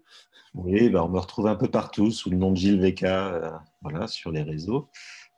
Oui, 0.54 0.88
bah, 0.90 1.04
on 1.04 1.08
me 1.08 1.18
retrouve 1.18 1.48
un 1.48 1.56
peu 1.56 1.68
partout 1.68 2.12
sous 2.12 2.30
le 2.30 2.36
nom 2.36 2.52
de 2.52 2.56
Gilles 2.56 2.80
VK, 2.80 3.02
euh, 3.02 3.50
voilà, 3.82 4.06
sur 4.06 4.30
les 4.30 4.42
réseaux. 4.42 4.88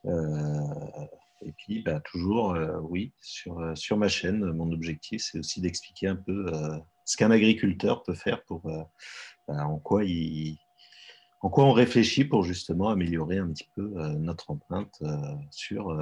Euh, 0.05 1.07
et 1.41 1.53
puis, 1.53 1.81
bah, 1.81 1.99
toujours, 2.01 2.53
euh, 2.53 2.79
oui, 2.83 3.15
sur, 3.23 3.59
sur 3.75 3.97
ma 3.97 4.09
chaîne, 4.09 4.53
mon 4.53 4.71
objectif, 4.71 5.23
c'est 5.23 5.39
aussi 5.39 5.63
d'expliquer 5.63 6.09
un 6.09 6.17
peu 6.17 6.53
ce 7.07 7.17
qu'un 7.17 7.31
agriculteur 7.31 8.03
peut 8.03 8.13
faire 8.13 8.45
pour 8.45 8.61
bah, 9.49 9.67
en 9.67 9.79
quoi 9.79 10.05
il, 10.05 10.59
en 11.41 11.49
quoi 11.49 11.65
on 11.65 11.73
réfléchit 11.73 12.27
pour 12.27 12.43
justement 12.43 12.91
améliorer 12.91 13.39
un 13.39 13.49
petit 13.49 13.71
peu 13.75 13.89
notre 14.19 14.51
empreinte 14.51 15.03
sur, 15.51 15.99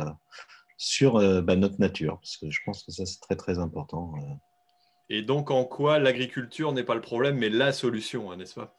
sur 0.77 1.43
bah, 1.45 1.55
notre 1.55 1.79
nature, 1.79 2.19
parce 2.19 2.39
que 2.39 2.51
je 2.51 2.59
pense 2.67 2.83
que 2.83 2.91
ça 2.91 3.07
c'est 3.07 3.21
très 3.21 3.37
très 3.37 3.61
important. 3.61 4.15
Et 5.11 5.23
donc, 5.23 5.51
en 5.51 5.65
quoi 5.65 5.99
l'agriculture 5.99 6.73
n'est 6.73 6.85
pas 6.85 6.95
le 6.95 7.01
problème, 7.01 7.39
mais 7.39 7.49
la 7.49 7.73
solution, 7.73 8.31
hein, 8.31 8.37
n'est-ce 8.37 8.55
pas? 8.55 8.75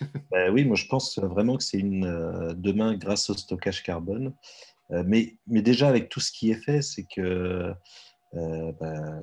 Ben 0.30 0.52
Oui, 0.52 0.64
moi 0.64 0.76
je 0.76 0.86
pense 0.86 1.18
vraiment 1.18 1.56
que 1.56 1.64
c'est 1.64 1.78
une 1.78 2.54
demain 2.56 2.94
grâce 2.94 3.30
au 3.30 3.34
stockage 3.34 3.82
carbone, 3.82 4.32
mais, 4.90 5.36
mais 5.48 5.60
déjà 5.60 5.88
avec 5.88 6.08
tout 6.08 6.20
ce 6.20 6.30
qui 6.30 6.52
est 6.52 6.62
fait, 6.62 6.82
c'est 6.82 7.04
que 7.04 7.74
ben, 8.32 9.20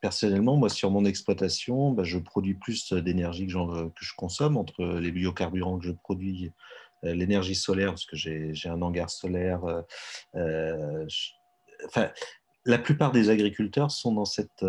personnellement, 0.00 0.56
moi, 0.56 0.68
sur 0.68 0.90
mon 0.90 1.04
exploitation, 1.04 1.92
bah, 1.92 2.04
je 2.04 2.18
produis 2.18 2.54
plus 2.54 2.92
d'énergie 2.92 3.46
que, 3.46 3.88
que, 3.88 4.04
je 4.04 4.14
consomme 4.16 4.56
entre 4.56 4.84
les 4.84 5.12
biocarburants 5.12 5.78
que 5.78 5.86
je 5.86 5.92
produis, 5.92 6.52
euh, 7.04 7.14
l'énergie 7.14 7.54
solaire, 7.54 7.90
parce 7.90 8.06
que 8.06 8.16
j'ai 8.16 8.68
un 8.68 8.82
hangar 8.82 9.10
solaire. 9.10 9.64
Euh, 9.64 9.82
euh, 10.36 12.08
la 12.64 12.78
plupart 12.78 13.12
des 13.12 13.30
agriculteurs 13.30 13.90
sont 13.90 14.12
dans 14.12 14.24
cette, 14.24 14.64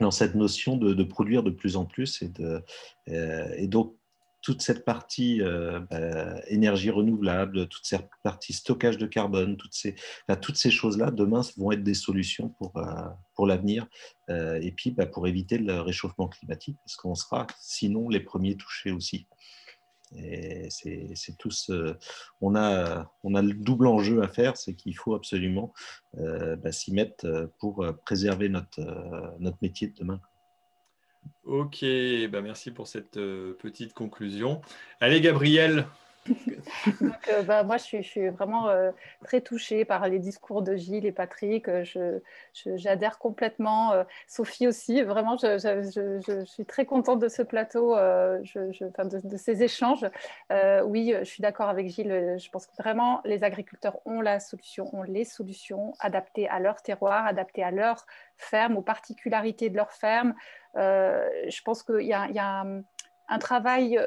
dans 0.00 0.10
cette 0.10 0.34
notion 0.34 0.76
de, 0.76 1.02
produire 1.04 1.42
de 1.42 1.50
plus 1.50 1.76
en 1.76 1.84
plus. 1.84 2.22
Et, 2.22 2.30
et 3.56 3.66
donc, 3.66 3.96
toute 4.46 4.62
cette 4.62 4.84
partie 4.84 5.42
euh, 5.42 5.80
bah, 5.90 6.40
énergie 6.46 6.90
renouvelable, 6.90 7.66
toute 7.66 7.84
cette 7.84 8.08
partie 8.22 8.52
stockage 8.52 8.96
de 8.96 9.06
carbone, 9.06 9.56
toutes 9.56 9.74
ces, 9.74 9.96
toutes 10.40 10.54
ces 10.56 10.70
choses-là, 10.70 11.10
demain, 11.10 11.40
vont 11.56 11.72
être 11.72 11.82
des 11.82 11.94
solutions 11.94 12.50
pour, 12.50 12.76
euh, 12.76 12.84
pour 13.34 13.48
l'avenir 13.48 13.88
euh, 14.30 14.60
et 14.62 14.70
puis 14.70 14.92
bah, 14.92 15.06
pour 15.06 15.26
éviter 15.26 15.58
le 15.58 15.80
réchauffement 15.80 16.28
climatique, 16.28 16.76
parce 16.84 16.94
qu'on 16.94 17.16
sera 17.16 17.48
sinon 17.60 18.08
les 18.08 18.20
premiers 18.20 18.56
touchés 18.56 18.92
aussi. 18.92 19.26
Et 20.14 20.68
c'est 20.70 21.36
tous, 21.38 21.70
on, 22.40 22.54
a, 22.54 23.12
on 23.24 23.34
a 23.34 23.42
le 23.42 23.54
double 23.54 23.86
enjeu 23.86 24.22
à 24.22 24.28
faire, 24.28 24.56
c'est 24.56 24.74
qu'il 24.74 24.96
faut 24.96 25.14
absolument 25.14 25.72
bah, 26.14 26.72
s'y 26.72 26.92
mettre 26.92 27.50
pour 27.58 27.84
préserver 28.04 28.48
notre, 28.48 28.80
notre 29.40 29.58
métier 29.62 29.88
de 29.88 29.94
demain. 29.94 30.20
Ok, 31.44 31.84
bah 32.30 32.42
merci 32.42 32.70
pour 32.72 32.88
cette 32.88 33.16
euh, 33.18 33.54
petite 33.54 33.94
conclusion. 33.94 34.60
Allez, 35.00 35.20
Gabriel, 35.20 35.86
Euh, 37.28 37.42
bah, 37.42 37.62
moi, 37.62 37.76
je 37.76 38.00
suis, 38.02 38.28
vraiment 38.28 38.68
euh, 38.68 38.90
très 39.24 39.40
touchée 39.40 39.84
par 39.84 40.08
les 40.08 40.18
discours 40.18 40.62
de 40.62 40.76
Gilles 40.76 41.06
et 41.06 41.12
Patrick. 41.12 41.68
Euh, 41.68 42.20
j'adhère 42.54 43.18
complètement. 43.18 43.92
Sophie 44.26 44.68
aussi, 44.68 45.02
vraiment, 45.02 45.36
je, 45.36 46.44
suis 46.46 46.64
très 46.64 46.84
contente 46.84 47.18
de 47.18 47.28
ce 47.28 47.42
plateau, 47.42 47.94
de, 47.96 49.28
de, 49.28 49.36
ces 49.36 49.62
échanges. 49.62 50.06
oui, 50.84 51.14
je 51.18 51.24
suis 51.24 51.42
d'accord 51.42 51.68
avec 51.68 51.88
Gilles. 51.88 52.36
Je 52.38 52.50
pense 52.50 52.66
que 52.66 52.76
vraiment, 52.78 53.20
les 53.24 53.44
agriculteurs 53.44 53.98
ont 54.04 54.20
la 54.20 54.40
solution, 54.40 54.94
ont 54.94 55.02
les 55.02 55.24
solutions 55.24 55.94
adaptées 56.00 56.48
à 56.48 56.60
leur 56.60 56.82
terroir, 56.82 57.26
adaptées 57.26 57.64
à 57.64 57.70
leur 57.70 58.06
ferme, 58.36 58.76
aux 58.76 58.82
particularités 58.82 59.70
de 59.70 59.76
leur 59.76 59.92
ferme. 59.92 60.34
je 60.74 61.62
pense 61.62 61.82
qu'il 61.82 62.06
y 62.06 62.12
a, 62.12 62.66
un 63.28 63.38
travail 63.38 63.98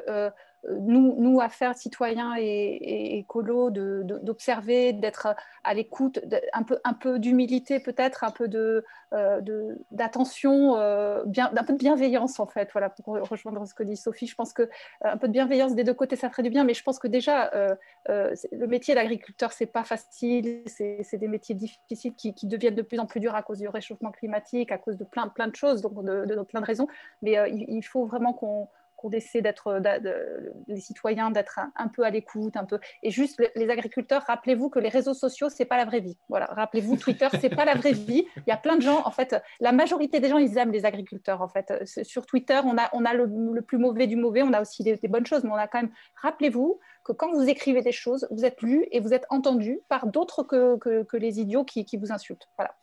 nous, 0.67 1.15
nous, 1.17 1.39
à 1.39 1.49
faire 1.49 1.75
citoyens 1.77 2.35
et, 2.37 3.19
écolos, 3.19 3.69
d'observer, 3.69 4.93
d'être 4.93 5.35
à 5.63 5.73
l'écoute, 5.73 6.19
un 6.53 6.93
peu, 6.93 7.19
d'humilité 7.19 7.79
peut-être, 7.79 8.23
un 8.23 8.31
peu 8.31 8.47
de, 8.47 8.83
euh, 9.13 9.75
d'attention, 9.91 10.77
euh, 10.77 11.23
un 11.37 11.63
peu 11.63 11.73
de 11.73 11.77
bienveillance 11.77 12.39
en 12.39 12.45
fait, 12.45 12.69
voilà, 12.73 12.89
pour 12.89 13.15
rejoindre 13.29 13.65
ce 13.65 13.73
que 13.73 13.83
dit 13.83 13.97
Sophie. 13.97 14.27
Je 14.27 14.35
pense 14.35 14.53
que 14.53 14.63
euh, 14.63 14.67
un 15.03 15.17
peu 15.17 15.27
de 15.27 15.33
bienveillance 15.33 15.75
des 15.75 15.83
deux 15.83 15.93
côtés, 15.93 16.15
ça 16.15 16.29
ferait 16.29 16.43
du 16.43 16.49
bien, 16.49 16.63
mais 16.63 16.73
je 16.73 16.83
pense 16.83 16.99
que 16.99 17.07
déjà, 17.07 17.51
le 18.07 18.67
métier 18.67 18.95
d'agriculteur, 18.95 19.51
c'est 19.53 19.65
pas 19.65 19.83
facile, 19.83 20.63
c'est 20.67 21.17
des 21.17 21.27
métiers 21.27 21.55
difficiles 21.55 22.13
qui, 22.15 22.33
deviennent 22.43 22.75
de 22.75 22.81
plus 22.81 22.99
en 22.99 23.05
plus 23.05 23.19
durs 23.19 23.35
à 23.35 23.43
cause 23.43 23.59
du 23.59 23.67
réchauffement 23.67 24.11
climatique, 24.11 24.71
à 24.71 24.77
cause 24.77 24.97
de 24.97 25.05
plein, 25.05 25.27
de 25.27 25.55
choses, 25.55 25.81
donc 25.81 26.03
de, 26.03 26.41
plein 26.43 26.61
de 26.61 26.65
raisons, 26.65 26.87
mais 27.21 27.37
il 27.49 27.81
faut 27.83 28.05
vraiment 28.05 28.33
qu'on 28.33 28.67
qu'on 28.99 29.09
essaie 29.11 29.41
d'être, 29.41 29.81
les 30.67 30.81
citoyens, 30.81 31.31
d'être 31.31 31.59
un, 31.75 31.87
peu 31.87 32.03
à 32.03 32.09
l'écoute, 32.09 32.57
un 32.57 32.65
peu. 32.65 32.79
Et 33.01 33.11
juste 33.11 33.41
les 33.55 33.69
agriculteurs, 33.69 34.23
rappelez-vous 34.27 34.69
que 34.69 34.79
les 34.79 34.89
réseaux 34.89 35.13
sociaux, 35.13 35.47
c'est 35.49 35.65
pas 35.65 35.77
la 35.77 35.85
vraie 35.85 36.01
vie. 36.01 36.17
Voilà, 36.27 36.47
rappelez-vous, 36.47 36.97
Twitter, 36.97 37.27
c'est 37.39 37.55
pas 37.55 37.65
la 37.65 37.75
vraie 37.75 37.93
vie. 37.93 38.27
Il 38.35 38.49
y 38.49 38.51
a 38.51 38.57
plein 38.57 38.75
de 38.75 38.81
gens, 38.81 39.01
en 39.05 39.11
fait, 39.11 39.35
la 39.61 39.71
majorité 39.71 40.19
des 40.19 40.27
gens, 40.27 40.37
ils 40.37 40.57
aiment 40.57 40.73
les 40.73 40.85
agriculteurs, 40.85 41.41
en 41.41 41.47
fait. 41.47 41.73
Sur 42.03 42.25
Twitter, 42.25 42.59
on 42.63 42.77
a, 42.77 43.13
le, 43.13 43.61
plus 43.61 43.77
mauvais 43.77 44.07
du 44.07 44.17
mauvais, 44.17 44.43
on 44.43 44.51
a 44.51 44.61
aussi 44.61 44.83
des, 44.83 44.97
bonnes 45.07 45.25
choses, 45.25 45.43
mais 45.43 45.51
on 45.51 45.55
a 45.55 45.67
quand 45.67 45.81
même. 45.81 45.91
Rappelez-vous 46.21 46.79
que 47.05 47.13
quand 47.13 47.31
vous 47.31 47.47
écrivez 47.47 47.81
des 47.81 47.93
choses, 47.93 48.27
vous 48.31 48.43
êtes 48.43 48.61
lu 48.61 48.85
et 48.91 48.99
vous 48.99 49.13
êtes 49.13 49.25
entendu 49.29 49.79
par 49.87 50.07
d'autres 50.07 50.43
que, 50.43 50.77
que, 51.03 51.17
les 51.17 51.39
idiots 51.39 51.63
qui, 51.63 51.85
qui 51.85 51.95
vous 51.97 52.11
insultent. 52.11 52.49
Voilà. 52.57 52.75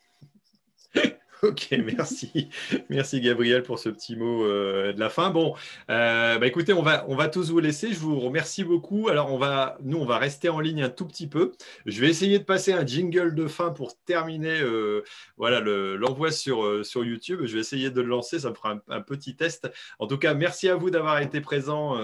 Ok, 1.42 1.68
merci. 1.96 2.48
Merci 2.88 3.20
Gabriel 3.20 3.62
pour 3.62 3.78
ce 3.78 3.88
petit 3.88 4.16
mot 4.16 4.44
euh, 4.44 4.92
de 4.92 5.00
la 5.00 5.10
fin. 5.10 5.30
Bon, 5.30 5.54
euh, 5.90 6.38
bah, 6.38 6.46
écoutez, 6.46 6.72
on 6.72 6.82
va, 6.82 7.04
on 7.08 7.14
va 7.14 7.28
tous 7.28 7.50
vous 7.50 7.58
laisser. 7.58 7.92
Je 7.92 7.98
vous 7.98 8.18
remercie 8.18 8.64
beaucoup. 8.64 9.08
Alors, 9.08 9.32
on 9.32 9.38
va, 9.38 9.76
nous, 9.82 9.98
on 9.98 10.06
va 10.06 10.18
rester 10.18 10.48
en 10.48 10.60
ligne 10.60 10.82
un 10.82 10.88
tout 10.88 11.06
petit 11.06 11.26
peu. 11.26 11.52
Je 11.84 12.00
vais 12.00 12.08
essayer 12.08 12.38
de 12.38 12.44
passer 12.44 12.72
un 12.72 12.86
jingle 12.86 13.34
de 13.34 13.46
fin 13.48 13.70
pour 13.70 13.96
terminer 14.06 14.60
euh, 14.60 15.04
voilà, 15.36 15.60
l'envoi 15.60 16.30
sur, 16.30 16.84
sur 16.84 17.04
YouTube. 17.04 17.40
Je 17.44 17.54
vais 17.54 17.60
essayer 17.60 17.90
de 17.90 18.00
le 18.00 18.08
lancer. 18.08 18.38
Ça 18.38 18.50
me 18.50 18.54
fera 18.54 18.78
un, 18.88 19.00
petit 19.00 19.36
test. 19.36 19.70
En 19.98 20.06
tout 20.06 20.18
cas, 20.18 20.34
merci 20.34 20.68
à 20.68 20.76
vous 20.76 20.90
d'avoir 20.90 21.20
été 21.20 21.40
présents 21.40 21.96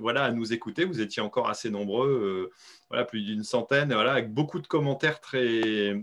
voilà, 0.00 0.24
à 0.24 0.32
nous 0.32 0.52
écouter. 0.52 0.84
Vous 0.84 1.00
étiez 1.00 1.22
encore 1.22 1.48
assez 1.48 1.70
nombreux. 1.70 2.50
voilà, 2.90 3.04
plus 3.04 3.22
d'une 3.22 3.44
centaine, 3.44 3.92
voilà, 3.92 4.12
avec 4.12 4.32
beaucoup 4.32 4.60
de 4.60 4.66
commentaires 4.66 5.20
très, 5.20 5.94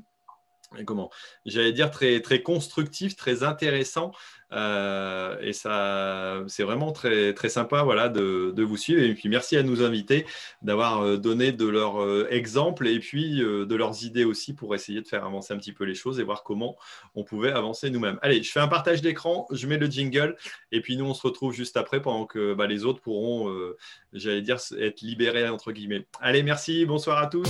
comment? 0.85 1.09
J'allais 1.45 1.73
dire 1.73 1.91
très, 1.91 2.21
très 2.21 2.41
constructif, 2.41 3.15
très 3.15 3.43
intéressant. 3.43 4.11
Euh, 4.51 5.37
et 5.41 5.53
ça, 5.53 6.43
c'est 6.47 6.63
vraiment 6.63 6.91
très, 6.91 7.33
très 7.33 7.49
sympa 7.49 7.83
voilà, 7.83 8.09
de, 8.09 8.63
vous 8.63 8.77
suivre. 8.77 9.01
Et 9.01 9.13
puis 9.13 9.29
merci 9.29 9.57
à 9.57 9.63
nos 9.63 9.83
invités 9.83 10.25
d'avoir 10.61 11.01
euh, 11.01 11.17
donné 11.17 11.51
de 11.51 11.67
leurs 11.67 12.01
euh, 12.01 12.27
exemples 12.29 12.87
et 12.87 12.99
puis 12.99 13.39
de 13.39 13.75
leurs 13.75 14.03
idées 14.03 14.25
aussi 14.25 14.53
pour 14.53 14.75
essayer 14.75 15.01
de 15.01 15.07
faire 15.07 15.25
avancer 15.25 15.53
un 15.53 15.57
petit 15.57 15.73
peu 15.73 15.83
les 15.83 15.95
choses 15.95 16.19
et 16.19 16.23
voir 16.23 16.43
comment 16.43 16.75
on 17.15 17.23
pouvait 17.23 17.51
avancer 17.51 17.89
nous-mêmes. 17.89 18.19
Allez, 18.21 18.43
je 18.43 18.51
fais 18.51 18.59
un 18.59 18.67
partage 18.67 19.01
d'écran, 19.01 19.47
je 19.51 19.67
mets 19.67 19.77
le 19.77 19.87
jingle 19.87 20.35
et 20.71 20.81
puis 20.81 20.97
nous 20.97 21.05
on 21.05 21.13
se 21.13 21.25
retrouve 21.25 21.53
juste 21.53 21.77
après 21.77 22.01
pendant 22.01 22.25
que 22.25 22.53
bah, 22.53 22.67
les 22.67 22.85
autres 22.85 23.01
pourront, 23.01 23.53
j'allais 24.13 24.41
dire, 24.41 24.57
être 24.77 25.01
libérés 25.01 25.49
entre 25.49 25.71
guillemets. 25.71 26.05
Allez, 26.21 26.43
merci, 26.43 26.85
bonsoir 26.85 27.17
à 27.19 27.27
tous. 27.27 27.49